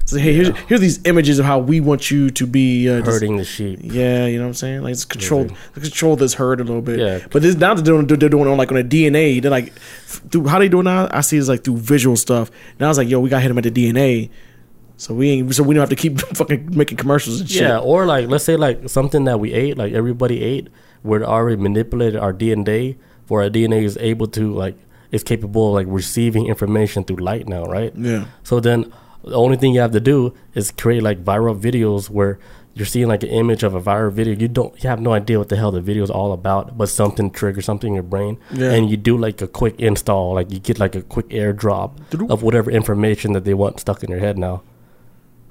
So 0.04 0.18
hey, 0.18 0.34
here's, 0.34 0.57
here's 0.68 0.80
these 0.80 1.04
images 1.04 1.40
of 1.40 1.46
how 1.46 1.59
we 1.59 1.80
want 1.80 2.12
you 2.12 2.30
to 2.30 2.46
be 2.46 2.88
uh, 2.88 2.98
just- 3.00 3.11
Hurting 3.11 3.38
the 3.38 3.44
sheep. 3.44 3.80
yeah, 3.82 4.26
you 4.26 4.36
know 4.38 4.44
what 4.44 4.48
I'm 4.50 4.54
saying? 4.54 4.82
Like 4.82 4.92
it's 4.92 5.04
control, 5.04 5.46
dude. 5.46 5.57
control 5.74 6.14
this 6.14 6.34
herd 6.34 6.61
a 6.61 6.64
little 6.64 6.80
bit. 6.80 7.00
Yeah. 7.00 7.26
But 7.32 7.42
this 7.42 7.57
now 7.57 7.74
they're 7.74 7.82
doing 7.82 8.07
they're 8.07 8.16
doing 8.28 8.46
it 8.46 8.50
on 8.50 8.57
like 8.57 8.70
on 8.70 8.78
a 8.78 8.84
DNA. 8.84 9.42
They're 9.42 9.50
like 9.50 9.72
through 10.07 10.46
how 10.46 10.61
they 10.61 10.68
do 10.68 10.78
it 10.78 10.84
now. 10.84 11.09
I 11.11 11.22
see 11.22 11.36
it's 11.38 11.48
like 11.48 11.64
through 11.64 11.78
visual 11.78 12.14
stuff. 12.16 12.52
Now 12.78 12.88
it's 12.88 12.98
like 12.98 13.09
yo, 13.09 13.18
we 13.18 13.28
got 13.30 13.38
to 13.38 13.40
hit 13.42 13.48
them 13.48 13.59
at 13.59 13.64
the 13.64 13.70
DNA. 13.72 14.30
So 14.97 15.14
we 15.14 15.30
ain't 15.30 15.55
so 15.55 15.62
we 15.62 15.74
don't 15.74 15.82
have 15.82 15.90
to 15.90 15.97
keep 15.97 16.20
fucking 16.36 16.76
making 16.76 16.97
commercials 16.99 17.40
and 17.40 17.51
shit. 17.51 17.62
Yeah, 17.62 17.78
or 17.78 18.07
like 18.07 18.28
let's 18.28 18.44
say 18.44 18.57
like 18.57 18.88
something 18.88 19.24
that 19.24 19.38
we 19.40 19.53
ate, 19.53 19.76
like 19.76 19.92
everybody 19.92 20.42
ate, 20.42 20.68
we're 21.03 21.24
already 21.24 21.57
manipulated 21.57 22.18
our 22.18 22.32
DNA, 22.32 22.97
for 23.26 23.42
our 23.42 23.51
DNA 23.51 23.82
is 23.82 23.97
able 23.99 24.26
to 24.28 24.53
like 24.53 24.76
is 25.12 25.22
capable 25.22 25.68
of 25.68 25.74
like 25.74 25.86
receiving 25.88 26.47
information 26.47 27.05
through 27.05 27.16
light 27.16 27.49
now, 27.49 27.64
right? 27.64 27.94
Yeah. 27.97 28.26
So 28.42 28.61
then 28.61 28.92
the 29.22 29.34
only 29.34 29.57
thing 29.57 29.74
you 29.74 29.80
have 29.80 29.92
to 29.92 30.01
do 30.01 30.34
is 30.55 30.70
create 30.70 31.03
like 31.03 31.24
viral 31.24 31.59
videos 31.59 32.09
where 32.09 32.38
you're 32.74 32.86
seeing 32.86 33.09
like 33.09 33.22
an 33.22 33.30
image 33.30 33.62
of 33.62 33.74
a 33.74 33.80
viral 33.80 34.12
video. 34.12 34.34
You 34.34 34.49
don't 34.49 34.82
you 34.82 34.88
have 34.88 35.01
no 35.01 35.12
idea 35.12 35.38
what 35.38 35.49
the 35.49 35.57
hell 35.57 35.72
the 35.72 35.80
video 35.80 36.05
is 36.05 36.11
all 36.11 36.32
about, 36.32 36.76
but 36.78 36.88
something 36.88 37.30
triggers 37.30 37.64
something 37.64 37.88
in 37.88 37.94
your 37.94 38.03
brain. 38.03 38.38
Yeah. 38.53 38.72
And 38.72 38.90
you 38.90 38.97
do 38.97 39.16
like 39.16 39.40
a 39.42 39.49
quick 39.49 39.78
install, 39.78 40.34
like 40.34 40.51
you 40.51 40.59
get 40.59 40.78
like 40.78 40.94
a 40.94 41.03
quick 41.03 41.28
airdrop 41.28 41.99
of 42.30 42.42
whatever 42.42 42.70
information 42.70 43.32
that 43.32 43.44
they 43.44 43.55
want 43.55 43.80
stuck 43.80 44.03
in 44.03 44.11
your 44.11 44.20
head 44.20 44.38
now. 44.38 44.62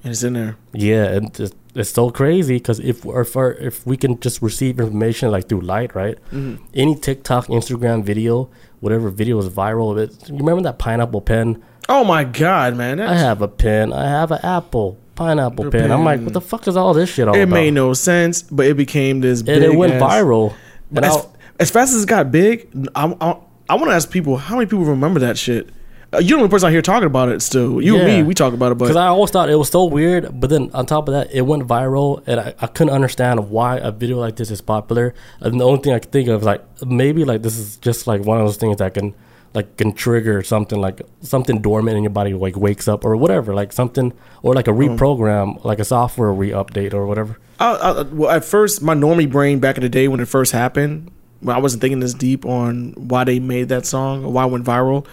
And 0.06 0.12
it's 0.12 0.24
in 0.24 0.34
there. 0.34 0.56
Yeah, 0.72 1.06
and 1.06 1.40
it's, 1.40 1.56
it's 1.74 1.90
so 1.90 2.12
crazy 2.12 2.58
because 2.58 2.80
if 2.80 3.04
if, 3.06 3.36
our, 3.36 3.54
if 3.54 3.86
we 3.86 3.98
can 3.98 4.20
just 4.20 4.42
receive 4.42 4.80
information 4.80 5.32
like 5.32 5.50
through 5.50 5.62
light, 5.62 5.96
right? 5.96 6.18
Mm-hmm. 6.32 6.64
Any 6.76 6.96
TikTok, 6.96 7.48
Instagram 7.48 8.04
video, 8.04 8.50
whatever 8.82 9.10
video 9.10 9.40
is 9.40 9.50
viral, 9.50 9.98
it, 10.00 10.30
you 10.30 10.38
remember 10.38 10.62
that 10.62 10.78
pineapple 10.78 11.22
pen? 11.22 11.64
Oh 11.90 12.04
my 12.04 12.24
god, 12.24 12.78
man! 12.78 13.02
I 13.02 13.16
have 13.16 13.42
a 13.42 13.48
pen. 13.48 13.92
I 13.92 14.08
have 14.08 14.32
an 14.32 14.40
apple 14.44 14.98
pineapple 15.16 15.66
Your 15.66 15.72
pen. 15.72 15.92
I'm 15.92 16.04
like, 16.04 16.22
what 16.22 16.34
the 16.34 16.42
fuck 16.42 16.68
is 16.68 16.78
all 16.78 16.94
this 16.94 17.10
shit 17.10 17.28
all 17.28 17.36
it 17.36 17.42
about? 17.44 17.54
made 17.54 17.74
no 17.74 17.94
sense, 17.94 18.44
but 18.44 18.68
it 18.68 18.78
became 18.78 19.22
this. 19.22 19.40
and 19.40 19.50
it 19.50 19.76
went 19.76 19.94
ass- 19.94 20.02
viral. 20.02 20.54
But 20.92 21.04
as, 21.04 21.28
as 21.60 21.72
fast 21.72 21.96
as 21.96 22.04
it 22.04 22.10
got 22.10 22.32
big, 22.32 22.70
I, 22.96 23.06
I, 23.20 23.38
I 23.70 23.76
want 23.76 23.88
to 23.88 23.96
ask 23.96 24.12
people 24.12 24.38
how 24.38 24.56
many 24.56 24.68
people 24.68 24.86
remember 24.86 25.20
that 25.22 25.38
shit. 25.38 25.70
Uh, 26.14 26.20
you're 26.20 26.38
the 26.38 26.44
only 26.44 26.50
person 26.50 26.68
out 26.68 26.72
here 26.72 26.82
talking 26.82 27.08
about 27.08 27.30
it. 27.30 27.42
Still, 27.42 27.82
you 27.82 27.98
and 27.98 28.06
me, 28.06 28.24
we 28.24 28.34
talk 28.34 28.54
about 28.54 28.72
it, 28.72 28.78
Because 28.78 28.96
I 28.96 29.08
always 29.08 29.32
thought 29.32 29.50
it 29.50 29.56
was 29.56 29.70
so 29.70 29.86
weird, 29.86 30.40
but 30.40 30.50
then 30.50 30.70
on 30.74 30.86
top 30.86 31.08
of 31.08 31.14
that, 31.14 31.32
it 31.34 31.42
went 31.42 31.68
viral, 31.68 32.24
and 32.28 32.40
I, 32.40 32.54
I 32.60 32.68
couldn't 32.68 32.94
understand 32.94 33.50
why 33.50 33.78
a 33.78 33.92
video 33.92 34.20
like 34.20 34.36
this 34.36 34.52
is 34.52 34.62
popular. 34.62 35.14
And 35.40 35.60
the 35.60 35.66
only 35.66 35.82
thing 35.82 35.94
I 35.94 36.00
could 36.00 36.12
think 36.12 36.30
of 36.30 36.42
is 36.42 36.46
like 36.46 36.64
maybe 36.86 37.26
like 37.26 37.42
this 37.42 37.58
is 37.58 37.78
just 37.78 38.08
like 38.08 38.24
one 38.24 38.40
of 38.40 38.46
those 38.46 38.58
things 38.58 38.78
that 38.78 38.94
can 38.94 39.14
like 39.54 39.78
can 39.78 39.94
trigger 39.94 40.44
something 40.44 40.80
like 40.80 41.02
something 41.22 41.62
dormant 41.62 41.96
in 41.96 42.04
your 42.04 42.10
body 42.10 42.34
like 42.34 42.58
wakes 42.58 42.88
up 42.88 43.06
or 43.06 43.16
whatever, 43.16 43.54
like 43.54 43.72
something 43.72 44.14
or 44.44 44.54
like 44.54 44.68
a 44.68 44.72
reprogram, 44.72 45.64
like 45.64 45.80
a 45.80 45.86
software 45.86 46.32
re-update 46.34 46.94
or 46.94 47.08
whatever. 47.08 47.38
I, 47.60 47.72
I, 47.74 48.02
well, 48.02 48.30
at 48.30 48.44
first, 48.44 48.82
my 48.82 48.94
normie 48.94 49.32
brain 49.32 49.60
back 49.60 49.78
in 49.78 49.84
the 49.84 49.90
day 49.90 50.10
when 50.10 50.20
it 50.20 50.28
first 50.28 50.52
happened, 50.52 51.10
when 51.40 51.56
I 51.56 51.60
wasn't 51.60 51.82
thinking 51.82 52.02
this 52.02 52.14
deep 52.14 52.46
on 52.46 52.92
why 52.98 53.24
they 53.24 53.40
made 53.40 53.70
that 53.70 53.86
song 53.86 54.26
or 54.26 54.32
why 54.32 54.46
it 54.46 54.52
went 54.52 54.66
viral. 54.66 55.08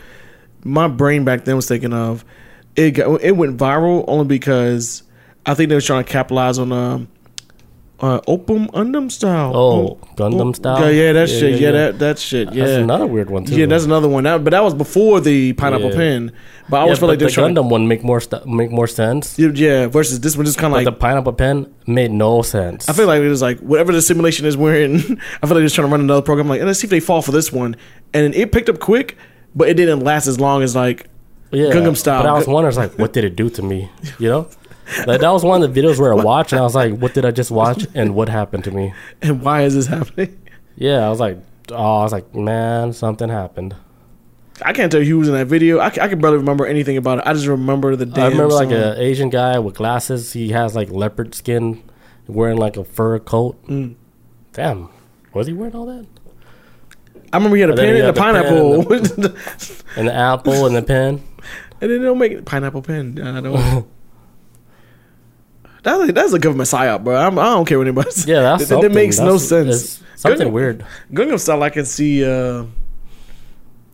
My 0.64 0.88
brain 0.88 1.24
back 1.24 1.44
then 1.44 1.56
was 1.56 1.66
thinking 1.68 1.92
of 1.92 2.24
it. 2.76 2.92
Got, 2.92 3.20
it 3.22 3.32
went 3.32 3.56
viral 3.56 4.04
only 4.08 4.26
because 4.26 5.02
I 5.46 5.54
think 5.54 5.68
they 5.68 5.74
were 5.74 5.80
trying 5.80 6.04
to 6.04 6.10
capitalize 6.10 6.58
on 6.58 6.70
um, 6.72 7.08
uh, 8.00 8.20
Opum 8.26 8.68
Undum 8.74 9.10
style. 9.10 9.52
Oh, 9.54 9.98
Um, 10.02 10.16
Gundam 10.16 10.54
style? 10.56 10.80
Yeah, 10.92 11.06
yeah, 11.06 11.12
that 11.12 11.28
Yeah, 11.28 11.38
shit. 11.38 11.52
yeah, 11.52 11.58
Yeah, 11.58 11.70
that 11.72 11.98
that 12.00 12.18
shit. 12.18 12.52
Yeah, 12.52 12.64
That's 12.64 12.76
another 12.78 13.06
weird 13.06 13.30
one 13.30 13.44
too. 13.44 13.56
Yeah, 13.56 13.66
that's 13.66 13.84
another 13.84 14.08
one. 14.08 14.24
That, 14.24 14.42
but 14.44 14.50
that 14.50 14.62
was 14.62 14.74
before 14.74 15.20
the 15.20 15.52
pineapple 15.54 15.90
Yeah. 15.90 15.96
pen. 15.96 16.32
But 16.68 16.78
I 16.78 16.80
always 16.82 16.98
felt 16.98 17.10
like 17.10 17.18
the 17.20 17.26
were. 17.26 17.30
Gundam 17.30 17.68
one 17.70 17.86
make 17.88 18.02
more 18.04 18.20
stu- 18.20 18.40
make 18.46 18.70
more 18.70 18.86
sense. 18.88 19.38
Yeah, 19.38 19.86
versus 19.86 20.20
this 20.20 20.36
one 20.36 20.46
just 20.46 20.58
kind 20.58 20.72
of 20.72 20.76
like 20.76 20.84
the 20.84 20.92
pineapple 20.92 21.32
pen 21.32 21.72
made 21.86 22.10
no 22.10 22.42
sense. 22.42 22.88
I 22.88 22.92
feel 22.92 23.06
like 23.06 23.20
it 23.20 23.28
was 23.28 23.42
like 23.42 23.58
whatever 23.60 23.92
the 23.92 24.02
simulation 24.02 24.46
is 24.46 24.56
wearing. 24.56 24.94
I 24.96 24.98
feel 25.00 25.16
like 25.42 25.48
they're 25.48 25.62
just 25.62 25.74
trying 25.76 25.86
to 25.88 25.92
run 25.92 26.00
another 26.00 26.22
program. 26.22 26.48
Like, 26.48 26.60
let's 26.62 26.80
see 26.80 26.86
if 26.86 26.90
they 26.90 27.00
fall 27.00 27.22
for 27.22 27.32
this 27.32 27.52
one. 27.52 27.76
And 28.14 28.34
it 28.34 28.50
picked 28.52 28.68
up 28.68 28.78
quick, 28.80 29.16
but 29.54 29.68
it 29.68 29.74
didn't 29.74 30.00
last 30.00 30.26
as 30.26 30.38
long 30.40 30.62
as 30.62 30.74
like. 30.74 31.08
yeah, 31.50 31.66
Gangnam 31.70 31.96
Style. 31.96 32.22
But 32.22 32.30
I 32.30 32.32
was 32.34 32.46
wondering, 32.46 32.76
like, 32.76 32.98
what 32.98 33.12
did 33.12 33.24
it 33.24 33.36
do 33.36 33.50
to 33.50 33.62
me? 33.62 33.90
You 34.18 34.28
know, 34.28 34.48
like 35.06 35.20
that 35.20 35.30
was 35.30 35.44
one 35.44 35.62
of 35.62 35.72
the 35.72 35.80
videos 35.80 35.98
where 35.98 36.12
I 36.12 36.22
watched, 36.22 36.52
and 36.52 36.60
I 36.60 36.64
was 36.64 36.74
like, 36.74 36.96
what 36.96 37.14
did 37.14 37.24
I 37.24 37.30
just 37.30 37.50
watch, 37.50 37.86
and 37.94 38.14
what 38.14 38.28
happened 38.28 38.64
to 38.64 38.70
me? 38.70 38.92
And 39.22 39.42
why 39.42 39.62
is 39.62 39.74
this 39.74 39.86
happening? 39.86 40.38
Yeah, 40.76 41.06
I 41.06 41.10
was 41.10 41.20
like, 41.20 41.38
oh, 41.70 41.98
I 42.00 42.02
was 42.02 42.12
like, 42.12 42.34
man, 42.34 42.92
something 42.92 43.28
happened. 43.28 43.76
I 44.64 44.72
can't 44.72 44.92
tell 44.92 45.00
you 45.00 45.08
who 45.14 45.18
was 45.18 45.28
in 45.28 45.34
that 45.34 45.46
video. 45.46 45.78
I, 45.78 45.86
I 45.86 46.08
can 46.08 46.20
barely 46.20 46.36
remember 46.36 46.66
anything 46.66 46.96
about 46.96 47.18
it. 47.18 47.24
I 47.26 47.32
just 47.32 47.46
remember 47.46 47.96
the 47.96 48.06
damn 48.06 48.24
I 48.24 48.28
remember 48.28 48.54
like 48.54 48.70
an 48.70 48.98
Asian 48.98 49.28
guy 49.30 49.58
with 49.58 49.74
glasses. 49.74 50.34
He 50.34 50.50
has 50.50 50.74
like 50.74 50.90
leopard 50.90 51.34
skin, 51.34 51.82
wearing 52.26 52.58
like 52.58 52.76
a 52.76 52.84
fur 52.84 53.18
coat. 53.18 53.62
Mm. 53.66 53.96
Damn, 54.52 54.88
was 55.32 55.46
he 55.46 55.52
wearing 55.52 55.74
all 55.74 55.86
that? 55.86 56.06
I 57.32 57.36
remember 57.38 57.56
he 57.56 57.62
had 57.62 57.70
a 57.70 57.72
And 57.72 57.80
pen 57.80 57.88
and 57.88 57.98
a 57.98 58.04
had 58.06 58.14
the 58.14 58.20
pen 58.20 58.34
pineapple. 58.34 58.92
And 59.96 60.08
the 60.08 60.14
apple 60.14 60.66
and 60.66 60.76
the 60.76 60.82
pen. 60.82 61.22
and 61.80 61.90
then 61.90 62.02
they'll 62.02 62.14
make 62.14 62.44
pineapple 62.44 62.82
pen. 62.82 63.18
I 63.20 63.40
don't. 63.40 63.88
That's, 65.82 66.12
that's 66.12 66.32
a 66.32 66.38
government 66.38 66.68
psyop, 66.70 67.02
bro. 67.02 67.16
I'm, 67.16 67.36
I 67.40 67.44
don't 67.46 67.64
care 67.66 67.76
what 67.76 67.88
anybody 67.88 68.12
says. 68.12 68.26
Yeah, 68.28 68.40
that's 68.42 68.62
that, 68.62 68.68
something. 68.68 68.90
that 68.90 68.94
makes 68.94 69.18
no 69.18 69.36
sense. 69.36 69.68
it's 69.68 70.02
something 70.14 70.46
Gangnam- 70.46 70.52
weird. 70.52 70.86
Gangnam 71.12 71.40
Style, 71.40 71.60
I 71.60 71.70
can 71.70 71.84
see. 71.84 72.24
uh 72.24 72.66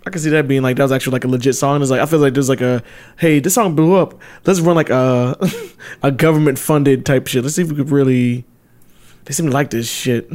I 0.07 0.11
can 0.11 0.21
see 0.21 0.29
that 0.31 0.47
being 0.47 0.61
like 0.63 0.77
that 0.77 0.83
was 0.83 0.93
actually 0.93 1.13
like 1.13 1.25
a 1.25 1.29
legit 1.29 1.55
song. 1.55 1.81
It's 1.81 1.91
like 1.91 2.01
I 2.03 2.05
feel 2.07 2.19
like 2.19 2.35
there's 2.35 2.51
like 2.51 2.61
a 2.61 2.83
hey, 3.19 3.41
this 3.41 3.55
song 3.55 3.75
blew 3.75 3.95
up. 3.95 4.21
Let's 4.45 4.61
run 4.61 4.77
like 4.77 4.91
a 4.91 5.35
a 6.03 6.11
government 6.13 6.59
funded 6.59 7.07
type 7.07 7.27
shit. 7.27 7.43
Let's 7.43 7.57
see 7.57 7.63
if 7.63 7.71
we 7.71 7.77
could 7.77 7.91
really 7.91 8.45
They 9.25 9.33
seem 9.33 9.47
to 9.47 9.53
like 9.53 9.71
this 9.71 9.89
shit. 9.91 10.31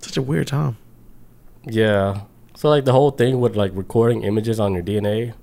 Such 0.00 0.16
a 0.16 0.22
weird 0.22 0.46
time. 0.46 0.78
Yeah. 1.68 2.22
So 2.54 2.68
like 2.68 2.84
the 2.84 2.92
whole 2.92 3.10
thing 3.10 3.40
with 3.40 3.56
like 3.56 3.72
recording 3.74 4.22
images 4.24 4.58
on 4.60 4.72
your 4.74 4.82
DNA. 4.82 5.34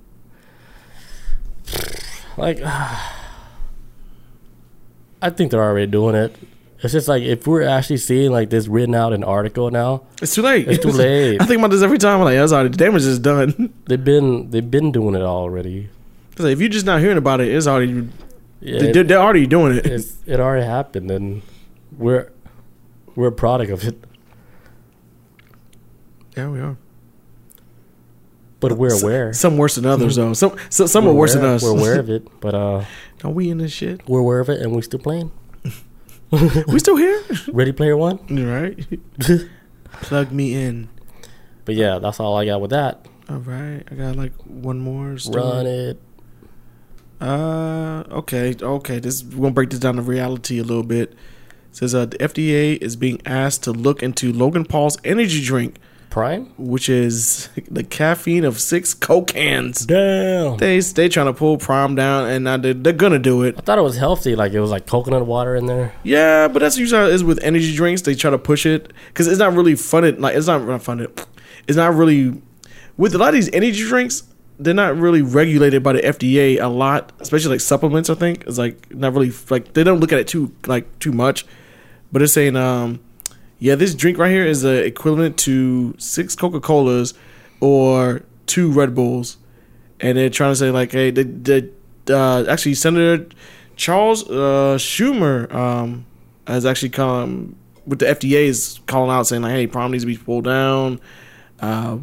Like 2.36 2.60
I 5.22 5.30
think 5.30 5.50
they're 5.50 5.62
already 5.62 5.90
doing 5.90 6.14
it. 6.14 6.36
It's 6.82 6.92
just 6.92 7.08
like 7.08 7.22
if 7.22 7.46
we're 7.46 7.62
actually 7.62 7.96
seeing 7.96 8.30
like 8.32 8.50
this 8.50 8.68
written 8.68 8.94
out 8.94 9.12
in 9.14 9.24
article 9.24 9.70
now, 9.70 10.02
It's 10.20 10.34
too 10.34 10.42
late. 10.42 10.68
It's 10.68 10.82
too 10.82 10.90
late. 10.92 11.40
I 11.40 11.46
think 11.46 11.58
about 11.58 11.70
this 11.70 11.82
every 11.82 11.98
time. 11.98 12.18
I'm 12.18 12.24
like, 12.24 12.36
that's 12.36 12.52
already 12.52 12.68
the 12.68 12.76
damage 12.76 13.02
is 13.04 13.18
done. 13.18 13.72
they've 13.86 14.02
been 14.04 14.50
they've 14.50 14.70
been 14.70 14.92
doing 14.92 15.14
it 15.14 15.22
already. 15.22 15.88
Like, 16.38 16.52
if 16.52 16.60
you're 16.60 16.68
just 16.68 16.84
not 16.84 17.00
hearing 17.00 17.16
about 17.16 17.40
it, 17.40 17.48
it's 17.48 17.66
already 17.66 18.08
Yeah, 18.60 18.78
they, 18.80 18.90
it, 18.90 19.08
they're 19.08 19.18
already 19.18 19.46
doing 19.46 19.78
it. 19.78 19.86
it's, 19.86 20.16
it 20.26 20.38
already 20.38 20.66
happened, 20.66 21.10
and 21.10 21.40
we're 21.96 22.30
we're 23.14 23.28
a 23.28 23.32
product 23.32 23.70
of 23.72 23.82
it, 23.84 23.96
yeah, 26.36 26.48
we 26.48 26.60
are. 26.60 26.76
but 28.60 28.72
we're 28.72 28.94
aware. 29.00 29.32
Some 29.32 29.56
worse 29.56 29.74
than 29.76 29.86
others 29.86 30.16
though. 30.16 30.32
Some 30.32 30.56
some, 30.70 30.86
some 30.86 31.04
We're 31.04 31.10
are 31.10 31.14
worse 31.14 31.34
aware- 31.34 31.46
than 31.46 31.54
us. 31.56 31.62
We're 31.62 31.70
aware 31.78 31.98
of 32.00 32.10
it, 32.16 32.40
but 32.40 32.54
uh, 32.54 32.84
Are 33.24 33.30
we 33.30 33.50
in 33.50 33.58
this 33.58 33.72
shit? 33.72 34.06
we're 34.08 34.20
aware 34.20 34.40
of 34.40 34.48
it, 34.48 34.60
and 34.60 34.72
we're 34.74 34.82
still 34.82 35.00
playing. 35.00 35.30
We 36.66 36.80
still 36.80 36.96
here? 36.96 37.22
Ready 37.52 37.70
Player 37.70 37.96
One. 37.96 38.18
Right. 38.28 38.84
Plug 40.02 40.32
me 40.32 40.54
in. 40.54 40.88
But 41.64 41.76
yeah, 41.76 42.00
that's 42.00 42.18
all 42.18 42.36
I 42.36 42.44
got 42.44 42.60
with 42.60 42.70
that. 42.72 43.06
All 43.30 43.36
right. 43.38 43.84
I 43.88 43.94
got 43.94 44.16
like 44.16 44.32
one 44.44 44.80
more. 44.80 45.16
Story. 45.18 45.40
Run 45.40 45.66
it. 45.66 46.02
Uh, 47.20 48.02
okay, 48.10 48.54
okay. 48.60 48.98
This 48.98 49.22
we're 49.22 49.42
gonna 49.42 49.50
break 49.52 49.70
this 49.70 49.78
down 49.78 49.96
to 49.96 50.02
reality 50.02 50.58
a 50.58 50.64
little 50.64 50.82
bit. 50.82 51.12
It 51.12 51.16
says 51.76 51.94
uh, 51.94 52.06
the 52.06 52.18
FDA 52.18 52.76
is 52.82 52.96
being 52.96 53.20
asked 53.24 53.62
to 53.64 53.72
look 53.72 54.02
into 54.02 54.32
Logan 54.32 54.64
Paul's 54.64 54.98
energy 55.04 55.40
drink, 55.42 55.78
Prime. 56.16 56.46
which 56.56 56.88
is 56.88 57.50
the 57.70 57.84
caffeine 57.84 58.46
of 58.46 58.58
six 58.58 58.94
Coke 58.94 59.26
cans. 59.26 59.84
Damn. 59.84 60.56
They 60.56 60.80
they 60.80 61.10
trying 61.10 61.26
to 61.26 61.34
pull 61.34 61.58
Prime 61.58 61.94
down, 61.94 62.30
and 62.30 62.44
now 62.44 62.56
they're, 62.56 62.72
they're 62.72 62.94
gonna 62.94 63.18
do 63.18 63.42
it. 63.42 63.54
I 63.58 63.60
thought 63.60 63.76
it 63.76 63.82
was 63.82 63.98
healthy. 63.98 64.34
Like 64.34 64.52
it 64.54 64.60
was 64.60 64.70
like 64.70 64.86
coconut 64.86 65.26
water 65.26 65.54
in 65.54 65.66
there. 65.66 65.92
Yeah, 66.04 66.48
but 66.48 66.60
that's 66.60 66.78
usually 66.78 67.02
how 67.02 67.06
it 67.06 67.12
is 67.12 67.22
with 67.22 67.38
energy 67.42 67.74
drinks. 67.74 68.00
They 68.00 68.14
try 68.14 68.30
to 68.30 68.38
push 68.38 68.64
it 68.64 68.94
because 69.08 69.26
it's 69.26 69.38
not 69.38 69.52
really 69.52 69.74
funded. 69.74 70.18
Like 70.18 70.34
it's 70.34 70.46
not 70.46 70.66
not 70.66 70.82
funded. 70.82 71.10
It's 71.68 71.76
not 71.76 71.92
really 71.94 72.40
with 72.96 73.14
a 73.14 73.18
lot 73.18 73.28
of 73.28 73.34
these 73.34 73.50
energy 73.52 73.82
drinks. 73.86 74.22
They're 74.58 74.72
not 74.72 74.96
really 74.96 75.20
regulated 75.20 75.82
by 75.82 75.92
the 75.92 76.00
FDA 76.00 76.58
a 76.58 76.68
lot, 76.68 77.12
especially 77.20 77.50
like 77.50 77.60
supplements. 77.60 78.08
I 78.08 78.14
think 78.14 78.44
it's 78.46 78.56
like 78.56 78.90
not 78.90 79.12
really 79.12 79.32
like 79.50 79.74
they 79.74 79.84
don't 79.84 80.00
look 80.00 80.14
at 80.14 80.18
it 80.18 80.28
too 80.28 80.50
like 80.66 80.98
too 80.98 81.12
much. 81.12 81.44
But 82.10 82.22
it's 82.22 82.32
saying, 82.32 82.56
um, 82.56 83.00
yeah, 83.58 83.74
this 83.74 83.94
drink 83.94 84.18
right 84.18 84.30
here 84.30 84.46
is 84.46 84.64
equivalent 84.64 85.38
to 85.38 85.94
six 85.98 86.34
Coca 86.34 86.60
Colas 86.60 87.14
or 87.60 88.22
two 88.46 88.70
Red 88.70 88.94
Bulls, 88.94 89.38
and 90.00 90.18
they're 90.18 90.30
trying 90.30 90.52
to 90.52 90.56
say 90.56 90.70
like, 90.70 90.92
hey, 90.92 91.10
the, 91.10 91.24
the 91.24 91.70
uh, 92.16 92.44
actually 92.48 92.74
Senator 92.74 93.26
Charles 93.76 94.28
uh, 94.28 94.76
Schumer 94.78 95.52
um, 95.54 96.06
has 96.46 96.66
actually 96.66 96.90
come 96.90 97.56
with 97.86 98.00
the 98.00 98.06
FDA 98.06 98.46
is 98.46 98.80
calling 98.86 99.10
out 99.10 99.26
saying 99.26 99.42
like, 99.42 99.52
hey, 99.52 99.66
Prime 99.66 99.92
needs 99.92 100.02
to 100.02 100.06
be 100.06 100.16
pulled 100.16 100.44
down. 100.44 101.00
Uh, 101.60 101.98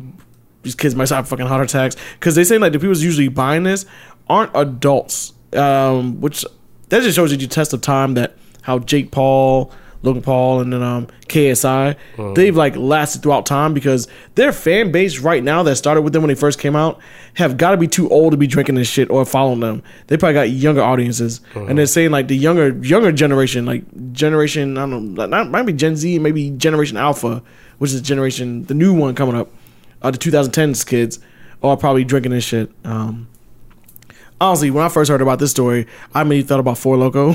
these 0.63 0.75
kids 0.75 0.95
might 0.95 1.09
have 1.09 1.27
fucking 1.27 1.45
heart 1.45 1.63
attacks. 1.63 1.95
Because 2.13 2.35
they 2.35 2.43
say 2.43 2.57
like 2.57 2.71
the 2.71 2.79
people 2.79 2.97
usually 2.97 3.27
buying 3.27 3.63
this 3.63 3.85
aren't 4.27 4.51
adults, 4.55 5.33
um, 5.53 6.21
which 6.21 6.45
that 6.89 7.01
just 7.01 7.15
shows 7.15 7.31
you 7.31 7.37
the 7.37 7.47
test 7.47 7.73
of 7.73 7.81
time 7.81 8.13
that 8.13 8.37
how 8.61 8.79
Jake 8.79 9.11
Paul, 9.11 9.71
Logan 10.03 10.21
Paul, 10.21 10.59
and 10.59 10.71
then 10.71 10.83
um, 10.83 11.07
KSI 11.27 11.95
they've 12.35 12.55
like 12.55 12.75
lasted 12.75 13.23
throughout 13.23 13.45
time 13.45 13.73
because 13.73 14.07
their 14.35 14.51
fan 14.51 14.91
base 14.91 15.19
right 15.19 15.43
now 15.43 15.63
that 15.63 15.77
started 15.77 16.01
with 16.01 16.13
them 16.13 16.21
when 16.21 16.27
they 16.29 16.35
first 16.35 16.59
came 16.59 16.75
out 16.75 16.99
have 17.35 17.57
got 17.57 17.71
to 17.71 17.77
be 17.77 17.87
too 17.87 18.07
old 18.09 18.31
to 18.31 18.37
be 18.37 18.45
drinking 18.45 18.75
this 18.75 18.87
shit 18.87 19.09
or 19.09 19.25
following 19.25 19.61
them. 19.61 19.81
They 20.07 20.17
probably 20.17 20.33
got 20.35 20.49
younger 20.51 20.83
audiences, 20.83 21.41
and 21.55 21.77
they're 21.77 21.85
saying 21.87 22.11
like 22.11 22.27
the 22.27 22.37
younger 22.37 22.69
younger 22.85 23.11
generation, 23.11 23.65
like 23.65 23.83
generation 24.13 24.77
I 24.77 24.81
don't 24.81 25.15
know, 25.15 25.25
not 25.25 25.49
might 25.49 25.63
be 25.63 25.73
Gen 25.73 25.95
Z, 25.95 26.19
maybe 26.19 26.51
Generation 26.51 26.97
Alpha, 26.97 27.41
which 27.79 27.91
is 27.93 28.01
generation 28.01 28.65
the 28.65 28.73
new 28.73 28.93
one 28.93 29.15
coming 29.15 29.35
up 29.35 29.49
uh, 30.03 30.11
the 30.11 30.17
2010s 30.17 30.85
kids 30.85 31.19
are 31.63 31.77
probably 31.77 32.03
drinking 32.03 32.33
this 32.33 32.43
shit. 32.43 32.69
Um, 32.83 33.27
honestly, 34.49 34.69
when 34.71 34.83
I 34.83 34.89
first 34.89 35.09
heard 35.09 35.21
about 35.21 35.39
this 35.39 35.51
story, 35.51 35.87
I 36.13 36.21
immediately 36.21 36.47
thought 36.47 36.59
about 36.59 36.77
Four 36.77 36.97
Loco. 36.97 37.33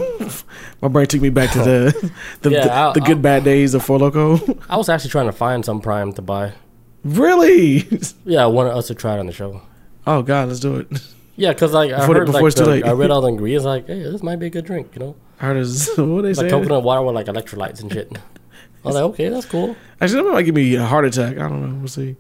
My 0.83 0.89
brain 0.89 1.07
took 1.07 1.21
me 1.21 1.31
back 1.31 1.51
to 1.53 1.59
the 1.59 1.95
oh. 2.05 2.11
the, 2.43 2.51
Yeah, 2.51 2.65
the, 2.65 2.73
I'll- 2.73 2.93
the 2.93 3.01
good 3.01 3.17
I'll- 3.19 3.23
bad 3.23 3.45
days 3.45 3.75
of 3.75 3.85
Four 3.85 3.99
Loco. 3.99 4.39
I 4.69 4.77
was 4.77 4.89
actually 4.89 5.11
trying 5.11 5.27
to 5.27 5.33
find 5.33 5.65
some 5.65 5.81
Prime 5.81 6.13
to 6.15 6.23
buy. 6.23 6.53
really? 7.05 7.87
Yeah, 8.25 8.45
I 8.45 8.47
wanted 8.47 8.71
us 8.75 8.87
to 8.89 8.95
try 8.95 9.17
it 9.17 9.21
on 9.21 9.27
the 9.27 9.33
show. 9.33 9.63
Oh 10.07 10.23
God, 10.23 10.49
let's 10.49 10.61
do 10.61 10.77
it. 10.77 10.87
Yeah, 11.37 11.53
because 11.53 11.73
like 11.73 11.93
I 11.93 11.99
Before- 12.01 12.15
heard 12.17 12.27
before 12.27 12.41
like 12.43 12.47
it's 12.49 12.57
too 12.57 12.65
the- 12.65 12.71
late. 12.71 12.85
I 12.87 12.93
read 12.93 13.11
all 13.11 13.21
the 13.21 13.29
ingredients. 13.35 13.65
Like, 13.65 13.87
hey, 13.87 14.03
this 14.03 14.23
might 14.23 14.37
be 14.37 14.47
a 14.47 14.51
good 14.51 14.65
drink. 14.65 14.91
You 14.95 15.01
know, 15.01 15.17
I 15.41 15.47
heard 15.47 15.57
is 15.59 15.89
what 15.97 16.23
they 16.23 16.29
like 16.35 16.37
say. 16.37 16.51
coconut 16.51 16.83
water 16.83 17.03
with 17.03 17.15
like 17.15 17.27
electrolytes 17.27 17.81
and 17.81 17.93
shit. 17.93 18.11
I 18.15 18.89
was 18.89 18.95
like, 18.95 19.05
okay, 19.05 19.29
that's 19.29 19.47
cool. 19.47 19.77
Actually, 20.01 20.23
that 20.25 20.31
might 20.33 20.43
give 20.43 20.55
me 20.55 20.75
a 20.77 20.85
heart 20.85 21.05
attack. 21.05 21.33
I 21.39 21.49
don't 21.49 21.61
know. 21.69 21.79
We'll 21.79 21.89
see. 21.89 22.17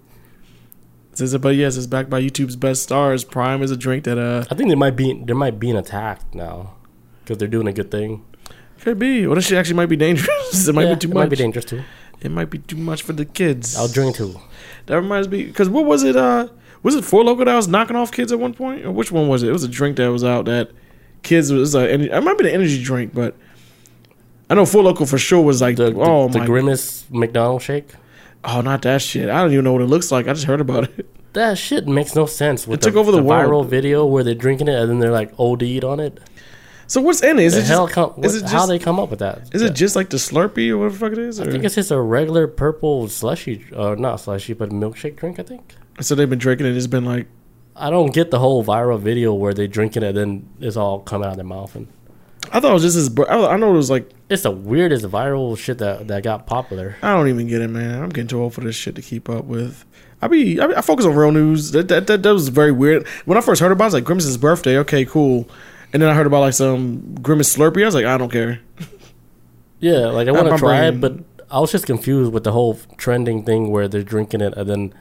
It 1.21 1.41
but 1.41 1.55
yes, 1.57 1.77
it's 1.77 1.87
backed 1.87 2.11
by 2.11 2.21
YouTube's 2.23 2.57
best 2.57 2.83
stars. 2.83 3.25
Prime 3.25 3.63
is 3.63 3.71
a 3.71 3.77
drink 3.77 4.05
that 4.05 4.19
uh 4.19 4.45
I 4.51 4.55
think 4.55 4.69
they 4.69 4.75
might 4.77 4.97
be 4.97 5.13
they 5.15 5.33
might 5.35 5.59
be 5.59 5.71
an 5.71 5.77
attack 5.77 6.21
now 6.35 6.75
because 7.25 7.39
they're 7.39 7.49
doing 7.49 7.69
a 7.69 7.73
good 7.73 7.91
thing. 7.91 8.25
could 8.81 8.99
be. 8.99 9.27
Well, 9.27 9.35
this 9.37 9.47
shit 9.47 9.59
actually 9.59 9.77
might 9.77 9.89
be 9.89 9.97
dangerous. 9.97 10.69
it 10.69 10.75
might 10.75 10.87
Yeah, 10.89 10.95
be 10.95 11.01
too 11.01 11.09
it 11.11 11.15
much. 11.15 11.23
Might 11.25 11.31
be 11.31 11.37
dangerous 11.37 11.65
too. 11.65 11.83
it 12.21 12.31
might 12.31 12.51
be 12.51 12.59
too 12.59 12.77
much 12.77 13.03
for 13.03 13.13
the 13.13 13.25
kids. 13.25 13.77
I'll 13.77 13.89
drink 13.89 14.17
too. 14.17 14.41
That 14.87 14.97
reminds 14.97 15.29
me, 15.29 15.45
because 15.45 15.69
what 15.69 15.85
was 15.85 16.03
it? 16.03 16.17
Uh, 16.17 16.49
was 16.83 16.95
it 16.95 17.05
Four 17.05 17.23
Loco 17.25 17.45
that 17.45 17.55
was 17.55 17.69
knocking 17.69 17.97
off 17.97 18.11
kids 18.13 18.33
at 18.33 18.39
one 18.41 18.55
point, 18.55 18.85
or 18.87 18.93
which 18.93 19.13
one 19.13 19.29
was 19.29 19.43
it? 19.43 19.49
It 19.49 19.53
was 19.53 19.65
a 19.65 19.69
drink 19.69 19.97
that 19.97 20.11
was 20.11 20.25
out 20.25 20.45
that 20.47 20.71
kids 21.23 21.53
was 21.53 21.75
like. 21.75 21.91
It 21.91 22.23
might 22.23 22.39
be 22.39 22.45
the 22.45 22.53
energy 22.55 22.83
drink, 22.83 23.13
but 23.13 23.35
I 24.49 24.55
know 24.55 24.65
Four 24.65 24.83
Loco 24.85 25.05
for 25.05 25.19
sure 25.19 25.43
was 25.43 25.61
like, 25.61 25.77
The, 25.77 25.91
the, 25.91 26.01
oh 26.01 26.29
the 26.29 26.39
my, 26.39 26.47
Grimace 26.47 27.05
McDonald's 27.11 27.65
shake. 27.65 27.91
Oh 28.49 28.61
not 28.63 28.83
that 28.83 29.03
shit. 29.03 29.29
I 29.31 29.43
don't 29.43 29.53
even 29.53 29.65
know 29.65 29.73
what 29.73 29.83
it 29.83 29.87
looks 29.87 30.11
like. 30.11 30.27
I 30.29 30.33
just 30.33 30.47
heard 30.47 30.61
about 30.61 30.85
it. 30.99 31.07
That 31.35 31.59
shit 31.59 31.87
makes 31.87 32.15
no 32.17 32.27
sense. 32.27 32.67
With 32.67 32.81
It 32.81 32.83
took 32.83 32.97
over 32.97 33.13
the 33.13 33.21
viral 33.23 33.49
world. 33.49 33.69
video 33.69 34.07
where 34.07 34.25
they're 34.25 34.35
drinking 34.35 34.69
it 34.69 34.75
and 34.81 34.91
then 34.91 34.99
they're 34.99 35.11
like 35.13 35.33
OD'd 35.39 35.85
on 35.85 36.01
it. 36.01 36.19
So 36.87 37.03
what's 37.03 37.23
in 37.23 37.39
it? 37.39 37.45
Is 37.45 37.53
The 37.53 37.61
it 37.61 37.67
hell 37.67 37.85
just, 37.87 37.95
come, 37.95 38.15
is 38.25 38.33
what- 38.43 38.51
it 38.51 38.55
how 38.55 38.65
they 38.65 38.79
come 38.79 38.99
up 38.99 39.11
with 39.11 39.19
that? 39.19 39.43
is 39.53 39.61
it 39.61 39.75
just 39.75 39.95
like 39.95 40.09
the 40.09 40.17
Slurpee 40.17 40.71
or 40.71 40.79
whatever 40.79 40.95
the 40.95 40.99
fuck 40.99 41.13
it 41.13 41.19
is? 41.19 41.39
I 41.39 41.45
think 41.51 41.65
it's 41.65 41.75
just 41.75 41.91
a 41.91 42.01
regular 42.01 42.47
purple 42.49 43.09
slushy, 43.09 43.67
or 43.77 43.95
not 43.97 44.21
slushy, 44.21 44.55
but 44.55 44.71
milkshake 44.71 45.17
drink. 45.17 45.39
I 45.39 45.43
think. 45.43 45.75
so 46.01 46.15
they've 46.15 46.31
been 46.31 46.39
drinking 46.39 46.67
it. 46.67 46.75
It's 46.77 46.87
been 46.87 47.05
like, 47.05 47.27
I 47.77 47.91
don't 47.91 48.13
get 48.15 48.31
the 48.31 48.39
whole 48.39 48.65
viral 48.65 48.99
video 48.99 49.35
where 49.35 49.53
they 49.53 49.67
drinking 49.67 50.03
it 50.05 50.17
and 50.17 50.17
then 50.17 50.49
it's 50.67 50.77
all 50.79 51.01
coming 51.01 51.27
out 51.27 51.33
of 51.33 51.37
their 51.37 51.45
mouth 51.45 51.77
and 51.77 51.89
I 52.53 52.61
thought 52.61 52.71
it 52.71 52.75
was 52.75 52.83
just 52.83 53.15
br- 53.15 53.29
I 53.31 53.55
I 53.55 53.57
know 53.57 53.71
it 53.71 53.77
was 53.77 53.91
like. 53.91 54.11
it's 54.29 54.43
the 54.43 54.51
weirdest 54.51 55.05
viral 55.07 55.57
shit 55.59 55.79
that 55.79 56.09
that 56.09 56.23
got 56.23 56.47
popular. 56.47 56.97
I 57.03 57.15
don't 57.15 57.29
even 57.29 57.47
get 57.47 57.61
it, 57.61 57.69
man. 57.69 58.03
I'm 58.03 58.09
getting 58.09 58.29
too 58.29 58.41
old 58.41 58.55
for 58.55 58.61
this 58.63 58.77
shit 58.77 58.95
to 58.97 59.03
keep 59.03 59.29
up 59.29 59.45
with. 59.45 59.85
I 60.21 60.29
be 60.29 60.61
I, 60.61 60.67
be, 60.67 60.75
I 60.75 60.81
focus 60.81 61.07
on 61.07 61.15
real 61.15 61.33
news. 61.33 61.71
That, 61.73 61.89
that 61.89 62.07
that 62.07 62.23
that 62.23 62.33
was 62.33 62.49
very 62.49 62.73
weird. 62.73 63.07
When 63.25 63.39
I 63.39 63.41
first 63.41 63.61
heard 63.61 63.73
about, 63.73 63.85
it, 63.85 63.87
I 63.87 63.89
was 63.89 63.95
like 63.95 64.05
Grimace's 64.05 64.37
birthday. 64.39 64.79
Okay, 64.79 65.05
cool. 65.05 65.49
And 65.93 66.03
then 66.03 66.11
I 66.11 66.15
heard 66.15 66.27
about 66.27 66.41
like 66.41 66.55
some 66.55 67.15
Grimace 67.23 67.57
Slurpee. 67.57 67.83
I 67.83 67.87
was 67.87 67.95
like, 67.95 68.05
I 68.05 68.19
don't 68.19 68.31
care. 68.31 68.61
Yeah, 69.81 70.07
like 70.07 70.29
I 70.29 70.33
want 70.33 70.49
to 70.49 70.59
try 70.59 70.91
brain- 70.91 70.95
it, 70.95 71.01
but 71.01 71.45
I 71.51 71.61
was 71.61 71.71
just 71.71 71.87
confused 71.87 72.33
with 72.33 72.45
the 72.45 72.53
whole 72.53 72.79
trending 72.97 73.45
thing 73.45 73.71
where 73.71 73.89
they're 73.89 74.03
drinking 74.03 74.41
it 74.41 74.55
and 74.55 74.69
then 74.69 74.95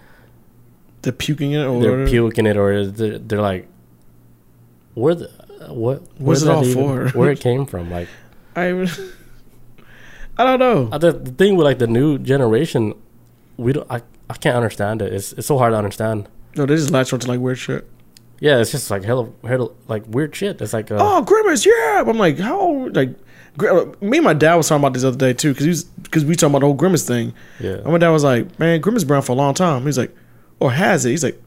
they're 1.01 1.11
puking 1.13 1.51
it 1.51 1.65
or 1.65 1.81
they're 1.81 2.07
puking 2.07 2.45
it 2.45 2.57
or 2.57 2.85
they're, 2.85 3.17
they're 3.17 3.41
like, 3.41 3.67
where 4.93 5.15
the 5.15 5.31
what? 5.67 6.01
Where 6.17 6.37
it 6.37 6.47
all 6.47 6.63
for? 6.63 7.09
Where 7.09 7.31
it 7.31 7.39
came 7.49 7.65
from? 7.65 7.89
Like 7.91 8.07
I 8.55 8.69
even- 8.69 8.89
I 10.37 10.43
don't 10.43 10.59
know. 10.59 10.89
I- 10.91 10.97
the, 10.97 11.11
the 11.13 11.31
thing 11.31 11.55
with 11.55 11.65
like 11.65 11.79
the 11.79 11.87
new 11.87 12.17
generation, 12.19 12.93
we 13.57 13.73
don't. 13.73 13.89
I, 13.91 14.01
I 14.29 14.35
can't 14.35 14.55
understand 14.55 15.01
it. 15.01 15.13
It's 15.13 15.33
it's 15.33 15.47
so 15.47 15.57
hard 15.57 15.73
to 15.73 15.77
understand. 15.77 16.27
No, 16.55 16.65
they 16.65 16.75
just 16.75 16.91
latch 16.91 17.11
onto 17.13 17.27
like 17.27 17.39
weird 17.39 17.57
shit. 17.57 17.87
Yeah, 18.39 18.59
it's 18.59 18.69
just 18.71 18.91
like 18.91 19.03
hell, 19.03 19.33
hell 19.43 19.73
like 19.87 20.03
weird 20.07 20.35
shit. 20.35 20.61
It's 20.61 20.73
like 20.73 20.91
uh, 20.91 20.97
Oh, 20.99 21.21
Grimace, 21.23 21.65
yeah. 21.65 22.03
I'm 22.05 22.17
like, 22.19 22.37
how? 22.37 22.87
Like, 22.91 23.15
me 23.99 24.17
and 24.19 24.23
my 24.23 24.33
dad 24.35 24.55
was 24.55 24.67
talking 24.69 24.81
about 24.83 24.93
this 24.93 25.01
the 25.01 25.07
other 25.07 25.17
day 25.17 25.33
too, 25.33 25.53
because 25.53 25.65
he's 25.65 25.83
because 25.85 26.23
we 26.23 26.35
talking 26.35 26.51
about 26.51 26.59
the 26.59 26.65
whole 26.67 26.75
Grimace 26.75 27.07
thing. 27.07 27.33
yeah. 27.59 27.77
And 27.77 27.87
my 27.87 27.97
dad 27.97 28.09
was 28.09 28.23
like, 28.23 28.59
"Man, 28.59 28.79
Grimace 28.79 29.03
been 29.03 29.13
around 29.13 29.23
for 29.23 29.31
a 29.31 29.35
long 29.35 29.55
time." 29.55 29.85
He's 29.85 29.97
like, 29.97 30.15
"Or 30.59 30.71
has 30.71 31.03
it?" 31.05 31.09
He's 31.11 31.23
like, 31.23 31.41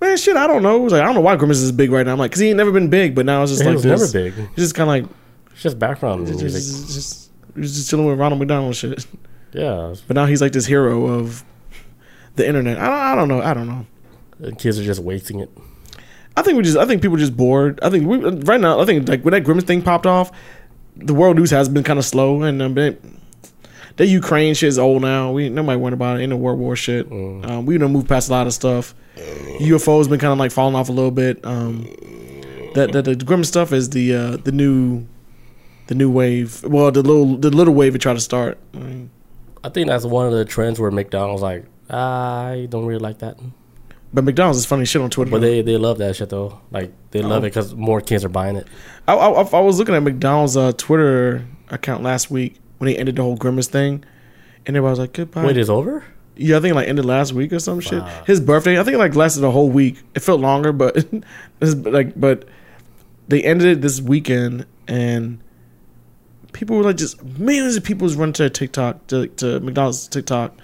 "Man, 0.00 0.16
shit, 0.16 0.36
I 0.36 0.46
don't 0.46 0.62
know." 0.62 0.82
He's 0.82 0.92
like, 0.92 1.02
"I 1.02 1.04
don't 1.04 1.14
know 1.14 1.20
why 1.20 1.36
Grimace 1.36 1.58
is 1.60 1.72
big 1.72 1.90
right 1.90 2.04
now." 2.06 2.12
I'm 2.12 2.18
like, 2.18 2.32
"Cause 2.32 2.40
he 2.40 2.48
ain't 2.48 2.56
never 2.56 2.72
been 2.72 2.88
big, 2.90 3.14
but 3.14 3.24
now 3.26 3.42
it's 3.42 3.52
just 3.52 3.62
He 3.62 3.68
like 3.68 3.74
was 3.74 3.82
this. 3.84 4.14
never 4.14 4.30
big. 4.30 4.48
He's 4.50 4.64
just 4.66 4.74
kind 4.74 4.88
of 5.02 5.08
like 5.08 5.16
It's 5.52 5.62
just 5.62 5.78
background 5.78 6.26
just, 6.26 6.40
music. 6.40 6.60
just, 6.62 6.94
just, 6.94 7.30
he's 7.56 7.74
just 7.76 7.90
chilling 7.90 8.06
with 8.06 8.18
Ronald 8.18 8.38
McDonald 8.40 8.74
shit. 8.76 9.06
Yeah, 9.52 9.94
But 10.08 10.16
now 10.16 10.26
he's 10.26 10.40
like 10.40 10.50
this 10.50 10.66
hero 10.66 11.06
of 11.06 11.44
the 12.34 12.44
internet. 12.44 12.76
I 12.76 12.86
don't, 12.86 12.98
I 12.98 13.14
don't 13.14 13.28
know. 13.28 13.40
I 13.40 13.54
don't 13.54 13.68
know. 13.68 13.86
the 14.40 14.50
kids 14.50 14.80
are 14.80 14.84
just 14.84 15.00
wasting 15.00 15.38
it. 15.38 15.48
I 16.36 16.42
think 16.42 16.56
we 16.56 16.64
just. 16.64 16.76
I 16.76 16.84
think 16.86 17.00
people 17.02 17.14
are 17.16 17.20
just 17.20 17.36
bored. 17.36 17.78
I 17.80 17.88
think 17.88 18.04
we 18.08 18.18
right 18.18 18.60
now. 18.60 18.80
I 18.80 18.84
think 18.84 19.08
like 19.08 19.22
when 19.24 19.30
that 19.30 19.42
Grimace 19.44 19.62
thing 19.62 19.80
popped 19.80 20.06
off, 20.06 20.32
the 20.96 21.14
world 21.14 21.36
news 21.36 21.52
has 21.52 21.68
been 21.68 21.84
kind 21.84 22.00
of 22.00 22.04
slow, 22.04 22.42
and 22.42 22.60
um, 22.60 22.76
it, 22.76 23.00
that 23.96 24.06
Ukraine 24.06 24.54
shit 24.54 24.68
is 24.68 24.78
old 24.78 25.02
now. 25.02 25.32
We 25.32 25.48
nobody 25.48 25.76
worried 25.78 25.94
about 25.94 26.18
it. 26.18 26.22
Ain't 26.22 26.30
no 26.30 26.36
World 26.36 26.58
War 26.58 26.74
shit. 26.76 27.08
Mm. 27.10 27.48
Um, 27.48 27.66
we 27.66 27.78
done 27.78 27.92
moved 27.92 28.08
past 28.08 28.28
a 28.28 28.32
lot 28.32 28.46
of 28.46 28.52
stuff. 28.54 28.94
UFOs 29.60 30.08
been 30.08 30.18
kind 30.20 30.32
of 30.32 30.38
like 30.38 30.50
falling 30.50 30.74
off 30.74 30.88
a 30.88 30.92
little 30.92 31.10
bit. 31.10 31.44
Um, 31.44 31.84
that 32.74 32.90
that 32.92 33.04
the 33.04 33.14
grim 33.16 33.44
stuff 33.44 33.72
is 33.72 33.90
the 33.90 34.14
uh, 34.14 34.36
the 34.38 34.52
new 34.52 35.06
the 35.86 35.94
new 35.94 36.10
wave. 36.10 36.62
Well, 36.64 36.90
the 36.90 37.02
little 37.02 37.36
the 37.36 37.50
little 37.50 37.74
wave 37.74 37.94
it 37.94 37.98
tried 38.00 38.14
to 38.14 38.20
start. 38.20 38.58
I 38.74 38.78
mean, 38.78 39.10
I 39.62 39.68
think 39.68 39.88
that's 39.88 40.04
one 40.04 40.26
of 40.26 40.32
the 40.32 40.44
trends 40.44 40.80
where 40.80 40.90
McDonald's 40.90 41.42
like, 41.42 41.64
I 41.88 42.66
don't 42.70 42.86
really 42.86 42.98
like 43.00 43.18
that, 43.18 43.38
but 44.12 44.24
McDonald's 44.24 44.58
is 44.58 44.66
funny 44.66 44.84
shit 44.86 45.02
on 45.02 45.10
Twitter. 45.10 45.30
but 45.30 45.40
they 45.40 45.62
they 45.62 45.76
love 45.76 45.98
that 45.98 46.16
shit 46.16 46.30
though. 46.30 46.60
Like 46.72 46.92
they 47.12 47.22
love 47.22 47.44
Oh. 47.44 47.46
it 47.46 47.50
because 47.50 47.74
more 47.76 48.00
kids 48.00 48.24
are 48.24 48.28
buying 48.28 48.56
it. 48.56 48.66
I, 49.06 49.14
I, 49.14 49.42
I 49.42 49.60
was 49.60 49.78
looking 49.78 49.94
at 49.94 50.02
McDonald's 50.02 50.56
uh, 50.56 50.72
Twitter 50.72 51.46
account 51.70 52.02
last 52.02 52.30
week 52.30 52.56
when 52.78 52.86
they 52.86 52.96
ended 52.96 53.16
the 53.16 53.22
whole 53.22 53.36
Grimace 53.36 53.68
thing, 53.68 54.04
and 54.66 54.76
everybody 54.76 54.90
was 54.90 54.98
like, 54.98 55.12
"Goodbye." 55.12 55.46
Wait, 55.46 55.56
it's 55.56 55.70
over? 55.70 56.04
Yeah, 56.36 56.56
I 56.56 56.60
think 56.60 56.72
it, 56.72 56.74
like 56.74 56.88
ended 56.88 57.04
last 57.04 57.32
week 57.32 57.52
or 57.52 57.60
some 57.60 57.80
shit. 57.80 58.02
His 58.26 58.40
birthday, 58.40 58.78
I 58.78 58.82
think 58.82 58.94
it 58.96 58.98
like 58.98 59.14
lasted 59.14 59.44
a 59.44 59.50
whole 59.50 59.70
week. 59.70 60.02
It 60.14 60.20
felt 60.20 60.40
longer, 60.40 60.72
but 60.72 61.06
like 61.60 62.18
but 62.18 62.48
they 63.28 63.42
ended 63.42 63.68
it 63.68 63.80
this 63.80 64.00
weekend 64.00 64.66
and 64.88 65.40
people 66.52 66.76
were 66.76 66.82
like 66.82 66.96
just 66.96 67.22
millions 67.38 67.76
of 67.76 67.84
people 67.84 68.04
was 68.04 68.16
running 68.16 68.32
to 68.34 68.50
TikTok 68.50 69.06
to, 69.08 69.26
to 69.28 69.60
McDonald's 69.60 70.08
TikTok. 70.08 70.56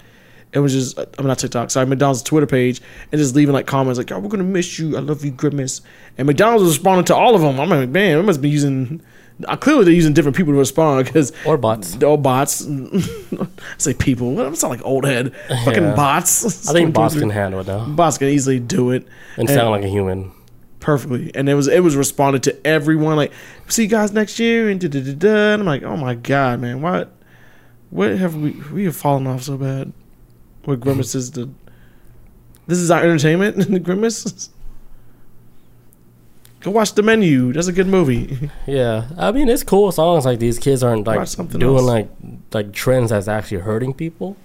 It 0.53 0.59
was 0.59 0.73
just 0.73 0.97
I'm 1.17 1.25
not 1.25 1.39
TikTok, 1.39 1.71
sorry, 1.71 1.85
McDonald's 1.85 2.21
Twitter 2.23 2.47
page 2.47 2.81
and 3.11 3.19
just 3.19 3.35
leaving 3.35 3.53
like 3.53 3.67
comments 3.67 3.97
like, 3.97 4.09
"Yo, 4.09 4.19
we're 4.19 4.27
gonna 4.27 4.43
miss 4.43 4.77
you. 4.77 4.97
I 4.97 4.99
love 4.99 5.23
you, 5.23 5.31
Grimace." 5.31 5.81
And 6.17 6.27
McDonald's 6.27 6.63
was 6.63 6.77
responding 6.77 7.05
to 7.05 7.15
all 7.15 7.35
of 7.35 7.41
them. 7.41 7.59
I'm 7.59 7.69
like, 7.69 7.89
man, 7.89 8.17
they 8.17 8.21
must 8.21 8.41
be 8.41 8.49
using. 8.49 9.01
Uh, 9.47 9.55
clearly, 9.57 9.83
they're 9.85 9.93
using 9.93 10.13
different 10.13 10.35
people 10.37 10.53
to 10.53 10.59
respond 10.59 11.05
because 11.05 11.31
Or 11.45 11.57
bots? 11.57 12.01
all 12.03 12.17
bots. 12.17 12.67
say 13.77 13.93
people. 13.93 14.39
I'm 14.39 14.55
sound 14.55 14.71
like 14.71 14.85
old 14.85 15.05
head. 15.05 15.35
Fucking 15.65 15.95
bots. 15.95 16.67
I 16.69 16.73
think 16.73 16.93
bots 16.93 17.17
can 17.17 17.29
handle 17.29 17.59
it 17.61 17.67
now 17.67 17.85
bots 17.87 18.17
can 18.17 18.27
easily 18.29 18.59
do 18.59 18.91
it 18.91 19.07
and 19.37 19.49
sound 19.49 19.71
like 19.71 19.83
a 19.83 19.87
human. 19.87 20.31
perfectly. 20.79 21.31
And 21.35 21.47
it 21.49 21.53
was 21.55 21.67
it 21.67 21.81
was 21.83 21.95
responded 21.95 22.43
to 22.43 22.67
everyone 22.67 23.15
like, 23.15 23.31
see 23.67 23.83
you 23.83 23.87
guys 23.89 24.11
next 24.11 24.39
year 24.39 24.69
and 24.69 24.79
da 24.79 24.87
da 24.87 24.99
da 25.01 25.13
da. 25.13 25.53
And 25.53 25.61
I'm 25.61 25.65
like, 25.67 25.83
oh 25.83 25.97
my 25.97 26.15
god, 26.15 26.59
man, 26.59 26.81
what 26.81 27.11
what 27.89 28.11
have 28.17 28.35
we 28.35 28.51
we 28.73 28.85
have 28.85 28.95
fallen 28.95 29.27
off 29.27 29.43
so 29.43 29.57
bad? 29.57 29.91
What 30.65 30.79
grimaces 30.79 31.31
the 31.31 31.49
this 32.67 32.77
is 32.77 32.91
our 32.91 33.01
entertainment 33.01 33.57
the 33.57 33.79
grimace. 33.87 34.49
Go 36.61 36.71
watch 36.71 36.93
the 36.93 37.01
menu. 37.03 37.53
That's 37.53 37.67
a 37.67 37.73
good 37.73 37.87
movie. 37.87 38.49
Yeah, 38.67 39.07
I 39.17 39.31
mean 39.31 39.49
it's 39.49 39.63
cool 39.63 39.87
as 39.89 39.97
like 40.25 40.39
these 40.39 40.59
kids 40.59 40.83
aren't 40.83 41.07
like 41.07 41.27
doing 41.57 41.77
else. 41.77 41.81
like 41.83 42.09
like 42.53 42.71
trends 42.71 43.09
that's 43.09 43.27
actually 43.27 43.61
hurting 43.61 43.93
people, 43.93 44.37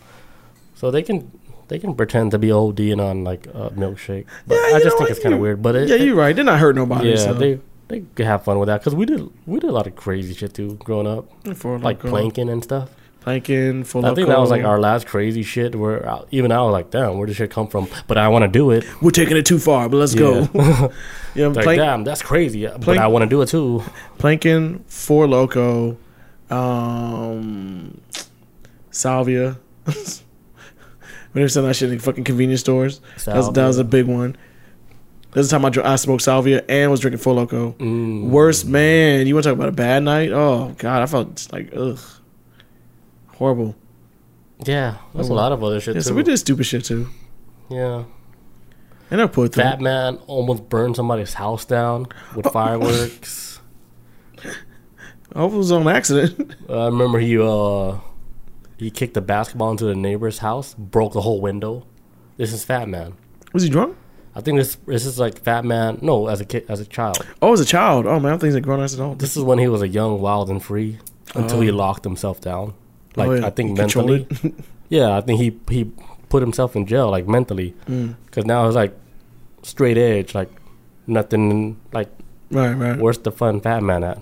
so 0.75 0.91
they 0.91 1.03
can 1.03 1.31
they 1.69 1.79
can 1.79 1.95
pretend 1.95 2.31
to 2.31 2.39
be 2.39 2.49
ODing 2.49 3.01
on 3.01 3.25
like 3.25 3.47
a 3.49 3.71
milkshake. 3.71 4.27
But 4.47 4.55
Yeah, 4.55 4.77
I 4.77 4.81
just 4.81 4.85
know 4.85 4.99
think 4.99 5.11
it's 5.11 5.21
kind 5.21 5.35
of 5.35 5.41
weird. 5.41 5.63
But 5.63 5.77
it, 5.77 5.89
yeah, 5.89 5.97
you're 5.97 6.17
right. 6.17 6.35
They're 6.35 6.45
not 6.45 6.59
hurting 6.59 6.81
nobody. 6.83 7.11
yeah, 7.11 7.17
so. 7.17 7.35
they 7.35 7.61
they 7.89 8.01
could 8.15 8.27
have 8.27 8.45
fun 8.45 8.59
with 8.59 8.69
that 8.69 8.81
because 8.81 8.95
we 8.95 9.05
did 9.07 9.29
we 9.47 9.61
did 9.61 9.71
a 9.71 9.73
lot 9.73 9.87
of 9.87 9.95
crazy 9.95 10.35
shit 10.35 10.55
too 10.55 10.75
growing 10.85 11.07
up, 11.07 11.29
For 11.55 11.79
like 11.79 12.01
planking 12.01 12.49
and 12.49 12.63
stuff. 12.65 12.91
Planking 13.27 13.83
Four 13.83 14.03
Loco. 14.03 14.13
I 14.13 14.15
think 14.15 14.29
that 14.29 14.39
was 14.39 14.51
like 14.51 14.63
our 14.63 14.79
last 14.79 15.09
crazy 15.09 15.43
shit. 15.43 15.75
Where 15.75 16.09
uh, 16.09 16.25
even 16.31 16.53
I 16.53 16.63
was 16.63 16.71
like, 16.71 16.93
damn, 16.93 17.19
where 17.19 17.27
did 17.27 17.35
shit 17.35 17.51
come 17.51 17.67
from? 17.67 17.89
But 18.07 18.19
I 18.19 18.29
want 18.29 18.45
to 18.45 18.49
do 18.49 18.71
it. 18.71 18.85
We're 19.03 19.11
taking 19.11 19.37
it 19.37 19.45
too 19.45 19.59
far, 19.59 19.89
but 19.89 19.97
let's 19.97 20.15
go. 20.15 20.49
Yeah. 20.55 20.89
yeah, 21.35 21.47
Like, 21.49 21.65
plank, 21.65 21.81
damn, 21.81 22.05
that's 22.05 22.23
crazy. 22.23 22.69
But 22.69 22.99
I 22.99 23.09
want 23.09 23.25
to 23.25 23.29
do 23.29 23.43
it 23.43 23.49
too. 23.49 23.83
Plankin, 24.19 24.85
Four 24.87 25.27
Loco, 25.27 25.97
um, 26.51 28.01
Salvia. 28.93 29.59
when 29.83 29.95
they 31.33 31.41
were 31.43 31.49
selling 31.49 31.67
that 31.71 31.75
shit 31.75 31.91
in 31.91 31.99
fucking 31.99 32.23
convenience 32.23 32.61
stores, 32.61 33.01
that 33.25 33.35
was, 33.35 33.53
that 33.55 33.67
was 33.67 33.79
a 33.79 33.85
big 33.85 34.07
one. 34.07 34.37
This 35.33 35.47
is 35.47 35.51
the 35.51 35.57
time 35.57 35.65
I, 35.65 35.71
dr- 35.71 35.85
I 35.85 35.97
smoked 35.97 36.23
Salvia 36.23 36.65
and 36.69 36.93
was 36.93 37.01
drinking 37.01 37.19
Four 37.19 37.35
Loco. 37.35 37.73
Mm. 37.73 38.29
Worst 38.29 38.67
man, 38.67 39.27
you 39.27 39.35
want 39.35 39.43
to 39.43 39.51
talk 39.51 39.57
about 39.57 39.69
a 39.69 39.73
bad 39.73 40.05
night? 40.05 40.31
Oh 40.31 40.77
god, 40.79 41.03
I 41.03 41.07
felt 41.07 41.35
just 41.35 41.53
like 41.53 41.73
ugh, 41.77 41.99
horrible. 43.37 43.75
Yeah, 44.65 44.97
there's 45.15 45.31
Oh, 45.31 45.35
a 45.35 45.37
lot 45.37 45.53
of 45.53 45.63
other 45.63 45.81
shit 45.81 45.95
Yeah, 45.95 46.01
too. 46.03 46.09
so 46.09 46.15
we 46.15 46.23
did 46.23 46.37
stupid 46.39 46.65
shit 46.65 46.85
too, 46.85 47.09
Yeah. 47.69 48.05
and 49.11 49.21
I 49.21 49.27
put 49.27 49.55
Fat. 49.55 49.81
Man 49.81 50.17
almost 50.27 50.69
burned 50.69 50.97
somebody's 50.97 51.35
house 51.35 51.65
down 51.65 52.07
with 52.35 52.47
fireworks. 52.53 53.61
Oh, 55.35 55.47
it 55.53 55.57
was 55.57 55.73
on 55.73 55.87
accident. 55.87 56.55
I 56.71 56.87
remember 56.87 57.19
he 57.19 57.39
uh 57.39 57.99
he 58.79 58.91
kicked 58.91 59.17
a 59.17 59.21
basketball 59.21 59.71
into 59.71 59.85
the 59.85 59.95
neighbor's 59.95 60.39
house, 60.39 60.73
broke 60.75 61.13
the 61.13 61.21
whole 61.21 61.41
window. 61.43 61.87
This 62.39 62.53
is 62.55 62.65
Fat 62.65 62.89
Man. 62.89 63.15
was 63.53 63.63
he 63.63 63.69
drunk? 63.69 63.97
I 64.35 64.41
think 64.41 64.57
this 64.59 64.77
this 64.87 65.05
is 65.05 65.19
like 65.19 65.41
Fat 65.43 65.65
Man. 65.65 65.99
No, 66.01 66.29
as 66.29 66.41
a 66.41 66.45
kid, 66.47 66.65
as 66.71 66.81
a 66.81 66.87
child. 66.87 67.19
Oh, 67.43 67.53
as 67.53 67.61
a 67.61 67.67
child. 67.67 68.07
Oh 68.07 68.19
man, 68.21 68.33
I 68.33 68.37
think 68.39 68.45
he's 68.45 68.55
a 68.55 68.61
grown 68.63 68.81
ass 68.81 68.95
adult. 68.95 69.19
This 69.19 69.37
is 69.37 69.43
when 69.43 69.59
he 69.59 69.69
was 69.69 69.83
a 69.83 69.89
young, 69.89 70.21
wild, 70.23 70.49
and 70.49 70.63
free 70.63 70.99
until 71.35 71.61
he 71.61 71.71
Oh. 71.71 71.75
locked 71.77 72.05
himself 72.05 72.41
down. 72.41 72.73
Like 73.17 73.29
Oh, 73.29 73.35
yeah. 73.35 73.47
I 73.47 73.51
think 73.51 73.77
mentally. 73.79 74.27
yeah, 74.89 75.17
I 75.17 75.21
think 75.21 75.41
he 75.41 75.59
he 75.71 75.91
put 76.29 76.43
himself 76.43 76.77
in 76.77 76.87
jail 76.87 77.11
like 77.11 77.27
mentally 77.27 77.75
Mm. 77.87 78.15
because 78.27 78.45
now 78.45 78.67
it's 78.67 78.77
like 78.77 78.95
straight 79.63 79.97
edge, 79.99 80.35
like 80.35 80.51
nothing 81.07 81.77
like 81.93 82.09
Right, 82.51 82.73
right. 82.75 82.99
where's 82.99 83.19
the 83.19 83.33
fun 83.33 83.61
fat 83.61 83.83
man 83.83 84.05
at? 84.05 84.19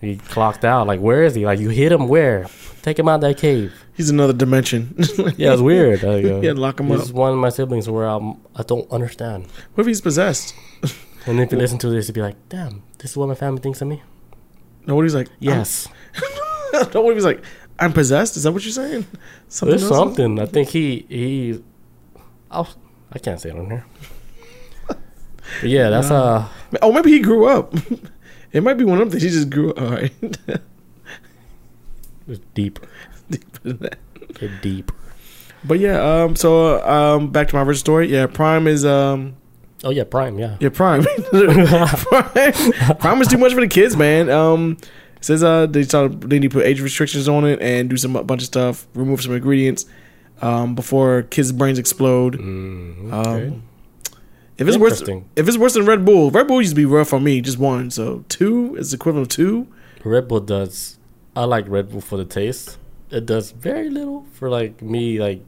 He 0.00 0.16
clocked 0.16 0.64
out. 0.64 0.86
Like, 0.86 1.00
where 1.00 1.24
is 1.24 1.34
he? 1.34 1.44
Like, 1.44 1.58
you 1.58 1.68
hit 1.68 1.92
him 1.92 2.08
where? 2.08 2.46
Take 2.82 2.98
him 2.98 3.08
out 3.08 3.20
that 3.20 3.36
cave. 3.36 3.72
He's 3.94 4.08
another 4.08 4.32
dimension. 4.32 4.94
Yeah, 5.36 5.52
it's 5.52 5.60
weird. 5.60 6.02
Like, 6.02 6.24
uh, 6.24 6.40
Yeah, 6.40 6.52
lock 6.56 6.80
him 6.80 6.90
up. 6.90 7.00
he's 7.00 7.12
one 7.12 7.32
of 7.32 7.38
my 7.38 7.50
siblings 7.50 7.86
where 7.90 8.06
I'm, 8.06 8.36
I 8.56 8.62
don't 8.62 8.90
understand. 8.90 9.46
What 9.74 9.82
if 9.82 9.86
he's 9.88 10.00
possessed? 10.00 10.54
And 11.26 11.38
if 11.38 11.52
you 11.52 11.58
listen 11.58 11.76
to 11.80 11.90
this, 11.90 12.08
you'd 12.08 12.14
be 12.14 12.22
like, 12.22 12.36
damn, 12.48 12.82
this 12.98 13.10
is 13.10 13.16
what 13.18 13.28
my 13.28 13.34
family 13.34 13.60
thinks 13.60 13.82
of 13.82 13.88
me? 13.88 14.02
No, 14.86 14.94
what 14.96 15.02
he's 15.02 15.14
like? 15.14 15.28
Yes. 15.38 15.86
No, 16.94 17.02
what 17.02 17.14
he's 17.14 17.26
like? 17.26 17.42
I'm 17.80 17.92
possessed. 17.92 18.36
Is 18.36 18.42
that 18.44 18.52
what 18.52 18.62
you're 18.64 18.72
saying? 18.72 19.06
Something 19.48 19.70
There's 19.78 19.90
else? 19.90 19.96
something. 19.96 20.38
I 20.38 20.46
think 20.46 20.68
he, 20.68 21.06
he, 21.08 21.64
I'll, 22.50 22.68
I 23.10 23.18
can't 23.18 23.40
say 23.40 23.48
it 23.50 23.56
on 23.56 23.66
here. 23.66 23.84
But 24.86 25.68
yeah, 25.70 25.88
that's, 25.90 26.10
uh, 26.10 26.46
Oh, 26.82 26.92
maybe 26.92 27.10
he 27.10 27.18
grew 27.20 27.46
up. 27.46 27.74
it 28.52 28.62
might 28.62 28.74
be 28.74 28.84
one 28.84 29.00
of 29.00 29.10
them 29.10 29.10
things. 29.10 29.22
He 29.24 29.30
just 29.30 29.50
grew 29.50 29.70
up. 29.70 29.80
All 29.80 29.90
right. 29.90 30.12
it's 32.28 32.40
deep. 32.54 32.78
Get 33.64 34.62
deep. 34.62 34.92
but 35.64 35.80
yeah. 35.80 36.22
Um. 36.22 36.36
So 36.36 36.80
um. 36.88 37.30
Back 37.30 37.48
to 37.48 37.56
my 37.56 37.62
original 37.62 37.74
story. 37.74 38.08
Yeah. 38.08 38.26
Prime 38.26 38.66
is 38.68 38.84
um. 38.84 39.34
Oh, 39.82 39.90
yeah, 39.90 40.04
Prime, 40.04 40.38
yeah. 40.38 40.56
Yeah. 40.60 40.68
Prime. 40.68 41.02
Prime. 41.32 42.96
Prime 42.98 43.22
is 43.22 43.28
too 43.28 43.38
much 43.38 43.54
for 43.54 43.60
the 43.60 43.68
kids, 43.68 43.96
man. 43.96 44.28
Um. 44.30 44.76
It 45.20 45.24
Says 45.24 45.42
uh 45.42 45.66
they 45.66 45.82
started, 45.82 46.22
they 46.22 46.38
need 46.38 46.50
to 46.50 46.56
put 46.58 46.66
age 46.66 46.80
restrictions 46.80 47.28
on 47.28 47.44
it 47.44 47.60
and 47.60 47.88
do 47.90 47.96
some 47.96 48.16
a 48.16 48.24
bunch 48.24 48.42
of 48.42 48.46
stuff, 48.46 48.86
remove 48.94 49.22
some 49.22 49.32
ingredients, 49.34 49.84
um 50.40 50.74
before 50.74 51.22
kids' 51.22 51.52
brains 51.52 51.78
explode. 51.78 52.38
Mm, 52.38 53.12
Um. 53.12 53.62
If 54.58 54.68
it's 54.68 54.76
worse, 54.76 55.00
if 55.00 55.48
it's 55.48 55.56
worse 55.56 55.72
than 55.72 55.86
Red 55.86 56.04
Bull, 56.04 56.30
Red 56.30 56.46
Bull 56.46 56.60
used 56.60 56.72
to 56.72 56.76
be 56.76 56.84
rough 56.84 57.14
on 57.14 57.24
me. 57.24 57.40
Just 57.40 57.56
one, 57.58 57.90
so 57.90 58.26
two 58.28 58.76
is 58.76 58.92
equivalent 58.92 59.32
of 59.32 59.34
two. 59.34 59.66
Red 60.04 60.28
Bull 60.28 60.40
does. 60.40 60.98
I 61.34 61.44
like 61.44 61.66
Red 61.66 61.88
Bull 61.90 62.02
for 62.02 62.18
the 62.18 62.26
taste. 62.26 62.76
It 63.10 63.24
does 63.24 63.52
very 63.52 63.88
little 63.88 64.26
for 64.34 64.50
like 64.50 64.82
me, 64.82 65.18
like 65.18 65.42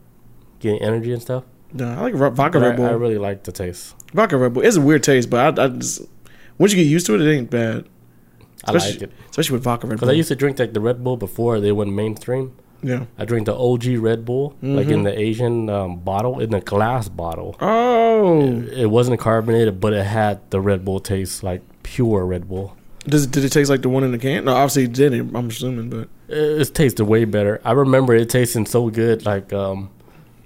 getting 0.61 0.81
energy 0.81 1.13
and 1.13 1.21
stuff. 1.21 1.45
No, 1.75 1.91
I 1.91 2.01
like 2.01 2.15
vodka 2.15 2.59
But 2.59 2.63
Red 2.69 2.77
Bull. 2.77 2.87
I, 2.87 2.91
I 2.91 2.93
really 2.93 3.19
like 3.19 3.45
the 3.45 3.53
taste. 3.53 3.95
vodka 4.15 4.39
Red 4.39 4.55
Bull. 4.55 4.65
It's 4.65 4.77
a 4.77 4.81
weird 4.81 5.03
taste, 5.03 5.29
but 5.29 5.59
I, 5.59 5.65
I 5.65 5.69
just 5.69 6.03
once 6.57 6.73
you 6.73 6.83
get 6.83 6.89
used 6.91 7.05
to 7.07 7.15
it, 7.15 7.21
it 7.21 7.31
ain't 7.37 7.51
bad. 7.51 7.85
I 8.65 8.73
Especially- 8.75 8.93
like 8.93 9.03
it 9.03 9.13
Especially 9.31 9.55
with 9.55 9.65
vodka 9.65 9.87
Red 9.87 9.97
because 9.97 10.09
I 10.09 10.13
used 10.13 10.29
to 10.29 10.37
drink 10.37 10.59
like 10.59 10.73
the 10.73 10.81
Red 10.81 11.03
Bull 11.03 11.17
before 11.17 11.61
they 11.61 11.73
went 11.73 11.93
mainstream. 11.93 12.53
yeah. 12.83 13.05
I 13.19 13.25
drink 13.25 13.47
the 13.47 13.55
OG 13.57 13.97
Red 13.97 14.25
Bull, 14.25 14.55
like 14.63 14.89
in 14.89 15.01
Mhm. 15.01 15.05
the 15.05 15.19
Asian 15.19 15.69
um, 15.71 15.99
bottle, 16.01 16.41
in 16.41 16.51
the 16.51 16.61
glass 16.61 17.09
bottle. 17.09 17.57
Oh, 17.61 18.43
It 18.73 18.87
wasn't 18.91 19.19
carbonated, 19.21 19.81
but 19.81 19.93
it 19.93 20.05
had 20.05 20.41
the 20.51 20.61
Red 20.61 20.85
Bull 20.85 21.01
taste, 21.01 21.43
like 21.43 21.63
pure 21.83 22.25
Red 22.27 22.49
Bull. 22.49 22.77
does 23.07 23.25
it, 23.25 23.31
did 23.33 23.45
it 23.45 23.51
taste 23.51 23.69
like 23.71 23.83
the 23.83 23.89
one 23.89 24.05
in 24.05 24.13
the 24.13 24.19
can? 24.19 24.45
No, 24.45 24.53
obviously 24.55 24.85
it 24.85 24.93
didn't. 24.93 25.35
I'm 25.35 25.49
assuming, 25.49 25.91
but 25.91 26.09
It, 26.29 26.61
it 26.61 26.75
tasted 26.75 27.05
way 27.05 27.25
better. 27.25 27.61
I 27.65 27.73
remember 27.73 28.15
it 28.15 28.29
tasting 28.31 28.65
so 28.67 28.91
good. 28.91 29.25
Like 29.27 29.53
um, 29.53 29.91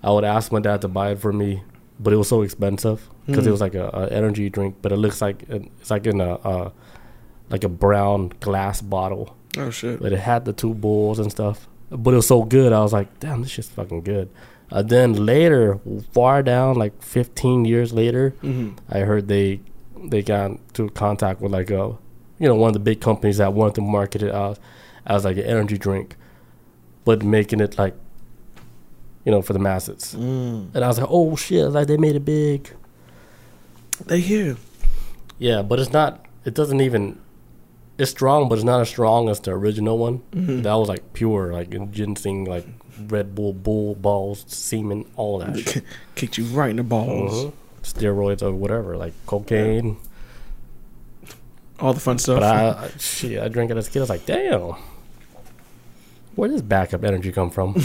I 0.03 0.11
would 0.11 0.25
ask 0.25 0.51
my 0.53 0.61
dad 0.61 0.81
to 0.83 0.89
buy 0.89 1.11
it 1.13 1.19
for 1.19 1.33
me, 1.33 1.63
but 2.01 2.13
it 2.15 2.17
was 2.17 2.29
so 2.29 2.41
expensive 2.43 3.09
because 3.27 3.45
Mm. 3.45 3.49
it 3.49 3.51
was 3.51 3.61
like 3.61 3.75
a, 3.75 3.89
a 3.93 4.07
energy 4.09 4.49
drink. 4.49 4.77
But 4.83 4.93
it 4.93 4.97
looks 4.97 5.21
like 5.21 5.45
it's 5.49 5.91
like 5.91 6.07
in 6.07 6.21
a 6.21 6.35
uh, 6.35 6.71
like 7.51 7.65
a 7.65 7.69
brown 7.69 8.33
glass 8.41 8.81
bottle. 8.83 9.37
oh 9.57 9.71
shit. 9.71 10.01
But 10.01 10.13
it 10.13 10.19
had 10.19 10.45
the 10.45 10.53
two 10.53 10.75
bulls 10.75 11.19
and 11.19 11.31
stuff. 11.31 11.69
But 11.91 12.13
it 12.15 12.17
was 12.17 12.27
so 12.27 12.43
good. 12.43 12.73
I 12.73 12.81
was 12.81 12.93
like, 12.93 13.21
damn, 13.21 13.43
this 13.43 13.51
shit's 13.53 13.69
fucking 13.69 14.03
good. 14.03 14.29
Uh, 14.73 14.83
then 14.83 15.13
later, 15.27 15.79
far 16.13 16.43
down, 16.43 16.75
like 16.77 17.01
15 17.03 17.65
years 17.65 17.93
later, 17.93 18.31
hmm 18.41 18.71
I 18.89 19.01
heard 19.01 19.29
they 19.29 19.61
they 20.11 20.23
got 20.23 20.51
into 20.51 20.91
contact 20.91 21.41
with 21.41 21.53
like 21.53 21.71
a 21.71 21.97
you 22.39 22.49
know 22.49 22.55
one 22.57 22.69
of 22.69 22.75
the 22.75 22.81
big 22.81 23.01
companies 23.01 23.39
that 23.39 23.53
wanted 23.55 23.77
to 23.77 23.81
market 23.83 24.23
it 24.23 24.35
as 24.35 24.59
as 25.07 25.25
like 25.25 25.37
an 25.37 25.45
energy 25.45 25.79
drink. 25.79 26.17
but 27.05 27.23
making 27.23 27.61
it 27.61 27.79
like, 27.79 27.95
you 29.25 29.31
know, 29.31 29.41
for 29.41 29.53
the 29.53 29.61
masses. 29.61 30.15
Mm. 30.19 30.75
And 30.75 30.85
I 30.85 30.89
was 30.89 30.99
like, 30.99 31.07
oh 31.09 31.37
shit, 31.37 31.71
like 31.71 31.87
they 31.87 31.97
made 31.97 32.17
it 32.17 32.25
big. 32.25 32.75
They 34.07 34.19
here. 34.21 34.57
Yeah, 35.39 35.63
but 35.63 35.79
it's 35.79 35.93
not. 35.93 36.27
It 36.45 36.55
doesn't 36.55 36.81
even. 36.81 37.21
It's 37.99 38.11
strong, 38.11 38.49
but 38.49 38.57
it's 38.57 38.65
not 38.65 38.81
as 38.81 38.89
strong 38.89 39.29
as 39.29 39.41
the 39.41 39.53
original 39.53 39.97
one. 39.97 40.19
Mm-hmm. 40.33 40.63
That 40.63 40.75
was 40.75 40.89
like 40.89 41.13
pure, 41.15 41.53
like 41.53 41.71
ginseng, 41.93 42.45
like 42.45 42.67
Red 43.09 43.35
Bull, 43.35 43.53
bull 43.53 43.95
balls, 43.95 44.45
semen, 44.49 45.07
all 45.17 45.39
that 45.39 45.59
shit. 45.59 45.85
Kicked 46.15 46.37
you 46.39 46.45
right 46.45 46.71
in 46.71 46.77
the 46.77 46.83
balls. 46.83 47.47
Mhm. 47.47 47.53
Steroids 47.83 48.43
or 48.43 48.53
whatever, 48.53 48.97
like 48.97 49.15
cocaine. 49.27 49.97
All 51.79 51.93
the 51.93 52.01
fun 52.01 52.19
stuff. 52.19 52.41
But 52.41 52.43
I, 52.43 52.69
I 52.85 52.89
shit, 52.99 53.41
I 53.43 53.49
drank 53.49 53.71
it 53.71 53.77
as 53.77 53.89
a 53.89 53.91
kid. 53.91 54.01
I 54.01 54.03
was 54.03 54.11
like, 54.11 54.27
damn, 54.27 54.75
where 56.35 56.49
does 56.51 56.63
backup 56.63 57.05
energy 57.05 57.33
come 57.33 57.51
from? 57.51 57.77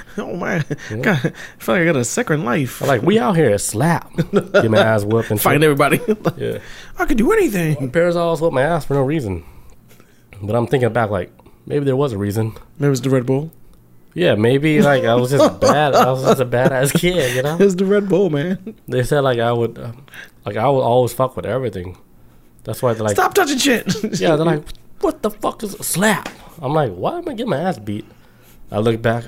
oh 0.18 0.36
man, 0.36 0.64
God, 1.02 1.18
I 1.26 1.62
feel 1.62 1.74
like 1.74 1.82
I 1.82 1.84
got 1.84 1.96
a 1.96 2.04
second 2.04 2.44
life. 2.44 2.80
I'm 2.82 2.88
like, 2.88 3.02
we 3.02 3.18
out 3.18 3.36
here 3.36 3.56
slap, 3.58 4.10
get 4.32 4.70
my 4.70 4.78
ass 4.78 5.04
whooped 5.04 5.30
and 5.30 5.40
Fighting 5.40 5.62
everybody. 5.64 6.00
Yeah, 6.36 6.58
I 6.98 7.04
could 7.06 7.18
do 7.18 7.26
my 7.28 7.34
anything. 7.34 7.90
parents 7.90 8.16
always 8.16 8.40
whooped 8.40 8.54
my 8.54 8.62
ass 8.62 8.84
for 8.84 8.94
no 8.94 9.02
reason. 9.02 9.44
But 10.42 10.56
I'm 10.56 10.66
thinking 10.66 10.92
back, 10.92 11.10
like 11.10 11.30
maybe 11.66 11.84
there 11.84 11.96
was 11.96 12.12
a 12.12 12.18
reason. 12.18 12.52
It 12.80 12.88
was 12.88 13.00
the 13.00 13.10
Red 13.10 13.26
Bull. 13.26 13.50
Yeah, 14.14 14.34
maybe 14.34 14.82
like 14.82 15.04
I 15.04 15.14
was 15.14 15.30
just 15.30 15.60
bad. 15.60 15.94
I 15.94 16.10
was 16.10 16.22
just 16.24 16.40
a 16.40 16.44
badass 16.46 16.92
kid, 16.98 17.34
you 17.36 17.42
know. 17.42 17.54
It 17.54 17.64
was 17.64 17.76
the 17.76 17.84
Red 17.86 18.08
Bull, 18.08 18.28
man. 18.30 18.74
They 18.88 19.02
said 19.04 19.20
like 19.20 19.38
I 19.38 19.52
would, 19.52 19.78
uh, 19.78 19.92
like 20.44 20.56
I 20.56 20.68
would 20.68 20.80
always 20.82 21.12
fuck 21.12 21.36
with 21.36 21.46
everything. 21.46 21.96
That's 22.64 22.82
why 22.82 22.92
they're 22.94 23.02
like, 23.04 23.16
Stop 23.16 23.34
touching 23.34 23.58
shit. 23.58 24.20
yeah, 24.20 24.36
they're 24.36 24.44
like, 24.46 24.64
what 25.00 25.22
the 25.22 25.30
fuck 25.30 25.62
is 25.62 25.74
a 25.74 25.82
slap? 25.82 26.28
I'm 26.60 26.72
like, 26.74 26.92
why 26.92 27.18
am 27.18 27.28
I 27.28 27.32
getting 27.34 27.50
my 27.50 27.58
ass 27.60 27.78
beat? 27.78 28.04
I 28.70 28.78
look 28.78 29.02
back, 29.02 29.24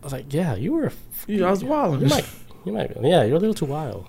I 0.00 0.04
was 0.06 0.12
like, 0.12 0.32
yeah, 0.32 0.54
you 0.54 0.72
were, 0.72 0.92
Yeah, 1.26 1.46
I 1.46 1.50
was 1.50 1.62
wild. 1.64 2.00
you 2.00 2.06
might, 2.08 2.26
you 2.64 2.72
might, 2.72 2.90
yeah, 3.02 3.22
you're 3.24 3.36
a 3.36 3.40
little 3.40 3.54
too 3.54 3.66
wild. 3.66 4.08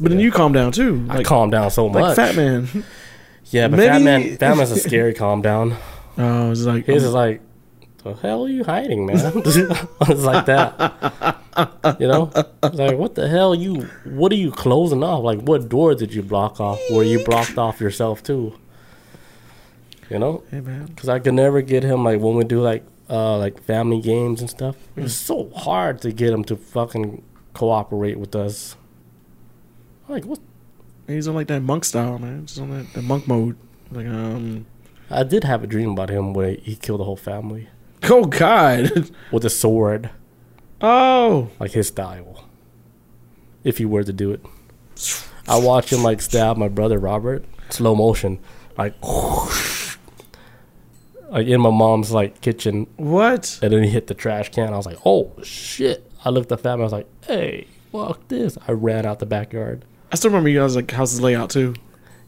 But 0.00 0.10
then 0.10 0.20
you 0.20 0.30
calm 0.30 0.52
down 0.52 0.72
too. 0.72 1.06
I 1.08 1.16
Like, 1.18 1.26
calmed 1.26 1.52
down 1.52 1.70
so 1.70 1.86
like 1.86 1.94
much. 1.94 2.16
Fat 2.16 2.36
Man. 2.36 2.68
yeah, 3.46 3.68
but 3.68 3.78
Maybe- 3.78 3.88
Fat 3.88 4.02
Man, 4.02 4.36
Fat 4.36 4.56
Man's 4.56 4.70
a 4.70 4.76
scary 4.88 5.14
calm 5.14 5.42
down. 5.42 5.76
Oh, 6.18 6.50
it's 6.50 6.62
like 6.64 6.84
His 6.86 7.02
um, 7.02 7.08
is 7.08 7.14
like, 7.14 7.40
the 8.04 8.14
hell 8.14 8.44
are 8.44 8.48
you 8.48 8.62
hiding, 8.62 9.06
man? 9.06 9.16
it's 9.44 10.22
like 10.22 10.46
that. 10.46 11.36
You 11.98 12.06
know? 12.06 12.30
It's 12.62 12.76
like, 12.76 12.96
what 12.98 13.14
the 13.16 13.26
hell 13.28 13.54
you 13.54 13.88
what 14.04 14.30
are 14.30 14.36
you 14.36 14.52
closing 14.52 15.02
off? 15.02 15.24
Like 15.24 15.40
what 15.40 15.68
door 15.68 15.94
did 15.94 16.14
you 16.14 16.22
block 16.22 16.60
off? 16.60 16.78
Where 16.90 17.02
you 17.02 17.24
blocked 17.24 17.58
off 17.58 17.80
yourself 17.80 18.22
too? 18.22 18.54
You 20.10 20.18
know? 20.20 20.44
Hey. 20.50 20.60
Because 20.60 21.08
I 21.08 21.18
could 21.18 21.34
never 21.34 21.62
get 21.62 21.82
him 21.82 22.04
like 22.04 22.20
when 22.20 22.36
we 22.36 22.44
do 22.44 22.60
like 22.60 22.84
uh 23.08 23.38
like 23.38 23.62
family 23.62 24.00
games 24.00 24.40
and 24.40 24.50
stuff. 24.50 24.76
It's 24.96 25.14
so 25.14 25.50
hard 25.50 26.00
to 26.02 26.12
get 26.12 26.32
him 26.32 26.44
to 26.44 26.56
fucking 26.56 27.22
cooperate 27.54 28.18
with 28.18 28.34
us. 28.34 28.76
Like 30.08 30.24
what 30.24 30.40
He's 31.06 31.28
on 31.28 31.34
like 31.34 31.46
that 31.48 31.62
monk 31.62 31.84
style, 31.84 32.18
man. 32.18 32.46
Just 32.46 32.60
on 32.60 32.70
that, 32.70 32.92
that 32.94 33.02
monk 33.02 33.28
mode. 33.28 33.56
Like 33.90 34.06
um. 34.06 34.66
I 35.08 35.22
did 35.22 35.44
have 35.44 35.62
a 35.62 35.66
dream 35.68 35.90
about 35.90 36.10
him 36.10 36.32
where 36.34 36.54
he 36.54 36.74
killed 36.74 36.98
the 36.98 37.04
whole 37.04 37.16
family 37.16 37.68
Oh 38.02 38.24
God. 38.24 39.10
with 39.32 39.44
a 39.44 39.50
sword. 39.50 40.10
Oh. 40.80 41.50
like 41.58 41.72
his 41.72 41.88
style. 41.88 42.44
If 43.64 43.78
he 43.78 43.84
were 43.84 44.04
to 44.04 44.12
do 44.12 44.32
it, 44.32 44.44
I 45.48 45.58
watch 45.58 45.92
him 45.92 46.02
like 46.02 46.20
stab 46.20 46.56
my 46.56 46.68
brother 46.68 46.98
Robert, 46.98 47.44
slow 47.70 47.94
motion, 47.94 48.38
like, 48.76 48.94
like 51.30 51.46
in 51.46 51.60
my 51.60 51.70
mom's 51.70 52.12
like 52.12 52.40
kitchen, 52.40 52.86
What? 52.96 53.58
and 53.62 53.72
then 53.72 53.82
he 53.82 53.88
hit 53.90 54.06
the 54.06 54.14
trash 54.14 54.50
can. 54.50 54.72
I 54.72 54.76
was 54.76 54.86
like, 54.86 54.98
oh 55.04 55.32
shit! 55.42 56.10
I 56.24 56.30
looked 56.30 56.50
at 56.52 56.60
family. 56.60 56.82
I 56.82 56.84
was 56.84 56.92
like, 56.92 57.06
hey, 57.26 57.66
fuck 57.92 58.26
this! 58.28 58.56
I 58.66 58.72
ran 58.72 59.06
out 59.06 59.18
the 59.18 59.26
backyard. 59.26 59.84
I 60.12 60.16
still 60.16 60.30
remember 60.30 60.48
you 60.48 60.60
guys 60.60 60.76
like 60.76 60.90
house's 60.90 61.20
layout 61.20 61.50
too. 61.50 61.74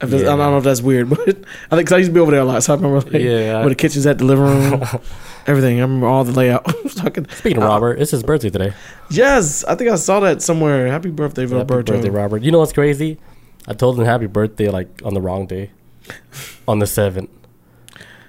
If 0.00 0.10
that's- 0.10 0.28
I 0.28 0.36
don't 0.36 0.38
know 0.38 0.58
if 0.58 0.64
that's 0.64 0.80
weird, 0.82 1.08
but 1.10 1.20
I 1.20 1.76
think 1.76 1.88
cause 1.88 1.92
I 1.92 1.96
used 1.98 2.10
to 2.10 2.14
be 2.14 2.20
over 2.20 2.30
there 2.30 2.40
a 2.40 2.44
lot, 2.44 2.62
so 2.62 2.72
I 2.72 2.76
remember 2.76 3.00
like, 3.10 3.20
Yeah. 3.22 3.60
where 3.60 3.68
the 3.68 3.74
kitchen's 3.74 4.06
at, 4.06 4.18
the 4.18 4.24
living 4.24 4.44
room, 4.44 4.82
everything. 5.48 5.78
I 5.78 5.82
remember 5.82 6.06
all 6.06 6.22
the 6.22 6.30
layout. 6.32 6.70
Fucking 6.90 7.28
Speaking 7.30 7.58
of 7.58 7.64
uh, 7.64 7.66
Robert, 7.66 8.00
it's 8.00 8.12
his 8.12 8.22
birthday 8.22 8.50
today. 8.50 8.72
yes, 9.10 9.64
I 9.64 9.74
think 9.74 9.90
I 9.90 9.96
saw 9.96 10.20
that 10.20 10.40
somewhere. 10.42 10.86
Happy 10.88 11.10
birthday, 11.10 11.42
Happy 11.42 11.54
Roberto. 11.54 11.92
birthday, 11.94 12.10
Robert. 12.10 12.42
You 12.42 12.52
know 12.52 12.60
what's 12.60 12.72
crazy? 12.72 13.18
I 13.66 13.74
told 13.74 13.98
him 13.98 14.04
happy 14.04 14.26
birthday 14.26 14.68
like 14.70 14.88
on 15.04 15.14
the 15.14 15.20
wrong 15.20 15.46
day, 15.46 15.70
on 16.68 16.78
the 16.78 16.86
seventh. 16.86 17.30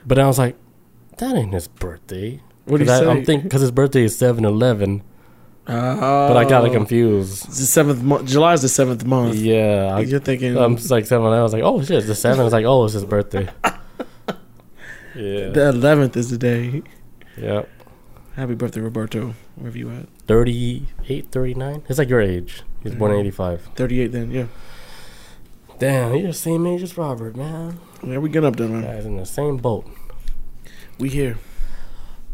But 0.10 0.18
I 0.18 0.26
was 0.26 0.40
like, 0.40 0.56
that 1.20 1.36
ain't 1.36 1.54
his 1.54 1.68
birthday. 1.68 2.42
What 2.66 2.80
do 2.80 2.86
you 2.86 2.92
I, 2.92 2.98
say? 3.00 3.06
I'm 3.08 3.24
thinking 3.24 3.44
because 3.48 3.62
his 3.62 3.70
birthday 3.70 4.04
is 4.06 4.18
seven 4.18 4.44
eleven, 4.44 5.04
Oh. 5.68 6.28
but 6.28 6.36
I 6.36 6.46
got 6.50 6.66
it 6.66 6.72
confused. 6.72 7.46
It's 7.48 7.60
the 7.60 7.66
seventh 7.68 8.02
month. 8.02 8.28
July 8.28 8.54
is 8.54 8.64
the 8.64 8.70
seventh 8.70 9.06
month. 9.06 9.36
Yeah, 9.36 9.94
I, 9.96 10.00
You're 10.00 10.20
thinking 10.20 10.58
I'm 10.58 10.78
just 10.78 10.90
like 10.90 11.06
seven. 11.06 11.28
I 11.28 11.44
was 11.44 11.54
like, 11.54 11.62
oh 11.64 11.80
shit, 11.84 11.98
it's 12.00 12.08
the 12.08 12.16
seven. 12.16 12.44
It's 12.44 12.54
like, 12.54 12.66
oh, 12.66 12.86
it's 12.86 12.96
his 12.96 13.06
birthday. 13.06 13.48
yeah, 15.16 15.50
the 15.50 15.70
eleventh 15.70 16.18
is 16.18 16.32
the 16.32 16.40
day. 16.40 16.82
Yep. 17.38 17.70
Happy 18.36 18.56
birthday, 18.56 18.80
Roberto. 18.82 19.36
Wherever 19.58 19.78
you 19.78 19.90
at? 19.92 20.08
38, 20.28 21.30
39? 21.32 21.84
It's 21.90 22.00
like 22.00 22.10
your 22.10 22.22
age. 22.22 22.64
He's 22.82 22.96
born 22.96 23.12
in 23.12 23.18
Mhm. 23.18 23.22
85. 23.28 23.70
Thirty-eight. 23.76 24.12
Then 24.12 24.32
yeah. 24.32 24.46
Damn, 25.78 26.16
you're 26.16 26.28
the 26.28 26.34
same 26.34 26.66
age 26.66 26.82
as 26.82 26.98
Robert, 26.98 27.36
man. 27.36 27.80
Yeah, 28.06 28.18
we 28.20 28.30
get 28.30 28.44
up 28.46 28.56
there, 28.56 28.68
man. 28.70 28.82
Guys 28.84 29.06
in 29.06 29.18
the 29.18 29.26
same 29.26 29.58
boat. 29.58 29.86
We 31.00 31.10
here. 31.10 31.38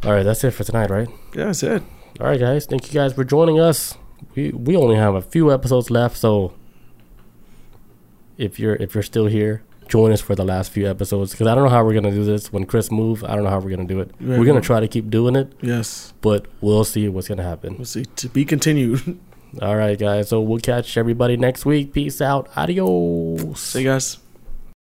All 0.03 0.11
right, 0.11 0.23
that's 0.23 0.43
it 0.43 0.51
for 0.51 0.63
tonight, 0.63 0.89
right? 0.89 1.07
Yeah, 1.35 1.45
that's 1.45 1.63
it. 1.63 1.83
All 2.19 2.27
right, 2.27 2.39
guys. 2.39 2.65
Thank 2.65 2.87
you 2.87 2.93
guys 2.99 3.13
for 3.13 3.23
joining 3.23 3.59
us. 3.59 3.97
We 4.35 4.51
we 4.51 4.75
only 4.75 4.95
have 4.95 5.15
a 5.15 5.21
few 5.21 5.51
episodes 5.53 5.89
left, 5.91 6.17
so 6.17 6.53
if 8.37 8.59
you're 8.59 8.75
if 8.75 8.93
you're 8.93 9.03
still 9.03 9.27
here, 9.27 9.63
join 9.87 10.11
us 10.11 10.21
for 10.21 10.35
the 10.35 10.43
last 10.45 10.71
few 10.71 10.89
episodes 10.89 11.31
because 11.31 11.47
I 11.47 11.55
don't 11.55 11.63
know 11.65 11.69
how 11.69 11.83
we're 11.83 11.93
gonna 11.93 12.11
do 12.11 12.23
this 12.23 12.51
when 12.51 12.65
Chris 12.65 12.91
moves. 12.91 13.23
I 13.23 13.35
don't 13.35 13.43
know 13.43 13.49
how 13.49 13.59
we're 13.59 13.69
gonna 13.69 13.85
do 13.87 13.99
it. 13.99 14.11
Right. 14.19 14.39
We're 14.39 14.45
gonna 14.45 14.61
try 14.61 14.79
to 14.79 14.87
keep 14.87 15.09
doing 15.09 15.35
it, 15.35 15.53
Yes. 15.61 16.13
but 16.21 16.45
we'll 16.61 16.83
see 16.85 17.07
what's 17.07 17.27
gonna 17.27 17.43
happen. 17.43 17.75
We'll 17.77 17.85
see. 17.85 18.05
To 18.05 18.29
be 18.29 18.45
continued. 18.45 19.19
All 19.61 19.75
right, 19.77 19.97
guys. 19.97 20.29
So 20.29 20.41
we'll 20.41 20.59
catch 20.59 20.97
everybody 20.97 21.37
next 21.37 21.65
week. 21.65 21.93
Peace 21.93 22.19
out. 22.21 22.49
Adios. 22.57 23.59
See 23.59 23.81
you 23.83 23.89
guys. 23.89 24.17